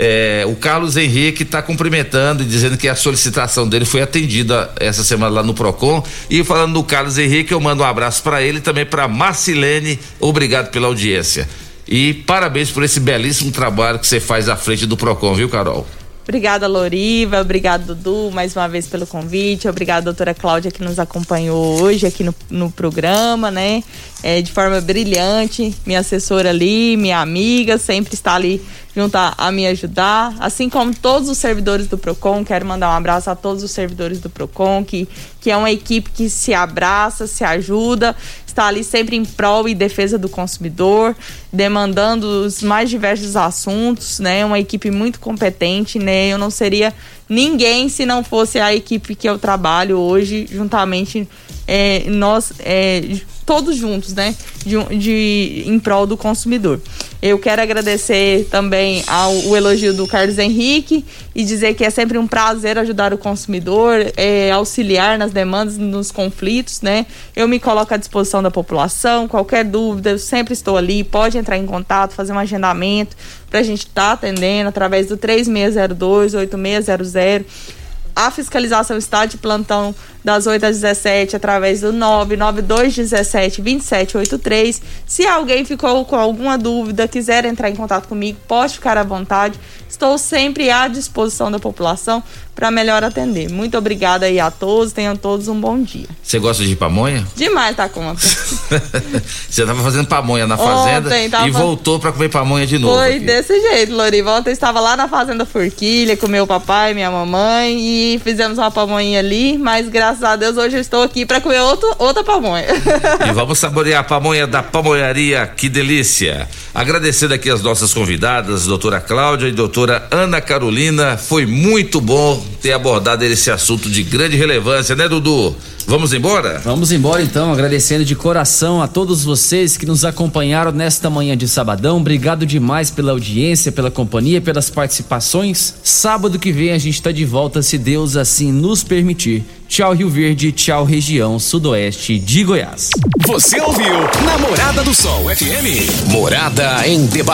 É, 0.03 0.47
o 0.47 0.57
Carlos 0.57 0.97
Henrique 0.97 1.43
está 1.43 1.61
cumprimentando 1.61 2.43
e 2.43 2.47
dizendo 2.47 2.79
que 2.79 2.89
a 2.89 2.95
solicitação 2.95 3.69
dele 3.69 3.85
foi 3.85 4.01
atendida 4.01 4.71
essa 4.81 5.05
semana 5.05 5.31
lá 5.31 5.43
no 5.43 5.53
Procon. 5.53 6.03
E 6.31 6.43
falando 6.43 6.73
do 6.73 6.83
Carlos 6.83 7.19
Henrique, 7.19 7.53
eu 7.53 7.61
mando 7.61 7.83
um 7.83 7.87
abraço 7.87 8.23
para 8.23 8.41
ele 8.41 8.59
e 8.59 8.61
também 8.63 8.87
para 8.87 9.07
Marcilene. 9.07 9.99
Obrigado 10.19 10.71
pela 10.71 10.87
audiência. 10.87 11.47
E 11.87 12.15
parabéns 12.15 12.71
por 12.71 12.83
esse 12.83 12.99
belíssimo 12.99 13.53
trabalho 13.53 13.99
que 13.99 14.07
você 14.07 14.19
faz 14.19 14.49
à 14.49 14.57
frente 14.57 14.87
do 14.87 14.97
Procon, 14.97 15.35
viu, 15.35 15.51
Carol? 15.51 15.87
Obrigada, 16.23 16.67
Loriva. 16.67 17.41
Obrigado, 17.41 17.95
Dudu, 17.95 18.31
mais 18.33 18.57
uma 18.57 18.69
vez 18.69 18.87
pelo 18.87 19.07
convite. 19.07 19.69
Obrigada, 19.69 20.05
doutora 20.05 20.33
Cláudia, 20.33 20.71
que 20.71 20.83
nos 20.83 20.99
acompanhou 20.99 21.83
hoje 21.83 22.07
aqui 22.07 22.25
no, 22.25 22.35
no 22.49 22.71
programa, 22.71 23.51
né? 23.51 23.83
É, 24.23 24.43
de 24.43 24.53
forma 24.53 24.81
brilhante. 24.81 25.75
Minha 25.87 26.01
assessora 26.01 26.51
ali, 26.51 26.97
minha 26.97 27.21
amiga, 27.21 27.79
sempre 27.79 28.15
está 28.15 28.35
ali 28.35 28.63
junto 28.95 29.17
a, 29.17 29.51
me 29.53 29.67
ajudar. 29.67 30.35
Assim 30.39 30.69
como 30.69 30.95
todos 30.95 31.29
os 31.29 31.39
servidores 31.39 31.87
do 31.87 31.97
PROCON. 31.97 32.45
Quero 32.45 32.67
mandar 32.67 32.91
um 32.91 32.97
abraço 32.97 33.31
a 33.31 33.35
todos 33.35 33.63
os 33.63 33.71
servidores 33.71 34.21
do 34.21 34.29
PROCON, 34.29 34.85
que, 34.85 35.09
que 35.41 35.51
é 35.51 35.57
uma 35.57 35.71
equipe 35.71 36.11
que 36.11 36.29
se 36.29 36.53
abraça, 36.53 37.27
se 37.27 37.45
ajuda, 37.45 38.15
está 38.47 38.67
ali 38.67 38.85
sempre 38.85 39.17
em 39.17 39.25
prol 39.25 39.69
e 39.69 39.75
defesa 39.75 40.19
do 40.19 40.29
consumidor, 40.29 41.17
demandando 41.53 42.45
os 42.45 42.63
mais 42.63 42.91
diversos 42.91 43.37
assuntos, 43.37 44.19
né? 44.19 44.45
Uma 44.45 44.59
equipe 44.59 44.91
muito 44.91 45.21
competente, 45.21 45.99
né? 45.99 46.29
Eu 46.29 46.39
não 46.39 46.51
seria 46.51 46.93
ninguém 47.29 47.89
se 47.89 48.05
não 48.05 48.25
fosse 48.25 48.59
a 48.59 48.75
equipe 48.75 49.15
que 49.15 49.29
eu 49.29 49.39
trabalho 49.39 49.99
hoje, 49.99 50.47
juntamente 50.51 51.29
é, 51.73 52.03
nós 52.09 52.53
é, 52.59 53.01
todos 53.47 53.77
juntos, 53.77 54.13
né? 54.13 54.35
De, 54.67 54.77
de, 54.99 55.65
em 55.67 55.79
prol 55.79 56.05
do 56.05 56.17
consumidor. 56.17 56.81
Eu 57.23 57.39
quero 57.39 57.63
agradecer 57.63 58.49
também 58.51 59.05
ao 59.07 59.33
o 59.47 59.57
elogio 59.57 59.95
do 59.95 60.05
Carlos 60.07 60.37
Henrique 60.37 61.05
e 61.33 61.45
dizer 61.45 61.75
que 61.75 61.85
é 61.85 61.91
sempre 61.91 62.19
um 62.19 62.27
prazer 62.27 62.77
ajudar 62.77 63.15
o 63.15 63.19
consumidor, 63.19 64.13
é, 64.17 64.51
auxiliar 64.51 65.17
nas 65.17 65.31
demandas, 65.31 65.79
nos 65.79 66.11
conflitos, 66.11 66.81
né? 66.81 67.07
Eu 67.37 67.47
me 67.47 67.61
coloco 67.61 67.95
à 67.95 67.97
disposição 67.97 68.43
da 68.43 68.51
população, 68.51 69.29
qualquer 69.29 69.65
dúvida, 69.65 70.11
eu 70.11 70.19
sempre 70.19 70.53
estou 70.53 70.77
ali, 70.77 71.05
pode 71.05 71.39
entrar 71.39 71.57
em 71.57 71.67
contato, 71.67 72.15
fazer 72.15 72.33
um 72.33 72.39
agendamento 72.39 73.17
para 73.49 73.61
a 73.61 73.63
gente 73.63 73.87
estar 73.87 74.09
tá 74.09 74.13
atendendo 74.13 74.69
através 74.69 75.07
do 75.07 75.17
3602 75.17 76.35
8600 76.35 77.81
a 78.15 78.31
fiscalização 78.31 78.99
está 78.99 79.25
de 79.25 79.39
plantão 79.39 79.95
das 80.25 80.47
8 80.47 80.67
às 80.67 80.81
17 80.81 81.37
através 81.37 81.81
do 81.81 81.93
99217 81.93 83.63
2783. 83.63 84.83
Se 85.07 85.27
alguém 85.27 85.65
ficou 85.65 86.05
com 86.05 86.17
alguma 86.17 86.57
dúvida, 86.57 87.09
quiser 87.09 87.45
entrar 87.45 87.71
em 87.71 87.77
contato 87.77 88.09
comigo, 88.09 88.39
pode 88.47 88.75
ficar 88.75 88.99
à 88.99 89.03
vontade. 89.03 89.59
Estou 89.89 90.17
sempre 90.19 90.71
à 90.71 90.87
disposição 90.87 91.51
da 91.51 91.59
população 91.59 92.23
para 92.55 92.71
melhor 92.71 93.03
atender. 93.03 93.51
Muito 93.51 93.77
obrigada 93.77 94.27
aí 94.27 94.39
a 94.39 94.51
todos, 94.51 94.93
tenham 94.93 95.17
todos 95.17 95.49
um 95.49 95.59
bom 95.59 95.83
dia. 95.83 96.07
Você 96.23 96.39
gosta 96.39 96.63
de 96.63 96.77
pamonha? 96.77 97.27
Demais, 97.35 97.75
tá 97.75 97.89
conta. 97.89 98.21
Você 98.21 99.63
estava 99.63 99.83
fazendo 99.83 100.07
pamonha 100.07 100.47
na 100.47 100.57
fazenda 100.57 101.09
Ontem, 101.09 101.29
tava... 101.31 101.49
e 101.49 101.51
voltou 101.51 101.99
para 101.99 102.13
comer 102.13 102.29
pamonha 102.29 102.67
de 102.67 102.79
novo. 102.79 102.97
Foi 102.97 103.17
aqui. 103.17 103.25
desse 103.25 103.61
jeito. 103.61 103.95
Ontem 104.29 104.51
eu 104.51 104.53
estava 104.53 104.79
lá 104.79 104.97
na 104.97 105.09
fazenda 105.09 105.45
Forquilha 105.45 106.17
com 106.17 106.29
meu 106.29 106.47
papai 106.47 106.95
minha 106.95 107.11
mamãe 107.11 107.79
e 107.81 108.21
fizemos 108.23 108.59
uma 108.59 108.71
pamonha 108.71 109.19
ali, 109.19 109.57
mas 109.59 109.89
graças 109.89 110.10
graças 110.11 110.25
a 110.25 110.35
Deus 110.35 110.57
hoje 110.57 110.77
eu 110.77 110.81
estou 110.81 111.03
aqui 111.03 111.25
para 111.25 111.41
comer 111.41 111.61
outro, 111.61 111.89
outra 111.99 112.25
pamonha. 112.25 112.67
E 113.29 113.33
vamos 113.33 113.59
saborear 113.59 114.01
a 114.01 114.05
pamonha 114.05 114.47
da 114.47 114.63
pamonharia, 114.63 115.47
que 115.47 115.69
delícia. 115.69 116.49
Agradecendo 116.75 117.35
aqui 117.35 117.51
as 117.51 117.63
nossas 117.63 117.93
convidadas, 117.93 118.65
doutora 118.65 119.01
Cláudia 119.01 119.47
e 119.47 119.53
doutora 119.53 120.09
Ana 120.11 120.41
Carolina. 120.41 121.17
Foi 121.17 121.47
muito 121.47 122.01
bom 122.01 122.43
ter 122.61 122.73
abordado 122.73 123.25
esse 123.25 123.51
assunto 123.51 123.89
de 123.89 124.03
grande 124.03 124.37
relevância, 124.37 124.97
né, 124.97 125.09
Dudu? 125.09 125.55
Vamos 125.87 126.13
embora? 126.13 126.61
Vamos 126.65 126.93
embora 126.93 127.23
então, 127.23 127.53
agradecendo 127.53 128.05
de 128.05 128.15
coração 128.15 128.83
a 128.83 128.87
todos 128.87 129.25
vocês 129.25 129.77
que 129.77 129.87
nos 129.87 130.05
acompanharam 130.05 130.73
nesta 130.73 131.11
manhã 131.11 131.37
de 131.37 131.49
sabadão. 131.49 131.99
Obrigado 131.99 132.47
demais 132.47 132.91
pela 132.91 133.13
audiência, 133.13 133.73
pela 133.73 133.91
companhia, 133.91 134.41
pelas 134.41 134.71
participações. 134.71 135.75
Sábado 135.83 136.39
que 136.39 136.53
vem 136.53 136.71
a 136.71 136.79
gente 136.79 136.95
está 136.95 137.11
de 137.11 137.25
volta, 137.25 137.63
se 137.63 137.77
Deus 137.77 138.17
assim 138.17 138.53
nos 138.53 138.85
permitir. 138.85 139.45
Tchau 139.71 139.93
Rio 139.93 140.11
Verde, 140.11 140.51
tchau 140.51 140.83
região 140.85 141.39
sudoeste 141.39 142.19
de 142.19 142.43
Goiás. 142.43 142.91
Você 143.25 143.61
ouviu 143.61 143.95
Namorada 144.25 144.83
do 144.83 144.93
Sol 144.93 145.27
FM. 145.29 146.11
Morada 146.11 146.89
em 146.89 147.07
debate. 147.07 147.29